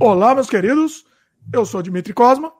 [0.00, 1.04] Olá, meus queridos.
[1.52, 2.52] Eu sou Dimitri Cosma.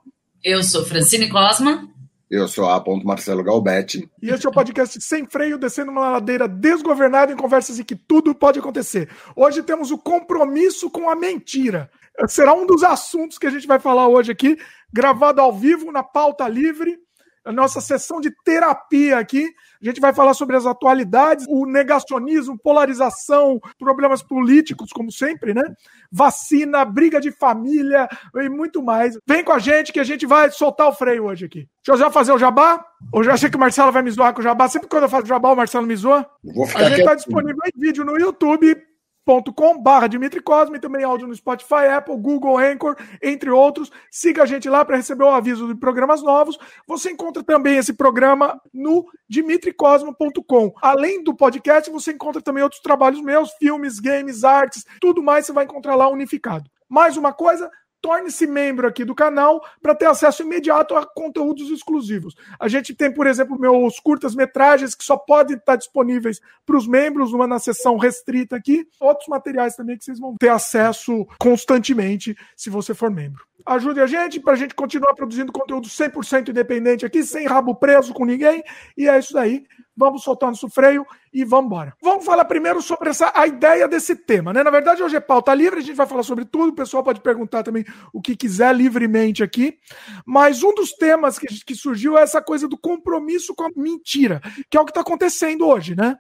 [0.43, 1.89] Eu sou Francine Cosma.
[2.29, 2.83] Eu sou a.
[3.05, 4.11] Marcelo Galbetti.
[4.21, 7.95] E este é o podcast Sem Freio, descendo uma ladeira desgovernada em conversas em que
[7.95, 9.09] tudo pode acontecer.
[9.37, 11.89] Hoje temos o compromisso com a mentira.
[12.27, 14.59] Será um dos assuntos que a gente vai falar hoje aqui,
[14.93, 16.99] gravado ao vivo, na pauta livre
[17.45, 19.49] a nossa sessão de terapia aqui.
[19.81, 25.63] A gente vai falar sobre as atualidades, o negacionismo, polarização, problemas políticos, como sempre, né?
[26.11, 29.19] Vacina, briga de família e muito mais.
[29.27, 31.69] Vem com a gente que a gente vai soltar o freio hoje aqui.
[31.85, 32.85] Deixa eu já fazer o jabá?
[33.13, 34.69] Ou já achei que o Marcelo vai me zoar com o jabá?
[34.69, 36.29] Sempre quando eu faço jabá, o Marcelo me zoa.
[36.75, 38.88] a gente está disponível em vídeo no YouTube
[39.29, 43.91] youtube.com/barra Dimitri Cosme, também áudio no Spotify, Apple, Google, Anchor, entre outros.
[44.11, 46.59] Siga a gente lá para receber o aviso de programas novos.
[46.87, 50.73] Você encontra também esse programa no dimitricosmo.com.
[50.81, 55.53] Além do podcast, você encontra também outros trabalhos meus, filmes, games, artes, tudo mais você
[55.53, 56.71] vai encontrar lá unificado.
[56.89, 57.71] Mais uma coisa,
[58.09, 62.35] torne-se membro aqui do canal para ter acesso imediato a conteúdos exclusivos.
[62.59, 67.35] A gente tem, por exemplo, meus curtas-metragens que só podem estar disponíveis para os membros,
[67.35, 68.89] uma na sessão restrita aqui.
[68.99, 73.45] Outros materiais também que vocês vão ter acesso constantemente se você for membro.
[73.67, 78.15] Ajude a gente para a gente continuar produzindo conteúdo 100% independente aqui, sem rabo preso
[78.15, 78.63] com ninguém.
[78.97, 79.67] E é isso daí
[79.99, 81.93] vamos soltar nosso freio e vamos embora.
[82.01, 84.63] Vamos falar primeiro sobre essa, a ideia desse tema, né?
[84.63, 87.21] Na verdade, hoje é pauta livre, a gente vai falar sobre tudo, o pessoal pode
[87.21, 89.77] perguntar também o que quiser livremente aqui.
[90.25, 94.41] Mas um dos temas que, que surgiu é essa coisa do compromisso com a mentira,
[94.71, 96.17] que é o que está acontecendo hoje, né?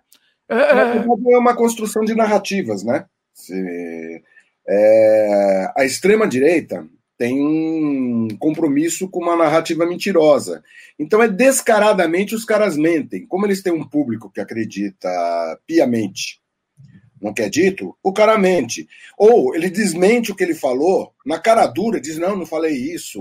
[0.48, 0.96] É, é...
[0.96, 3.06] é uma construção de narrativas, né?
[3.32, 4.22] Se,
[4.68, 6.86] é, a extrema-direita
[7.18, 10.62] tem um compromisso com uma narrativa mentirosa.
[10.98, 13.26] Então é descaradamente os caras mentem.
[13.26, 15.08] Como eles têm um público que acredita
[15.66, 16.40] piamente
[17.20, 18.88] não quer dito, o cara mente.
[19.16, 23.20] Ou ele desmente o que ele falou, na cara dura, diz, não, não falei isso.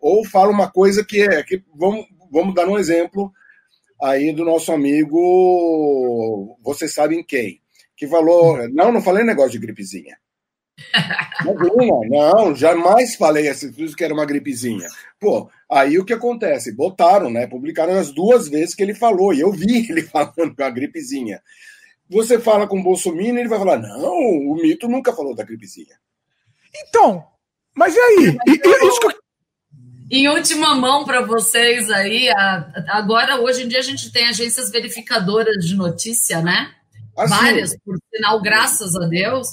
[0.00, 1.42] Ou fala uma coisa que é.
[1.42, 3.32] Que, vamos, vamos dar um exemplo
[4.00, 7.60] aí do nosso amigo, vocês sabem quem,
[7.96, 10.16] que falou, não, não falei negócio de gripezinha.
[11.40, 14.88] Imagina, não, jamais falei assim, que era uma gripezinha.
[15.18, 16.74] Pô, aí o que acontece?
[16.74, 17.46] Botaram, né?
[17.46, 21.42] Publicaram as duas vezes que ele falou, e eu vi ele falando com a gripezinha.
[22.08, 25.98] Você fala com o Bolsonaro, ele vai falar: não, o mito nunca falou da gripezinha.
[26.74, 27.24] Então,
[27.74, 28.38] mas e aí?
[28.46, 29.18] isso que...
[30.10, 32.30] Em última mão para vocês aí,
[32.88, 36.72] agora, hoje em dia, a gente tem agências verificadoras de notícia, né?
[37.14, 39.48] Assim, Várias, por sinal, graças a Deus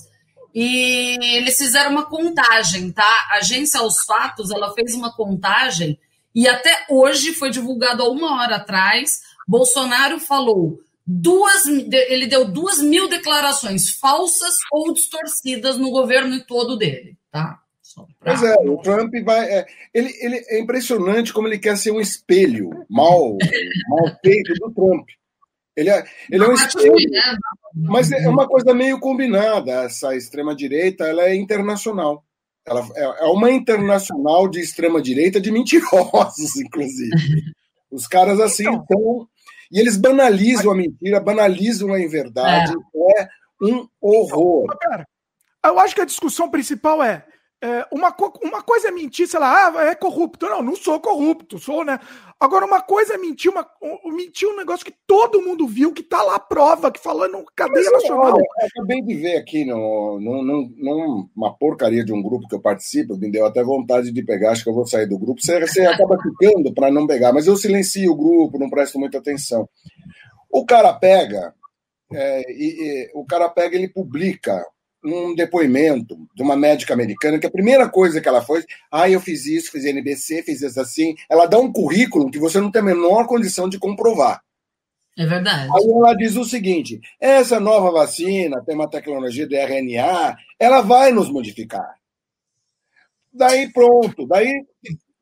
[0.56, 3.28] e eles fizeram uma contagem, tá?
[3.30, 6.00] A agência Aos Fatos, ela fez uma contagem
[6.34, 9.22] e até hoje foi divulgado há uma hora atrás.
[9.46, 17.18] Bolsonaro falou duas, ele deu duas mil declarações falsas ou distorcidas no governo todo dele,
[17.30, 17.60] tá?
[18.20, 19.46] Pois é, o Trump vai.
[19.50, 23.38] É, ele, ele, é impressionante como ele quer ser um espelho mal,
[23.90, 25.08] mal feito do Trump.
[25.76, 27.38] Ele é, ele é um espelho, né?
[27.76, 29.84] Mas é uma coisa meio combinada.
[29.84, 32.24] Essa extrema-direita ela é internacional.
[32.66, 37.16] Ela é, é uma internacional de extrema-direita de mentirosos, inclusive.
[37.92, 39.28] Os caras assim então, estão.
[39.72, 42.74] E eles banalizam a mentira, banalizam a inverdade.
[43.18, 43.30] É, é
[43.62, 44.68] um horror.
[44.80, 45.06] Cara,
[45.66, 47.26] eu acho que a discussão principal é
[47.66, 50.46] é, uma, uma coisa é mentir, sei lá, ah, é corrupto.
[50.46, 52.00] Não, não sou corrupto, sou, né?
[52.38, 53.66] Agora, uma coisa é mentir, uma,
[54.06, 57.90] mentir um negócio que todo mundo viu, que tá lá a prova, que falando cadeia
[57.92, 58.34] Mas, nacional.
[58.34, 62.56] Olha, eu acabei de ver aqui no, no, no, numa porcaria de um grupo que
[62.56, 65.42] eu participo, me deu até vontade de pegar, acho que eu vou sair do grupo.
[65.42, 69.18] Você, você acaba ficando para não pegar, mas eu silencio o grupo, não presto muita
[69.18, 69.68] atenção.
[70.52, 71.54] O cara pega,
[72.12, 74.62] é, e, e, o cara pega, ele publica
[75.06, 79.20] um depoimento de uma médica americana que a primeira coisa que ela foi, ah, eu
[79.20, 81.16] fiz isso, fiz NBC, fiz isso assim.
[81.30, 84.42] Ela dá um currículo que você não tem a menor condição de comprovar.
[85.18, 85.70] É verdade.
[85.74, 91.12] Aí ela diz o seguinte: essa nova vacina tem uma tecnologia de RNA, ela vai
[91.12, 91.96] nos modificar.
[93.32, 94.66] Daí pronto, daí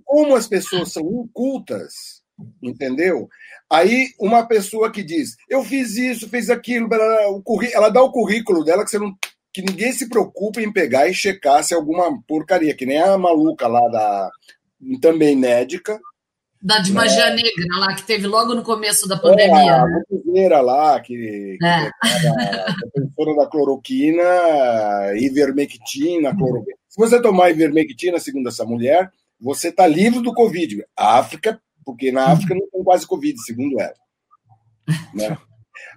[0.03, 2.23] como as pessoas são incultas,
[2.61, 3.29] entendeu?
[3.69, 6.87] Aí uma pessoa que diz, eu fiz isso, fiz aquilo,
[7.73, 9.15] ela dá o currículo dela que você não
[9.53, 13.17] que ninguém se preocupa em pegar e checar se é alguma porcaria, que nem a
[13.17, 14.31] maluca lá da
[14.99, 15.99] também médica.
[16.61, 17.35] Da de magia né?
[17.35, 19.53] negra lá, que teve logo no começo da pandemia.
[19.53, 20.61] É, a né?
[20.61, 21.91] lá, que, que é.
[22.93, 24.23] professora da cloroquina,
[25.17, 26.77] ivermectina, cloroquina.
[26.87, 30.85] Se você tomar ivermectina, segundo essa mulher, você está livre do Covid.
[30.97, 33.93] A África, porque na África não tem quase Covid, segundo ela.
[35.13, 35.37] Né?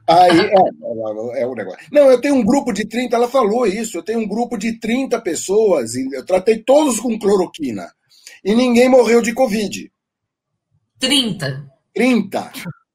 [0.08, 1.87] Aí, é, é, é o negócio.
[1.93, 4.78] Não, eu tenho um grupo de 30, ela falou isso, eu tenho um grupo de
[4.78, 7.90] 30 pessoas, eu tratei todos com cloroquina,
[8.44, 9.90] e ninguém morreu de Covid.
[10.99, 11.67] 30.
[11.94, 12.52] 30.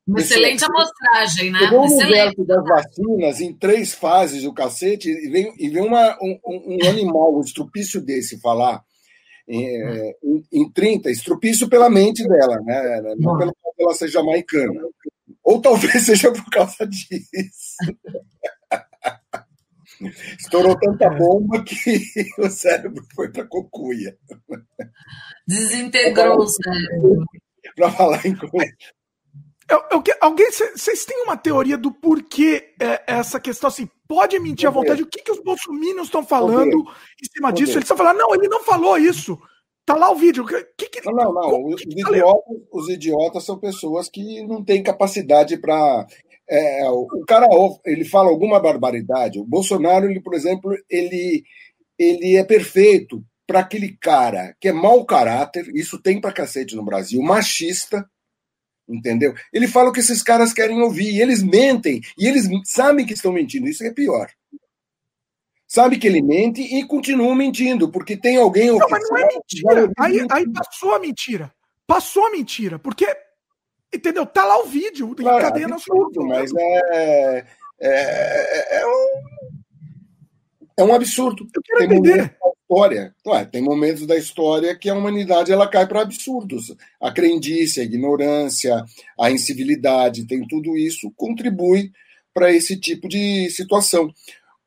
[0.08, 1.70] Uma excelente amostragem, né?
[1.72, 6.40] O universo das vacinas em três fases, o cacete, e vem, e vem uma, um,
[6.46, 8.84] um animal, um estrupício desse falar
[9.48, 13.02] em, em, em 30, estrupício pela mente dela, né?
[13.20, 14.82] Não pelo dela ser jamaicana.
[15.44, 17.78] Ou talvez seja por causa disso.
[20.40, 22.06] Estourou tanta bomba que
[22.40, 24.18] o cérebro foi para cocuia.
[25.48, 27.26] Desintegrou o cérebro.
[27.76, 28.74] Para falar em coisa.
[29.70, 33.90] Eu, eu, alguém, vocês têm uma teoria do porquê é, essa questão assim?
[34.06, 35.04] Pode mentir à vontade?
[35.04, 37.74] O que, que os bolsominions estão falando em cima disso?
[37.74, 39.40] Eles estão falando, não, ele não falou isso.
[39.86, 40.46] Tá lá o vídeo.
[40.46, 41.66] Que, que, não, não, não.
[41.66, 46.06] Os, que idiotas, os idiotas são pessoas que não têm capacidade para.
[46.50, 47.48] É, o cara
[47.86, 49.40] ele fala alguma barbaridade.
[49.40, 51.44] O Bolsonaro, ele, por exemplo, ele,
[51.98, 56.86] ele é perfeito para aquele cara que é mau caráter, isso tem pra cacete no
[56.86, 58.10] Brasil, machista,
[58.88, 59.34] entendeu?
[59.52, 63.14] Ele fala o que esses caras querem ouvir, e eles mentem, e eles sabem que
[63.14, 64.30] estão mentindo, isso é pior.
[65.74, 68.68] Sabe que ele mente e continua mentindo, porque tem alguém...
[68.68, 71.50] Não, mas não é mentira, aí, aí passou a mentira,
[71.88, 73.08] passou a mentira, porque,
[73.96, 76.12] entendeu, tá lá o vídeo, claro, cadeia nacional.
[76.28, 77.46] Mas é,
[77.80, 79.22] é, é, é um
[80.78, 81.48] é um absurdo.
[81.56, 82.36] Eu quero tem entender.
[82.70, 83.16] História.
[83.26, 86.76] Ué, tem momentos da história que a humanidade ela cai para absurdos.
[87.00, 88.84] A crendice, a ignorância,
[89.18, 91.92] a incivilidade, tem tudo isso contribui
[92.34, 94.14] para esse tipo de situação.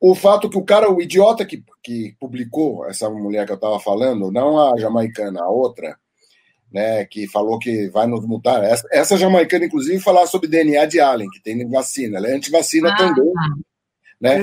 [0.01, 3.81] O fato que o cara, o idiota que, que publicou essa mulher que eu estava
[3.81, 5.97] falando, não a jamaicana, a outra,
[6.71, 8.63] né, que falou que vai nos mudar.
[8.65, 12.19] Essa, essa jamaicana, inclusive, falar sobre DNA de Allen, que tem vacina.
[12.19, 13.33] Ela é antivacina ah, também.
[14.21, 14.39] Né?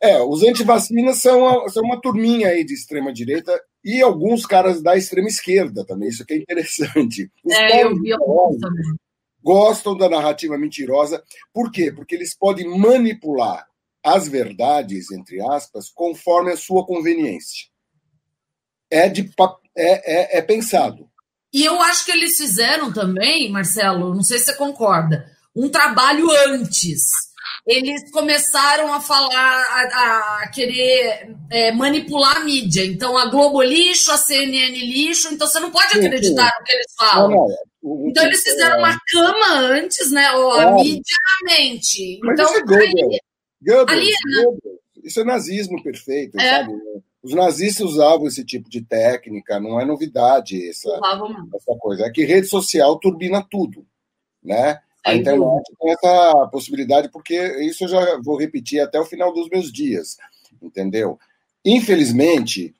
[0.00, 4.96] É, os antivacinas são, são uma turminha aí de extrema direita e alguns caras da
[4.96, 7.30] extrema esquerda também, isso que é interessante.
[7.44, 8.10] Os é, eu vi
[8.60, 8.96] também.
[9.42, 11.22] Gostam da narrativa mentirosa.
[11.52, 11.90] Por quê?
[11.90, 13.66] Porque eles podem manipular
[14.04, 17.66] as verdades, entre aspas, conforme a sua conveniência.
[18.90, 19.30] É, de,
[19.76, 21.08] é, é, é pensado.
[21.52, 26.30] E eu acho que eles fizeram também, Marcelo, não sei se você concorda, um trabalho
[26.48, 27.32] antes
[27.66, 32.84] eles começaram a falar, a, a querer é, manipular a mídia.
[32.84, 36.94] Então, a Globo lixo, a CNN lixo, então você não pode acreditar no que eles
[36.98, 37.30] falam.
[37.30, 37.46] Não,
[37.84, 38.08] não.
[38.08, 40.30] Então, eles fizeram uma cama antes, né?
[40.32, 42.20] Ó, a mídia na mente.
[42.22, 43.20] Mas então, isso é aí,
[43.64, 44.72] Goebbels, ali, né?
[45.02, 46.50] Isso é nazismo perfeito, é.
[46.50, 46.72] sabe?
[47.22, 50.88] Os nazistas usavam esse tipo de técnica, não é novidade essa,
[51.54, 52.06] essa coisa.
[52.06, 53.86] É que rede social turbina tudo,
[54.42, 54.80] né?
[55.04, 59.48] A internet tem essa possibilidade, porque isso eu já vou repetir até o final dos
[59.48, 60.16] meus dias,
[60.60, 61.18] entendeu?
[61.64, 62.74] Infelizmente,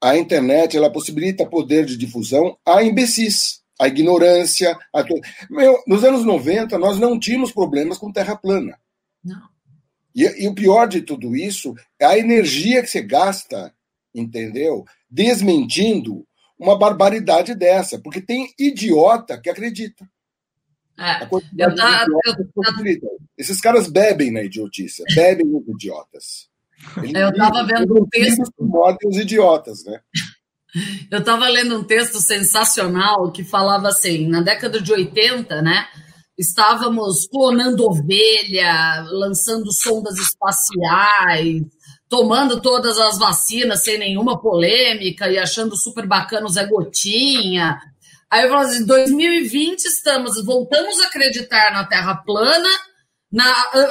[0.00, 4.76] a internet ela possibilita poder de difusão a imbecis, a ignorância.
[4.92, 5.04] A...
[5.48, 8.78] Meu, nos anos 90, nós não tínhamos problemas com terra plana.
[9.24, 9.57] Não.
[10.14, 13.72] E, e o pior de tudo isso é a energia que você gasta,
[14.14, 14.84] entendeu?
[15.10, 16.26] Desmentindo
[16.58, 20.08] uma barbaridade dessa, porque tem idiota que acredita.
[20.98, 26.48] É, eu tá, eu, Esses caras bebem na idiotice, bebem os idiotas.
[26.96, 28.52] Eles eu estava vendo um texto.
[28.58, 30.00] Modem os idiotas, né?
[31.10, 35.86] Eu estava lendo um texto sensacional que falava assim: na década de 80, né?
[36.38, 41.62] Estávamos clonando ovelha, lançando sondas espaciais,
[42.08, 47.80] tomando todas as vacinas sem nenhuma polêmica e achando super bacana o Zé Gotinha.
[48.30, 52.68] Aí eu falo assim, 2020 estamos, voltamos a acreditar na Terra plana,
[53.32, 53.50] na,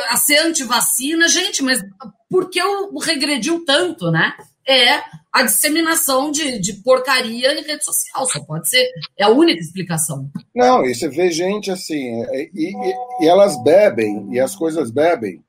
[0.10, 1.28] a ser antivacina.
[1.28, 1.82] Gente, mas
[2.30, 4.34] por que eu regrediu tanto, né?
[4.66, 5.02] É
[5.38, 8.90] a disseminação de, de porcaria em rede social, só pode ser.
[9.18, 10.30] É a única explicação.
[10.56, 12.74] Não, e você vê gente assim, e, e,
[13.22, 15.44] e elas bebem, e as coisas bebem.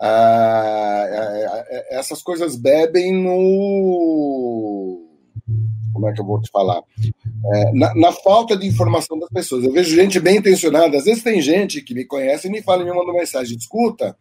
[0.00, 5.04] Ah, essas coisas bebem no
[5.92, 6.80] como é que eu vou te falar?
[7.52, 9.64] É, na, na, falta de informação das pessoas.
[9.64, 12.84] Eu vejo gente bem intencionada, às vezes tem gente que me conhece e me fala
[12.84, 14.16] me manda mensagem: escuta,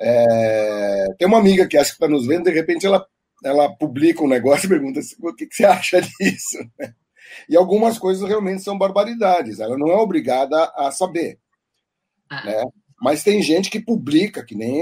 [0.00, 3.04] é, tem uma amiga que acha que está nos vendo, de repente ela,
[3.44, 6.58] ela publica um negócio e pergunta assim, o que, que você acha disso?
[7.48, 11.38] E algumas coisas realmente são barbaridades, ela não é obrigada a saber.
[12.28, 12.44] Ah.
[12.44, 12.64] Né?
[13.02, 14.80] Mas tem gente que publica, que nem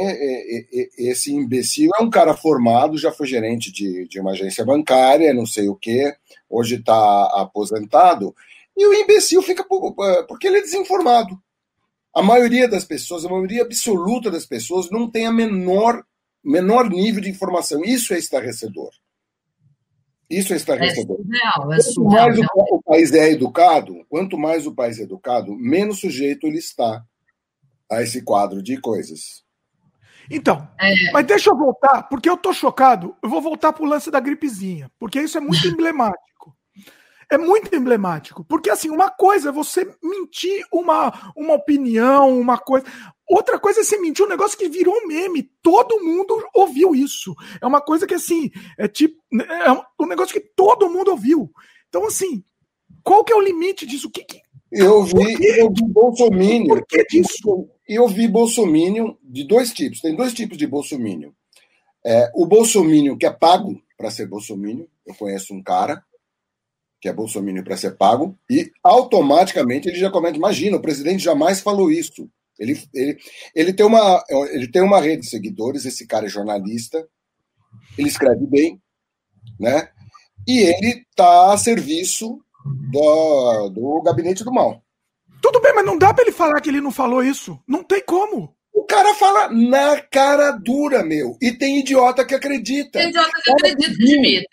[0.99, 5.47] esse imbecil é um cara formado, já foi gerente de, de uma agência bancária, não
[5.47, 6.15] sei o quê,
[6.49, 8.35] hoje está aposentado,
[8.77, 9.65] e o imbecil fica
[10.29, 11.41] porque ele é desinformado.
[12.15, 16.05] A maioria das pessoas, a maioria absoluta das pessoas, não tem a menor,
[16.43, 17.83] menor nível de informação.
[17.85, 18.91] Isso é estarrecedor.
[20.29, 21.19] Isso é estarrecedor.
[21.19, 25.01] É surreal, é surreal, quanto mais o, o, país é educado, quanto mais o país
[25.01, 27.05] é educado, menos sujeito ele está
[27.91, 29.45] a esse quadro de coisas.
[30.31, 31.11] Então, é...
[31.13, 33.17] mas deixa eu voltar, porque eu tô chocado.
[33.21, 36.57] Eu vou voltar pro lance da gripezinha, porque isso é muito emblemático.
[37.29, 42.85] É muito emblemático, porque assim, uma coisa é você mentir uma, uma opinião, uma coisa.
[43.31, 45.49] Outra coisa é você mentir um negócio que virou meme.
[45.63, 47.33] Todo mundo ouviu isso.
[47.63, 49.23] É uma coisa que, assim, é tipo.
[49.33, 51.49] É um negócio que todo mundo ouviu.
[51.89, 52.43] Então, assim,
[53.05, 54.09] qual que é o limite disso?
[54.09, 54.41] O que, que...
[54.73, 56.67] Eu vi, eu vi Bolsonaro.
[56.67, 57.69] Por que disso?
[57.89, 60.01] Eu vi Bolsonaro de dois tipos.
[60.01, 61.33] Tem dois tipos de Bolsonaro.
[62.05, 64.89] É, o Bolsonaro que é pago para ser Bolsonaro.
[65.07, 66.03] Eu conheço um cara
[67.01, 71.61] que é Bolsonaro para ser pago, e automaticamente ele já comenta: imagina, o presidente jamais
[71.61, 72.29] falou isso.
[72.61, 73.19] Ele, ele,
[73.55, 77.09] ele, tem uma, ele tem uma rede de seguidores, esse cara é jornalista,
[77.97, 78.81] ele escreve bem,
[79.59, 79.89] né?
[80.47, 82.39] E ele está a serviço
[82.93, 84.85] do, do gabinete do mal.
[85.43, 87.59] Tudo bem, mas não dá para ele falar que ele não falou isso.
[87.67, 88.55] Não tem como.
[88.73, 91.37] O cara fala na cara dura, meu.
[91.41, 92.99] E tem idiota que acredita.
[92.99, 94.47] Tem idiota que acredita, Dimitri.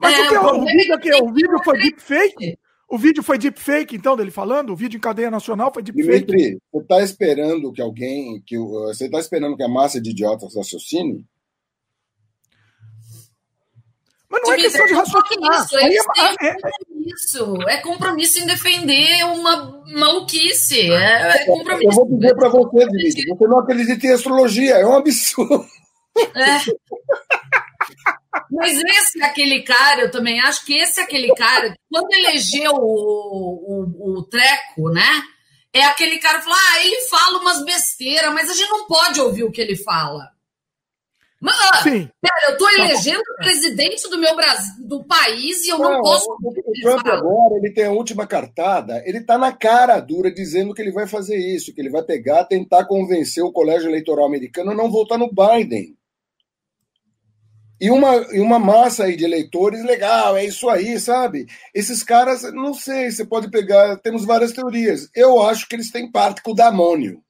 [0.00, 2.58] Mas é, o, que, o, o, vídeo, que, o vídeo foi deepfake?
[2.90, 4.72] O vídeo foi deepfake, então, dele falando?
[4.72, 6.26] O vídeo em cadeia nacional foi deepfake?
[6.26, 8.42] Dimitri, você está esperando que alguém.
[8.44, 11.24] que Você está esperando que a massa de idiotas raciocine?
[14.28, 15.64] Mas não é questão de raciocinar.
[15.64, 17.62] Isso, é, é, é, compromisso.
[17.68, 20.80] É compromisso em defender uma maluquice.
[20.80, 21.90] É, é compromisso.
[21.90, 24.74] Eu vou dizer para você, Dimitri, você não acredita em astrologia.
[24.74, 25.64] É um absurdo.
[26.34, 26.58] É.
[28.50, 32.72] Mas esse é aquele cara, eu também acho que esse é aquele cara, quando elegeu
[32.74, 35.22] o, o, o Treco, né?
[35.72, 39.20] É aquele cara que fala, ah, ele fala umas besteiras, mas a gente não pode
[39.20, 40.28] ouvir o que ele fala.
[41.40, 42.08] Mas, Sim.
[42.20, 46.02] pera, eu tô elegendo o presidente do meu Brasil, do país e eu não, não
[46.02, 46.26] posso.
[46.30, 50.74] O, o Trump agora, ele tem a última cartada, ele tá na cara dura dizendo
[50.74, 54.72] que ele vai fazer isso, que ele vai pegar, tentar convencer o colégio eleitoral americano
[54.72, 55.96] a não votar no Biden
[57.80, 61.46] e uma, e uma massa aí de eleitores legal, é isso aí, sabe?
[61.74, 65.08] Esses caras, não sei, você pode pegar, temos várias teorias.
[65.14, 67.22] Eu acho que eles têm parte com o damônio.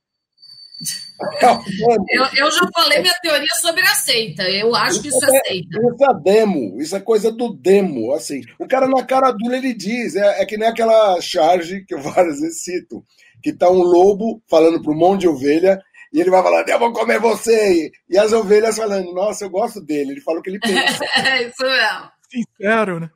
[2.11, 4.43] eu, eu já falei minha teoria sobre a seita.
[4.49, 5.69] Eu acho que isso é, é seita.
[5.79, 8.13] Isso é demo, isso é coisa do demo.
[8.13, 11.95] Assim, o cara na cara dura ele diz, é, é que nem aquela charge que
[11.95, 13.05] eu várias vezes cito,
[13.43, 15.81] que tá um lobo falando para um monte de ovelha
[16.13, 17.91] e ele vai falando, eu vou comer você.
[18.09, 20.13] E as ovelhas falando, nossa, eu gosto dele.
[20.13, 21.05] Ele fala o que ele pensa.
[21.17, 22.11] é isso mesmo.
[22.31, 23.11] Sincero, né?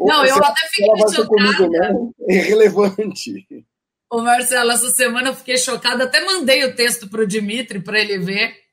[0.00, 1.68] Não, eu até fiquei chocada.
[2.28, 3.46] É irrelevante.
[4.10, 6.04] Ô, Marcelo, essa semana eu fiquei chocada.
[6.04, 8.65] Até mandei o texto para o Dimitri para ele ver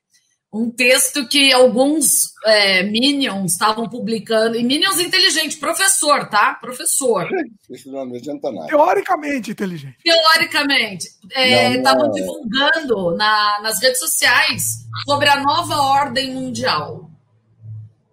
[0.54, 6.54] um texto que alguns é, Minions estavam publicando, e Minions inteligente, professor, tá?
[6.54, 7.28] Professor.
[7.68, 8.68] Isso não adianta nada.
[8.68, 9.98] Teoricamente inteligente.
[10.04, 11.08] Teoricamente.
[11.34, 17.10] Estavam é, divulgando na, nas redes sociais sobre a nova ordem mundial,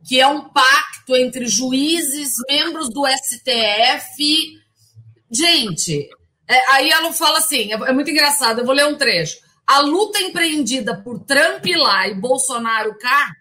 [0.07, 4.59] que é um pacto entre juízes, membros do STF.
[5.29, 6.09] Gente,
[6.49, 9.79] é, aí ela fala assim: é, é muito engraçado, eu vou ler um trecho a
[9.79, 13.31] luta empreendida por Trump lá e Bolsonaro cá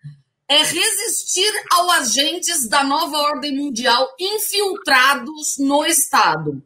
[0.48, 6.62] é resistir aos agentes da nova ordem mundial infiltrados no Estado.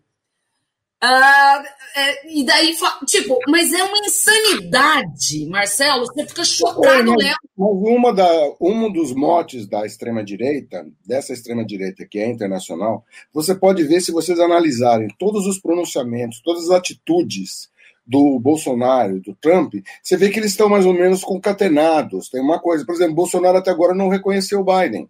[1.03, 1.67] Uh,
[1.97, 6.07] é, e daí, tipo, mas é uma insanidade, Marcelo.
[6.07, 7.35] Você fica chocado, né?
[7.57, 8.31] Uma da,
[8.61, 14.39] um dos motes da extrema-direita, dessa extrema-direita que é internacional, você pode ver se vocês
[14.39, 17.73] analisarem todos os pronunciamentos, todas as atitudes
[18.07, 22.29] do Bolsonaro, do Trump, você vê que eles estão mais ou menos concatenados.
[22.29, 25.09] Tem uma coisa, por exemplo, Bolsonaro até agora não reconheceu o Biden.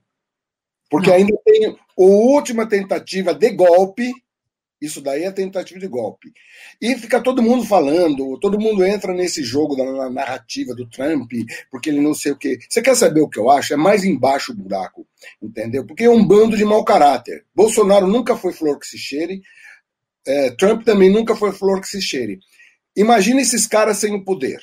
[0.88, 4.12] Porque ainda tem a última tentativa de golpe,
[4.80, 6.32] isso daí é tentativa de golpe.
[6.80, 11.32] E fica todo mundo falando, todo mundo entra nesse jogo da narrativa do Trump,
[11.70, 12.58] porque ele não sei o quê.
[12.68, 13.72] Você quer saber o que eu acho?
[13.72, 15.06] É mais embaixo o buraco,
[15.42, 15.86] entendeu?
[15.86, 17.44] Porque é um bando de mau caráter.
[17.54, 19.42] Bolsonaro nunca foi flor que se cheire,
[20.26, 22.38] é, Trump também nunca foi flor que se cheire.
[22.96, 24.60] Imagina esses caras sem o poder.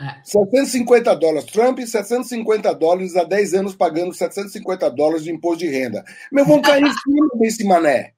[0.00, 0.22] É.
[0.24, 1.50] 750 dólares.
[1.50, 6.04] Trump, 750 dólares há 10 anos pagando 750 dólares de imposto de renda.
[6.30, 8.12] Meu, vão cair em cima desse mané.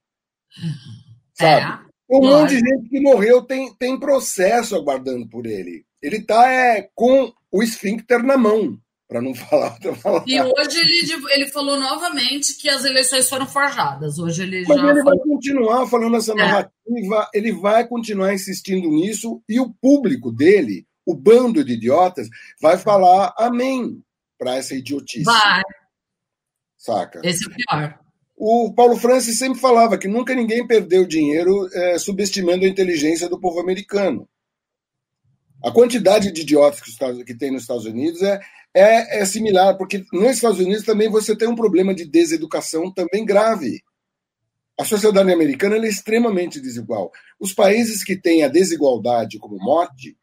[1.34, 1.84] Sabe?
[1.84, 1.88] É.
[2.10, 5.84] Um monte de gente que morreu tem, tem processo aguardando por ele.
[6.02, 8.78] Ele está é, com o esfíncter na mão.
[9.08, 10.24] Para não falar outra palavra.
[10.28, 14.18] E hoje ele, ele falou novamente que as eleições foram forjadas.
[14.18, 14.90] Hoje ele Mas já.
[14.90, 16.34] Ele vai continuar falando essa é.
[16.34, 17.38] narrativa, é.
[17.38, 22.28] ele vai continuar insistindo nisso, e o público dele, o bando de idiotas,
[22.60, 24.00] vai falar amém
[24.38, 25.24] para essa idiotice.
[25.24, 25.62] Vai.
[26.76, 27.20] Saca?
[27.24, 27.98] Esse é o pior.
[28.40, 33.40] O Paulo Francis sempre falava que nunca ninguém perdeu dinheiro é, subestimando a inteligência do
[33.40, 34.28] povo americano.
[35.64, 38.40] A quantidade de idiotas que, que tem nos Estados Unidos é,
[38.78, 43.24] é, é, similar, porque nos Estados Unidos também você tem um problema de deseducação também
[43.24, 43.82] grave.
[44.78, 47.10] A sociedade americana é extremamente desigual.
[47.40, 50.16] Os países que têm a desigualdade como mote,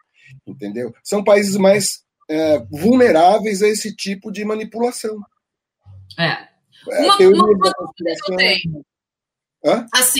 [0.47, 0.93] entendeu?
[1.03, 5.19] São países mais é, vulneráveis a esse tipo de manipulação.
[6.17, 6.47] É.
[6.91, 8.85] é uma, uma coisa que eu tenho.
[9.65, 9.85] Hã?
[9.93, 10.19] Assim,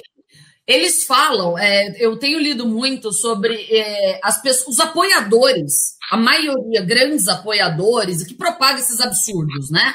[0.68, 6.82] eles falam, é, eu tenho lido muito sobre é, as pessoas, os apoiadores, a maioria,
[6.82, 9.94] grandes apoiadores, que propagam esses absurdos, né?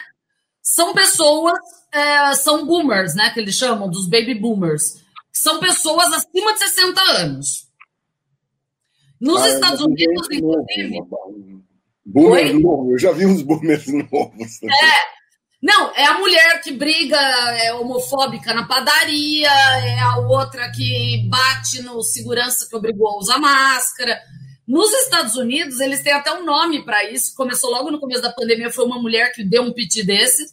[0.62, 1.58] São pessoas,
[1.92, 3.30] é, são boomers, né?
[3.30, 5.02] Que eles chamam dos baby boomers.
[5.32, 7.68] São pessoas acima de 60 anos.
[9.20, 11.00] Nos ah, Estados Unidos, inclusive.
[12.06, 14.62] Boomer novo, eu já vi uns boomers novos.
[14.62, 15.19] É,
[15.62, 21.82] não, é a mulher que briga, é homofóbica na padaria, é a outra que bate
[21.82, 24.18] no segurança que obrigou a usar máscara.
[24.66, 27.34] Nos Estados Unidos, eles têm até um nome para isso.
[27.34, 30.52] Começou logo no começo da pandemia, foi uma mulher que deu um pit desses.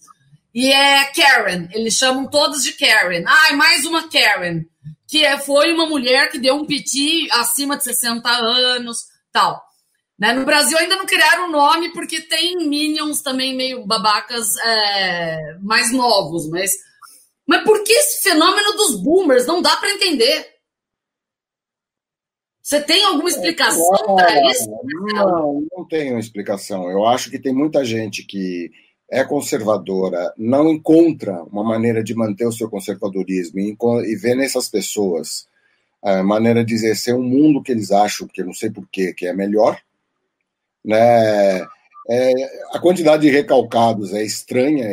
[0.53, 3.23] E é Karen, eles chamam todos de Karen.
[3.25, 4.63] Ai, ah, mais uma Karen,
[5.07, 9.66] que é, foi uma mulher que deu um piti acima de 60 anos, tal.
[10.19, 10.33] Né?
[10.33, 15.91] No Brasil ainda não criaram o nome, porque tem Minions também meio babacas é, mais
[15.91, 16.71] novos, mas,
[17.47, 19.45] mas por que esse fenômeno dos boomers?
[19.45, 20.57] Não dá para entender.
[22.61, 24.69] Você tem alguma explicação para isso?
[25.13, 26.91] Não, não tenho explicação.
[26.91, 28.69] Eu acho que tem muita gente que
[29.09, 35.47] é conservadora, não encontra uma maneira de manter o seu conservadorismo e vê nessas pessoas
[36.03, 39.25] a maneira de exercer um mundo que eles acham, que eu não sei porquê, que
[39.25, 39.79] é melhor,
[40.87, 41.67] né?
[42.09, 42.31] É,
[42.71, 44.87] a quantidade de recalcados é estranha,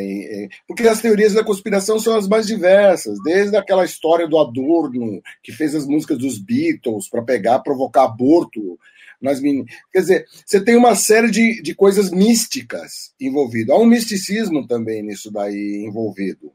[0.66, 5.52] porque as teorias da conspiração são as mais diversas, desde aquela história do Adorno, que
[5.52, 8.76] fez as músicas dos Beatles para pegar, provocar aborto
[9.22, 9.72] nas meninas.
[9.92, 13.76] Quer dizer, você tem uma série de, de coisas místicas envolvidas.
[13.76, 16.52] Há um misticismo também nisso daí envolvido.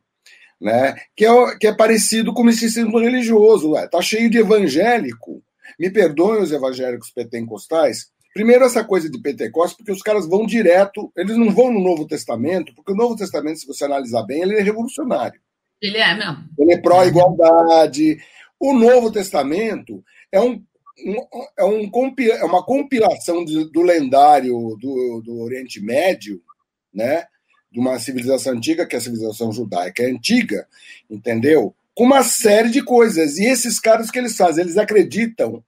[0.59, 0.93] Né?
[1.15, 3.77] Que, é, que é parecido com o misticismo religioso.
[3.77, 5.41] Está cheio de evangélico.
[5.79, 11.11] Me perdoem os evangélicos pentecostais, Primeiro, essa coisa de Pentecostes, porque os caras vão direto,
[11.15, 14.55] eles não vão no Novo Testamento, porque o Novo Testamento, se você analisar bem, ele
[14.55, 15.39] é revolucionário.
[15.81, 16.45] Ele é mesmo.
[16.57, 18.19] Ele é pró-igualdade.
[18.59, 20.63] O Novo Testamento é, um,
[21.05, 26.41] um, é, um, é uma compilação de, do lendário do, do Oriente Médio,
[26.93, 27.25] né?
[27.71, 30.67] de uma civilização antiga, que é a civilização judaica, é antiga,
[31.09, 31.75] entendeu?
[31.93, 33.37] Com uma série de coisas.
[33.37, 35.63] E esses caras que eles fazem, eles acreditam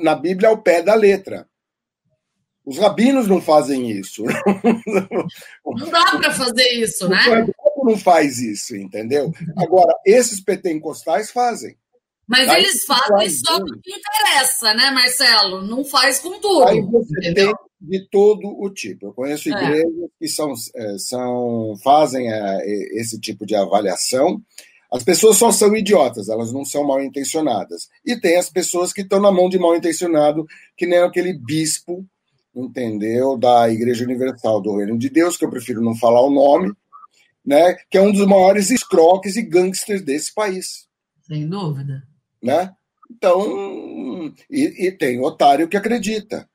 [0.00, 1.46] na Bíblia ao pé da letra.
[2.64, 4.24] Os rabinos não fazem isso.
[5.64, 7.46] Não dá para fazer isso, né?
[7.76, 9.32] O não faz isso, entendeu?
[9.56, 11.76] Agora, esses pentecostais fazem.
[12.26, 15.60] Mas Aí eles fazem só o que interessa, né, Marcelo?
[15.62, 16.66] Não faz com tudo.
[16.66, 17.54] Aí você entendeu?
[17.54, 19.06] tem de todo o tipo.
[19.06, 19.52] Eu conheço é.
[19.52, 24.40] igrejas que são, é, são, fazem é, esse tipo de avaliação.
[24.90, 27.88] As pessoas só são idiotas, elas não são mal intencionadas.
[28.06, 30.46] E tem as pessoas que estão na mão de mal intencionado,
[30.76, 32.06] que nem aquele bispo
[32.54, 33.36] entendeu?
[33.36, 36.72] Da Igreja Universal do Reino de Deus, que eu prefiro não falar o nome,
[37.44, 37.74] né?
[37.90, 40.86] Que é um dos maiores escroques e gangsters desse país.
[41.26, 42.02] Sem dúvida.
[42.42, 42.72] Né?
[43.10, 46.48] Então, e, e tem otário que acredita.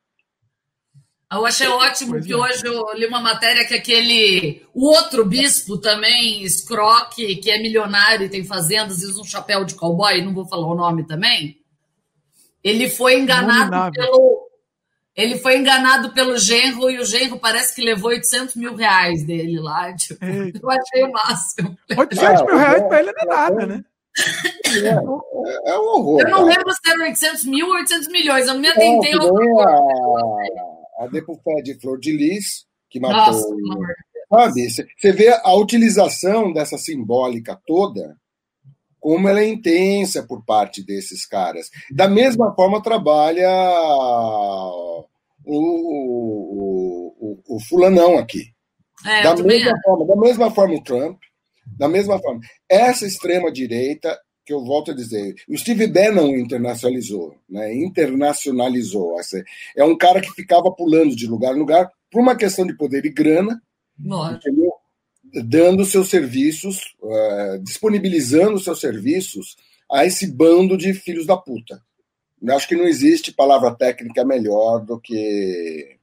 [1.32, 2.36] Eu achei ótimo que é.
[2.36, 4.66] hoje eu li uma matéria que aquele.
[4.74, 9.64] O outro bispo também, escroque, que é milionário e tem fazendas e usa um chapéu
[9.64, 11.60] de cowboy, não vou falar o nome também.
[12.64, 14.49] Ele foi enganado pelo,
[15.16, 19.60] ele foi enganado pelo genro e o genro parece que levou 800 mil reais dele
[19.60, 19.94] lá.
[19.96, 21.78] Tipo, eu achei o máximo.
[21.98, 23.84] 800 mil reais para ele não é nada, né?
[25.66, 26.22] É, é um horror.
[26.22, 26.58] Eu não cara.
[26.58, 28.48] lembro se eram 800 mil ou 800 milhões.
[28.48, 33.34] Eu não me atentei ao a, a Depufé de Flor de Lis, que matou.
[33.34, 33.50] Nossa,
[34.30, 38.16] sabe, você vê a utilização dessa simbólica toda
[39.00, 41.70] como ela é intensa por parte desses caras.
[41.92, 43.50] Da mesma forma trabalha
[45.46, 48.54] o, o, o, o fulanão aqui.
[49.06, 49.82] É, da mesma é.
[49.82, 51.20] forma, da mesma forma o Trump,
[51.78, 52.42] da mesma forma.
[52.68, 57.72] Essa extrema direita que eu volto a dizer, o Steve Bannon internacionalizou, né?
[57.76, 59.16] Internacionalizou.
[59.78, 63.06] É um cara que ficava pulando de lugar em lugar por uma questão de poder
[63.06, 63.62] e grana,
[64.34, 64.74] entendeu?
[65.34, 69.56] Dando seus serviços, uh, disponibilizando seus serviços
[69.92, 71.84] a esse bando de filhos da puta.
[72.42, 75.98] Eu acho que não existe palavra técnica melhor do que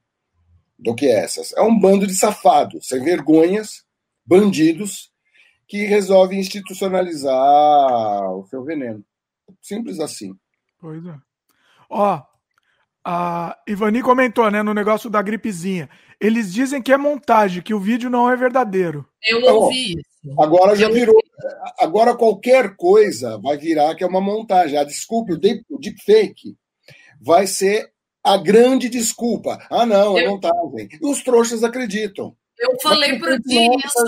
[0.78, 1.52] do que essas.
[1.54, 3.84] É um bando de safados, sem vergonhas,
[4.24, 5.10] bandidos,
[5.66, 9.02] que resolvem institucionalizar o seu veneno.
[9.60, 10.36] Simples assim.
[10.78, 11.16] Pois é.
[11.88, 12.22] Ó,
[13.08, 15.88] a Ivani comentou, né, no negócio da gripezinha.
[16.20, 19.06] Eles dizem que é montagem, que o vídeo não é verdadeiro.
[19.22, 20.40] Eu ouvi isso.
[20.40, 21.14] Agora já virou.
[21.78, 24.76] Agora qualquer coisa vai virar que é uma montagem.
[24.76, 26.56] A ah, desculpa, o deepfake
[27.20, 27.92] vai ser
[28.24, 29.64] a grande desculpa.
[29.70, 30.88] Ah, não, é montagem.
[31.00, 32.34] E os trouxas acreditam.
[32.58, 33.98] Eu falei pro Di isso.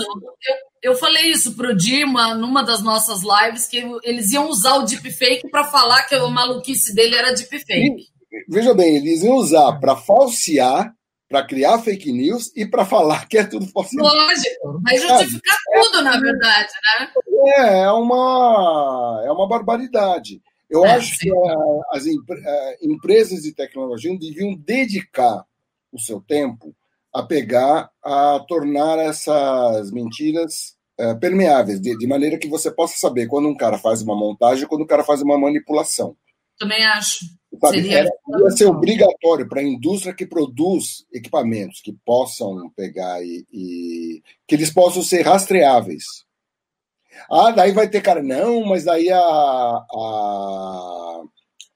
[0.81, 4.83] Eu, eu falei isso pro Dima numa das nossas lives, que eles iam usar o
[4.83, 8.18] deepfake para falar que a maluquice dele era deepfake.
[8.47, 10.93] Veja bem, eles iam usar para falsear
[11.29, 14.09] para criar fake news e para falar que é tudo falsidade.
[14.09, 17.11] Lógico, vai justificar é, tudo, é, na verdade, né?
[17.55, 20.41] É, é uma, é uma barbaridade.
[20.67, 21.29] Eu é, acho sim.
[21.29, 21.31] que
[21.91, 22.05] as
[22.81, 25.45] empresas de tecnologia deviam dedicar
[25.91, 26.75] o seu tempo
[27.13, 30.77] a pegar, a tornar essas mentiras
[31.21, 34.67] permeáveis, de, de maneira que você possa saber quando um cara faz uma montagem e
[34.67, 36.15] quando o um cara faz uma manipulação.
[36.57, 37.38] Também acho.
[37.59, 37.99] Sabe, Seria...
[37.99, 44.55] Era, ser obrigatório para a indústria que produz equipamentos que possam pegar e, e, que
[44.55, 46.03] eles possam ser rastreáveis.
[47.29, 49.19] Ah, daí vai ter cara, não, mas daí a.
[49.19, 51.21] A,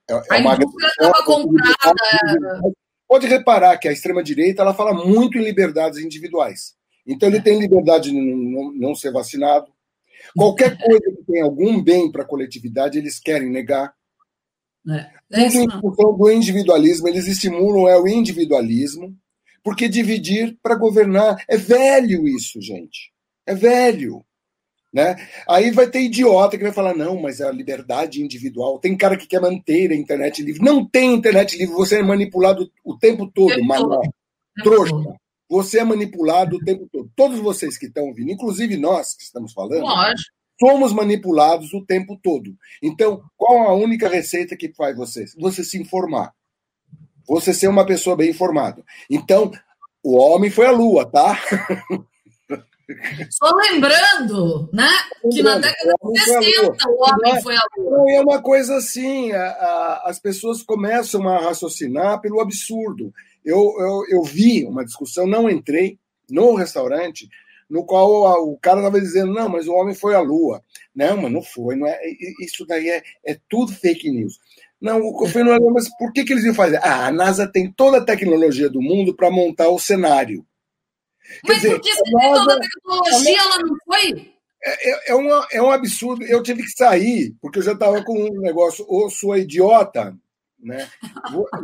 [0.10, 2.62] é, é a indústria estava comprada.
[3.08, 6.76] Pode reparar que a extrema-direita ela fala muito em liberdades individuais.
[7.06, 9.68] Então ele tem liberdade de não, não ser vacinado.
[10.36, 13.94] Qualquer coisa que tenha algum bem para a coletividade, eles querem negar.
[14.90, 15.10] É.
[15.32, 19.16] É Tudo em função do individualismo, eles estimulam é o individualismo,
[19.64, 23.12] porque dividir para governar é velho isso, gente.
[23.46, 24.24] É velho.
[24.94, 25.16] Né?
[25.50, 28.78] Aí vai ter idiota que vai falar: não, mas é a liberdade individual.
[28.78, 30.64] Tem cara que quer manter a internet livre.
[30.64, 34.10] Não tem internet livre, você é manipulado o tempo todo, mané.
[34.62, 34.94] Trouxa.
[35.50, 37.10] Você é manipulado o tempo todo.
[37.16, 42.20] Todos vocês que estão ouvindo, inclusive nós que estamos falando, Lógico somos manipulados o tempo
[42.22, 42.56] todo.
[42.82, 45.26] Então, qual a única receita que faz você?
[45.38, 46.34] Você se informar.
[47.28, 48.84] Você ser uma pessoa bem informada.
[49.10, 49.52] Então,
[50.04, 51.40] o homem foi à lua, tá?
[53.30, 54.90] Só lembrando, né,
[55.32, 58.12] que na década de 60 o homem foi à lua.
[58.12, 63.14] É uma coisa assim, a, a, as pessoas começam a raciocinar pelo absurdo.
[63.44, 65.98] Eu, eu, eu vi uma discussão, não entrei
[66.30, 67.30] no restaurante,
[67.70, 70.64] no qual o cara estava dizendo, não, mas o homem foi à Lua.
[70.96, 72.00] Não, mas não foi, não é,
[72.40, 74.40] isso daí é, é tudo fake news.
[74.80, 76.78] Não, o não é, mas por que, que eles iam fazer?
[76.84, 80.46] Ah, a NASA tem toda a tecnologia do mundo para montar o cenário.
[81.46, 84.34] Quer mas dizer, porque se tem toda a tecnologia, ela não foi?
[84.62, 86.26] É, é, é, uma, é um absurdo.
[86.26, 90.14] Eu tive que sair, porque eu já estava com um negócio, ou sua idiota,
[90.60, 90.90] né?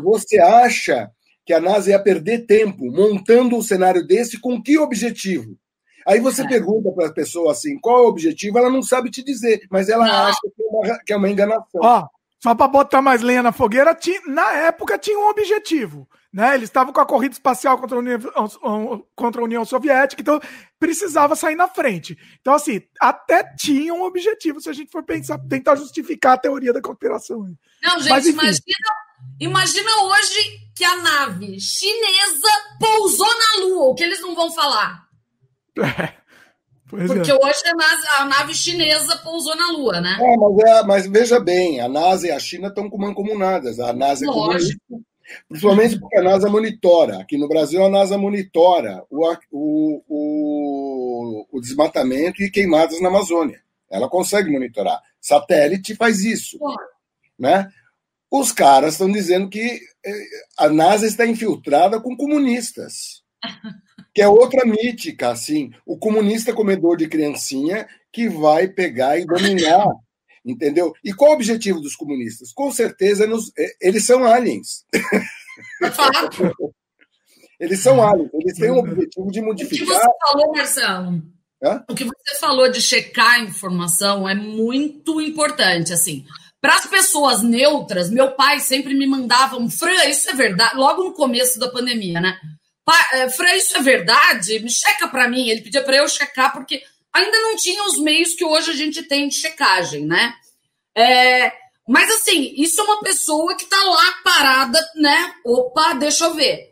[0.02, 1.12] Você acha
[1.46, 5.58] que a NASA ia perder tempo montando um cenário desse com que objetivo?
[6.10, 6.48] Aí você é.
[6.48, 9.90] pergunta para a pessoa assim, qual é o objetivo, ela não sabe te dizer, mas
[9.90, 10.14] ela não.
[10.14, 11.82] acha que é, uma, que é uma enganação.
[11.82, 12.08] Ó,
[12.42, 16.10] só para botar mais lenha na fogueira, tinha, na época tinha um objetivo.
[16.32, 16.56] Né?
[16.56, 20.40] Eles estavam com a corrida espacial contra a, União, contra a União Soviética, então
[20.80, 22.18] precisava sair na frente.
[22.40, 26.74] Então, assim, até tinha um objetivo, se a gente for pensar, tentar justificar a teoria
[26.74, 27.40] da conspiração.
[27.84, 28.62] Não, gente, Mas, imagina,
[29.40, 35.09] imagina hoje que a nave chinesa pousou na Lua, o que eles não vão falar?
[36.92, 37.06] É.
[37.06, 37.36] Porque é.
[37.36, 40.18] hoje a, NASA, a, nave chinesa pousou na Lua, né?
[40.20, 43.80] É, mas, é, mas, veja bem, a NASA e a China estão mancomunadas.
[43.80, 44.76] A NASA é comunista,
[45.48, 47.20] principalmente porque a NASA monitora.
[47.20, 53.62] Aqui no Brasil, a NASA monitora o, o, o, o desmatamento e queimadas na Amazônia.
[53.90, 55.00] Ela consegue monitorar.
[55.22, 56.58] Satélite faz isso.
[57.38, 57.70] Né?
[58.32, 60.24] Os caras estão dizendo que eh,
[60.58, 63.24] a NASA está infiltrada com comunistas.
[64.14, 69.86] que é outra mítica, assim, o comunista comedor de criancinha que vai pegar e dominar,
[70.46, 70.94] entendeu?
[71.04, 72.52] E qual o objetivo dos comunistas?
[72.52, 74.84] Com certeza, nos, eles são aliens.
[77.60, 79.88] eles são aliens, eles têm o objetivo de modificar...
[79.88, 81.24] O que você falou, Marcelo?
[81.62, 81.84] Hã?
[81.90, 86.26] O que você falou de checar a informação é muito importante, assim.
[86.62, 91.04] Para as pessoas neutras, meu pai sempre me mandava um Fran, isso é verdade, logo
[91.04, 92.38] no começo da pandemia, né?
[93.14, 94.60] É, Frei, isso é verdade?
[94.60, 95.50] Me checa para mim.
[95.50, 96.82] Ele pedia para eu checar, porque
[97.14, 100.34] ainda não tinha os meios que hoje a gente tem de checagem, né?
[100.96, 101.52] É,
[101.88, 105.34] mas assim, isso é uma pessoa que está lá parada, né?
[105.46, 106.70] Opa, deixa eu ver.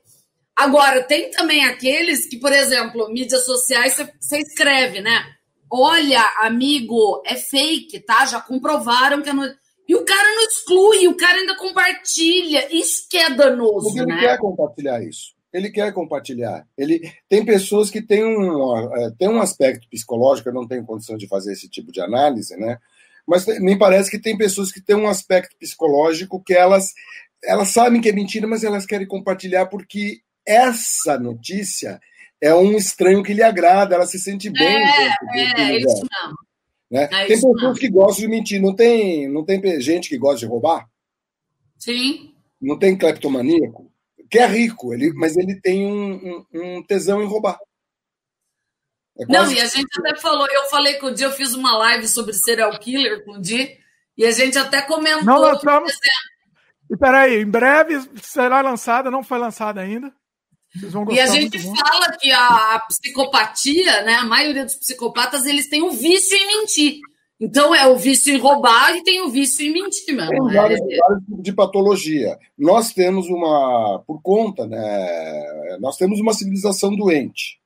[0.56, 5.23] Agora, tem também aqueles que, por exemplo, mídias sociais, você escreve, né?
[5.71, 8.25] Olha, amigo, é fake, tá?
[8.25, 9.34] Já comprovaram que é.
[9.34, 9.43] No...
[9.88, 12.67] E o cara não exclui, o cara ainda compartilha.
[12.75, 14.19] Isso que é danoso, Porque ele né?
[14.19, 15.37] quer compartilhar isso.
[15.58, 16.67] Ele quer compartilhar.
[16.78, 21.17] Ele tem pessoas que têm um, é, tem um aspecto psicológico, eu não tenho condição
[21.17, 22.78] de fazer esse tipo de análise, né?
[23.26, 26.93] Mas me parece que tem pessoas que têm um aspecto psicológico que elas,
[27.43, 32.00] elas sabem que é mentira, mas elas querem compartilhar porque essa notícia
[32.39, 34.78] é um estranho que lhe agrada, ela se sente bem.
[34.78, 36.34] É, é, isso não.
[36.89, 37.04] Né?
[37.04, 37.74] É tem pessoas não.
[37.74, 40.88] que gostam de mentir, não tem, não tem gente que gosta de roubar?
[41.78, 42.34] Sim.
[42.62, 43.91] Não tem cleptomaníaco?
[44.30, 47.58] Que é rico, ele, mas ele tem um, um, um tesão em roubar.
[49.20, 51.76] É não, e a gente até falou, eu falei com o Di, eu fiz uma
[51.78, 53.78] live sobre serial killer com o Di,
[54.16, 55.24] e a gente até comentou.
[55.24, 55.92] Não lançamos.
[56.90, 60.13] E peraí, em breve será lançada, não foi lançada ainda.
[61.12, 64.16] e a gente fala que a psicopatia, né?
[64.16, 67.00] A maioria dos psicopatas, eles têm um vício em mentir.
[67.39, 70.32] Então é o vício em roubar e tem o vício em mentir mesmo.
[70.32, 70.97] Tem vários, é...
[70.97, 72.38] vários tipos de patologia.
[72.58, 75.78] Nós temos uma, por conta, né?
[75.80, 77.60] Nós temos uma civilização doente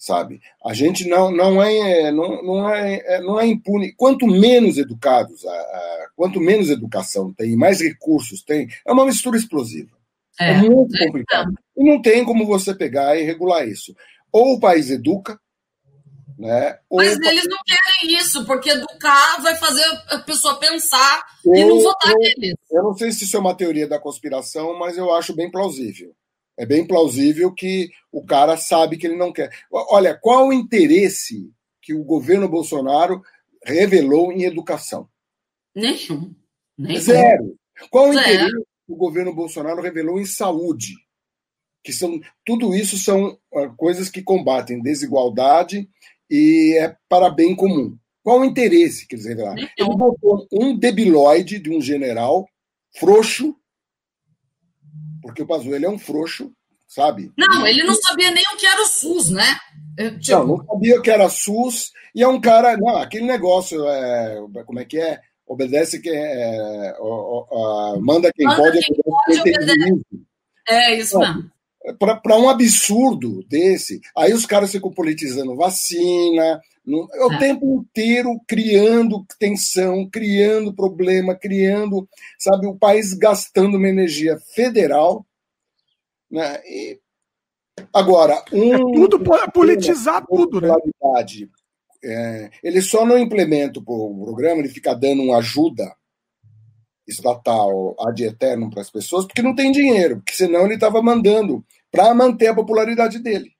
[0.00, 0.40] sabe?
[0.64, 3.92] A gente não, não, é, não, não, é, é, não é impune.
[3.92, 9.36] Quanto menos educados, a, a, quanto menos educação tem, mais recursos tem, é uma mistura
[9.36, 9.90] explosiva.
[10.40, 11.52] É, é muito é, complicado.
[11.76, 13.94] E não tem como você pegar e regular isso.
[14.32, 15.38] Ou o país educa,
[16.40, 16.78] né?
[16.90, 21.80] Mas eles não querem isso, porque educar vai fazer a pessoa pensar eu, e não
[21.80, 22.54] votar neles.
[22.70, 26.16] Eu não sei se isso é uma teoria da conspiração, mas eu acho bem plausível.
[26.58, 29.50] É bem plausível que o cara sabe que ele não quer.
[29.70, 33.22] Olha, qual o interesse que o governo Bolsonaro
[33.62, 35.06] revelou em educação?
[35.74, 36.34] Nenhum.
[36.76, 37.00] Nenhum.
[37.00, 37.54] Zero.
[37.90, 38.26] Qual o Zero.
[38.26, 40.94] interesse que o governo Bolsonaro revelou em saúde?
[41.84, 45.86] Que são tudo isso são uh, coisas que combatem desigualdade
[46.30, 47.96] e é para bem comum.
[48.22, 49.56] Qual o interesse que eles revelaram?
[49.56, 49.68] Nenhum.
[49.76, 52.46] Ele botou um debilóide de um general
[52.96, 53.56] frouxo
[55.22, 56.52] porque o Pazuello é um frouxo,
[56.86, 57.32] sabe?
[57.36, 59.56] Não, ele não sabia nem o que era o SUS, né?
[60.20, 60.38] Tipo...
[60.38, 64.36] Não, não sabia o que era SUS, e é um cara, não, aquele negócio, é,
[64.66, 65.20] como é que é?
[65.46, 66.96] Obedece quem é,
[68.00, 70.02] manda quem manda pode, quem pode obedece.
[70.68, 71.50] É isso mesmo.
[71.98, 76.60] Para um absurdo desse, aí os caras ficam politizando vacina,
[77.14, 77.38] é o é.
[77.38, 85.26] tempo inteiro criando tensão, criando problema, criando, sabe, o país gastando uma energia federal,
[86.30, 86.60] né?
[86.64, 86.98] E
[87.92, 89.20] agora, um, é tudo
[89.52, 90.74] politizar tudo, né?
[92.02, 95.94] É, ele só não implementa o programa, ele fica dando uma ajuda
[97.10, 101.64] estatal ad eterno para as pessoas, porque não tem dinheiro, porque senão ele estava mandando
[101.90, 103.52] para manter a popularidade dele.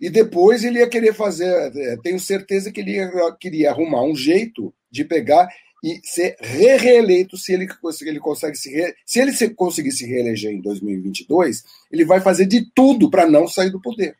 [0.00, 4.14] E depois ele ia querer fazer, é, tenho certeza que ele ia, queria arrumar um
[4.14, 5.48] jeito de pegar
[5.82, 10.04] e ser re-reeleito se ele, se ele consegue se re, se ele se, conseguir se
[10.06, 14.14] reeleger em 2022, ele vai fazer de tudo para não sair do poder.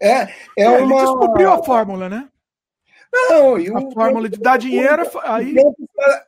[0.00, 1.00] É, é, é uma.
[1.02, 2.28] Ele descobriu a fórmula, né?
[3.12, 5.02] Não, e a o, fórmula de dar dinheiro.
[5.12, 5.54] O, aí...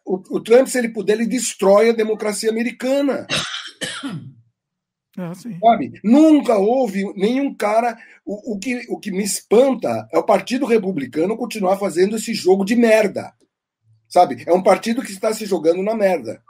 [0.05, 3.27] o, o Trump, se ele puder, ele destrói a democracia americana.
[5.19, 6.01] É, Sabe?
[6.03, 7.97] Nunca houve nenhum cara.
[8.25, 12.65] O, o, que, o que me espanta é o Partido Republicano continuar fazendo esse jogo
[12.65, 13.33] de merda.
[14.09, 14.43] Sabe?
[14.47, 16.43] É um partido que está se jogando na merda.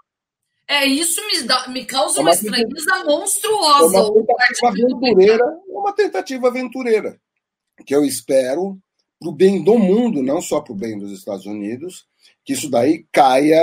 [0.68, 3.98] É, isso me, dá, me causa é uma, uma estranheza monstruosa.
[3.98, 7.20] É uma tentativa aventureira, uma tentativa aventureira.
[7.84, 8.78] Que eu espero,
[9.22, 12.04] para o bem do mundo, não só para o bem dos Estados Unidos,
[12.44, 13.62] que isso daí caia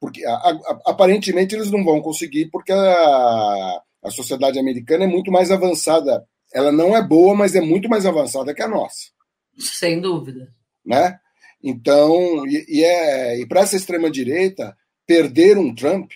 [0.00, 5.30] porque a, a, aparentemente eles não vão conseguir, porque a, a sociedade americana é muito
[5.30, 6.26] mais avançada.
[6.52, 9.10] Ela não é boa, mas é muito mais avançada que a nossa.
[9.58, 10.52] Sem dúvida.
[10.84, 11.18] Né?
[11.62, 16.10] Então, e, e é, e para essa extrema-direita, perder um Trump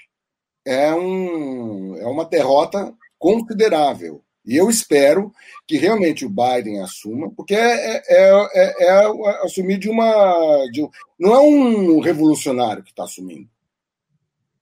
[0.64, 4.22] é, um, é uma derrota considerável.
[4.44, 5.33] E eu espero
[5.66, 10.66] que realmente o Biden assuma, porque é, é, é, é assumir de uma.
[10.72, 10.87] De,
[11.18, 13.48] não é um revolucionário que está assumindo.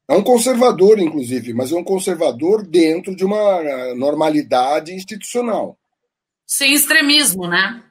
[0.08, 5.78] É um conservador, inclusive, mas é um conservador dentro de uma normalidade institucional.
[6.44, 7.82] Sem extremismo, né?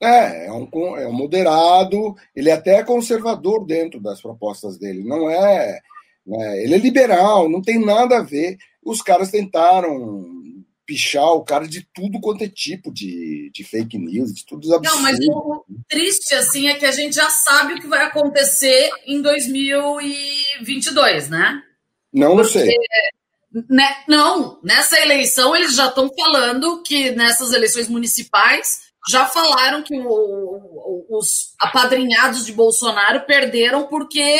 [0.00, 5.28] É, é um, é um moderado, ele é até conservador dentro das propostas dele, não
[5.30, 5.80] é,
[6.28, 8.58] né, Ele é liberal, não tem nada a ver.
[8.84, 10.26] Os caras tentaram
[10.88, 14.96] pichar o cara de tudo quanto é tipo de, de fake news, de tudo absurdo.
[14.96, 18.90] Não, mas o triste, assim, é que a gente já sabe o que vai acontecer
[19.06, 21.62] em 2022, né?
[22.10, 22.74] Não, não sei.
[23.68, 23.96] Né?
[24.08, 31.06] Não, nessa eleição eles já estão falando que nessas eleições municipais já falaram que o,
[31.10, 34.38] os apadrinhados de Bolsonaro perderam porque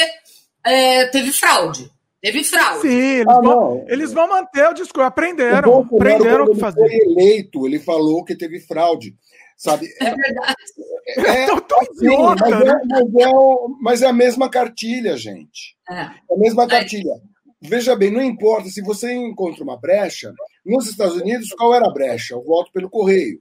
[0.64, 1.90] é, teve fraude.
[2.20, 2.82] Teve fraude.
[2.82, 5.06] Sim, eles, ah, vão, eles vão, manter o discurso.
[5.06, 5.86] Aprenderam.
[5.88, 6.80] O aprenderam o que fazer.
[6.80, 9.14] Ele foi eleito, ele falou que teve fraude.
[9.56, 9.88] Sabe?
[10.00, 10.54] É verdade.
[11.16, 12.80] É, é, é, mas, é, né?
[12.86, 13.32] mas, é,
[13.80, 15.76] mas, é, a mesma cartilha, gente.
[15.88, 17.14] É, a mesma cartilha.
[17.60, 20.32] Veja bem, não importa se você encontra uma brecha.
[20.64, 22.36] Nos Estados Unidos, qual era a brecha?
[22.36, 23.40] O voto pelo correio.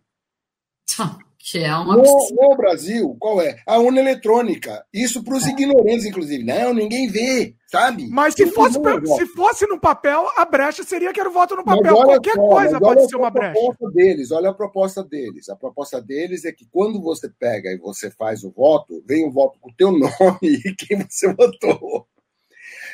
[1.49, 3.61] Que é uma no, no Brasil, qual é?
[3.65, 4.85] A urna eletrônica.
[4.93, 5.49] Isso para os é.
[5.51, 6.43] ignorantes, inclusive.
[6.43, 8.09] Não, ninguém vê, sabe?
[8.09, 8.77] Mas se fosse,
[9.15, 11.95] se fosse no papel, a brecha seria que era o voto no papel.
[11.95, 13.53] Qualquer só, coisa pode ser uma brecha.
[13.53, 15.47] Proposta deles, olha a proposta deles.
[15.47, 19.31] A proposta deles é que quando você pega e você faz o voto, vem o
[19.31, 20.11] voto com o teu nome
[20.43, 22.05] e quem você votou.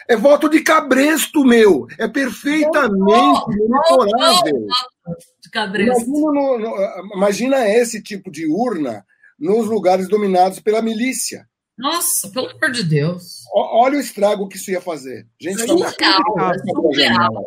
[0.08, 1.88] É voto de cabresto, meu.
[1.98, 4.68] É perfeitamente monitorável.
[5.54, 9.06] Imagina, no, no, imagina esse tipo de urna
[9.39, 11.48] nos lugares dominados pela milícia.
[11.78, 13.44] Nossa, pelo amor de Deus.
[13.54, 15.28] olha o estrago que isso ia fazer.
[15.39, 17.46] Gente, é surreal, surreal.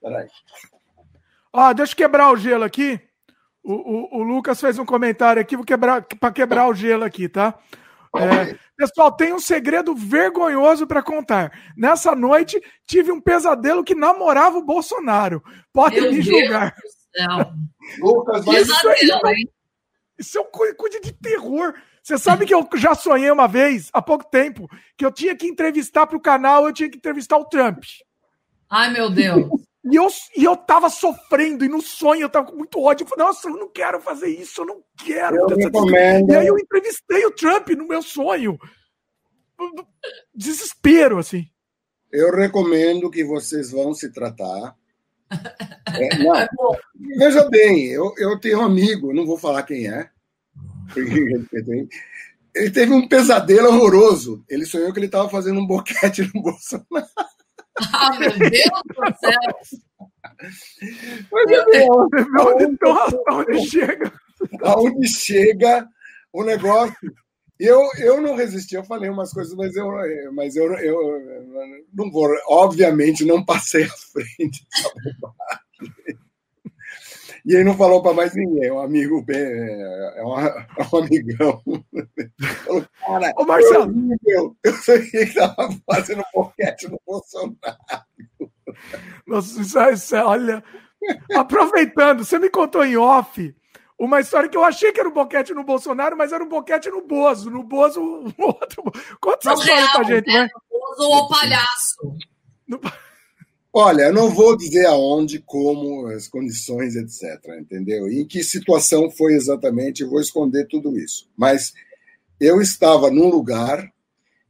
[0.00, 0.28] Peraí.
[1.52, 3.00] Ó, deixa eu quebrar o gelo aqui.
[3.64, 7.28] O, o, o Lucas fez um comentário aqui, vou quebrar para quebrar o gelo aqui,
[7.28, 7.58] tá?
[8.18, 11.52] É, pessoal, tem um segredo vergonhoso para contar.
[11.76, 15.42] Nessa noite, tive um pesadelo que namorava o Bolsonaro.
[15.72, 16.74] Podem me julgar.
[17.98, 18.88] Lucas, vai isso,
[19.24, 19.48] aí,
[20.18, 21.74] isso é um coisa de terror.
[22.02, 25.46] Você sabe que eu já sonhei uma vez, há pouco tempo, que eu tinha que
[25.46, 27.82] entrevistar para o canal, eu tinha que entrevistar o Trump.
[28.70, 29.48] Ai, meu Deus.
[29.88, 33.04] E eu, e eu tava sofrendo, e no sonho eu tava com muito ódio.
[33.04, 35.36] Eu falei, nossa, eu não quero fazer isso, eu não quero.
[35.36, 35.46] Eu.
[36.28, 38.58] E aí eu entrevistei o Trump no meu sonho.
[40.34, 41.46] Desespero, assim.
[42.10, 44.74] Eu recomendo que vocês vão se tratar.
[45.98, 46.76] É, não,
[47.16, 50.10] veja bem, eu, eu tenho um amigo, não vou falar quem é.
[52.54, 54.44] Ele teve um pesadelo horroroso.
[54.48, 57.06] Ele sonhou que ele estava fazendo um boquete no Bolsonaro.
[57.92, 59.90] Ah, meu Deus do céu!
[61.30, 61.88] Mas é bem,
[62.38, 62.78] aonde,
[63.28, 64.12] aonde chega?
[64.62, 65.88] Aonde chega
[66.32, 66.96] o negócio?
[67.58, 69.88] Eu, eu não resisti, eu falei umas coisas, mas eu,
[70.34, 71.22] mas eu, eu
[71.94, 74.66] não vou, obviamente, não passei à frente
[77.46, 80.98] E ele não falou para mais ninguém, é um amigo bem, é, um, é um
[80.98, 81.62] amigão.
[82.64, 83.94] Falou, cara, Ô, Marcelo,
[84.26, 87.56] eu, eu sei que estava fazendo boquete no Bolsonaro.
[89.24, 89.60] Nossa,
[89.94, 90.64] isso é, é, olha,
[91.36, 93.54] aproveitando, você me contou em off
[93.96, 96.90] uma história que eu achei que era um boquete no Bolsonaro, mas era um boquete
[96.90, 97.48] no Bozo.
[97.48, 98.82] No Bozo, o outro.
[99.20, 100.48] Conta essa história pra gente, né?
[100.70, 102.18] No Bozo ou palhaço.
[102.66, 102.80] No...
[103.78, 107.38] Olha, eu não vou dizer aonde, como, as condições, etc.
[107.60, 108.08] Entendeu?
[108.08, 111.28] E em que situação foi exatamente, vou esconder tudo isso.
[111.36, 111.74] Mas
[112.40, 113.92] eu estava num lugar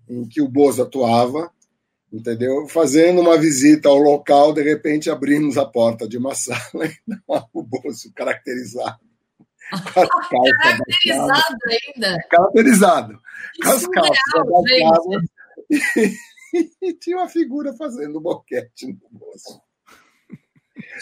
[0.09, 1.51] em que o Bozo atuava,
[2.13, 2.69] entendeu?
[2.69, 7.49] Fazendo uma visita ao local, de repente abrimos a porta de uma sala e não
[7.53, 9.01] o Bozo caracterizado.
[10.31, 12.17] Caracterizado ainda.
[12.31, 13.21] Caracterizado.
[13.61, 14.23] Com as calças
[16.83, 19.61] e tinha uma figura fazendo boquete no bolso.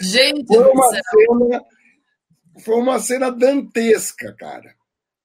[0.01, 1.65] Gente, foi uma, cena,
[2.59, 4.75] foi uma cena dantesca, cara.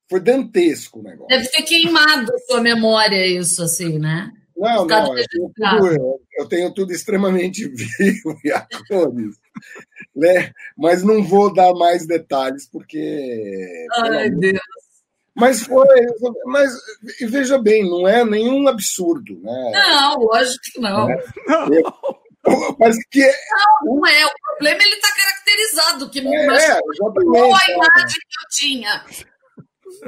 [0.09, 1.29] Foi dantesco o negócio.
[1.29, 4.33] Deve ter queimado a sua memória isso, assim, né?
[4.57, 7.67] Não, não, eu tenho, tudo, eu tenho, tudo, extremamente
[7.99, 9.37] vivo e a cores,
[10.15, 10.53] né?
[10.77, 13.87] Mas não vou dar mais detalhes, porque.
[14.03, 14.61] Ai, Deus.
[15.41, 15.87] Mas foi,
[16.45, 16.71] mas
[17.23, 19.71] veja bem, não é nenhum absurdo, né?
[19.73, 21.11] Não, lógico que não.
[21.11, 21.25] É,
[22.79, 24.27] mas que não, não é.
[24.27, 27.73] O problema é ele está caracterizado, que não é, é a é.
[27.73, 29.05] imagem que eu tinha.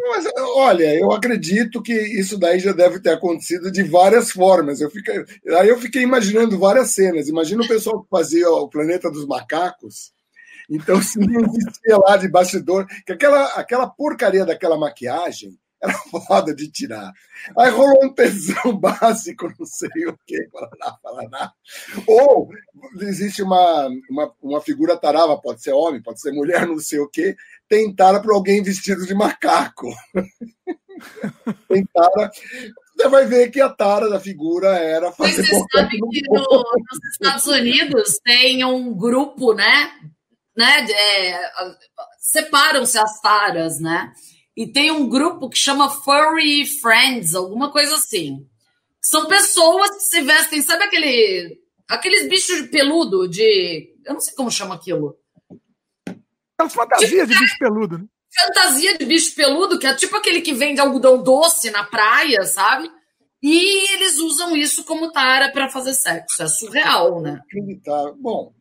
[0.08, 4.80] Mas, olha, eu acredito que isso daí já deve ter acontecido de várias formas.
[4.80, 5.24] Eu fiquei,
[5.58, 7.28] aí eu fiquei imaginando várias cenas.
[7.28, 10.12] Imagina o pessoal que fazia o Planeta dos Macacos
[10.74, 15.92] então, se não existia lá de bastidor, que aquela, aquela porcaria daquela maquiagem era
[16.26, 17.12] foda de tirar.
[17.58, 21.52] Aí rolou um tesão básico, não sei o que, Paraná, Paraná.
[22.06, 22.48] Ou
[23.00, 27.08] existe uma, uma, uma figura tarava, pode ser homem, pode ser mulher, não sei o
[27.08, 27.36] que,
[27.68, 29.92] tentaram para alguém vestido de macaco.
[31.68, 32.30] tentaram.
[32.96, 35.44] Você vai ver que a tara da figura era fazer.
[35.44, 39.90] Você sabe que no, nos Estados Unidos tem um grupo, né?
[40.56, 40.86] Né?
[40.90, 41.50] É,
[42.18, 44.12] Separam-se as taras, né?
[44.56, 48.46] E tem um grupo que chama Furry Friends, alguma coisa assim.
[49.00, 53.94] São pessoas que se vestem, sabe aquele Aqueles bichos de peludo, de.
[54.06, 55.18] Eu não sei como chama aquilo.
[56.56, 58.04] Aquelas fantasias de, de bicho peludo, né?
[58.34, 62.90] Fantasia de bicho peludo, que é tipo aquele que vende algodão doce na praia, sabe?
[63.42, 66.42] E eles usam isso como tara para fazer sexo.
[66.42, 67.42] É surreal, né?
[67.44, 68.12] Acreditar.
[68.12, 68.54] Bom,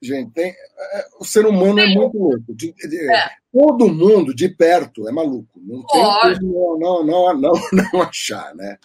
[0.00, 2.54] gente, tem, é, o ser humano é muito louco.
[2.54, 3.30] De, de, é.
[3.52, 5.60] Todo mundo de perto é maluco.
[5.60, 7.52] Não tem como não, não, não,
[7.92, 8.78] não achar, né?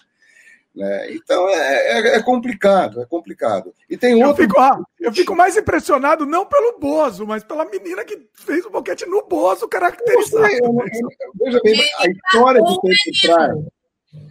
[0.74, 1.14] Né?
[1.14, 3.72] Então é, é, é, complicado, é complicado.
[3.88, 4.42] E tem outro.
[4.42, 8.66] Eu fico, ah, eu fico, mais impressionado não pelo Bozo, mas pela menina que fez
[8.66, 10.44] o boquete no Bozo caracterizado.
[10.46, 13.54] Eu, eu, eu, veja bem, a história de Tempo Praia.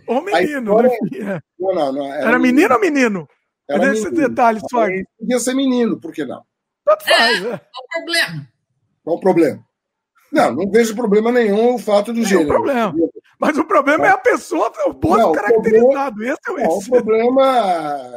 [0.05, 0.89] Ou menino, né?
[1.13, 1.41] É.
[1.57, 3.29] Não, não, não, era, era menino ou menino?
[3.69, 4.27] Era Nesse menino.
[4.27, 4.86] detalhe só.
[5.17, 6.43] Podia ser menino, por que não?
[6.86, 7.57] Tanto faz, é.
[7.57, 8.47] Qual o problema?
[9.03, 9.65] Qual o problema?
[10.31, 12.47] Não, não vejo problema nenhum o fato do gênero.
[12.47, 12.93] problema.
[13.39, 16.15] Mas o problema é a pessoa, o Bozo caracterizado.
[16.15, 18.13] Problema, esse é o, não, o problema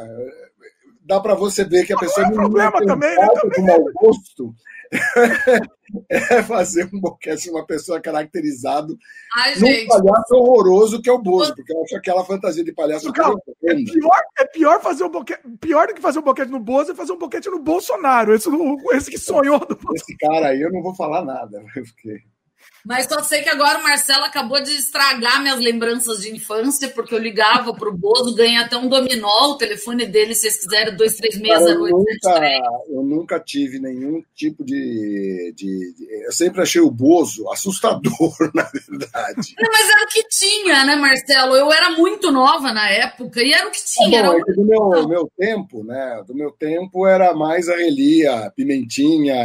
[1.01, 3.65] dá para você ver que a pessoa não, é problema tem também, um também.
[3.65, 4.53] mau gosto
[6.09, 8.97] é fazer um boquete de uma pessoa caracterizado
[9.35, 9.87] Ai, num gente.
[9.87, 13.75] palhaço horroroso que é o Bozo, porque eu acho aquela fantasia de palhaço Calma, é
[13.75, 16.95] pior, é pior fazer um boquete, pior do que fazer um boquete no Bozo é
[16.95, 18.49] fazer um boquete no Bolsonaro, esse,
[18.93, 22.21] esse que sonhou do Esse cara aí eu não vou falar nada, porque
[22.87, 27.13] mas só sei que agora o Marcelo acabou de estragar minhas lembranças de infância, porque
[27.13, 30.95] eu ligava para o Bozo, ganhei até um dominó, o telefone dele, se vocês quiserem,
[30.95, 32.61] 2360873.
[32.87, 38.63] Eu nunca tive nenhum tipo de, de, de, Eu sempre achei o Bozo assustador, na
[38.63, 39.53] verdade.
[39.59, 41.57] Não, mas era o que tinha, né, Marcelo?
[41.57, 44.21] Eu era muito nova na época e era o que tinha.
[44.21, 46.23] Ah, bom, é do meu, meu tempo, né?
[46.25, 49.35] Do meu tempo era mais a Relia, Pimentinha,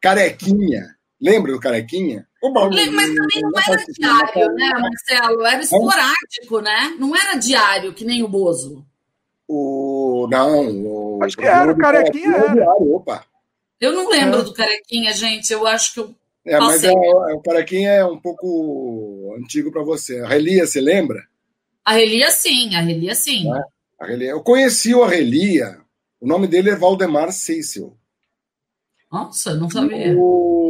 [0.00, 0.94] Carequinha.
[1.24, 2.26] Lembra do Carequinha?
[2.42, 5.46] Mas também não era diário, né, Marcelo?
[5.46, 6.94] Era esporádico, né?
[6.98, 8.84] Não era diário, que nem o Bozo.
[9.48, 10.28] O...
[10.30, 10.68] Não.
[10.84, 11.18] O...
[11.22, 12.52] Acho que era, o Carequinha era.
[12.52, 13.24] Diário, opa.
[13.80, 14.42] Eu não lembro é.
[14.42, 15.50] do Carequinha, gente.
[15.50, 16.14] Eu acho que eu.
[16.44, 20.20] É, mas é, o Carequinha é um pouco antigo para você.
[20.20, 21.26] A Relia, você lembra?
[21.82, 22.74] A Relia, sim.
[22.74, 23.50] A Relia, sim.
[23.50, 23.62] É?
[23.98, 24.30] A Relia.
[24.32, 25.78] Eu conheci o Arrelia.
[26.20, 27.96] O nome dele é Valdemar Cecil.
[29.10, 30.14] Nossa, não sabia.
[30.18, 30.63] O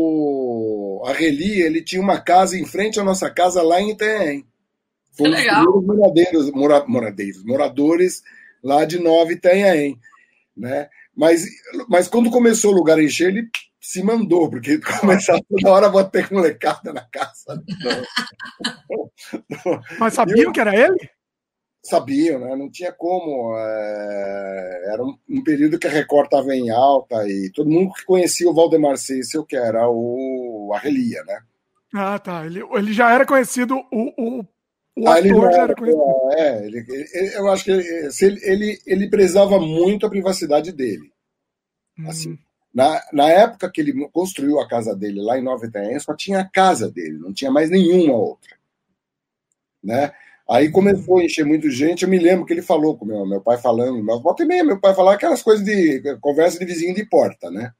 [1.07, 4.46] Arreli, ele tinha uma casa em frente à nossa casa lá em Itanhaém.
[5.12, 8.22] Foi um dos primeiros moradeiros, mora, moradeiros, moradores
[8.62, 9.98] lá de Nova Itanhaém,
[10.57, 10.88] né?
[11.16, 11.44] Mas,
[11.88, 13.48] mas quando começou o lugar a encher, ele
[13.80, 17.62] se mandou, porque começava toda hora a bater molecada na casa.
[19.98, 21.11] mas sabiam eu, que era ele?
[21.85, 22.57] Sabiam, né?
[22.57, 23.57] não tinha como.
[23.57, 24.93] É...
[24.93, 28.49] Era um, um, período que a Record estava em alta e todo mundo que conhecia
[28.49, 31.41] o Valdemar Cecil, que era o Arrelia, né?
[31.95, 32.45] Ah, tá.
[32.47, 34.45] Ele, ele já era conhecido, o, o,
[34.97, 36.03] o ah, ator já, era conhecido.
[36.32, 41.12] É, ele, ele, eu acho que ele, ele, ele, prezava muito a privacidade dele.
[41.99, 42.09] Hum.
[42.09, 42.39] Assim,
[42.74, 46.41] na, na época que ele construiu a casa dele lá em Nova Itaém, só tinha
[46.41, 48.57] a casa dele, não tinha mais nenhuma outra.
[49.82, 50.12] Né?
[50.49, 52.03] Aí começou a encher muito gente.
[52.03, 54.62] Eu me lembro que ele falou com meu, meu pai falando, meu volta e meia,
[54.62, 57.72] meu pai falava aquelas coisas de conversa de vizinho de porta, né?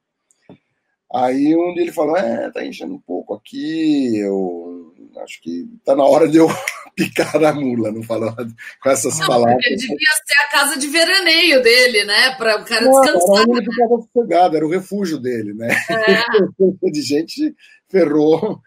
[1.15, 4.93] Aí um dia ele falou: É, tá enchendo um pouco aqui, eu
[5.23, 6.49] acho que tá na hora de eu
[6.97, 8.35] picar a mula, não falou
[8.83, 9.63] com essas não, palavras.
[9.63, 12.35] Devia ser a casa de veraneio dele, né?
[12.37, 13.45] Para o cara não, descansar.
[13.49, 15.69] Era sossegado, era o refúgio dele, né?
[15.91, 16.91] É.
[16.91, 17.55] de gente
[17.89, 18.61] ferrou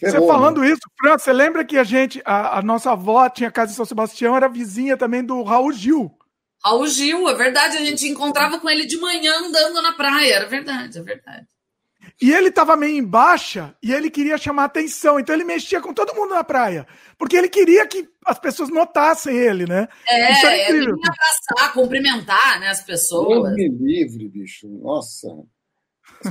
[0.00, 3.72] você falando isso, Fran, você lembra que a gente, a, a, nossa avó tinha casa
[3.72, 6.10] em São Sebastião, era vizinha também do Raul Gil.
[6.64, 10.46] Raul Gil, é verdade, a gente encontrava com ele de manhã andando na praia, era
[10.46, 11.46] verdade, é verdade.
[12.20, 15.94] E ele estava meio em baixa e ele queria chamar atenção, então ele mexia com
[15.94, 16.86] todo mundo na praia,
[17.16, 19.86] porque ele queria que as pessoas notassem ele, né?
[20.08, 20.94] É, Isso é incrível.
[20.94, 23.54] ele ia abraçar, cumprimentar né, as pessoas.
[23.54, 25.28] Deus me livre, bicho, nossa.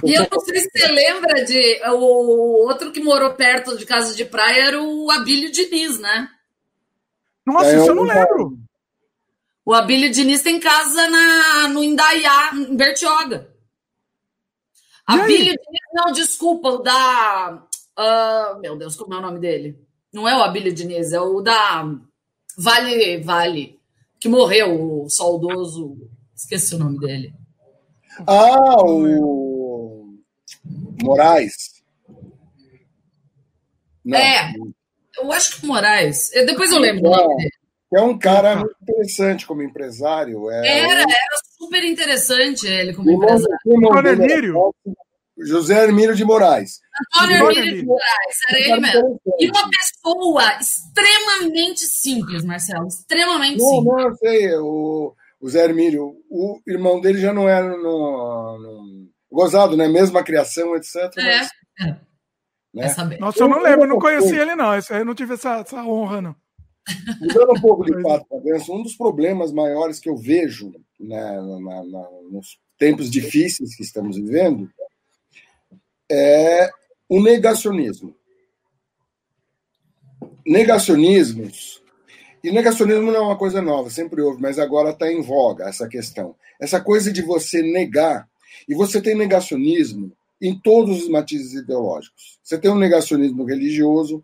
[0.04, 1.82] E eu não sei se você lembra de.
[1.92, 6.30] O outro que morou perto de casa de praia era o Abílio Diniz, né?
[7.46, 8.58] Nossa, é, isso eu não lembro.
[9.66, 13.50] O Abílio Diniz tem casa na, no Indaiá, em Bertioga.
[15.10, 15.46] E Abílio?
[15.46, 15.58] Diniz,
[15.94, 17.64] não, desculpa, o da.
[17.98, 19.80] Uh, meu Deus, como é o nome dele?
[20.14, 21.86] Não é o Abílio Diniz, é o da
[22.58, 23.80] Vale Vale,
[24.20, 25.98] que morreu, o saudoso.
[26.36, 27.34] Esqueci o nome dele.
[28.26, 29.47] Ah, o.
[31.02, 31.54] Moraes.
[34.04, 34.18] Não.
[34.18, 34.54] É,
[35.18, 36.30] eu acho que Moraes.
[36.46, 37.14] Depois eu lembro.
[37.14, 40.50] É, é um cara muito interessante como empresário.
[40.50, 40.80] É...
[40.80, 43.58] Era, era super interessante ele como empresário.
[43.68, 44.76] Antônio Emílio?
[45.40, 46.80] José Hermílio de Moraes.
[47.16, 49.22] Antônio Hermílio de Moraes, era ele mesmo.
[49.40, 53.86] E uma pessoa extremamente simples, Marcelo, extremamente não, simples.
[53.86, 58.58] Não, eu sei, o, o o Zé Hermílio, o irmão dele já não era no,
[58.58, 59.88] no, gozado, né?
[59.88, 60.96] Mesma criação, etc.
[61.18, 61.96] É.
[62.74, 63.06] Mas, é.
[63.06, 63.18] Né?
[63.20, 64.74] Nossa, eu não lembro, não conheci ele, não.
[64.74, 66.36] Eu não tive essa, essa honra, não.
[67.20, 71.42] Mudando um pouco de fato para dentro, um dos problemas maiores que eu vejo né,
[71.42, 74.70] na, na, nos tempos difíceis que estamos vivendo
[76.10, 76.70] é
[77.10, 78.16] o negacionismo.
[80.46, 81.84] Negacionismos.
[82.44, 85.88] E negacionismo não é uma coisa nova, sempre houve, mas agora está em voga essa
[85.88, 86.36] questão.
[86.60, 88.28] Essa coisa de você negar.
[88.68, 92.40] E você tem negacionismo em todos os matizes ideológicos.
[92.44, 94.24] Você tem um negacionismo religioso,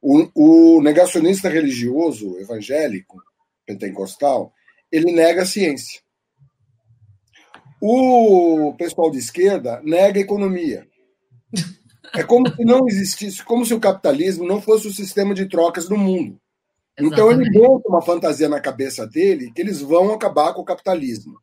[0.00, 3.20] o, o negacionista religioso evangélico,
[3.66, 4.52] pentecostal,
[4.90, 6.00] ele nega a ciência.
[7.80, 10.86] O pessoal de esquerda nega a economia.
[12.14, 15.88] É como se não existisse, como se o capitalismo não fosse o sistema de trocas
[15.88, 16.40] do mundo.
[16.98, 17.12] Exatamente.
[17.12, 21.38] Então ele monta uma fantasia na cabeça dele que eles vão acabar com o capitalismo.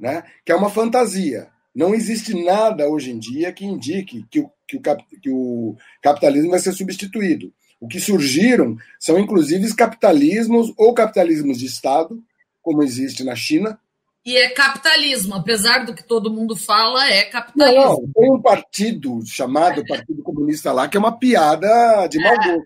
[0.00, 0.24] Né?
[0.44, 1.48] Que é uma fantasia.
[1.74, 4.80] Não existe nada hoje em dia que indique que o, que o,
[5.20, 7.52] que o capitalismo vai ser substituído.
[7.78, 12.22] O que surgiram são, inclusive, capitalismos ou capitalismos de Estado,
[12.60, 13.78] como existe na China.
[14.24, 17.80] E é capitalismo, apesar do que todo mundo fala, é capitalismo.
[17.80, 22.36] Não, não tem um partido chamado Partido Comunista lá que é uma piada de mau
[22.36, 22.62] gosto.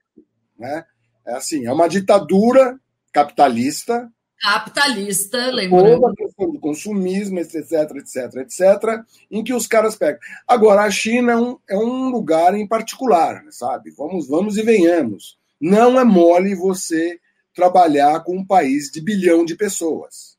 [0.58, 0.84] Né?
[1.26, 2.78] É assim, é uma ditadura
[3.12, 4.10] capitalista
[4.44, 6.02] capitalista, lembrando.
[6.02, 10.20] Toda a questão do consumismo, etc, etc, etc, em que os caras pegam.
[10.46, 13.90] Agora, a China é um, é um lugar em particular, sabe?
[13.92, 15.38] Vamos, vamos e venhamos.
[15.58, 17.18] Não é mole você
[17.54, 20.36] trabalhar com um país de bilhão de pessoas.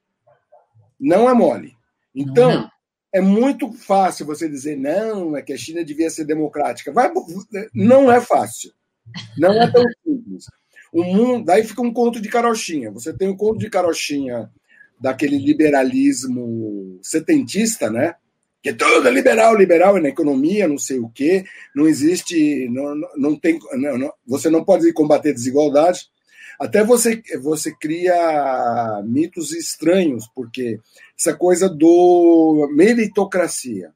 [0.99, 1.73] Não é mole.
[2.13, 2.71] Então, não, não.
[3.11, 6.93] é muito fácil você dizer, não, é que a China devia ser democrática.
[6.93, 7.11] Vai,
[7.73, 8.71] não é fácil.
[9.35, 10.45] Não é tão simples.
[10.95, 12.89] O mundo, daí fica um conto de carochinha.
[12.89, 14.49] Você tem o conto de carochinha
[14.97, 18.15] daquele liberalismo setentista, né?
[18.63, 21.43] Que é tudo liberal, liberal na economia, não sei o quê.
[21.75, 26.07] Não existe, não, não tem, não, não, você não pode combater desigualdade.
[26.57, 30.79] Até você, você cria mitos estranhos, porque
[31.19, 33.91] essa coisa do meritocracia.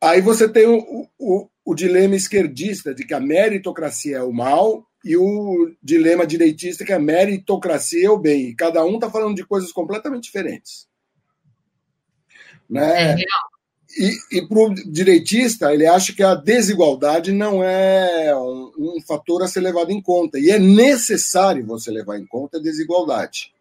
[0.00, 4.86] Aí você tem o, o, o dilema esquerdista de que a meritocracia é o mal
[5.04, 8.48] e o dilema direitista que é meritocracia é o bem.
[8.48, 10.86] E cada um está falando de coisas completamente diferentes.
[12.68, 13.20] Né?
[13.20, 13.24] É
[13.96, 19.42] e, e para o direitista, ele acha que a desigualdade não é um, um, fator
[19.42, 20.38] a ser levado em conta.
[20.38, 23.52] E é necessário você levar em conta a desigualdade.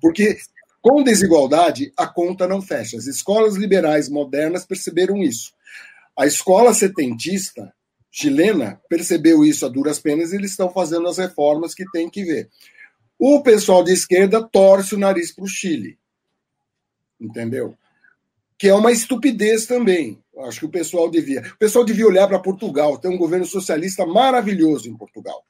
[0.00, 0.38] Porque
[0.80, 2.96] com desigualdade, a conta não fecha.
[2.96, 5.52] As escolas liberais modernas perceberam isso.
[6.16, 7.72] A escola setentista
[8.12, 12.22] chilena percebeu isso a duras penas e eles estão fazendo as reformas que tem que
[12.22, 12.50] ver.
[13.18, 15.98] O pessoal de esquerda torce o nariz para o Chile.
[17.18, 17.76] Entendeu?
[18.58, 20.22] Que é uma estupidez também.
[20.40, 21.40] Acho que o pessoal devia.
[21.40, 22.98] O pessoal devia olhar para Portugal.
[22.98, 25.44] Tem um governo socialista maravilhoso em Portugal.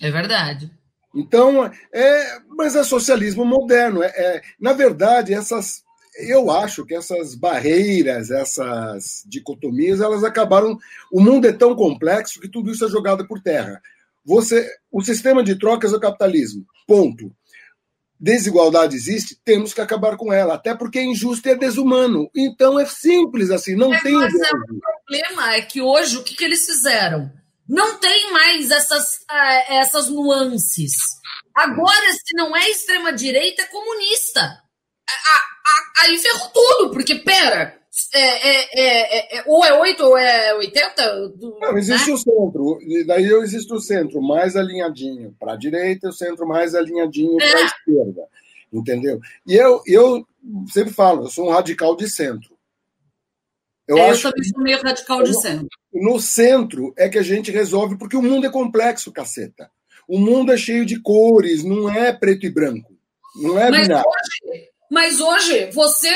[0.00, 0.70] É verdade.
[1.14, 4.02] Então, é, mas é socialismo moderno.
[4.02, 5.84] É, é, na verdade, essas
[6.16, 10.78] eu acho que essas barreiras, essas dicotomias, elas acabaram.
[11.12, 13.80] O mundo é tão complexo que tudo isso é jogado por terra.
[14.24, 16.64] Você, o sistema de trocas é o capitalismo.
[16.86, 17.34] Ponto.
[18.18, 22.30] Desigualdade existe, temos que acabar com ela, até porque é injusto e é desumano.
[22.34, 24.14] Então é simples assim, não é, tem.
[24.14, 27.30] Mas é, o problema é que hoje o que, que eles fizeram?
[27.68, 30.94] Não tem mais essas, uh, essas nuances.
[31.54, 34.63] Agora, se não é extrema-direita, é comunista
[36.02, 37.78] aí ferrou tudo, porque, pera,
[38.12, 41.28] é, é, é, é, ou é 8 ou é 80?
[41.30, 42.14] Do, não, existe né?
[42.14, 46.46] o centro, daí eu existe o centro mais alinhadinho para a direita e o centro
[46.46, 47.64] mais alinhadinho para a é.
[47.64, 48.28] esquerda,
[48.72, 49.20] entendeu?
[49.46, 50.26] E eu, eu
[50.72, 52.54] sempre falo, eu sou um radical de centro.
[53.86, 55.68] Eu, é, eu também sou meio radical de centro.
[55.92, 59.70] No centro é que a gente resolve, porque o mundo é complexo, caceta.
[60.08, 62.92] O mundo é cheio de cores, não é preto e branco.
[63.36, 64.08] Não é Mas binário.
[64.08, 66.10] Hoje, mas hoje você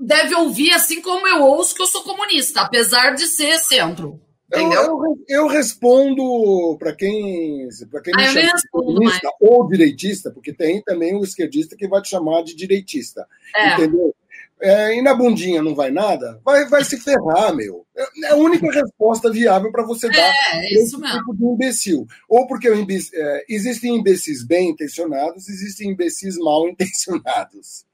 [0.00, 4.20] deve ouvir assim como eu ouço que eu sou comunista, apesar de ser centro.
[4.50, 4.82] Entendeu?
[4.82, 9.36] Eu, eu, eu respondo para quem, pra quem ah, me chama comunista mais.
[9.40, 13.26] ou direitista, porque tem também o esquerdista que vai te chamar de direitista.
[13.54, 13.74] É.
[13.74, 14.14] Entendeu?
[14.60, 17.86] É, e na bundinha não vai nada, vai, vai se ferrar, meu.
[18.24, 21.18] É a única resposta viável para você dar é, é isso mesmo.
[21.18, 22.06] tipo de imbecil.
[22.28, 27.86] Ou porque é, existem imbecis bem intencionados, existem imbecis mal intencionados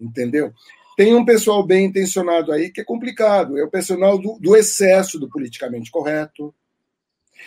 [0.00, 0.52] entendeu?
[0.96, 5.18] Tem um pessoal bem intencionado aí que é complicado, é o pessoal do, do excesso
[5.18, 6.54] do politicamente correto,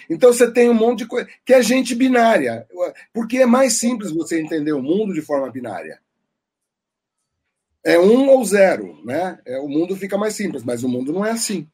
[0.10, 2.68] Então você tem um monte de coisa que é gente binária,
[3.14, 5.99] porque é mais simples você entender o mundo de forma binária.
[7.84, 9.39] É um ou zero, né?
[9.45, 11.68] É, o mundo fica mais simples, mas o mundo não é assim,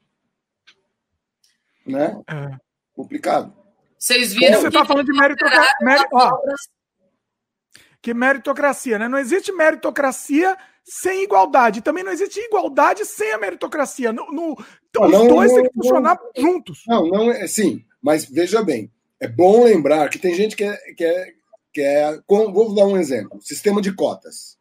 [1.86, 2.20] né?
[2.28, 2.58] É.
[2.96, 3.54] Complicado.
[4.00, 4.62] Vocês viram?
[4.62, 5.72] Você está falando de meritocracia.
[5.82, 6.06] Meri...
[8.02, 9.08] que meritocracia, né?
[9.08, 11.82] Não existe meritocracia sem igualdade.
[11.82, 14.14] Também não existe igualdade sem a meritocracia.
[14.14, 14.58] No, no...
[14.90, 16.84] Então, não, os dois têm que funcionar não, juntos.
[16.88, 20.78] Não, não é sim, mas veja bem, é bom lembrar que tem gente que é.
[20.96, 21.38] Que é,
[21.74, 24.58] que é com, vou dar um exemplo: sistema de cotas.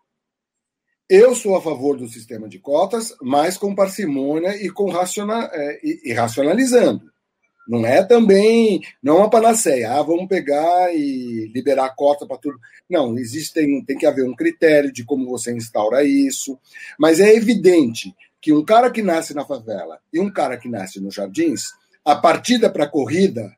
[1.08, 5.80] Eu sou a favor do sistema de cotas, mas com parcimônia e com raciona, é,
[5.82, 7.10] e, e racionalizando.
[7.68, 9.92] Não é também, não é uma panaceia.
[9.92, 12.58] Ah, vamos pegar e liberar a cota para tudo.
[12.88, 16.58] Não, existem, tem que haver um critério de como você instaura isso.
[16.98, 21.00] Mas é evidente que um cara que nasce na favela e um cara que nasce
[21.00, 21.72] nos jardins,
[22.04, 23.52] a partida para a corrida,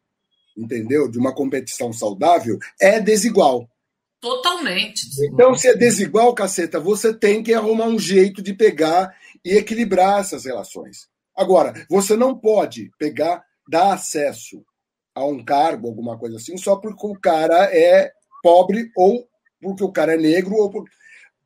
[0.57, 1.11] entendeu?
[1.11, 3.69] De uma competição saudável, é desigual.
[4.21, 5.03] Totalmente.
[5.27, 10.21] Então, se é desigual, caceta, você tem que arrumar um jeito de pegar e equilibrar
[10.21, 11.09] essas relações.
[11.37, 14.65] Agora, você não pode pegar dar acesso
[15.15, 18.11] a um cargo, alguma coisa assim, só porque o cara é
[18.43, 19.29] pobre ou
[19.61, 20.85] porque o cara é negro ou por...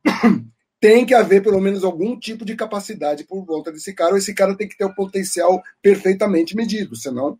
[0.79, 4.33] tem que haver pelo menos algum tipo de capacidade por volta desse cara, ou esse
[4.33, 7.39] cara tem que ter o potencial perfeitamente medido, senão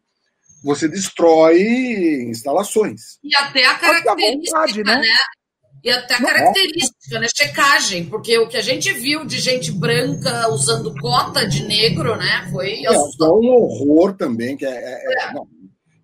[0.64, 3.20] você destrói instalações.
[3.22, 4.96] E até a característica, vontade, né?
[4.96, 5.08] né?
[5.84, 7.28] E até a característica, né?
[7.36, 12.48] Checagem, porque o que a gente viu de gente branca usando cota de negro, né?
[12.52, 14.70] Foi é, um horror também, que é.
[14.70, 15.34] é, é.
[15.34, 15.46] Não,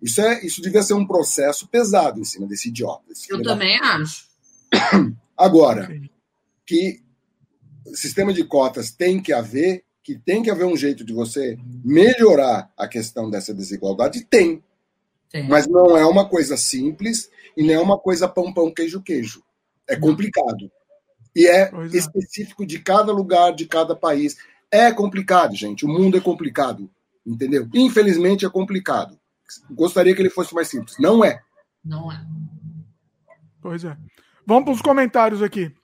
[0.02, 3.04] isso, é, isso devia ser um processo pesado em cima desse idiota.
[3.08, 3.96] Desse Eu também da...
[3.96, 4.24] acho.
[5.36, 5.88] Agora,
[6.66, 7.00] que
[7.94, 12.70] sistema de cotas tem que haver, que tem que haver um jeito de você melhorar
[12.76, 14.62] a questão dessa desigualdade, tem.
[15.30, 15.48] tem.
[15.48, 19.42] Mas não é uma coisa simples e não é uma coisa pão, pão, queijo, queijo.
[19.90, 20.70] É complicado.
[21.34, 24.36] E é, é específico de cada lugar, de cada país.
[24.70, 25.84] É complicado, gente.
[25.84, 26.88] O mundo é complicado.
[27.26, 27.68] Entendeu?
[27.74, 29.18] Infelizmente é complicado.
[29.70, 30.96] Gostaria que ele fosse mais simples.
[30.98, 31.40] Não é.
[31.84, 32.24] Não é.
[33.60, 33.96] Pois é.
[34.46, 35.74] Vamos para os comentários aqui.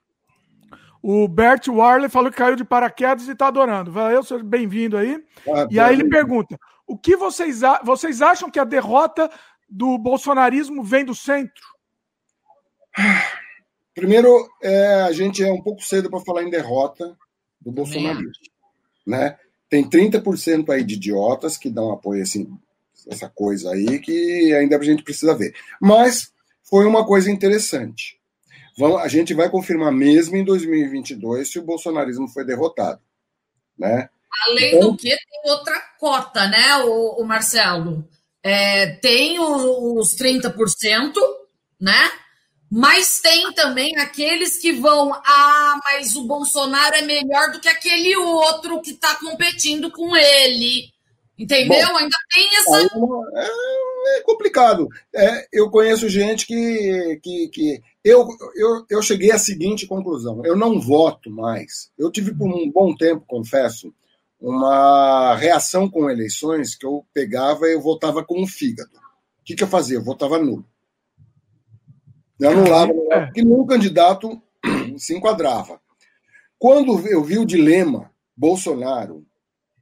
[1.02, 3.92] O Bert Warley falou que caiu de paraquedas e está adorando.
[3.92, 5.22] Valeu, seja bem-vindo aí.
[5.48, 9.30] Ah, e aí ele pergunta: o que vocês, vocês acham que a derrota
[9.68, 11.64] do bolsonarismo vem do centro?
[13.96, 17.16] Primeiro, é, a gente é um pouco cedo para falar em derrota
[17.58, 18.30] do bolsonarismo.
[19.06, 19.38] Né?
[19.70, 22.46] Tem 30% aí de idiotas que dão apoio assim,
[23.08, 25.54] essa coisa aí que ainda a gente precisa ver.
[25.80, 26.30] Mas
[26.62, 28.20] foi uma coisa interessante.
[28.76, 33.00] Vamos, a gente vai confirmar mesmo em 2022 se o bolsonarismo foi derrotado.
[33.78, 34.10] Né?
[34.46, 38.06] Além então, do que, tem outra cota, né, o, o Marcelo?
[38.42, 41.14] É, tem os 30%,
[41.80, 42.10] né?
[42.70, 48.16] Mas tem também aqueles que vão, ah, mas o Bolsonaro é melhor do que aquele
[48.16, 50.90] outro que está competindo com ele.
[51.38, 51.88] Entendeu?
[51.88, 52.88] Bom, Ainda tem essa.
[53.34, 54.88] É, é complicado.
[55.14, 57.20] É, eu conheço gente que.
[57.22, 61.90] que, que eu, eu, eu cheguei à seguinte conclusão: eu não voto mais.
[61.98, 63.92] Eu tive por um bom tempo, confesso,
[64.40, 68.96] uma reação com eleições que eu pegava e eu votava com o fígado.
[69.40, 69.98] O que, que eu fazia?
[69.98, 70.64] Eu votava nulo.
[72.38, 73.26] Eu anulava, é.
[73.26, 74.40] porque nenhum candidato
[74.98, 75.80] se enquadrava.
[76.58, 79.24] Quando eu vi o dilema Bolsonaro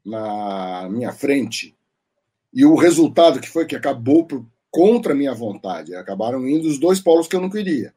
[0.04, 1.74] na minha frente,
[2.52, 6.78] e o resultado que foi que acabou por, contra a minha vontade, acabaram indo os
[6.78, 7.92] dois polos que eu não queria.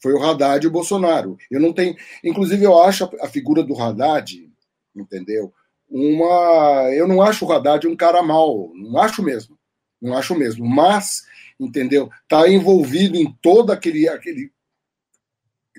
[0.00, 1.36] Foi o Haddad e o Bolsonaro.
[1.50, 1.94] Eu não tenho.
[2.24, 4.50] Inclusive, eu acho a, a figura do Haddad,
[4.96, 5.52] entendeu?
[5.88, 6.90] Uma.
[6.92, 8.72] Eu não acho o Haddad um cara mau.
[8.74, 9.56] Não acho mesmo.
[10.00, 10.66] Não acho mesmo.
[10.66, 11.22] Mas
[11.66, 12.10] entendeu?
[12.22, 14.50] Está envolvido em toda aquele, aquele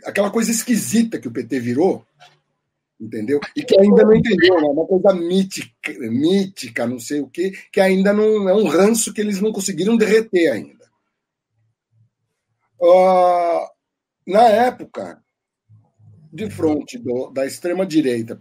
[0.06, 2.06] aquela coisa esquisita que o PT virou,
[3.00, 3.40] entendeu?
[3.56, 4.68] E que ainda não entendeu, né?
[4.68, 9.22] uma coisa mítica, mítica, não sei o quê, que ainda não é um ranço que
[9.22, 10.84] eles não conseguiram derreter ainda.
[12.80, 13.68] Uh,
[14.28, 15.23] na época,
[16.34, 18.36] de frente do, da extrema direita.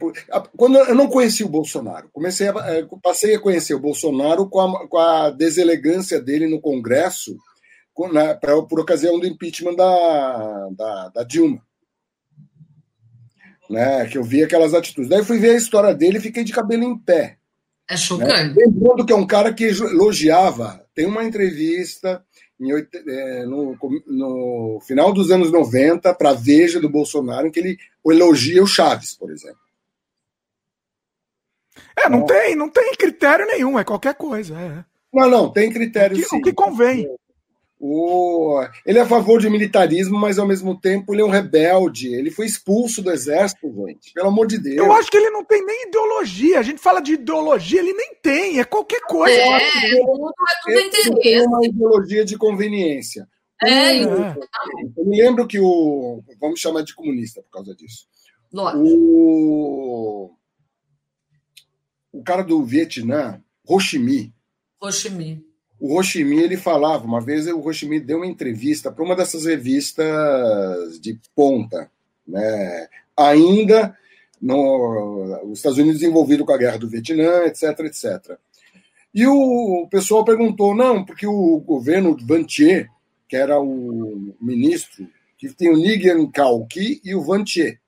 [0.57, 4.61] Quando eu não conheci o Bolsonaro, comecei a, é, passei a conhecer o Bolsonaro com
[4.61, 7.37] a, com a deselegância dele no Congresso,
[8.11, 11.61] né, pra, por ocasião do impeachment da, da, da, Dilma.
[13.69, 15.11] Né, que eu vi aquelas atitudes.
[15.11, 17.37] Daí fui ver a história dele e fiquei de cabelo em pé.
[17.91, 18.33] É chocante.
[18.33, 18.55] Né?
[18.57, 20.83] Lembrando que é um cara que elogiava.
[20.95, 22.25] Tem uma entrevista
[23.47, 28.63] no, no, final dos anos 90 para a Veja do Bolsonaro, em que ele elogia
[28.63, 29.61] o Chaves, por exemplo.
[31.97, 34.59] É, não, então, tem, não tem critério nenhum, é qualquer coisa.
[34.59, 34.85] É.
[35.13, 36.21] Não, não, tem critérios.
[36.27, 37.07] O que, o que convém.
[37.85, 38.65] O...
[38.87, 42.15] Ele é a favor de militarismo, mas ao mesmo tempo ele é um rebelde.
[42.15, 44.13] Ele foi expulso do exército, gente.
[44.13, 44.77] Pelo amor de Deus.
[44.77, 46.61] Eu acho que ele não tem nem ideologia.
[46.61, 48.61] A gente fala de ideologia, ele nem tem.
[48.61, 49.35] É qualquer coisa.
[49.35, 51.21] É, é tudo, é tudo interesse.
[51.23, 53.29] Tem uma ideologia de conveniência.
[53.61, 56.23] É, eu me lembro que o.
[56.41, 58.07] Vamos chamar de comunista por causa disso.
[58.53, 58.85] Lógico.
[58.85, 60.31] O,
[62.13, 64.33] o cara do Vietnã, Ho Chi Minh.
[64.81, 65.52] Ho Chi Minh
[65.83, 71.01] o Rochimi ele falava, uma vez o Rochimi deu uma entrevista para uma dessas revistas
[71.01, 71.91] de ponta,
[72.25, 72.87] né?
[73.17, 73.93] ainda
[74.41, 78.39] no, os Estados Unidos envolvido com a guerra do Vietnã, etc, etc.
[79.13, 82.89] E o pessoal perguntou, não, porque o governo Van Thier,
[83.29, 87.81] que era o ministro, que tem o Nguyen Cao Ki e o Van Thier.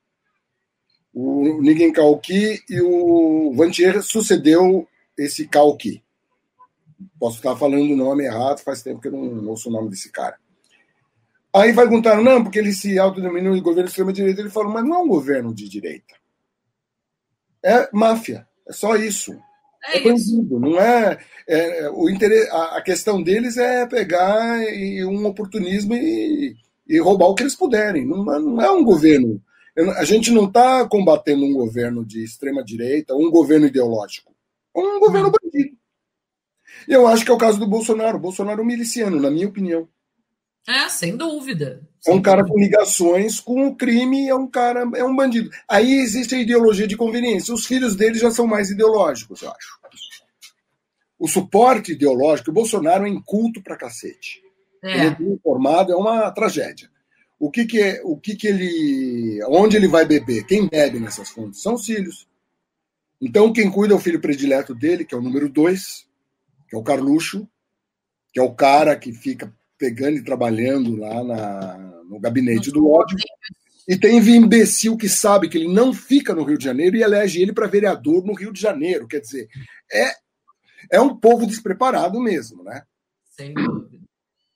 [1.15, 6.04] O Nguyen Cao Ki e o Van Thier sucedeu esse Cao Ki.
[7.19, 10.11] Posso estar falando o nome errado, faz tempo que eu não ouço o nome desse
[10.11, 10.37] cara.
[11.55, 14.41] Aí vai perguntar, não, porque ele se autodenominou de governo de extrema-direita.
[14.41, 16.15] Ele falou, mas não é um governo de direita.
[17.65, 18.47] É máfia.
[18.69, 19.33] É só isso.
[19.93, 20.13] É, é
[20.51, 26.57] não é, é, o interesse, a, a, questão deles é pegar e, um oportunismo e,
[26.89, 28.07] e, roubar o que eles puderem.
[28.07, 29.41] Não, não é um governo.
[29.97, 34.35] A gente não está combatendo um governo de extrema direita, um governo ideológico.
[34.75, 35.74] Um governo bandido.
[36.89, 38.17] Eu acho que é o caso do Bolsonaro.
[38.17, 39.89] O Bolsonaro é um miliciano, na minha opinião.
[40.67, 41.87] É, sem dúvida.
[42.07, 45.51] É um cara com ligações com o crime, é um cara, é um bandido.
[45.69, 47.53] Aí existe a ideologia de conveniência.
[47.53, 49.85] Os filhos dele já são mais ideológicos, eu acho.
[51.19, 54.43] O suporte ideológico, o Bolsonaro é inculto pra cacete.
[54.83, 55.07] É.
[55.07, 56.91] Ele é informado, é uma tragédia.
[57.39, 60.45] O que que é, o que que ele, onde ele vai beber?
[60.45, 61.63] Quem bebe nessas fontes?
[61.63, 62.27] São os filhos.
[63.21, 66.07] Então quem cuida é o filho predileto dele, que é o número dois,
[66.75, 67.49] que é o Carluxo,
[68.33, 73.17] que é o cara que fica pegando e trabalhando lá na, no gabinete do ódio.
[73.87, 77.41] E tem imbecil que sabe que ele não fica no Rio de Janeiro e elege
[77.41, 79.07] ele para vereador no Rio de Janeiro.
[79.07, 79.49] Quer dizer,
[79.93, 80.11] é,
[80.91, 82.83] é um povo despreparado mesmo, né?
[83.37, 84.03] Sem dúvida.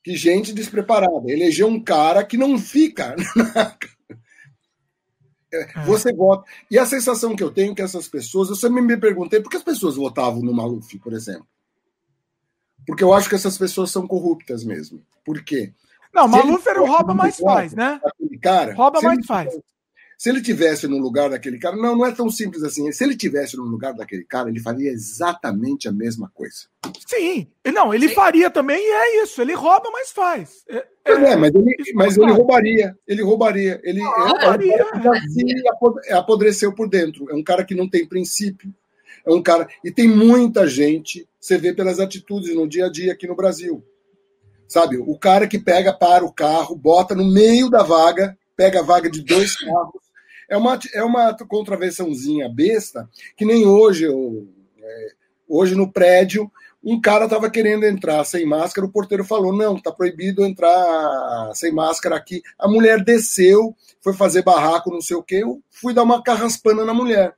[0.02, 1.30] Que gente despreparada.
[1.30, 3.14] Eleger um cara que não fica.
[5.50, 6.44] É, você vota.
[6.70, 9.48] E a sensação que eu tenho é que essas pessoas, eu sempre me perguntei por
[9.48, 11.48] que as pessoas votavam no Maluf, por exemplo.
[12.88, 15.02] Porque eu acho que essas pessoas são corruptas mesmo.
[15.22, 15.74] Por quê?
[16.10, 18.00] Não, se Maluf era o rouba mais faz, né?
[18.40, 19.54] Cara, rouba mais faz.
[20.16, 22.90] Se ele tivesse no lugar daquele cara, não, não é tão simples assim.
[22.90, 26.64] Se ele tivesse no lugar daquele cara, ele faria exatamente a mesma coisa.
[27.06, 28.14] Sim, não, ele Sim.
[28.14, 29.42] faria também e é isso.
[29.42, 30.64] Ele rouba, mas faz.
[30.66, 32.96] É, é, é mas, ele, mas ele roubaria.
[33.06, 33.80] Ele roubaria.
[33.84, 34.86] Ele ah, é, roubaria.
[36.06, 37.30] É, apodreceu por dentro.
[37.30, 38.74] É um cara que não tem princípio.
[39.26, 39.68] É um cara.
[39.84, 43.84] E tem muita gente você vê pelas atitudes no dia a dia aqui no Brasil.
[44.66, 48.84] Sabe, o cara que pega, para o carro, bota no meio da vaga, pega a
[48.84, 50.02] vaga de dois carros.
[50.48, 55.08] É uma, é uma contravençãozinha besta, que nem hoje, é,
[55.48, 56.50] hoje no prédio,
[56.82, 61.72] um cara estava querendo entrar sem máscara, o porteiro falou: não, está proibido entrar sem
[61.72, 62.42] máscara aqui.
[62.58, 66.84] A mulher desceu, foi fazer barraco, não sei o quê, eu fui dar uma carraspana
[66.84, 67.34] na mulher.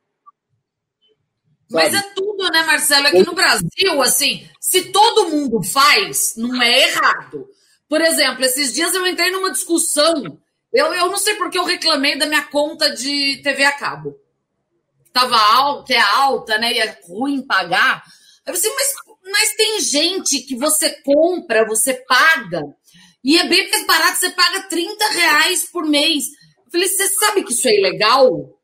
[1.71, 3.07] Mas é tudo, né, Marcelo?
[3.07, 7.49] Aqui no Brasil, assim, se todo mundo faz, não é errado.
[7.89, 10.39] Por exemplo, esses dias eu entrei numa discussão.
[10.73, 14.17] Eu, eu não sei porque eu reclamei da minha conta de TV a cabo.
[15.13, 16.73] Tava alta, é alta, né?
[16.73, 18.03] E é ruim pagar.
[18.47, 22.63] Eu falei assim, mas, mas tem gente que você compra, você paga,
[23.23, 26.25] e é bem mais barato, você paga 30 reais por mês.
[26.65, 28.60] Eu falei, você sabe que isso é ilegal?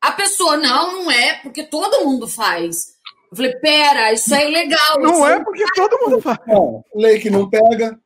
[0.00, 2.96] A pessoa, não, não é, porque todo mundo faz.
[3.30, 5.00] Eu falei, pera, isso é ilegal.
[5.00, 6.38] Não é porque todo mundo faz.
[6.46, 7.98] Não, lei que não pega.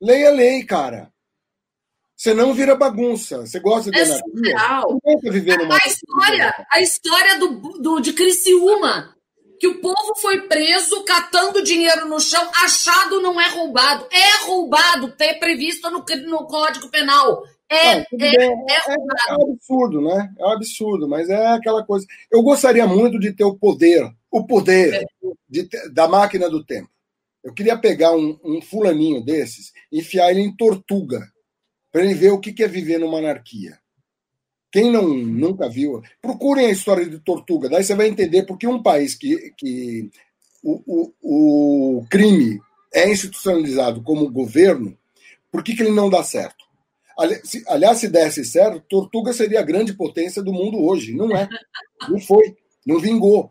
[0.00, 1.12] Lei é lei, cara.
[2.16, 3.40] Você não vira bagunça.
[3.46, 4.98] Você gosta de é surreal.
[5.22, 7.48] Viver numa a, história, a história do,
[7.78, 9.14] do, de Criciúma,
[9.60, 14.06] que o povo foi preso catando dinheiro no chão, achado não é roubado.
[14.10, 17.42] É roubado, tem previsto no, no Código Penal.
[17.68, 18.52] É, é, é, é,
[19.28, 20.32] é, um absurdo, né?
[20.38, 22.06] É um absurdo, mas é aquela coisa.
[22.30, 25.04] Eu gostaria muito de ter o poder, o poder
[25.48, 26.88] de, da máquina do tempo.
[27.42, 31.20] Eu queria pegar um, um fulaninho desses e enfiar ele em tortuga,
[31.90, 33.78] para ele ver o que é viver numa anarquia.
[34.70, 38.82] Quem não nunca viu, procurem a história de Tortuga, daí você vai entender porque um
[38.82, 40.10] país que, que
[40.62, 40.82] o,
[41.22, 42.60] o, o crime
[42.92, 44.94] é institucionalizado como governo,
[45.50, 46.65] por que, que ele não dá certo?
[47.68, 51.14] Aliás, se desse certo, Tortuga seria a grande potência do mundo hoje.
[51.14, 51.48] Não é.
[52.08, 52.54] Não foi.
[52.86, 53.50] Não vingou.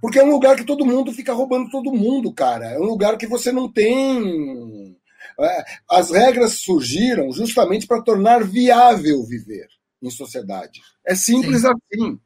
[0.00, 2.66] Porque é um lugar que todo mundo fica roubando todo mundo, cara.
[2.66, 4.96] É um lugar que você não tem.
[5.40, 9.68] É, as regras surgiram justamente para tornar viável viver
[10.02, 10.80] em sociedade.
[11.04, 11.68] É simples Sim.
[11.68, 12.20] assim.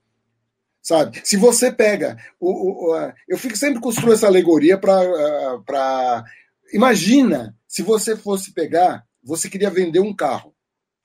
[0.83, 1.21] Sabe?
[1.25, 2.17] Se você pega.
[2.41, 6.25] O, o, eu fico sempre construindo essa alegoria para.
[6.73, 10.52] Imagina se você fosse pegar, você queria vender um carro.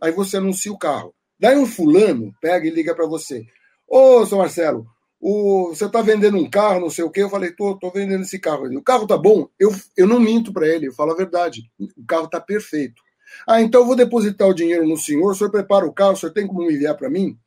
[0.01, 1.13] Aí você anuncia o carro.
[1.39, 3.45] Daí um fulano pega e liga para você.
[3.87, 4.85] Ô, seu Marcelo,
[5.19, 7.23] o, você está vendendo um carro, não sei o quê.
[7.23, 8.65] Eu falei, tô, tô vendendo esse carro.
[8.65, 9.47] O carro tá bom?
[9.59, 11.71] Eu, eu não minto para ele, eu falo a verdade.
[11.79, 13.01] O carro tá perfeito.
[13.47, 16.15] Ah, então eu vou depositar o dinheiro no senhor, o senhor prepara o carro, o
[16.15, 17.37] senhor tem como enviar para mim?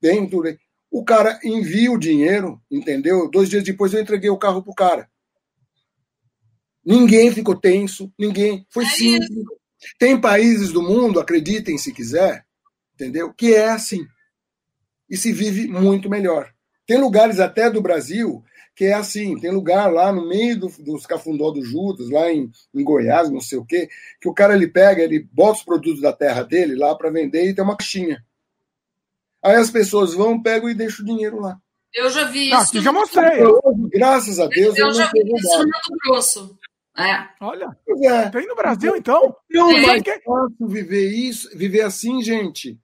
[0.00, 0.42] Dentro.
[0.90, 3.28] O cara envia o dinheiro, entendeu?
[3.30, 5.08] Dois dias depois eu entreguei o carro pro cara.
[6.84, 8.64] Ninguém ficou tenso, ninguém.
[8.70, 9.30] Foi é simples.
[9.30, 9.65] Isso.
[9.98, 12.44] Tem países do mundo, acreditem se quiser,
[12.94, 13.32] entendeu?
[13.32, 14.06] Que é assim.
[15.08, 16.52] E se vive muito melhor.
[16.86, 18.44] Tem lugares até do Brasil
[18.76, 22.50] que é assim, tem lugar lá no meio do, dos cafundó do Judas, lá em,
[22.74, 23.88] em, Goiás, não sei o quê,
[24.20, 27.48] que o cara ele pega, ele bota os produtos da terra dele lá para vender
[27.48, 28.22] e tem uma caixinha.
[29.42, 31.58] Aí as pessoas vão, pegam e deixam o dinheiro lá.
[31.94, 32.82] Eu já vi ah, isso.
[32.82, 33.42] já mostrei.
[33.42, 33.58] Eu,
[33.90, 34.76] graças a Deus.
[34.76, 36.58] Eu, eu já vi isso no Mato Grosso.
[36.98, 37.28] É.
[37.40, 38.30] Olha, é.
[38.30, 39.36] tem no Brasil, então?
[39.50, 39.80] Não, é.
[39.86, 42.78] mas é fácil viver isso, viver assim, gente.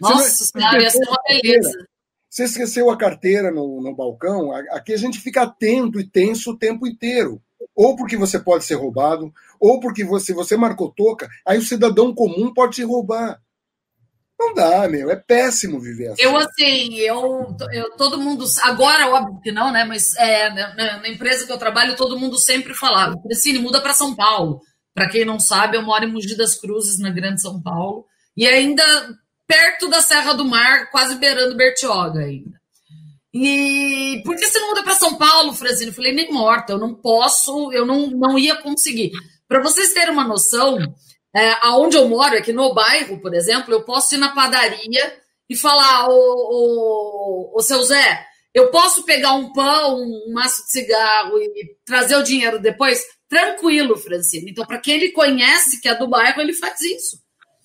[0.00, 1.88] Nossa, senhora, ia ser uma beleza.
[2.30, 4.52] Você esqueceu a carteira no, no balcão?
[4.70, 7.42] Aqui a gente fica atento e tenso o tempo inteiro.
[7.74, 12.14] Ou porque você pode ser roubado, ou porque você, você marcou toca, aí o cidadão
[12.14, 13.41] comum pode te roubar.
[14.42, 15.08] Não dá, meu.
[15.10, 16.22] É péssimo viver assim.
[16.22, 18.44] Eu, assim, eu, eu todo mundo.
[18.62, 19.84] Agora, óbvio que não, né?
[19.84, 23.94] Mas é, na, na, empresa que eu trabalho, todo mundo sempre falava: Criscine, muda para
[23.94, 24.60] São Paulo.
[24.92, 28.04] Para quem não sabe, eu moro em Mogi das Cruzes, na Grande São Paulo.
[28.36, 28.84] E ainda
[29.46, 32.60] perto da Serra do Mar, quase beirando Bertioga ainda.
[33.32, 35.90] E por que você não muda para São Paulo, Franzino?
[35.90, 39.10] Eu falei, nem morta, eu não posso, eu não, não ia conseguir.
[39.48, 40.76] Para vocês terem uma noção,
[41.34, 45.18] é, aonde eu moro, aqui no bairro, por exemplo, eu posso ir na padaria
[45.48, 50.70] e falar, ô, ô, ô seu Zé, eu posso pegar um pão, um maço de
[50.70, 53.02] cigarro e trazer o dinheiro depois?
[53.28, 54.48] Tranquilo, Francino.
[54.48, 57.18] Então, para quem ele conhece que é do bairro, ele faz isso.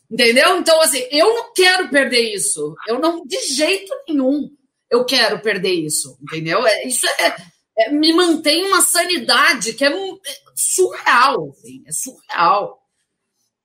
[0.10, 0.58] Entendeu?
[0.58, 2.74] Então, assim, eu não quero perder isso.
[2.88, 4.50] Eu não, de jeito nenhum,
[4.90, 6.18] eu quero perder isso.
[6.22, 6.66] Entendeu?
[6.66, 7.36] É, isso é,
[7.80, 11.50] é me mantém uma sanidade que é, é surreal.
[11.50, 12.80] Assim, é surreal.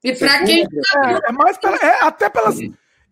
[0.03, 0.63] E para quem.
[0.63, 2.59] É, é mais pela, é, até pelas.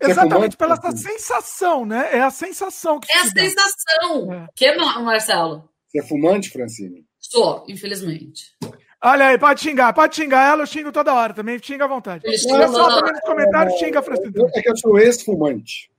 [0.00, 2.08] Exatamente pela essa sensação, né?
[2.12, 4.32] É a sensação que É a sensação.
[4.32, 4.46] É.
[4.56, 5.68] Que, Marcelo?
[5.86, 7.04] Você é fumante, Francine?
[7.18, 8.56] Sou, infelizmente.
[9.02, 12.24] Olha aí, pode xingar, pode xingar ela, eu xingo toda hora também, xinga à vontade.
[12.26, 14.50] Olha só também nos comentários, xinga, Francisco.
[14.54, 15.90] É que eu sou ex-fumante.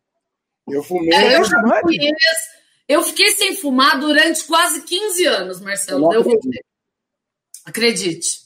[0.67, 1.13] Eu fumei.
[1.13, 1.43] É, eu,
[2.87, 6.13] eu, fiquei sem fumar durante quase 15 anos, Marcelo.
[6.13, 6.23] Eu
[7.65, 8.40] Acredite.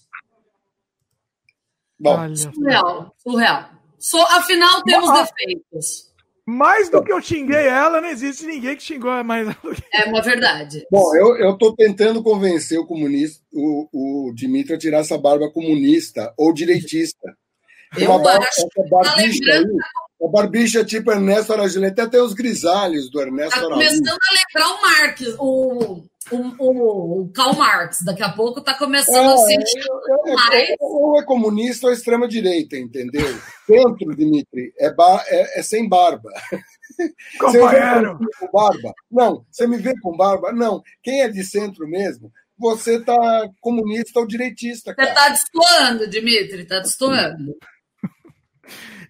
[2.00, 2.36] Bom.
[2.36, 3.70] Surreal, surreal.
[4.00, 6.14] So, afinal, temos Bom, defeitos.
[6.48, 9.48] Mais do que eu xinguei ela, não existe ninguém que xingou mais.
[9.93, 10.86] É uma verdade.
[10.91, 16.34] Bom, eu estou tentando convencer o comunista, o, o Dimitri a tirar essa barba comunista
[16.38, 17.36] ou direitista.
[17.98, 19.78] Eu uma barba, acho que tá lembrando...
[20.22, 23.70] A barbicha tipo Ernesto Araújo, até tem os grisalhos do Ernesto Araújo.
[23.70, 28.01] Tá começando a lembrar o Marx, o, o, o, o Karl Marx.
[28.03, 30.69] Daqui a pouco está começando é, a sentir é, é, mais.
[30.80, 33.28] Ou é comunista ou é extrema-direita, entendeu?
[33.65, 36.30] Centro, Dimitri, é, bar, é, é sem barba.
[37.39, 38.17] Companheiro!
[38.39, 38.93] com barba?
[39.11, 39.45] Não.
[39.51, 40.51] Você me vê com barba?
[40.51, 40.82] Não.
[41.03, 44.95] Quem é de centro mesmo, você tá comunista ou direitista.
[44.95, 45.09] Cara.
[45.09, 47.55] Você tá destoando, Dimitri, tá destoando.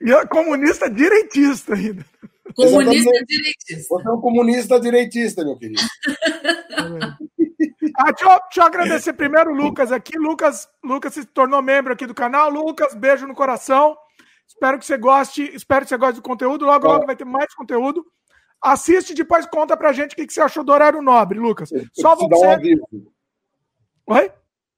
[0.02, 2.06] E é comunista direitista ainda.
[2.56, 3.26] Comunista Exatamente.
[3.28, 3.96] direitista.
[3.96, 5.82] Você é um comunista direitista, meu querido.
[7.98, 10.18] ah, deixa, eu, deixa eu agradecer primeiro o Lucas aqui.
[10.18, 12.50] Lucas, Lucas se tornou membro aqui do canal.
[12.50, 13.98] Lucas, beijo no coração.
[14.48, 15.44] Espero que você goste.
[15.54, 16.66] Espero que você goste do conteúdo.
[16.66, 18.06] Logo, logo vai ter mais conteúdo.
[18.62, 21.72] Assiste e depois conta pra gente o que você achou do horário nobre, Lucas.
[21.72, 22.30] Eu Só você.
[22.30, 22.84] Dar um aviso.
[24.08, 24.32] Oi?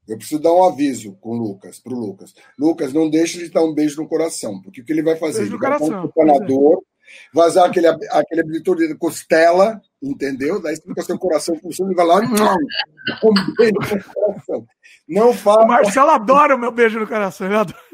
[0.08, 2.34] Eu preciso dar um aviso com o Lucas, pro Lucas.
[2.58, 5.40] Lucas, não deixe de dar um beijo no coração, porque o que ele vai fazer?
[5.40, 6.82] Beijo ele vai coração, um planador,
[7.34, 10.62] vazar aquele, aquele abridor de costela, entendeu?
[10.62, 12.58] Daí fica seu coração funcionando e vai lá, não,
[13.24, 14.68] um beijo no coração.
[15.08, 15.64] Não fala.
[15.64, 17.88] O Marcelo adora o meu beijo no coração, ele adora.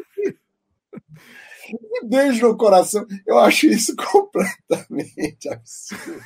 [2.03, 6.21] Beijo no coração, eu acho isso completamente absurdo.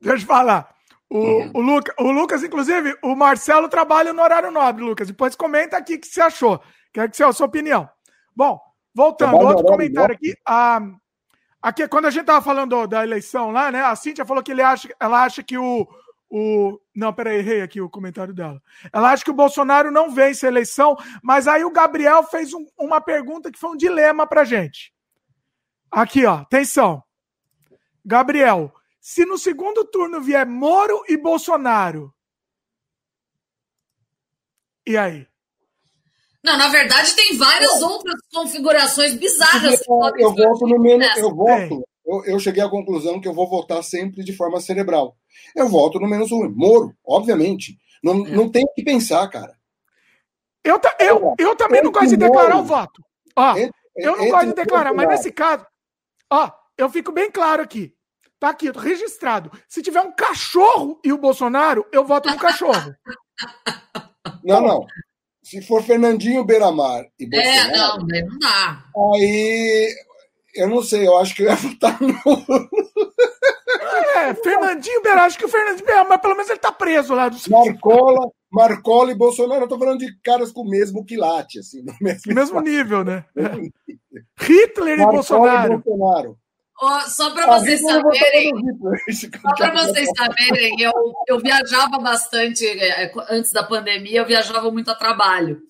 [0.00, 0.74] Deixa eu falar.
[1.08, 1.50] O, uhum.
[1.54, 5.08] o, Luca, o Lucas, inclusive, o Marcelo trabalha no horário nobre, Lucas.
[5.08, 6.60] Depois comenta aqui o que você achou.
[6.92, 7.88] Quero que você a sua opinião.
[8.34, 8.58] Bom,
[8.94, 10.34] voltando, outro comentário aqui.
[10.46, 10.80] A,
[11.60, 13.82] aqui, quando a gente estava falando da eleição lá, né?
[13.82, 15.86] A Cíntia falou que ele acha, ela acha que o,
[16.28, 16.80] O...
[16.94, 18.60] Não, peraí, errei aqui o comentário dela.
[18.92, 22.66] Ela acha que o Bolsonaro não vence a eleição, mas aí o Gabriel fez um,
[22.78, 24.94] uma pergunta que foi um dilema pra gente.
[25.90, 27.02] Aqui, ó, atenção.
[28.02, 32.14] Gabriel, se no segundo turno vier Moro e Bolsonaro,
[34.86, 35.28] e aí?
[36.44, 39.84] Não, na verdade tem várias outras configurações bizarras.
[39.86, 41.84] Podem eu voto no menos, eu voto.
[42.04, 45.16] Eu, eu, cheguei à conclusão que eu vou votar sempre de forma cerebral.
[45.54, 46.50] Eu voto no menos um.
[46.50, 47.78] Moro, obviamente.
[48.02, 48.30] Não, é.
[48.30, 49.56] não tem o que pensar, cara.
[50.64, 53.02] Eu, eu, eu também não gosto de declarar o voto.
[53.36, 53.54] Ó,
[53.96, 55.64] eu não gosto de declarar, mas nesse caso,
[56.30, 57.94] ó, eu fico bem claro aqui.
[58.38, 59.52] Tá aqui, registrado.
[59.68, 62.92] Se tiver um cachorro e o Bolsonaro, eu voto no cachorro.
[64.42, 64.86] Não, não.
[65.52, 67.68] Se for Fernandinho Beiramar e Bolsonaro.
[67.68, 68.84] É, não, não dá.
[68.96, 69.94] Aí
[70.54, 72.14] eu não sei, eu acho que eu ia votar no.
[74.16, 77.28] É, Fernandinho Beiramar, acho que o Fernandinho Beiramar, pelo menos ele tá preso lá.
[77.28, 77.36] Do...
[77.50, 81.82] Marcola, Marcola e Bolsonaro, eu tô falando de caras com o mesmo quilate, assim.
[81.82, 83.26] No mesmo, mesmo nível, né?
[84.40, 85.74] Hitler e Bolsonaro.
[85.74, 86.38] E Bolsonaro.
[86.84, 88.50] Oh, só para vocês saberem,
[89.40, 90.92] só para vocês saberem, eu,
[91.28, 95.62] eu viajava bastante é, antes da pandemia, eu viajava muito a trabalho.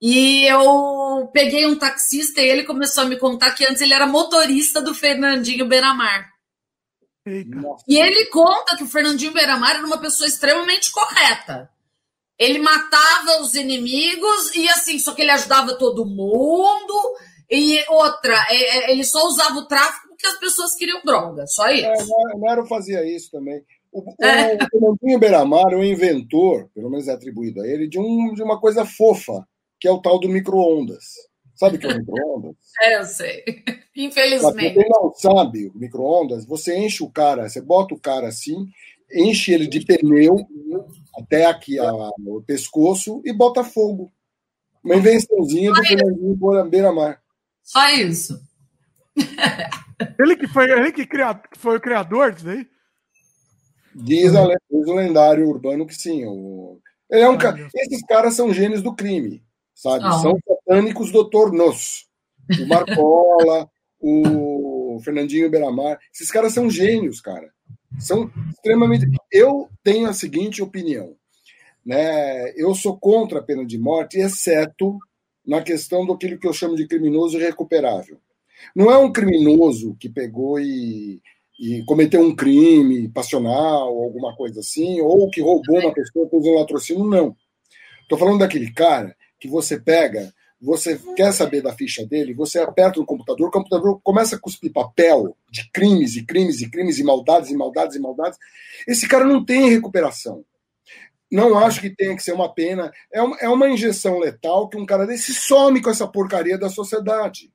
[0.00, 4.06] E eu peguei um taxista e ele começou a me contar que antes ele era
[4.06, 6.26] motorista do Fernandinho Beiramar.
[7.86, 11.68] E ele conta que o Fernandinho Beiramar era uma pessoa extremamente correta.
[12.38, 17.14] Ele matava os inimigos e assim, só que ele ajudava todo mundo.
[17.50, 21.86] E outra, é, ele só usava o tráfico porque as pessoas queriam droga, só isso.
[21.86, 23.62] É, o Nero fazia isso também.
[23.92, 24.56] O, é.
[24.56, 28.42] o Fernandinho Beiramar é o inventor, pelo menos é atribuído a ele, de, um, de
[28.42, 29.46] uma coisa fofa,
[29.78, 31.04] que é o tal do micro-ondas.
[31.54, 32.56] Sabe o que é o micro-ondas?
[32.82, 33.42] É, eu sei.
[33.96, 34.74] Infelizmente.
[34.74, 38.68] Quem não sabe o micro-ondas, você enche o cara, você bota o cara assim,
[39.10, 40.36] enche ele de pneu
[41.18, 41.90] até aqui a,
[42.26, 44.12] o pescoço e bota fogo.
[44.84, 47.20] Uma invençãozinha do Fernandinho Beira-Mar.
[47.66, 48.40] Só isso.
[50.20, 52.66] Ele que foi, ele que, cria, que foi o criador disso aí?
[53.94, 56.22] Diz, a, diz o lendário urbano que sim.
[56.26, 56.78] O,
[57.10, 59.42] ele é um, ah, esses caras são gênios do crime,
[59.74, 60.04] sabe?
[60.04, 60.12] Ah.
[60.12, 62.06] São satânicos doutor-nos.
[62.60, 65.98] O Marcola, o Fernandinho Beramar.
[66.12, 67.50] Esses caras são gênios, cara.
[67.98, 69.06] São extremamente.
[69.32, 71.16] Eu tenho a seguinte opinião.
[71.84, 72.52] Né?
[72.54, 74.98] Eu sou contra a pena de morte, exceto
[75.46, 78.18] na questão do que eu chamo de criminoso irrecuperável.
[78.74, 81.20] Não é um criminoso que pegou e,
[81.60, 86.54] e cometeu um crime passional, alguma coisa assim, ou que roubou uma pessoa por um
[86.54, 87.36] latrocínio, não.
[88.02, 92.98] Estou falando daquele cara que você pega, você quer saber da ficha dele, você aperta
[92.98, 97.04] no computador, o computador começa a cuspir papel de crimes e crimes e crimes e
[97.04, 98.38] maldades e maldades e maldades.
[98.88, 100.44] Esse cara não tem recuperação.
[101.30, 102.90] Não acho que tenha que ser uma pena.
[103.12, 106.68] É uma, é uma injeção letal que um cara desse some com essa porcaria da
[106.68, 107.50] sociedade.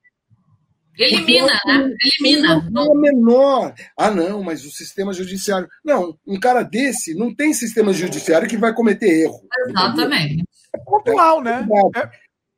[0.98, 1.96] Elimina, né?
[2.04, 2.70] Elimina.
[2.70, 3.74] Não é menor.
[3.98, 5.68] Ah, não, mas o sistema judiciário.
[5.84, 9.42] Não, um cara desse não tem sistema judiciário que vai cometer erro.
[9.68, 10.44] Exatamente.
[10.76, 11.66] É pontual, né?
[11.96, 12.12] É, é,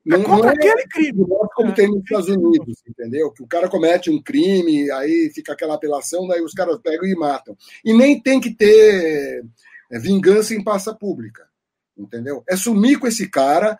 [0.05, 1.25] não, contra não é aquele crime.
[1.55, 1.73] Como é.
[1.73, 3.31] tem nos Estados Unidos, entendeu?
[3.31, 7.15] Que o cara comete um crime, aí fica aquela apelação, daí os caras pegam e
[7.15, 7.55] matam.
[7.85, 9.43] E nem tem que ter
[9.93, 11.47] é, vingança em passa pública,
[11.97, 12.43] entendeu?
[12.49, 13.77] É sumir com esse cara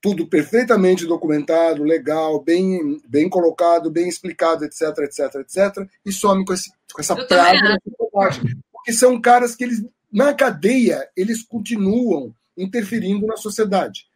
[0.00, 6.52] tudo perfeitamente documentado, legal, bem, bem colocado, bem explicado, etc, etc, etc, e some com,
[6.52, 7.78] esse, com essa praga
[8.70, 9.82] Porque são caras que eles,
[10.12, 14.06] na cadeia, eles continuam interferindo na sociedade.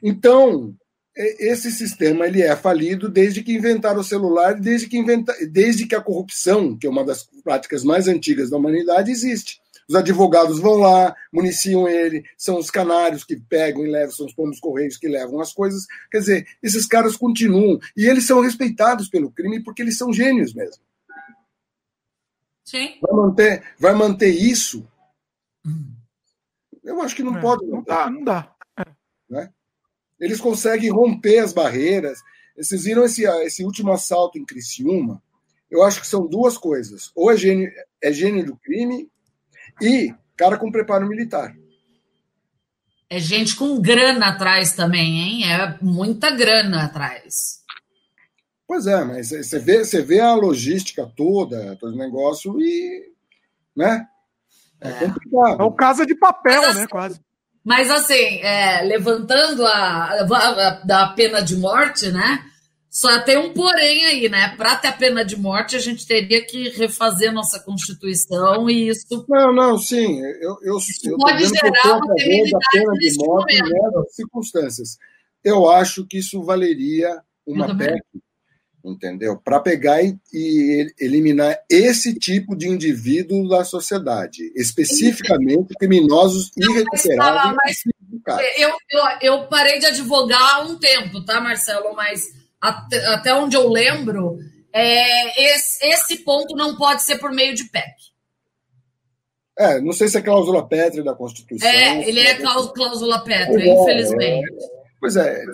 [0.00, 0.72] Então,
[1.16, 5.96] esse sistema ele é falido desde que inventaram o celular, desde que, inventa, desde que
[5.96, 9.60] a corrupção, que é uma das práticas mais antigas da humanidade, existe.
[9.88, 14.34] Os advogados vão lá, municiam ele, são os canários que pegam e levam, são os
[14.34, 15.86] pombos correios que levam as coisas.
[16.10, 17.78] Quer dizer, esses caras continuam.
[17.96, 20.82] E eles são respeitados pelo crime porque eles são gênios mesmo.
[22.62, 22.98] Sim.
[23.00, 24.86] Vai manter, vai manter isso?
[26.84, 27.64] Eu acho que não é, pode.
[27.66, 28.54] Não dá, não dá.
[28.78, 28.84] É.
[29.30, 29.50] Né?
[30.20, 32.18] Eles conseguem romper as barreiras.
[32.54, 35.22] Vocês viram esse, esse último assalto em Criciúma?
[35.70, 37.10] Eu acho que são duas coisas.
[37.14, 37.70] Ou é gênio,
[38.02, 39.10] é gênio do crime,
[39.80, 41.54] e cara com preparo militar.
[43.10, 45.50] É gente com grana atrás também, hein?
[45.50, 47.58] É muita grana atrás.
[48.66, 53.12] Pois é, mas você vê, você vê a logística toda, todo o negócio e.
[53.74, 54.06] né?
[54.78, 55.62] É, é complicado.
[55.62, 56.82] É o casa de papel, mas, né?
[56.82, 57.20] Assim, quase.
[57.64, 62.44] Mas assim, é, levantando a, a, a, da pena de morte, né?
[62.90, 64.54] Só tem um porém aí, né?
[64.56, 69.26] Para ter a pena de morte, a gente teria que refazer nossa Constituição e isso.
[69.28, 70.20] Não, não, sim.
[70.40, 72.14] Eu, eu, eu pode gerar uma da
[72.72, 74.96] pena de morte nessas circunstâncias.
[75.44, 78.02] Eu acho que isso valeria uma PEC,
[78.84, 79.36] entendeu?
[79.36, 87.82] Para pegar e, e, eliminar esse tipo de indivíduo da sociedade, especificamente criminosos irrecuperáveis.
[88.56, 91.94] eu, eu, eu parei de advogar há um tempo, tá, Marcelo?
[91.94, 94.38] Mas até, até onde eu lembro,
[94.72, 97.84] é, esse, esse ponto não pode ser por meio de PEC.
[99.58, 101.68] É, não sei se é cláusula pétrea da Constituição.
[101.68, 104.54] É, ele é cláusula pétrea, é, infelizmente.
[104.54, 104.78] É.
[105.00, 105.44] Pois é,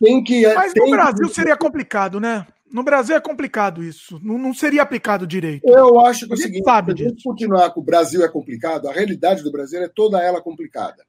[0.00, 0.46] tem que.
[0.54, 1.34] Mas tem no Brasil que...
[1.34, 2.46] seria complicado, né?
[2.70, 4.20] No Brasil é complicado isso.
[4.22, 5.66] Não, não seria aplicado direito.
[5.66, 8.28] Eu acho que é o seguinte: sabe se a gente continuar com o Brasil é
[8.28, 11.04] complicado, a realidade do Brasil é toda ela complicada.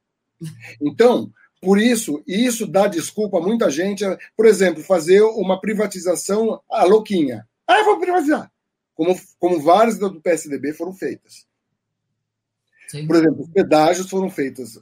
[0.81, 1.29] Então,
[1.61, 4.05] por isso, e isso dá desculpa a muita gente,
[4.35, 7.47] por exemplo, fazer uma privatização a louquinha.
[7.67, 8.51] Ah, eu vou privatizar.
[8.93, 11.45] Como, como várias do PSDB foram feitas.
[12.87, 13.05] Sim.
[13.05, 14.79] Por exemplo, os pedágios foram feitos.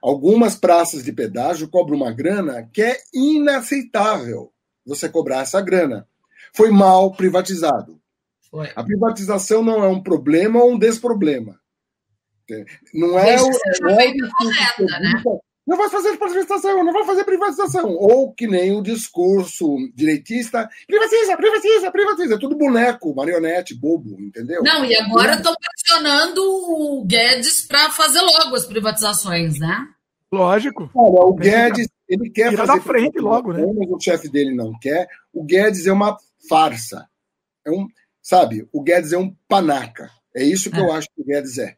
[0.00, 4.52] Algumas praças de pedágio cobram uma grana que é inaceitável
[4.86, 6.08] você cobrar essa grana.
[6.54, 8.00] Foi mal privatizado.
[8.50, 8.70] Foi.
[8.74, 11.60] A privatização não é um problema ou um desproblema.
[12.92, 13.50] Não é o.
[13.80, 15.22] Não é correta, né?
[15.66, 17.90] Não vai fazer privatização, não vai fazer privatização.
[17.94, 22.34] Ou que nem o discurso direitista, privatiza, privatiza, privatiza.
[22.34, 24.62] É tudo boneco, marionete, bobo, entendeu?
[24.62, 29.86] Não, e agora estão pressionando o Guedes para fazer logo as privatizações, né?
[30.32, 30.90] Lógico.
[30.94, 32.78] Olha, o Guedes, ele quer Tira fazer.
[32.78, 33.64] da frente logo, né?
[33.78, 35.06] Mas o chefe dele não quer.
[35.32, 36.16] O Guedes é uma
[36.48, 37.06] farsa.
[37.64, 37.86] É um,
[38.20, 40.10] sabe, o Guedes é um panaca.
[40.34, 40.80] É isso que é.
[40.80, 41.76] eu acho que o Guedes é.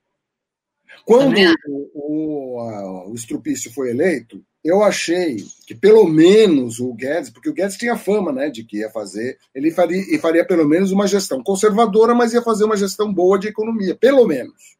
[1.05, 1.34] Quando
[1.68, 7.53] o, o, o Strupício foi eleito, eu achei que pelo menos o Guedes, porque o
[7.53, 11.07] Guedes tinha fama né, de que ia fazer, ele faria, e faria pelo menos uma
[11.07, 14.76] gestão conservadora, mas ia fazer uma gestão boa de economia, pelo menos.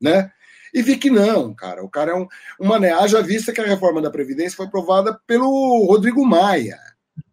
[0.00, 0.30] Né?
[0.74, 1.82] E vi que não, cara.
[1.82, 2.28] O cara é um,
[2.60, 2.92] um mané.
[2.92, 6.78] Haja vista que a reforma da Previdência foi aprovada pelo Rodrigo Maia.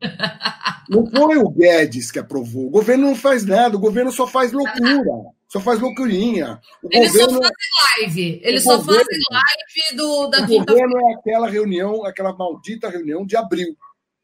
[0.87, 2.67] Não foi o Guedes que aprovou.
[2.67, 6.59] O governo não faz nada, o governo só faz loucura só faz loucurinha.
[6.83, 8.41] O Eles governo, só fazem live.
[8.43, 13.25] Eles só governo, fazem live do, da O governo é aquela reunião, aquela maldita reunião
[13.25, 13.77] de abril.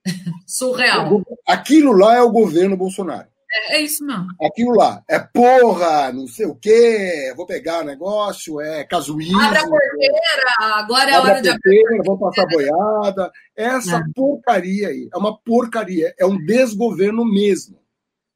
[0.45, 1.21] Surreal.
[1.47, 3.29] Aquilo lá é o governo Bolsonaro.
[3.53, 4.27] É, é, isso mesmo.
[4.41, 5.01] Aquilo lá.
[5.09, 9.39] É porra, não sei o quê, vou pegar negócio, é casuísmo.
[9.39, 10.15] Abre a porteira,
[10.59, 11.83] agora é a hora de abrir.
[12.05, 13.31] Vamos passar boiada.
[13.55, 14.03] Essa é.
[14.13, 15.09] porcaria aí.
[15.13, 16.13] É uma porcaria.
[16.19, 17.79] É um desgoverno mesmo.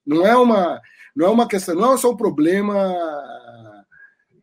[0.06, 0.80] Não é uma
[1.16, 2.76] não é uma questão, não é só um problema.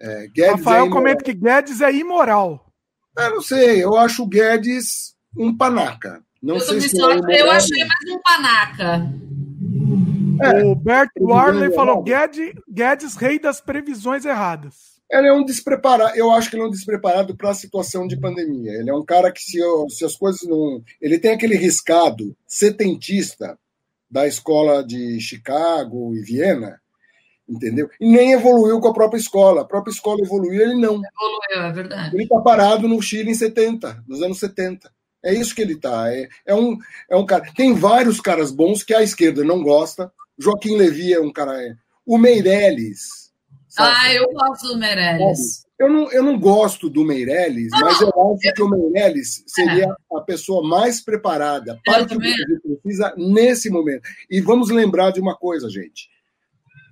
[0.01, 2.73] É, Guedes Rafael é comenta que Guedes é imoral.
[3.17, 6.23] Eu não sei, eu acho o Guedes um panaca.
[6.43, 9.13] Não eu sei se é eu achei mais um panaca.
[10.41, 14.93] É, o Bert Warley falou: Guedes, Guedes, rei das previsões erradas.
[15.11, 18.19] Ele é um despreparado, eu acho que ele é um despreparado para a situação de
[18.19, 18.73] pandemia.
[18.73, 19.59] Ele é um cara que, se,
[19.91, 20.83] se as coisas não.
[21.01, 23.59] Ele tem aquele riscado setentista
[24.13, 26.79] da escola de Chicago e Viena,
[27.49, 27.89] entendeu?
[27.99, 29.63] E nem evoluiu com a própria escola.
[29.63, 31.01] A própria escola evoluiu, ele não.
[31.01, 32.15] Evoluiu, é verdade.
[32.15, 34.93] Ele está parado no Chile em 70, nos anos 70.
[35.25, 36.13] É isso que ele está.
[36.13, 36.77] É, é, um,
[37.09, 37.51] é um cara.
[37.57, 40.13] Tem vários caras bons que a esquerda não gosta.
[40.39, 41.63] Joaquim Levy é um cara.
[41.63, 43.33] É, o Meirelles.
[43.67, 43.97] Sabe?
[43.99, 45.65] Ah, eu gosto do Meirelles.
[45.83, 48.55] Eu não, eu não gosto do Meirelles, não, mas eu acho eu...
[48.55, 50.17] que o Meirelles seria é.
[50.17, 54.09] a pessoa mais preparada para o que o Brasil precisa nesse momento.
[54.31, 56.09] E vamos lembrar de uma coisa, gente.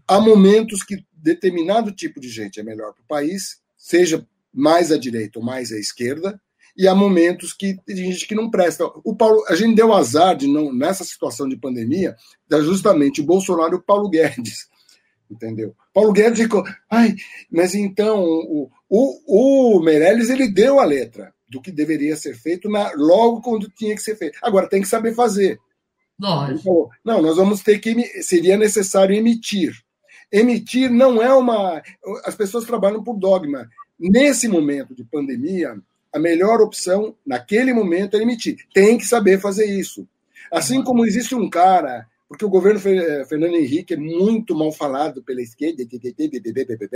[0.09, 4.99] Há momentos que determinado tipo de gente é melhor para o país, seja mais à
[4.99, 6.41] direita ou mais à esquerda,
[6.77, 8.87] e há momentos que tem gente que não presta.
[9.05, 12.17] O Paulo, a gente deu azar de não nessa situação de pandemia,
[12.51, 14.69] justamente o Bolsonaro e o Paulo Guedes
[15.31, 15.75] entendeu?
[15.95, 17.15] Paulo Guedes ficou, ai,
[17.51, 22.69] mas então o, o, o Meirelles ele deu a letra do que deveria ser feito
[22.69, 24.39] na, logo quando tinha que ser feito.
[24.43, 25.59] Agora tem que saber fazer.
[26.59, 29.73] Falou, não, nós vamos ter que seria necessário emitir.
[30.31, 31.83] Emitir não é uma.
[32.25, 33.69] As pessoas trabalham por dogma.
[33.99, 35.77] Nesse momento de pandemia,
[36.13, 38.59] a melhor opção, naquele momento, é emitir.
[38.73, 40.07] Tem que saber fazer isso.
[40.53, 45.21] Assim como existe um cara porque o governo eh, Fernando Henrique é muito mal falado
[45.21, 45.83] pela esquerda,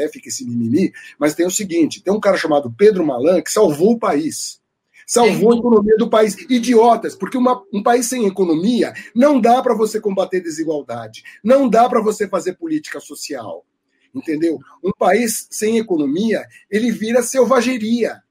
[0.09, 3.95] fica esse mimimi, mas tem o seguinte: tem um cara chamado Pedro Malan que salvou
[3.95, 4.63] o país.
[5.05, 6.37] Salvou a economia do país.
[6.49, 11.89] Idiotas, porque uma, um país sem economia não dá para você combater desigualdade, não dá
[11.89, 13.67] para você fazer política social.
[14.15, 14.61] Entendeu?
[14.85, 18.23] Um país sem economia, ele vira selvageria.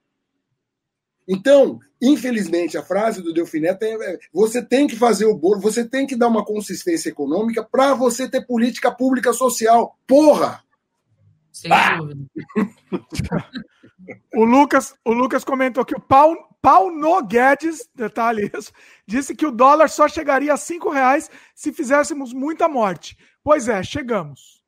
[1.28, 6.06] Então, infelizmente, a frase do Delfineto é: você tem que fazer o bolo, você tem
[6.06, 9.98] que dar uma consistência econômica para você ter política pública social.
[10.06, 10.62] Porra!
[11.52, 11.98] Sem ah!
[11.98, 12.26] dúvida.
[14.36, 18.72] o, Lucas, o Lucas comentou que o Paulo, Paulo Guedes, detalhe isso,
[19.08, 23.18] disse que o dólar só chegaria a cinco reais se fizéssemos muita morte.
[23.44, 24.63] Pois é, chegamos.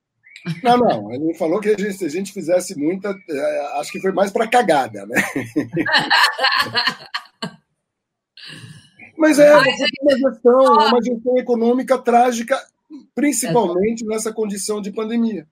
[0.64, 4.00] Não, não, ele falou que a gente, se a gente fizesse muita, é, acho que
[4.00, 5.16] foi mais para cagada, né?
[9.18, 12.62] Mas é uma gestão, uma gestão econômica trágica,
[13.16, 15.48] principalmente nessa condição de pandemia.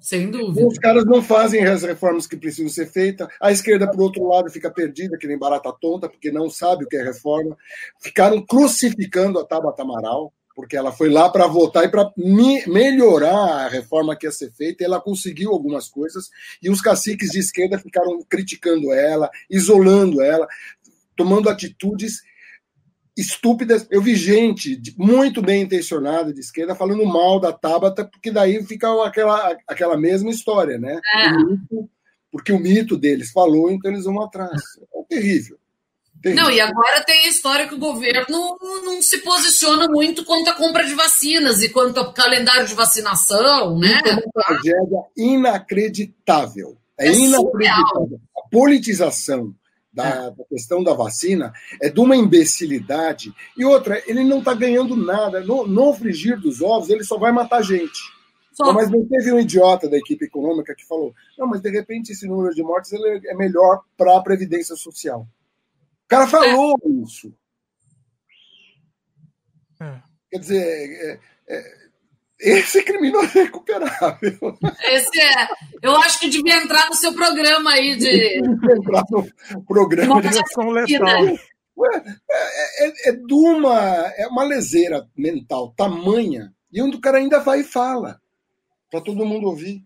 [0.00, 0.66] Sem dúvida.
[0.66, 3.28] Os caras não fazem as reformas que precisam ser feitas.
[3.40, 6.88] A esquerda, por outro lado, fica perdida, que nem barata tonta, porque não sabe o
[6.88, 7.56] que é reforma.
[8.00, 13.68] Ficaram crucificando a Tabata Amaral porque ela foi lá para votar e para melhorar a
[13.68, 16.30] reforma que ia ser feita, e ela conseguiu algumas coisas,
[16.60, 20.48] e os caciques de esquerda ficaram criticando ela, isolando ela,
[21.14, 22.22] tomando atitudes
[23.16, 23.86] estúpidas.
[23.88, 28.88] Eu vi gente muito bem intencionada de esquerda falando mal da Tabata, porque daí fica
[29.06, 31.00] aquela, aquela mesma história, né?
[31.14, 31.30] É.
[31.34, 31.90] O mito,
[32.32, 34.60] porque o mito deles falou, então eles vão atrás.
[34.92, 35.56] É terrível.
[36.24, 40.54] Não, e agora tem a história que o governo não se posiciona muito quanto à
[40.54, 44.00] compra de vacinas e quanto ao calendário de vacinação, né?
[44.04, 46.76] É uma tragédia inacreditável.
[46.98, 48.20] É, é inacreditável.
[48.36, 49.54] A politização
[49.92, 50.30] da, é.
[50.30, 53.32] da, questão da vacina é de uma imbecilidade.
[53.56, 55.40] E outra, ele não está ganhando nada.
[55.40, 57.98] No, no frigir dos ovos, ele só vai matar gente.
[58.52, 58.72] Só.
[58.72, 62.26] Mas não teve um idiota da equipe econômica que falou: não, mas de repente esse
[62.26, 65.28] número de mortes ele é melhor para a Previdência Social.
[66.08, 66.88] O cara falou é.
[67.04, 67.34] isso.
[69.78, 70.00] É.
[70.30, 71.20] Quer dizer, é,
[71.54, 71.78] é,
[72.40, 74.58] esse é criminoso é recuperável.
[74.84, 75.48] Esse é.
[75.82, 78.38] Eu acho que devia entrar no seu programa aí de.
[78.38, 81.36] entrar no programa de ação letal.
[81.76, 83.76] Ué, é, é, é, de uma,
[84.16, 88.18] é uma leseira mental tamanha e onde o cara ainda vai e fala
[88.90, 89.84] para todo mundo ouvir.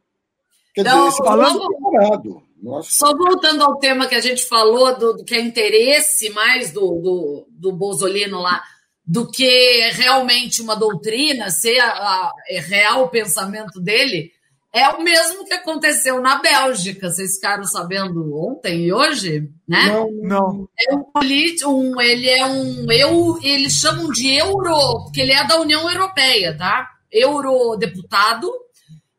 [0.72, 2.46] Quer dizer, esse falando.
[2.62, 2.90] Nossa.
[2.92, 6.80] Só voltando ao tema que a gente falou, do, do que é interesse mais do,
[6.80, 8.62] do, do Bolsolino lá,
[9.04, 14.30] do que realmente uma doutrina, ser a, a, é real o pensamento dele,
[14.72, 17.10] é o mesmo que aconteceu na Bélgica.
[17.10, 19.88] Vocês ficaram sabendo ontem e hoje, né?
[19.88, 20.68] Não, não.
[20.88, 25.44] É um político, um, ele é um eu, eles chamam de euro, porque ele é
[25.46, 26.88] da União Europeia, tá?
[27.10, 28.50] Eurodeputado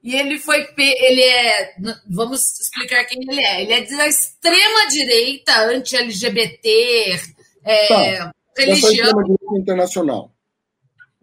[0.04, 0.68] e ele foi.
[0.78, 1.76] Ele é.
[2.10, 3.62] Vamos explicar quem ele é.
[3.62, 7.20] Ele é da extrema direita, anti-LGBT,
[7.64, 8.32] é, tá.
[8.58, 9.12] religião.
[9.58, 10.32] internacional.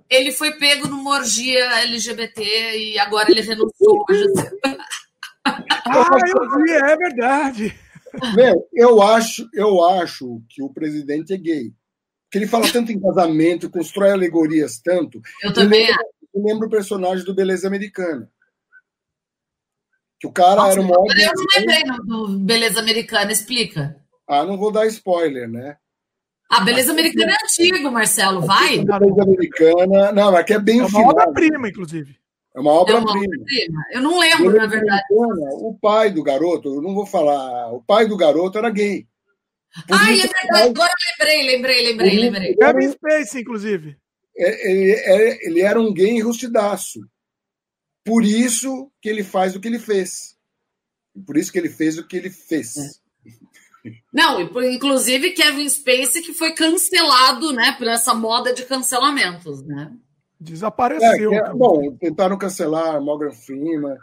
[0.09, 2.43] Ele foi pego numa orgia LGBT
[2.79, 4.05] e agora ele renunciou.
[5.45, 7.79] ah, eu vi, é verdade.
[8.35, 11.73] Meu, eu acho, eu acho que o presidente é gay.
[12.31, 15.21] Que ele fala tanto em casamento, constrói alegorias tanto.
[15.43, 15.87] Eu também.
[16.35, 18.29] Eu lembro o personagem do Beleza Americana.
[20.21, 20.95] Que o cara Nossa, era uma.
[20.95, 23.97] Eu não lembrei do Beleza Americana, explica.
[24.29, 25.77] Ah, não vou dar spoiler, né?
[26.51, 28.81] A Beleza Americana é antigo, Marcelo, vai.
[28.81, 32.17] A Beleza Americana, não, aqui é bem é uma obra-prima, inclusive.
[32.55, 33.45] É uma obra-prima.
[33.91, 35.05] É eu não lembro, na verdade.
[35.11, 39.07] O pai do garoto, eu não vou falar, o pai do garoto era gay.
[39.91, 42.55] ah, é verdade, agora lembrei, lembrei, lembrei, lembrei.
[42.57, 43.97] Kevin Space, inclusive.
[44.37, 47.01] Ele, ele era um gay enrustidaço.
[48.05, 50.37] Por isso que ele faz o que ele fez.
[51.27, 52.77] Por isso que ele fez o que ele fez.
[52.77, 52.91] É.
[54.13, 59.93] Não, inclusive Kevin Spacey que foi cancelado, né, por essa moda de cancelamentos, né?
[60.39, 61.33] Desapareceu.
[61.33, 63.97] É, é, bom, tentaram cancelar Morgan Freeman,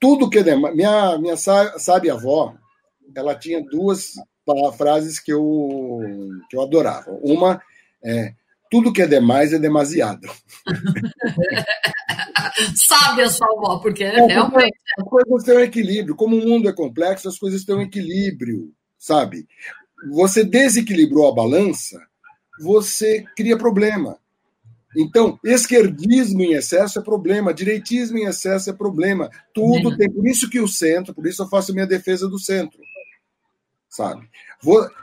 [0.00, 2.54] tudo que é minha minha sábia avó,
[3.14, 4.14] ela tinha duas
[4.76, 6.00] frases que eu
[6.50, 7.10] que eu adorava.
[7.22, 7.62] Uma
[8.04, 8.34] é
[8.70, 10.28] tudo que é demais é demasiado.
[12.76, 14.76] Sabe a sua avó, porque é, realmente.
[14.98, 16.14] As coisas têm um equilíbrio.
[16.14, 19.46] Como o mundo é complexo, as coisas têm um equilíbrio, sabe?
[20.10, 22.00] Você desequilibrou a balança,
[22.60, 24.18] você cria problema.
[24.96, 29.30] Então, esquerdismo em excesso é problema, direitismo em excesso é problema.
[29.54, 29.96] Tudo é.
[29.96, 30.10] tem.
[30.10, 32.78] Por isso que o centro, por isso eu faço minha defesa do centro.
[33.92, 34.26] Sabe?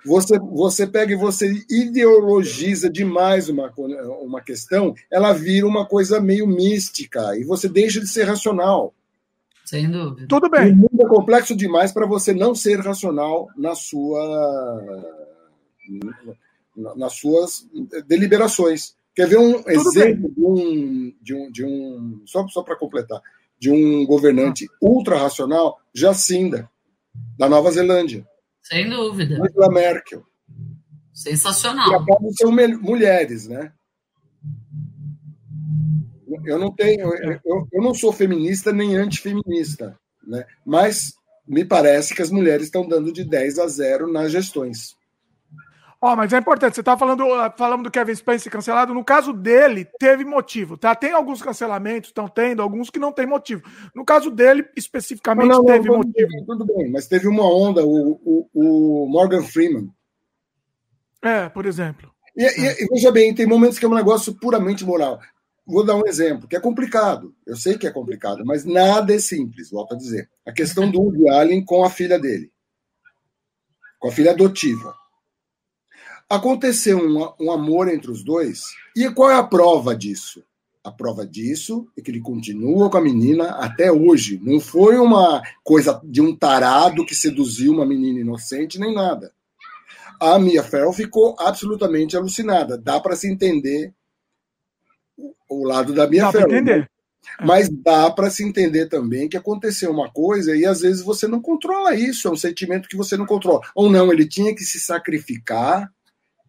[0.03, 3.72] Você, você pega e você ideologiza demais uma,
[4.20, 8.91] uma questão, ela vira uma coisa meio mística e você deixa de ser racional.
[9.64, 10.26] Sem dúvida.
[10.28, 10.72] Tudo bem.
[10.72, 15.06] O mundo é complexo demais para você não ser racional na sua,
[16.76, 17.68] nas suas
[18.07, 18.95] deliberações.
[19.14, 23.22] Quer ver um Tudo exemplo de um, de um, de um, só, só para completar,
[23.60, 24.78] de um governante ah.
[24.82, 26.68] ultra racional, Jacinda,
[27.38, 28.28] da Nova Zelândia.
[28.70, 29.41] Sem dúvida.
[29.41, 30.24] Angela Merkel.
[31.12, 31.91] Sensacional.
[31.91, 33.74] E acabam são mulheres, né?
[36.46, 37.12] Eu não tenho,
[37.44, 40.46] eu, eu não sou feminista nem antifeminista, né?
[40.64, 41.14] Mas
[41.48, 44.96] me parece que as mulheres estão dando de 10 a 0 nas gestões.
[46.02, 49.04] Ó, oh, mas é importante, você tá falando, ah, falando do Kevin Spacey cancelado, no
[49.04, 50.96] caso dele, teve motivo, tá?
[50.96, 53.64] Tem alguns cancelamentos, estão tendo, alguns que não tem motivo.
[53.94, 56.30] No caso dele, especificamente, não, não, teve não, motivo.
[56.30, 59.92] Bem, tudo bem, mas teve uma onda, o, o, o Morgan Freeman.
[61.22, 62.10] É, por exemplo.
[62.34, 65.20] E, e, e, veja bem, tem momentos que é um negócio puramente moral.
[65.68, 67.36] Vou dar um exemplo, que é complicado.
[67.46, 70.30] Eu sei que é complicado, mas nada é simples, volto a dizer.
[70.48, 72.50] A questão do Woody Allen com a filha dele.
[74.00, 74.96] Com a filha adotiva.
[76.30, 78.62] Aconteceu um, um amor entre os dois,
[78.96, 80.44] e qual é a prova disso?
[80.84, 84.40] A prova disso é que ele continua com a menina até hoje.
[84.42, 89.34] Não foi uma coisa de um tarado que seduziu uma menina inocente, nem nada.
[90.20, 92.78] A Mia Farrow ficou absolutamente alucinada.
[92.78, 93.94] Dá para se entender
[95.50, 96.52] o lado da Mia dá Farrow.
[96.52, 96.80] Entender.
[96.82, 96.88] Né?
[97.42, 101.42] Mas dá para se entender também que aconteceu uma coisa e às vezes você não
[101.42, 103.62] controla isso, é um sentimento que você não controla.
[103.76, 105.92] Ou não, ele tinha que se sacrificar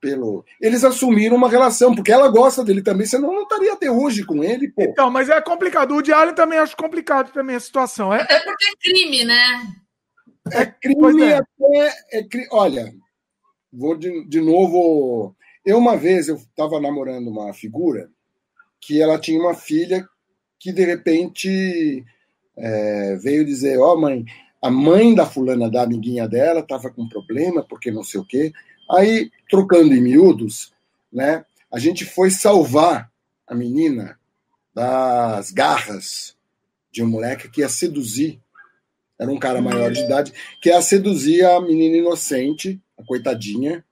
[0.01, 0.45] pelo.
[0.61, 4.43] Eles assumiram uma relação, porque ela gosta dele também, senão não estaria até hoje com
[4.43, 4.69] ele.
[4.69, 4.83] Pô.
[4.83, 5.93] Então, mas é complicado.
[5.93, 8.13] O Allen também acho complicado também a situação.
[8.13, 9.75] É, Até porque é crime, né?
[10.53, 11.35] É crime é.
[11.35, 11.95] até.
[12.13, 12.49] É cri...
[12.51, 12.93] Olha,
[13.73, 15.37] vou de, de novo.
[15.65, 18.11] Eu, uma vez, eu estava namorando uma figura
[18.81, 20.07] que ela tinha uma filha
[20.59, 22.05] que, de repente,
[22.57, 24.25] é, veio dizer: Ó, oh, mãe,
[24.63, 28.53] a mãe da fulana, da amiguinha dela, estava com problema, porque não sei o quê.
[28.91, 30.73] Aí, trocando em miúdos,
[31.13, 33.11] né, a gente foi salvar
[33.47, 34.19] a menina
[34.75, 36.37] das garras
[36.91, 38.41] de um moleque que ia seduzir,
[39.19, 43.85] era um cara maior de idade, que ia seduzir a menina inocente, a coitadinha,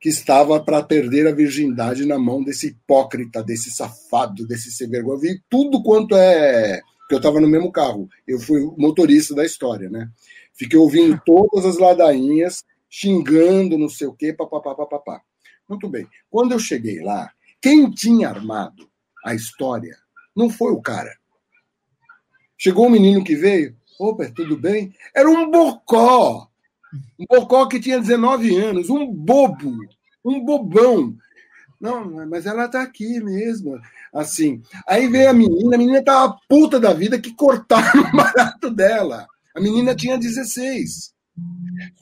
[0.00, 5.20] que estava para perder a virgindade na mão desse hipócrita, desse safado, desse sem vergonha.
[5.20, 6.82] Vi tudo quanto é.
[6.98, 8.08] Porque eu estava no mesmo carro.
[8.26, 10.10] Eu fui motorista da história, né?
[10.52, 12.64] Fiquei ouvindo todas as ladainhas
[12.96, 15.20] xingando, não sei o quê, papapá, papapá.
[15.68, 16.06] Muito bem.
[16.30, 17.28] Quando eu cheguei lá,
[17.60, 18.88] quem tinha armado
[19.24, 19.96] a história
[20.36, 21.10] não foi o cara.
[22.56, 24.94] Chegou um menino que veio, opa, tudo bem?
[25.12, 26.48] Era um bocó.
[27.18, 29.76] Um bocó que tinha 19 anos, um bobo,
[30.24, 31.16] um bobão.
[31.80, 33.76] Não, mas ela tá aqui mesmo.
[34.12, 34.62] Assim.
[34.86, 39.26] Aí veio a menina, a menina tava puta da vida que cortaram o barato dela.
[39.52, 41.13] A menina tinha 16.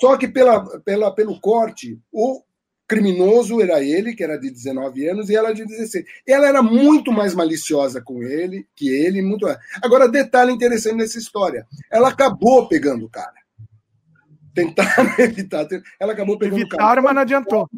[0.01, 2.43] Só que pela, pela, pelo corte, o
[2.87, 6.05] criminoso era ele, que era de 19 anos, e ela de 16.
[6.27, 9.47] Ela era muito mais maliciosa com ele que ele, muito.
[9.83, 13.33] Agora, detalhe interessante nessa história: ela acabou pegando o cara.
[14.55, 15.67] Tentaram evitar.
[15.99, 17.03] Ela acabou pegando Evitaram, o cara.
[17.03, 17.69] mas não adiantou.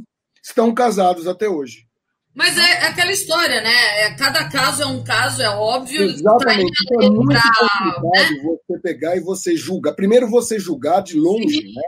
[0.43, 1.87] Estão casados até hoje.
[2.35, 4.03] Mas é, é, aquela história, né?
[4.03, 6.03] É, cada caso é um caso, é óbvio.
[6.03, 6.73] Exatamente.
[6.85, 8.29] Então é muito complicado né?
[8.43, 9.93] você pegar e você julgar.
[9.95, 11.75] Primeiro você julgar de longe, Sim.
[11.75, 11.83] né?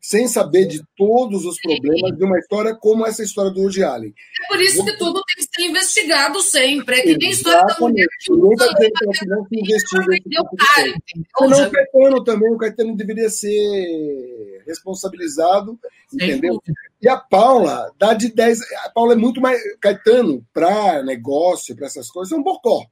[0.00, 4.14] Sem saber de todos os problemas de uma história como essa história do Woody Allen.
[4.42, 7.00] É por isso que tudo tem que ser investigado sempre.
[7.00, 8.68] É que nem história da mulher que usa...
[8.76, 15.78] que não se investiga tipo Não, o Caetano também, o Caetano deveria ser responsabilizado,
[16.12, 16.62] entendeu?
[17.02, 18.60] E a Paula dá de 10.
[18.86, 19.60] A Paula é muito mais.
[19.80, 22.86] Caetano, para negócio, para essas coisas, é um bocó.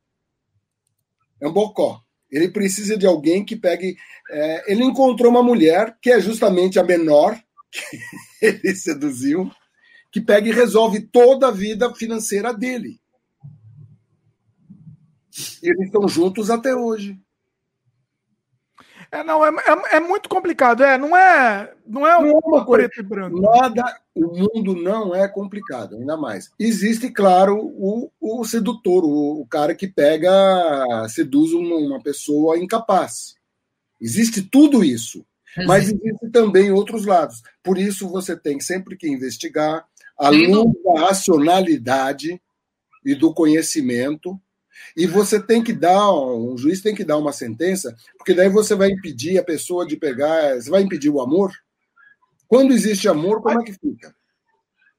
[1.40, 2.02] É um bocó.
[2.30, 3.96] Ele precisa de alguém que pegue.
[4.30, 7.38] É, ele encontrou uma mulher, que é justamente a menor,
[7.70, 7.98] que
[8.44, 9.50] ele seduziu,
[10.12, 13.00] que pega e resolve toda a vida financeira dele.
[15.62, 17.18] E eles estão juntos até hoje.
[19.10, 20.82] É, não, é, é, é, muito complicado.
[20.82, 23.40] É, não é, não é um não é preto e branco.
[23.40, 26.50] Nada, o mundo não é complicado, ainda mais.
[26.58, 30.30] Existe, claro, o, o sedutor, o, o cara que pega,
[31.08, 33.34] seduz uma, uma pessoa incapaz.
[34.00, 35.24] Existe tudo isso.
[35.66, 37.42] Mas existe também outros lados.
[37.62, 39.84] Por isso você tem sempre que investigar
[40.16, 42.40] a luz da racionalidade
[43.04, 44.38] e do conhecimento
[44.96, 48.74] e você tem que dar, um juiz tem que dar uma sentença, porque daí você
[48.74, 51.52] vai impedir a pessoa de pegar, você vai impedir o amor?
[52.46, 54.14] Quando existe amor, como é que fica?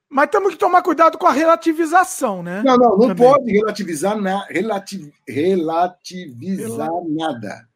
[0.09, 2.63] Mas temos que tomar cuidado com a relativização, né?
[2.65, 3.15] Não, não, não Também.
[3.15, 7.67] pode relativizar, na, relativ, relativizar nada.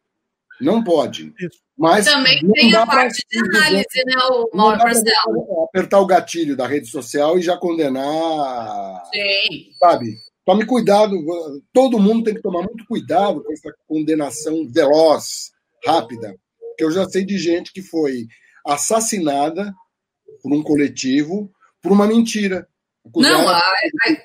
[0.60, 1.32] Não pode.
[1.38, 1.64] Isso.
[1.76, 5.64] Mas Também tem a parte de análise, né, o Mauro Marcelo?
[5.68, 9.02] Apertar o gatilho da rede social e já condenar.
[9.12, 9.70] Sim.
[9.78, 10.16] Sabe?
[10.44, 11.16] Tome cuidado,
[11.72, 15.52] todo mundo tem que tomar muito cuidado com essa condenação veloz,
[15.86, 16.36] rápida.
[16.58, 18.26] Porque eu já sei de gente que foi
[18.66, 19.74] assassinada
[20.42, 21.50] por um coletivo
[21.80, 22.66] por uma mentira.
[23.14, 23.62] Não, a, a,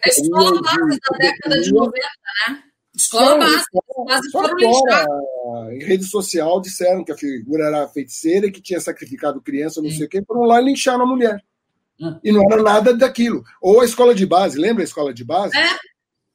[0.05, 2.63] a escola base da década de 90, né?
[2.95, 5.71] Escola base, quase foram.
[5.71, 9.89] Em rede social disseram que a figura era feiticeira e que tinha sacrificado criança, não
[9.89, 9.97] Sim.
[9.97, 11.43] sei o quê, foram lá e lincharam a mulher.
[11.99, 12.17] Hum.
[12.23, 13.43] E não era nada daquilo.
[13.61, 15.57] Ou a escola de base, lembra a escola de base?
[15.57, 15.77] É,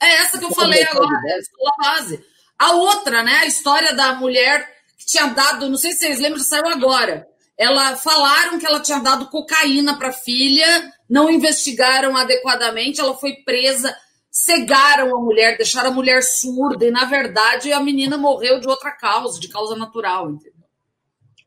[0.05, 2.25] é essa que eu falei agora, a base.
[2.59, 3.39] A outra, né?
[3.39, 4.67] A história da mulher
[4.99, 7.27] que tinha dado, não sei se vocês lembram, saiu agora.
[7.57, 13.35] Ela falaram que ela tinha dado cocaína para a filha, não investigaram adequadamente, ela foi
[13.45, 13.97] presa,
[14.31, 18.91] cegaram a mulher, deixaram a mulher surda, e na verdade a menina morreu de outra
[18.91, 20.54] causa, de causa natural, entendeu?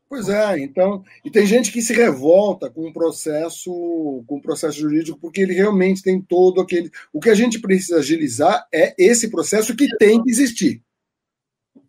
[0.08, 3.70] Pois é, então, e tem gente que se revolta com o processo,
[4.26, 6.90] com o processo jurídico, porque ele realmente tem todo aquele.
[7.12, 10.82] O que a gente precisa agilizar é esse processo que tem que existir.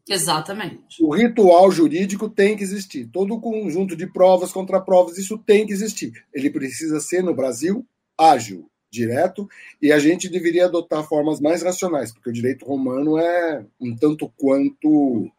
[0.10, 1.02] Exatamente.
[1.02, 3.08] O ritual jurídico tem que existir.
[3.08, 6.12] Todo o conjunto de provas, contra provas, isso tem que existir.
[6.34, 7.86] Ele precisa ser, no Brasil,
[8.18, 9.48] ágil, direto,
[9.82, 14.28] e a gente deveria adotar formas mais racionais, porque o direito romano é um tanto
[14.36, 15.32] quanto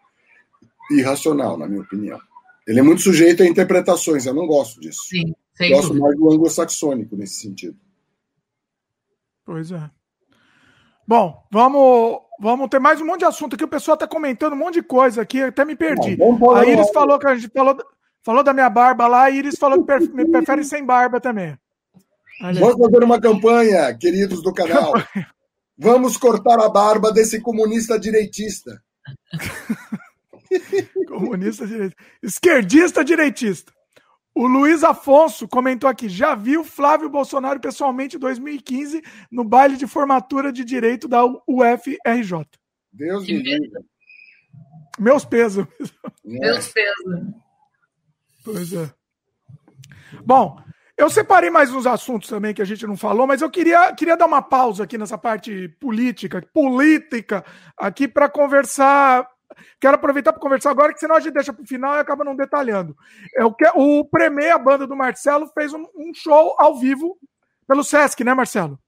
[0.90, 2.19] irracional, na minha opinião.
[2.66, 5.03] Ele é muito sujeito a interpretações, eu não gosto disso.
[5.09, 6.07] Sim, sem gosto dúvida.
[6.07, 7.77] mais do anglo-saxônico nesse sentido.
[9.45, 9.91] Pois é.
[11.07, 13.65] Bom, vamos, vamos ter mais um monte de assunto aqui.
[13.65, 16.16] O pessoal está comentando um monte de coisa aqui, até me perdi.
[16.55, 17.77] a Iris falou que a gente falou,
[18.23, 21.59] falou da minha barba lá, a Iris falou que prefere sem barba também.
[22.41, 24.93] Vamos fazer uma campanha, queridos do canal.
[25.77, 28.82] Vamos cortar a barba desse comunista direitista.
[31.07, 32.05] comunista direitista.
[32.23, 33.73] Esquerdista direitista.
[34.35, 39.87] O Luiz Afonso comentou aqui: já viu Flávio Bolsonaro pessoalmente em 2015 no baile de
[39.87, 42.47] formatura de direito da UFRJ.
[42.93, 43.71] Deus me livre.
[44.99, 45.67] Meus pesos.
[46.25, 47.21] Meus pesos.
[48.45, 48.91] Pois é.
[50.25, 50.61] Bom,
[50.97, 54.17] eu separei mais uns assuntos também que a gente não falou, mas eu queria, queria
[54.17, 57.45] dar uma pausa aqui nessa parte política, política,
[57.77, 59.27] aqui para conversar
[59.81, 62.24] Quero aproveitar para conversar agora, que senão a gente deixa para o final e acaba
[62.24, 62.97] não detalhando.
[63.37, 67.19] É o, que, o Premier, a banda do Marcelo, fez um, um show ao vivo
[67.66, 68.78] pelo Sesc, né, Marcelo?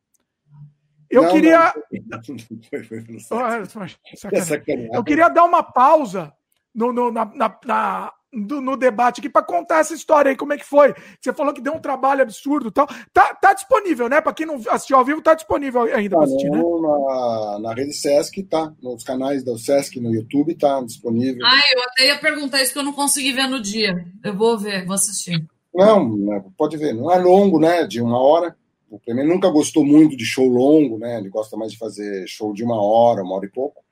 [1.11, 1.75] Eu não, queria.
[2.07, 2.23] Não.
[2.71, 4.65] Foi, foi pelo Sesc.
[4.93, 6.33] Eu queria dar uma pausa
[6.75, 10.53] no, no na, na, na do, no debate aqui para contar essa história aí, como
[10.53, 10.95] é que foi.
[11.21, 12.87] Você falou que deu um trabalho absurdo tal.
[13.13, 14.21] Tá, tá disponível, né?
[14.21, 16.63] Para quem não assistiu ao vivo, tá disponível ainda tá, assistir, né?
[16.63, 18.73] Na, na rede Sesc, tá.
[18.83, 21.45] Nos canais do Sesc no YouTube, tá disponível.
[21.45, 24.07] Ah, eu até ia perguntar isso que eu não consegui ver no dia.
[24.25, 25.45] Eu vou ver, vou assistir.
[25.75, 26.95] Não, né, pode ver.
[26.95, 27.87] Não é longo, né?
[27.87, 28.57] De uma hora.
[28.91, 31.19] O Premier nunca gostou muito de show longo, né?
[31.19, 33.83] Ele gosta mais de fazer show de uma hora, uma hora e pouco.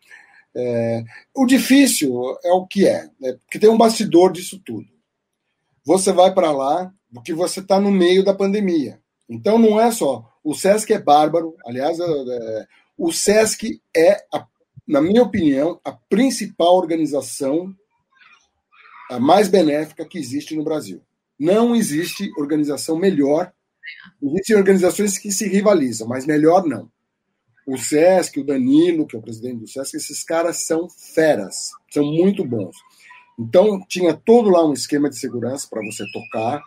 [0.55, 1.05] É,
[1.35, 2.12] o difícil
[2.44, 3.32] é o que é, né?
[3.44, 4.89] porque tem um bastidor disso tudo.
[5.85, 9.01] Você vai para lá porque você está no meio da pandemia.
[9.28, 10.28] Então não é só.
[10.43, 12.66] O SESC é bárbaro, aliás, é, é,
[12.97, 14.47] o SESC é, a,
[14.86, 17.72] na minha opinião, a principal organização
[19.10, 21.02] a mais benéfica que existe no Brasil.
[21.39, 23.52] Não existe organização melhor.
[24.22, 26.89] Existem organizações que se rivalizam, mas melhor não
[27.73, 32.05] o Sesc, o Danilo, que é o presidente do Sesc, esses caras são feras, são
[32.05, 32.77] muito bons.
[33.39, 36.63] Então, tinha todo lá um esquema de segurança para você tocar,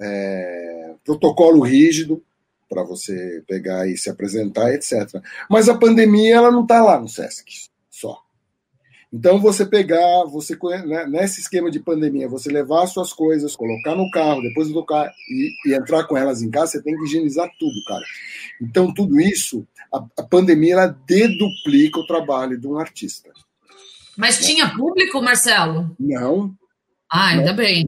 [0.00, 2.22] é, protocolo rígido
[2.68, 5.22] para você pegar e se apresentar, etc.
[5.48, 8.25] Mas a pandemia ela não está lá no Sesc só.
[9.16, 14.10] Então, você pegar, você né, nesse esquema de pandemia, você levar suas coisas, colocar no
[14.10, 17.82] carro, depois tocar e, e, entrar com elas em casa, você tem que higienizar tudo,
[17.88, 18.04] cara.
[18.60, 23.30] Então, tudo isso, a, a pandemia, ela deduplica o trabalho de um artista.
[24.18, 25.96] Mas tinha público, Marcelo?
[25.98, 26.54] Não.
[27.10, 27.56] Ah, ainda não.
[27.56, 27.86] bem.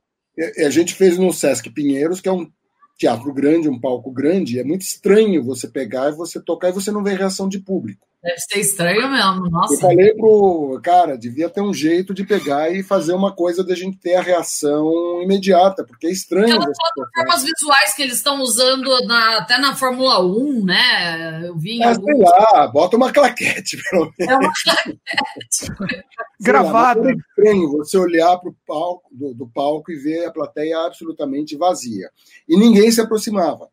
[0.64, 2.50] A gente fez no Sesc Pinheiros, que é um
[2.96, 6.90] teatro grande, um palco grande, é muito estranho você pegar e você tocar e você
[6.90, 8.07] não ver reação de público.
[8.20, 9.74] Deve ser estranho mesmo, nossa.
[9.74, 13.76] Eu falei pro cara, devia ter um jeito de pegar e fazer uma coisa da
[13.76, 16.56] gente ter a reação imediata, porque é estranho.
[16.56, 21.46] Aquelas plataformas visuais que eles estão usando na, até na Fórmula 1, né?
[21.46, 21.80] Eu vi.
[21.80, 24.32] Ah, sei lá, bota uma claquete, pelo menos.
[24.32, 26.04] É uma claquete.
[26.40, 27.10] Gravada.
[27.10, 32.10] É estranho você olhar pro palco, do, do palco e ver a plateia absolutamente vazia.
[32.48, 33.68] E ninguém se aproximava.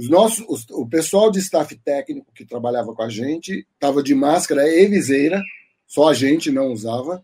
[0.00, 4.14] Os nossos, os, o pessoal de staff técnico que trabalhava com a gente estava de
[4.14, 5.42] máscara e viseira,
[5.86, 7.22] só a gente não usava,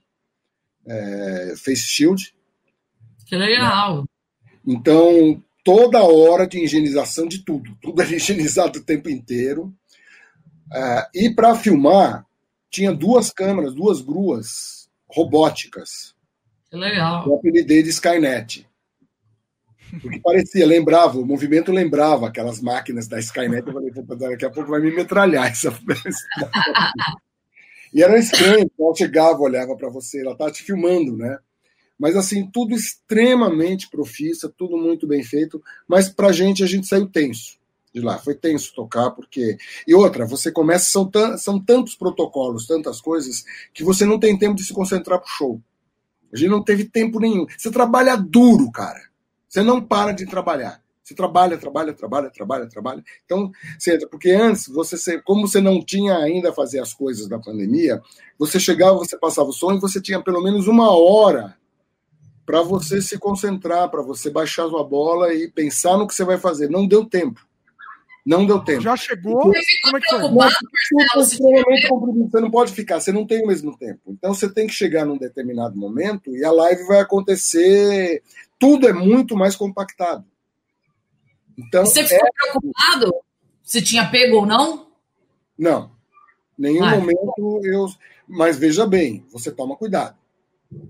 [0.86, 2.34] é, face shield.
[3.24, 4.02] Que legal!
[4.02, 4.04] Né?
[4.66, 9.74] Então, toda hora de higienização de tudo, tudo era higienizado o tempo inteiro.
[10.70, 12.26] É, e para filmar,
[12.68, 16.14] tinha duas câmeras, duas gruas robóticas.
[16.70, 17.26] Que legal!
[17.26, 18.68] Eu apelidei de Skynet.
[20.00, 23.66] Porque parecia, lembrava, o movimento lembrava aquelas máquinas da Skynet.
[23.66, 23.90] Eu falei,
[24.30, 25.72] daqui a pouco vai me metralhar essa.
[27.92, 31.38] e era estranho, ela chegava, olhava para você, ela estava te filmando, né?
[31.98, 37.06] Mas assim, tudo extremamente profissa, tudo muito bem feito, mas pra gente a gente saiu
[37.06, 37.58] tenso
[37.96, 38.18] de lá.
[38.18, 39.56] Foi tenso tocar, porque.
[39.86, 44.54] E outra, você começa, são, são tantos protocolos, tantas coisas, que você não tem tempo
[44.54, 45.60] de se concentrar pro show.
[46.32, 47.46] A gente não teve tempo nenhum.
[47.56, 49.00] Você trabalha duro, cara.
[49.56, 50.82] Você não para de trabalhar.
[51.02, 53.02] Você trabalha, trabalha, trabalha, trabalha, trabalha.
[53.24, 57.38] Então, você, porque antes, você, como você não tinha ainda a fazer as coisas da
[57.38, 58.02] pandemia,
[58.38, 61.56] você chegava, você passava o som e você tinha pelo menos uma hora
[62.44, 66.36] para você se concentrar, para você baixar sua bola e pensar no que você vai
[66.36, 66.68] fazer.
[66.68, 67.40] Não deu tempo.
[68.26, 68.82] Não deu tempo.
[68.82, 69.38] Já chegou?
[69.40, 69.60] Como é
[70.00, 70.20] que foi?
[71.14, 74.00] Você não pode ficar, você não tem o mesmo tempo.
[74.08, 78.24] Então você tem que chegar num determinado momento e a live vai acontecer.
[78.58, 80.24] Tudo é muito mais compactado.
[81.56, 82.30] Então, você ficou é...
[82.32, 83.14] preocupado
[83.62, 84.88] se tinha pego ou não?
[85.56, 85.92] Não.
[86.58, 86.98] Nenhum Ai.
[86.98, 87.86] momento eu.
[88.26, 90.16] Mas veja bem, você toma cuidado.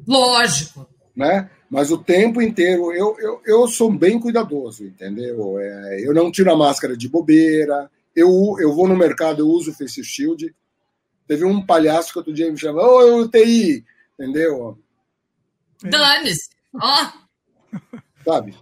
[0.06, 0.88] Lógico.
[1.16, 1.50] Né?
[1.70, 5.58] Mas o tempo inteiro, eu, eu, eu sou bem cuidadoso, entendeu?
[5.58, 9.70] É, eu não tiro a máscara de bobeira, eu, eu vou no mercado, eu uso
[9.70, 10.54] o Face Shield.
[11.26, 13.84] Teve um palhaço que outro dia me chamou, ô, oh, UTI,
[14.18, 14.78] entendeu?
[15.82, 17.12] Dane-se, ó.
[18.24, 18.54] Sabe?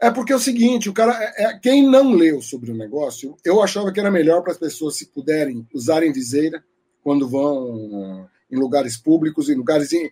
[0.00, 3.36] É porque é o seguinte, o cara, é, é, quem não leu sobre o negócio,
[3.44, 6.64] eu achava que era melhor para as pessoas se puderem usarem viseira
[7.02, 9.92] quando vão em lugares públicos, em lugares.
[9.92, 10.10] Em,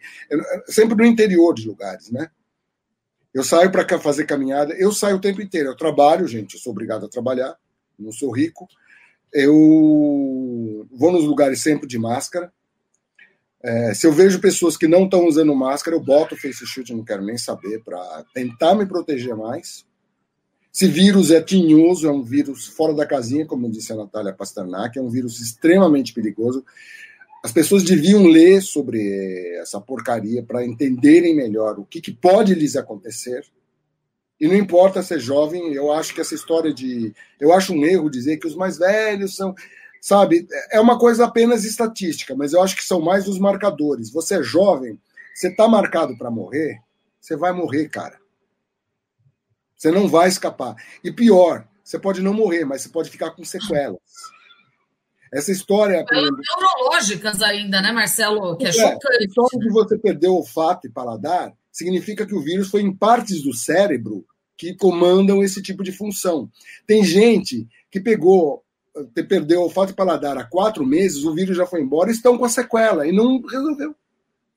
[0.67, 2.31] sempre no interior de lugares, né?
[3.33, 5.69] Eu saio para fazer caminhada, eu saio o tempo inteiro.
[5.69, 7.57] Eu trabalho, gente, eu sou obrigado a trabalhar,
[7.99, 8.67] não sou rico.
[9.33, 12.53] Eu vou nos lugares sempre de máscara.
[13.63, 16.95] É, se eu vejo pessoas que não estão usando máscara, eu boto o face shield,
[16.95, 19.85] não quero nem saber, para tentar me proteger mais.
[20.73, 24.97] Esse vírus é tinhoso, é um vírus fora da casinha, como disse a Natália Pasternak,
[24.97, 26.65] é um vírus extremamente perigoso.
[27.45, 32.75] As pessoas deviam ler sobre essa porcaria para entenderem melhor o que, que pode lhes
[32.75, 33.45] acontecer.
[34.41, 37.13] E não importa ser jovem, eu acho que essa história de.
[37.41, 39.55] Eu acho um erro dizer que os mais velhos são.
[40.01, 44.13] Sabe, é uma coisa apenas estatística, mas eu acho que são mais os marcadores.
[44.13, 44.99] Você é jovem,
[45.35, 46.79] você está marcado para morrer,
[47.21, 48.17] você vai morrer, cara.
[49.77, 50.77] Você não vai escapar.
[51.03, 53.99] E pior, você pode não morrer, mas você pode ficar com sequelas.
[55.33, 56.05] Essa história.
[56.11, 58.57] Elas neurológicas ainda, né, Marcelo?
[58.57, 59.23] Que é, é chocante.
[59.23, 63.43] A história de você perder olfato e paladar significa que o vírus foi em partes
[63.43, 64.25] do cérebro
[64.57, 66.51] que comandam esse tipo de função.
[66.87, 68.65] Tem gente que pegou,
[69.29, 72.49] perdeu olfato e paladar há quatro meses, o vírus já foi embora, estão com a
[72.49, 73.95] sequela e não resolveu.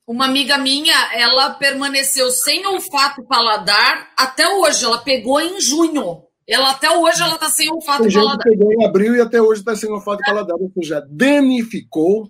[0.08, 4.84] Uma amiga minha, ela permaneceu sem olfato e paladar até hoje.
[4.84, 6.24] Ela pegou em junho.
[6.52, 8.44] Ela até hoje ela está sem olfato e paladar.
[8.44, 12.30] Pegou em abril e até hoje está sem olfato e paladar, ou seja, danificou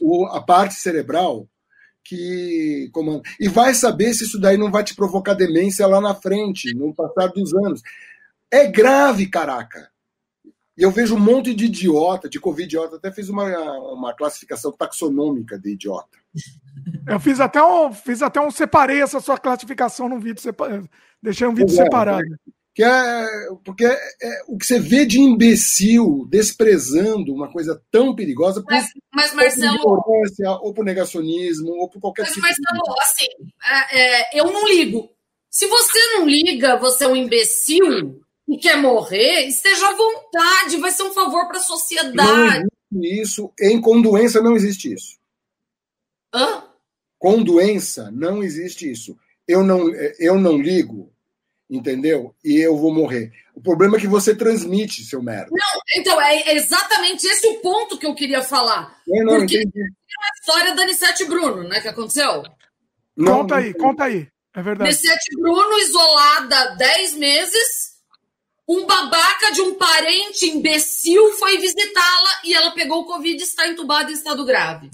[0.00, 1.48] o, a parte cerebral
[2.04, 3.22] que comanda.
[3.40, 6.94] E vai saber se isso daí não vai te provocar demência lá na frente, no
[6.94, 7.82] passar dos anos.
[8.48, 9.90] É grave, caraca.
[10.78, 13.44] E eu vejo um monte de idiota, de Covid-idiota, até fiz uma,
[13.92, 16.16] uma classificação taxonômica de idiota.
[17.08, 20.40] Eu fiz até um, fiz até um separei essa sua classificação no vídeo,
[21.20, 22.22] deixei um vídeo é, separado.
[22.22, 23.26] É que é
[23.62, 23.92] porque é,
[24.22, 29.78] é, o que você vê de imbecil desprezando uma coisa tão perigosa mas, mas Marcelo
[29.82, 30.26] ou por,
[30.62, 33.02] ou por negacionismo ou por qualquer mas, tipo Marcelo, de...
[33.02, 33.26] assim
[33.62, 35.10] é, é, eu não ligo.
[35.50, 40.90] Se você não liga você é um imbecil e quer morrer esteja à vontade vai
[40.90, 42.66] ser um favor para a sociedade.
[42.90, 43.52] Não isso.
[43.60, 45.18] Em com doença não existe isso.
[46.32, 46.64] Hã?
[47.18, 49.18] com doença não existe isso.
[49.46, 51.12] Eu não eu não ligo
[51.70, 52.34] entendeu?
[52.44, 53.32] E eu vou morrer.
[53.54, 55.50] O problema é que você transmite, seu merda.
[55.50, 59.00] Não, então, é exatamente esse o ponto que eu queria falar.
[59.08, 59.80] É, não, porque entendi.
[59.80, 62.42] é a história da Anissete Bruno, né, que aconteceu.
[63.16, 64.28] Não, conta aí, conta aí.
[64.54, 64.90] É verdade.
[64.90, 67.90] Anissete Bruno, isolada 10 meses,
[68.68, 73.68] um babaca de um parente imbecil foi visitá-la e ela pegou o Covid e está
[73.68, 74.90] entubada em estado grave.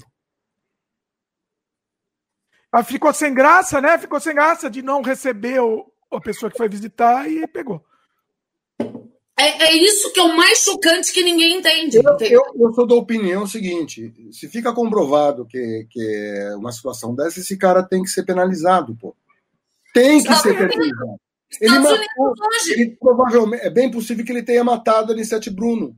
[2.71, 3.97] Ela ficou sem graça, né?
[3.97, 7.83] Ficou sem graça de não receber o, a pessoa que foi visitar e pegou.
[9.39, 11.97] É, é isso que é o mais chocante que ninguém entende.
[11.97, 17.13] Eu, eu, eu, sou da opinião seguinte: se fica comprovado que, que é uma situação
[17.13, 19.15] dessa, esse cara tem que ser penalizado, pô.
[19.93, 21.19] Tem que ser penalizado.
[21.61, 22.33] Ele matou,
[22.67, 25.95] ele, provavelmente, é bem possível que ele tenha matado a Anissete Bruno.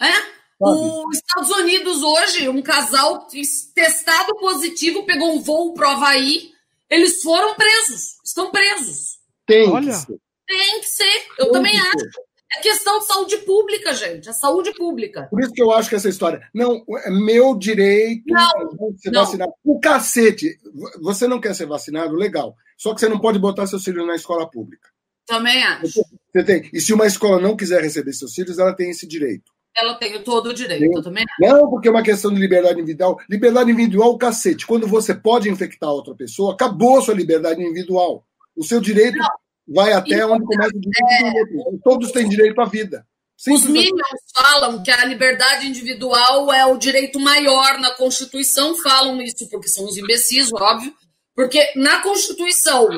[0.00, 0.34] É?
[0.60, 3.26] Os Estados Unidos hoje, um casal
[3.74, 6.52] testado positivo pegou um voo pro Havaí,
[6.88, 9.18] eles foram presos, estão presos.
[9.46, 9.86] Tem Olha.
[9.86, 10.18] que ser.
[10.46, 11.26] Tem que ser.
[11.38, 11.98] Eu Tem também acho.
[11.98, 12.10] Ser.
[12.56, 14.28] É questão de saúde pública, gente.
[14.28, 15.26] É saúde pública.
[15.28, 16.48] Por isso que eu acho que essa história.
[16.54, 19.24] Não, é meu direito não, ser não.
[19.24, 19.52] vacinado.
[19.64, 20.56] O cacete.
[21.02, 22.14] Você não quer ser vacinado?
[22.14, 22.54] Legal.
[22.76, 24.88] Só que você não pode botar seus filhos na escola pública.
[25.26, 26.00] Também acho.
[26.32, 26.70] Você tem.
[26.72, 29.52] E se uma escola não quiser receber seus filhos, ela tem esse direito.
[29.76, 30.94] Ela tem todo o direito, tem.
[30.94, 31.52] eu também acho.
[31.52, 33.18] Não, porque é uma questão de liberdade individual.
[33.28, 34.66] Liberdade individual, o cacete.
[34.66, 38.24] Quando você pode infectar outra pessoa, acabou a sua liberdade individual.
[38.56, 39.28] O seu direito não.
[39.68, 41.78] vai até e onde começa o direito é...
[41.82, 43.06] Todos têm direito à vida.
[43.48, 49.48] Os Minions falam que a liberdade individual é o direito maior na Constituição, falam isso
[49.50, 50.94] porque são os imbecis, óbvio,
[51.34, 52.88] porque na Constituição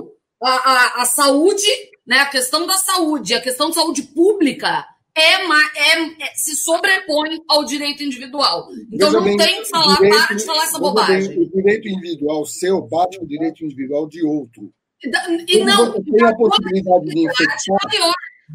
[0.43, 1.67] a, a, a saúde,
[2.07, 7.43] né, a questão da saúde, a questão de saúde pública é, é, é, se sobrepõe
[7.49, 8.69] ao direito individual.
[8.93, 11.29] Então Veja não bem, tem que falar, direito, para de falar essa bobagem.
[11.31, 14.71] Bem, o direito individual seu bate o direito individual de outro.
[15.03, 18.13] E, não, você tem a possibilidade de infectar,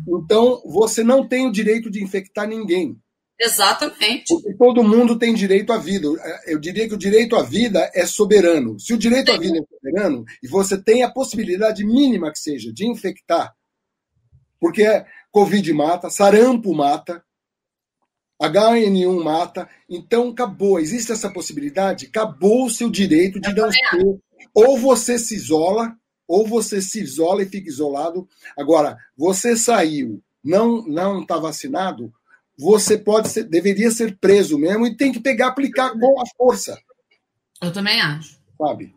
[0.08, 2.98] então você não tem o direito de infectar ninguém.
[3.40, 4.26] Exatamente.
[4.28, 6.08] Porque todo mundo tem direito à vida.
[6.46, 8.80] Eu diria que o direito à vida é soberano.
[8.80, 12.72] Se o direito à vida é soberano e você tem a possibilidade mínima que seja
[12.72, 13.52] de infectar,
[14.60, 14.86] porque
[15.32, 17.24] Covid mata, sarampo mata,
[18.40, 20.80] HN1 mata, então acabou.
[20.80, 22.08] Existe essa possibilidade?
[22.08, 24.20] Acabou o seu direito de não ter.
[24.54, 25.96] Ou você se isola,
[26.32, 28.28] ou você se isola e fica isolado.
[28.58, 32.14] Agora, você saiu, não não está vacinado,
[32.58, 36.80] você pode ser, deveria ser preso mesmo e tem que pegar, aplicar com a força.
[37.62, 38.40] Eu também acho.
[38.58, 38.96] Sabe?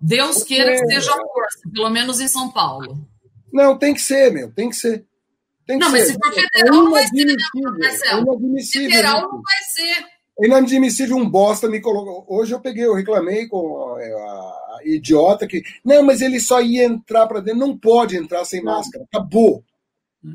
[0.00, 2.98] Deus queira que seja força, pelo menos em São Paulo.
[3.52, 5.06] Não, tem que ser, meu, tem que ser.
[5.66, 5.98] Tem que não, ser.
[5.98, 7.34] mas se for federal, é não vai ser, né,
[7.78, 8.18] Marcelo?
[8.18, 8.90] É inadmissível.
[8.90, 10.06] Federal não vai ser.
[10.40, 12.24] É inadmissível um bosta me colocou.
[12.28, 15.62] Hoje eu peguei, eu reclamei com a, a idiota que.
[15.84, 17.60] Não, mas ele só ia entrar para dentro.
[17.60, 19.04] Não pode entrar sem máscara.
[19.04, 19.64] Acabou.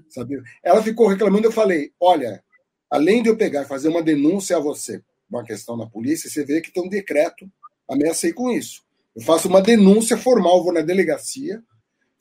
[0.09, 0.41] Sabe?
[0.63, 2.43] Ela ficou reclamando, eu falei: olha,
[2.89, 6.43] além de eu pegar e fazer uma denúncia a você, uma questão na polícia, você
[6.43, 7.49] vê que tem um decreto,
[7.89, 8.83] ameacei com isso.
[9.15, 11.63] Eu faço uma denúncia formal, vou na delegacia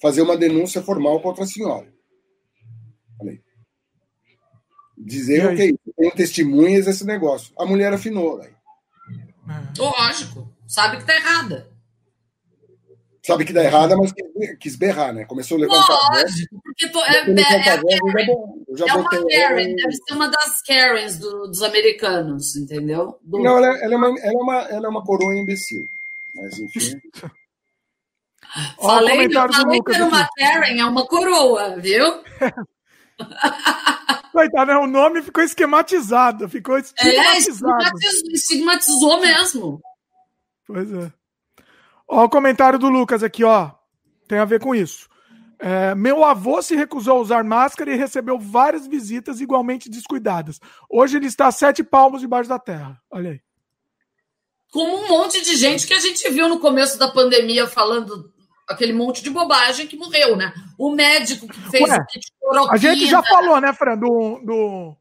[0.01, 1.87] fazer uma denúncia formal contra a senhora.
[3.17, 3.41] Falei.
[4.99, 7.55] Dizer, ok, tem testemunhas desse negócio.
[7.59, 8.39] A mulher afinou.
[8.39, 8.53] Daí.
[9.79, 11.72] Lógico, sabe que tá errada
[13.25, 14.13] sabe que dá errada, mas
[14.59, 15.25] quis berrar, né?
[15.25, 16.33] Começou a levantar Lógico, a voz.
[16.63, 17.81] porque tô, é, é, é,
[18.69, 23.19] eu já, é uma Karen, deve ser uma das Karens do, dos americanos, entendeu?
[23.23, 23.39] Do...
[23.39, 25.87] Não, ela, ela, é uma, ela, é uma, ela é uma coroa imbecil,
[26.35, 27.01] mas enfim...
[28.79, 32.05] Falei, falei que era uma Karen, é uma coroa, viu?
[34.33, 34.79] Coitado, né?
[34.79, 37.83] o nome ficou esquematizado, ficou estigmatizado.
[37.83, 39.81] É, estigmatizou mesmo.
[40.67, 41.13] Pois é.
[42.13, 43.71] Ó, o comentário do Lucas aqui, ó.
[44.29, 45.09] Tem a ver com isso.
[45.59, 50.61] É, meu avô se recusou a usar máscara e recebeu várias visitas igualmente descuidadas.
[50.91, 53.01] Hoje ele está a sete palmos debaixo da terra.
[53.11, 53.41] Olha aí.
[54.71, 58.31] Como um monte de gente que a gente viu no começo da pandemia falando
[58.69, 60.53] aquele monte de bobagem que morreu, né?
[60.79, 61.99] O médico que fez Ué,
[62.69, 64.97] A gente já falou, né, Fran, do, do,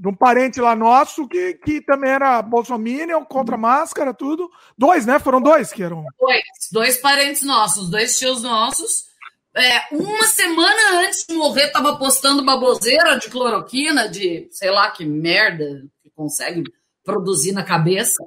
[0.00, 4.50] de um parente lá nosso que, que também era bolsominion, contra máscara, tudo.
[4.76, 5.18] Dois, né?
[5.18, 6.02] Foram dois que eram.
[6.18, 9.10] Dois, dois parentes nossos, dois tios nossos.
[9.54, 15.04] É, uma semana antes de morrer, tava postando baboseira de cloroquina, de sei lá que
[15.04, 15.66] merda
[16.02, 16.64] que consegue
[17.04, 18.24] produzir na cabeça.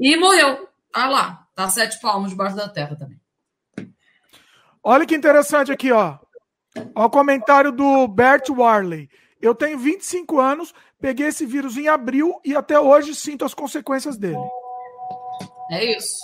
[0.00, 0.66] E morreu.
[0.90, 1.46] Tá lá.
[1.54, 3.20] Tá sete palmos debaixo da terra também.
[4.82, 6.18] Olha que interessante aqui, ó.
[6.94, 9.10] Olha o comentário do Bert Warley.
[9.44, 14.16] Eu tenho 25 anos, peguei esse vírus em abril e até hoje sinto as consequências
[14.16, 14.40] dele.
[15.70, 16.16] É isso.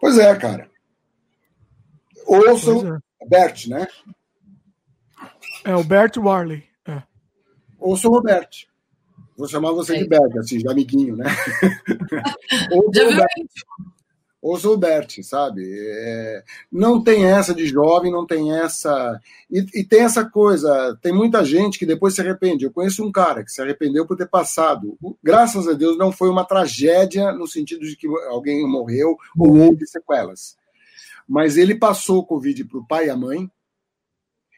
[0.00, 0.70] Pois é, cara.
[2.24, 3.00] Ouça o é.
[3.26, 3.88] Bert, né?
[5.64, 6.62] É, o Bert Warley.
[6.86, 7.02] É.
[7.76, 8.48] Ouça o Robert.
[9.36, 9.98] Vou chamar você é.
[9.98, 11.24] de Bert, assim, de amiguinho, né?
[12.70, 13.50] Viu o Bert,
[15.22, 15.62] sabe?
[15.66, 19.20] É, não tem essa de jovem, não tem essa.
[19.50, 22.64] E, e, tem essa coisa, tem muita gente que depois se arrepende.
[22.64, 24.96] Eu conheço um cara que se arrependeu por ter passado.
[25.22, 29.86] Graças a Deus não foi uma tragédia no sentido de que alguém morreu ou houve
[29.86, 30.56] sequelas.
[31.28, 33.50] Mas ele passou o Covid para o pai e a mãe.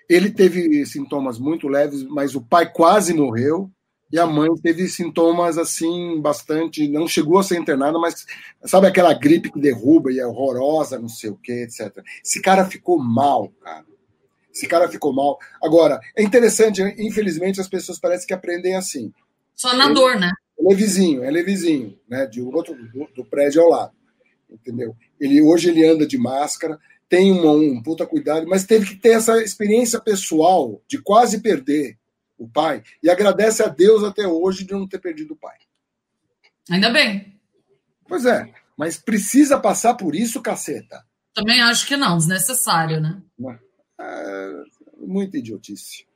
[0.09, 3.71] Ele teve sintomas muito leves, mas o pai quase morreu
[4.12, 8.27] e a mãe teve sintomas assim bastante, não chegou a ser internada, mas
[8.65, 12.03] sabe aquela gripe que derruba e é horrorosa, não sei o que, etc.
[12.24, 13.85] Esse cara ficou mal, cara.
[14.53, 15.39] Esse cara ficou mal.
[15.62, 19.12] Agora, é interessante, infelizmente as pessoas parecem que aprendem assim.
[19.55, 20.32] Só na ele, dor, né?
[20.59, 23.93] Ele é vizinho, ele é vizinho, né, de outro do, do prédio ao lado.
[24.51, 24.97] Entendeu?
[25.20, 26.78] Ele hoje ele anda de máscara,
[27.09, 31.97] tem um, um puta cuidado, mas teve que ter essa experiência pessoal de quase perder
[32.41, 35.57] o pai e agradece a Deus até hoje de não ter perdido o pai.
[36.71, 37.39] Ainda bem.
[38.09, 41.05] Pois é, mas precisa passar por isso, caceta.
[41.35, 43.23] Também acho que não, desnecessário, né?
[44.01, 44.53] É,
[44.97, 46.07] muita idiotice.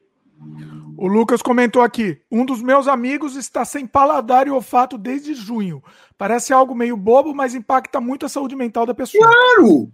[0.96, 5.82] O Lucas comentou aqui: um dos meus amigos está sem paladar e olfato desde junho.
[6.18, 9.24] Parece algo meio bobo, mas impacta muito a saúde mental da pessoa.
[9.24, 9.90] Claro!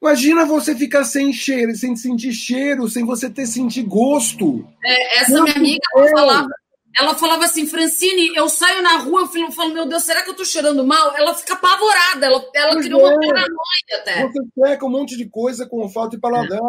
[0.00, 4.66] Imagina você ficar sem cheiro, sem sentir cheiro, sem você ter sentir gosto.
[4.84, 6.48] É, essa minha amiga ela falava,
[6.96, 10.34] ela falava assim, Francine, eu saio na rua, eu falo, meu Deus, será que eu
[10.34, 11.16] tô cheirando mal?
[11.16, 13.04] Ela fica apavorada, ela, ela criou é.
[13.10, 14.26] uma paranoia até.
[14.26, 16.60] Você seca um monte de coisa com olfato e paladar.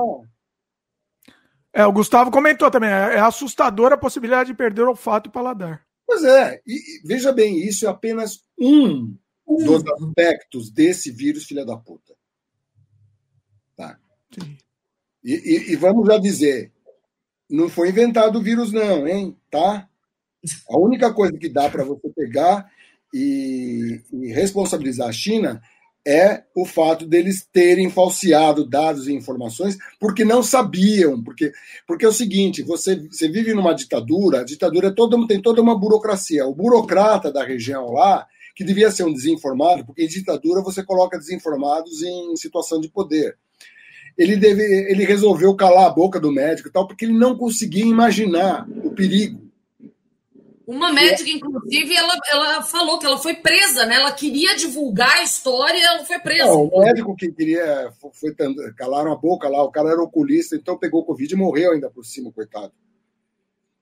[1.74, 1.82] É.
[1.82, 5.32] é, o Gustavo comentou também, é, é assustadora a possibilidade de perder o olfato e
[5.32, 5.84] paladar.
[6.06, 9.16] Pois é, e, e veja bem, isso é apenas um,
[9.48, 12.09] um dos aspectos desse vírus, filha da puta.
[15.24, 16.72] E, e, e, vamos já dizer,
[17.50, 19.36] não foi inventado o vírus, não, hein?
[19.50, 19.88] Tá?
[20.70, 22.70] A única coisa que dá para você pegar
[23.14, 25.62] e, e, responsabilizar a China
[26.08, 31.22] é o fato deles terem falseado dados e informações porque não sabiam.
[31.22, 31.52] Porque,
[31.86, 35.62] porque é o seguinte: você, você vive numa ditadura, a ditadura é toda, tem toda
[35.62, 36.46] uma burocracia.
[36.46, 38.26] O burocrata da região lá,
[38.56, 43.38] que devia ser um desinformado, porque em ditadura você coloca desinformados em situação de poder
[44.20, 47.86] ele, deve, ele resolveu calar a boca do médico e tal, porque ele não conseguia
[47.86, 49.50] imaginar o perigo.
[50.68, 53.96] Uma médica, inclusive, ela, ela falou que ela foi presa, né?
[53.96, 56.46] Ela queria divulgar a história e ela foi presa.
[56.48, 58.36] Não, o médico que queria, foi,
[58.76, 62.06] calaram a boca lá, o cara era oculista, então pegou Covid e morreu ainda por
[62.06, 62.74] cima, coitado.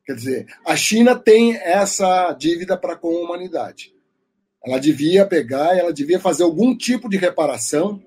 [0.05, 3.93] Quer dizer, a China tem essa dívida para com a humanidade.
[4.63, 8.01] Ela devia pegar, ela devia fazer algum tipo de reparação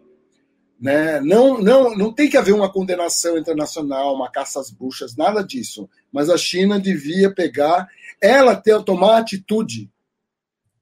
[0.81, 1.21] né?
[1.21, 5.89] Não, não, não tem que haver uma condenação internacional, uma caça às bruxas, nada disso.
[6.11, 7.87] Mas a China devia pegar,
[8.21, 9.91] ela ter, tomar atitude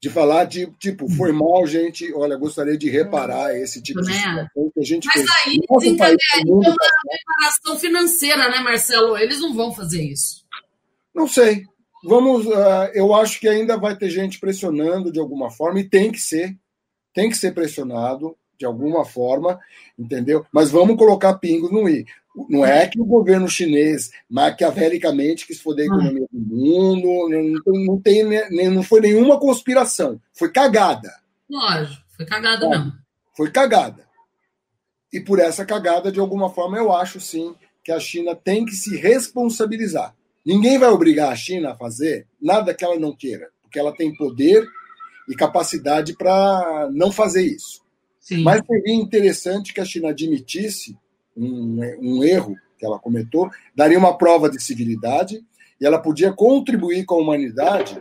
[0.01, 2.15] de falar de tipo, foi mal, gente.
[2.15, 6.77] Olha, gostaria de reparar esse tipo de situação que a gente Mas aí desencadearia uma
[7.11, 9.19] reparação financeira, né, Marcelo?
[9.19, 10.45] Eles não vão fazer isso.
[11.13, 11.65] Não sei.
[12.05, 16.13] Vamos, uh, eu acho que ainda vai ter gente pressionando de alguma forma, e tem
[16.13, 16.57] que ser,
[17.13, 19.59] tem que ser pressionado de alguma forma,
[19.99, 20.45] entendeu?
[20.53, 22.05] Mas vamos colocar pingos no i.
[22.49, 28.01] Não é que o governo chinês maquiavelicamente quis foder a economia do mundo, não, não,
[28.01, 28.25] tem,
[28.71, 31.11] não foi nenhuma conspiração, foi cagada.
[31.49, 32.93] Lógico, foi cagada é, não.
[33.37, 34.07] Foi cagada.
[35.13, 38.73] E por essa cagada, de alguma forma, eu acho sim que a China tem que
[38.73, 40.15] se responsabilizar.
[40.45, 44.15] Ninguém vai obrigar a China a fazer nada que ela não queira, porque ela tem
[44.15, 44.67] poder
[45.29, 47.83] e capacidade para não fazer isso.
[48.29, 48.43] Sim.
[48.43, 50.95] Mas seria interessante que a China admitisse
[51.35, 55.43] um, um erro que ela cometeu, daria uma prova de civilidade
[55.81, 57.97] e ela podia contribuir com a humanidade,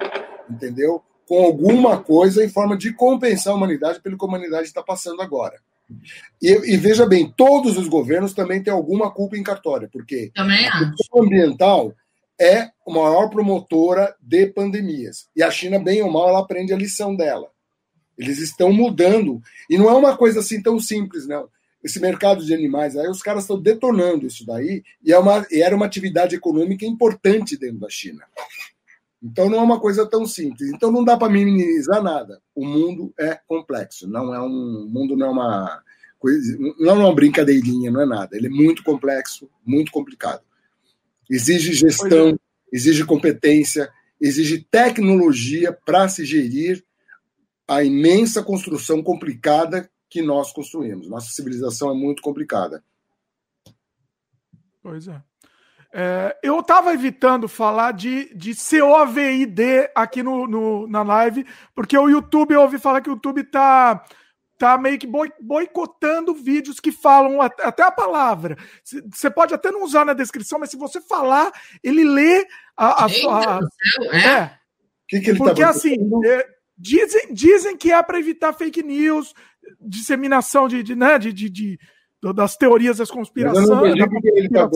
[0.49, 1.01] entendeu?
[1.25, 5.21] Com alguma coisa em forma de compensar a humanidade pelo que a humanidade está passando
[5.21, 5.61] agora.
[6.41, 10.67] E, e, veja bem, todos os governos também têm alguma culpa em cartória, porque também
[10.67, 11.93] a questão ambiental
[12.37, 15.29] é a maior promotora de pandemias.
[15.33, 17.49] E a China, bem ou mal, ela aprende a lição dela.
[18.18, 19.41] Eles estão mudando.
[19.69, 21.48] E não é uma coisa assim tão simples, não.
[21.84, 25.61] Esse mercado de animais, aí os caras estão detonando isso daí, e, é uma, e
[25.61, 28.23] era uma atividade econômica importante dentro da China.
[29.22, 30.69] Então não é uma coisa tão simples.
[30.69, 32.41] Então não dá para minimizar nada.
[32.53, 34.07] O mundo é complexo.
[34.07, 35.84] Não é um o mundo não é uma
[36.19, 38.35] coisa, não é uma brincadeirinha, não é nada.
[38.35, 40.41] Ele é muito complexo, muito complicado.
[41.30, 42.35] Exige gestão, é.
[42.72, 43.89] exige competência,
[44.19, 46.84] exige tecnologia para se gerir
[47.68, 51.10] a imensa construção complicada que nós construímos.
[51.10, 52.84] Nossa civilização é muito complicada.
[54.81, 55.22] Pois é.
[55.94, 61.45] é eu estava evitando falar de, de COVID aqui no, no, na live,
[61.76, 64.06] porque o YouTube, eu ouvi falar que o YouTube está
[64.57, 65.07] tá meio que
[65.39, 68.57] boicotando vídeos que falam até a palavra.
[69.11, 71.52] Você pode até não usar na descrição, mas se você falar,
[71.84, 73.03] ele lê a.
[73.03, 73.60] a, a, a
[74.14, 74.27] é.
[74.27, 74.57] é.
[75.07, 75.95] Que que ele tá Porque tá assim,
[76.26, 79.33] é, Dizem, dizem que é para evitar fake news,
[79.81, 81.79] disseminação de, de, né, de, de, de
[82.35, 83.67] das teorias das conspirações.
[83.67, 84.69] Eu não que ele tá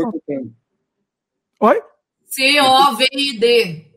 [1.59, 1.81] Oi?
[2.25, 3.91] C-O-V-I-D.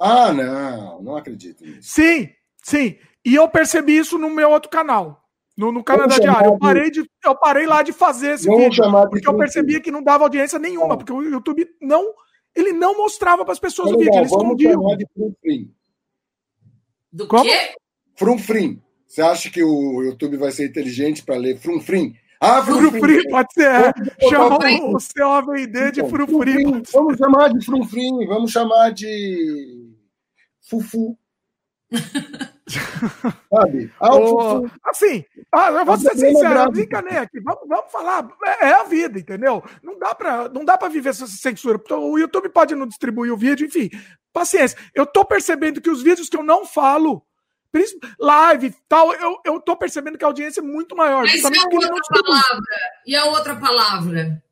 [0.00, 1.80] Ah, não, não acredito nisso.
[1.82, 2.28] Sim,
[2.62, 2.98] sim.
[3.24, 5.22] E eu percebi isso no meu outro canal.
[5.56, 6.52] No, no Canadá Diário.
[6.52, 8.84] Eu parei, de, eu parei lá de fazer esse Vamos vídeo.
[9.10, 10.96] Porque eu percebia que não dava audiência nenhuma.
[10.96, 12.14] Porque o YouTube não.
[12.54, 14.14] Ele não mostrava para as pessoas o vídeo.
[14.14, 14.74] Ele escondia.
[17.12, 17.44] Do Como?
[17.44, 17.74] quê?
[18.16, 18.80] Frumfrim.
[19.06, 22.16] Você acha que o YouTube vai ser inteligente para ler frumfrim?
[22.40, 23.94] Ah, frufri, pode ser.
[24.28, 26.64] Chama o, o COVD de frufri.
[26.92, 29.92] Vamos chamar de frufrim, vamos chamar de
[30.60, 31.16] fufu.
[32.68, 33.92] Sabe?
[34.00, 37.40] Ah, oh, assim, ah, eu vou ser sincero, eu desencanei aqui.
[37.40, 39.62] Vamos, vamos falar, é, é, a vida, entendeu?
[39.82, 41.80] Não dá para não dá para viver essa censura.
[41.90, 43.90] O YouTube pode não distribuir o vídeo, enfim.
[44.32, 44.78] Paciência.
[44.94, 47.24] Eu tô percebendo que os vídeos que eu não falo,
[48.18, 51.22] live e tal, eu, eu tô percebendo que a audiência é muito maior.
[51.22, 52.62] Mas e a outra palavra?
[53.06, 54.42] E a outra palavra?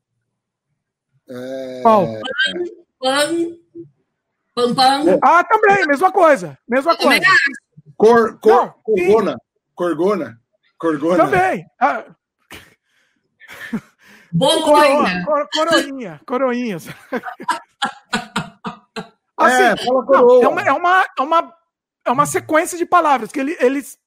[1.29, 1.79] É...
[1.81, 2.07] Qual?
[2.99, 3.57] Pan,
[4.53, 6.57] pan, pan, Ah, também, mesma coisa.
[6.67, 7.25] Mesma coisa.
[7.97, 9.37] Cor, cor, Não, corgona.
[9.75, 10.41] Corgona.
[10.77, 11.25] Corgona.
[11.25, 11.65] Também.
[11.79, 12.05] Ah.
[14.37, 15.25] Coroinha.
[15.25, 16.21] Cor, coroinha.
[16.25, 16.87] Coroinhas.
[19.37, 20.43] assim, é, fala coroa.
[20.43, 21.53] É uma, é, uma, é, uma,
[22.05, 23.99] é uma sequência de palavras que ele, eles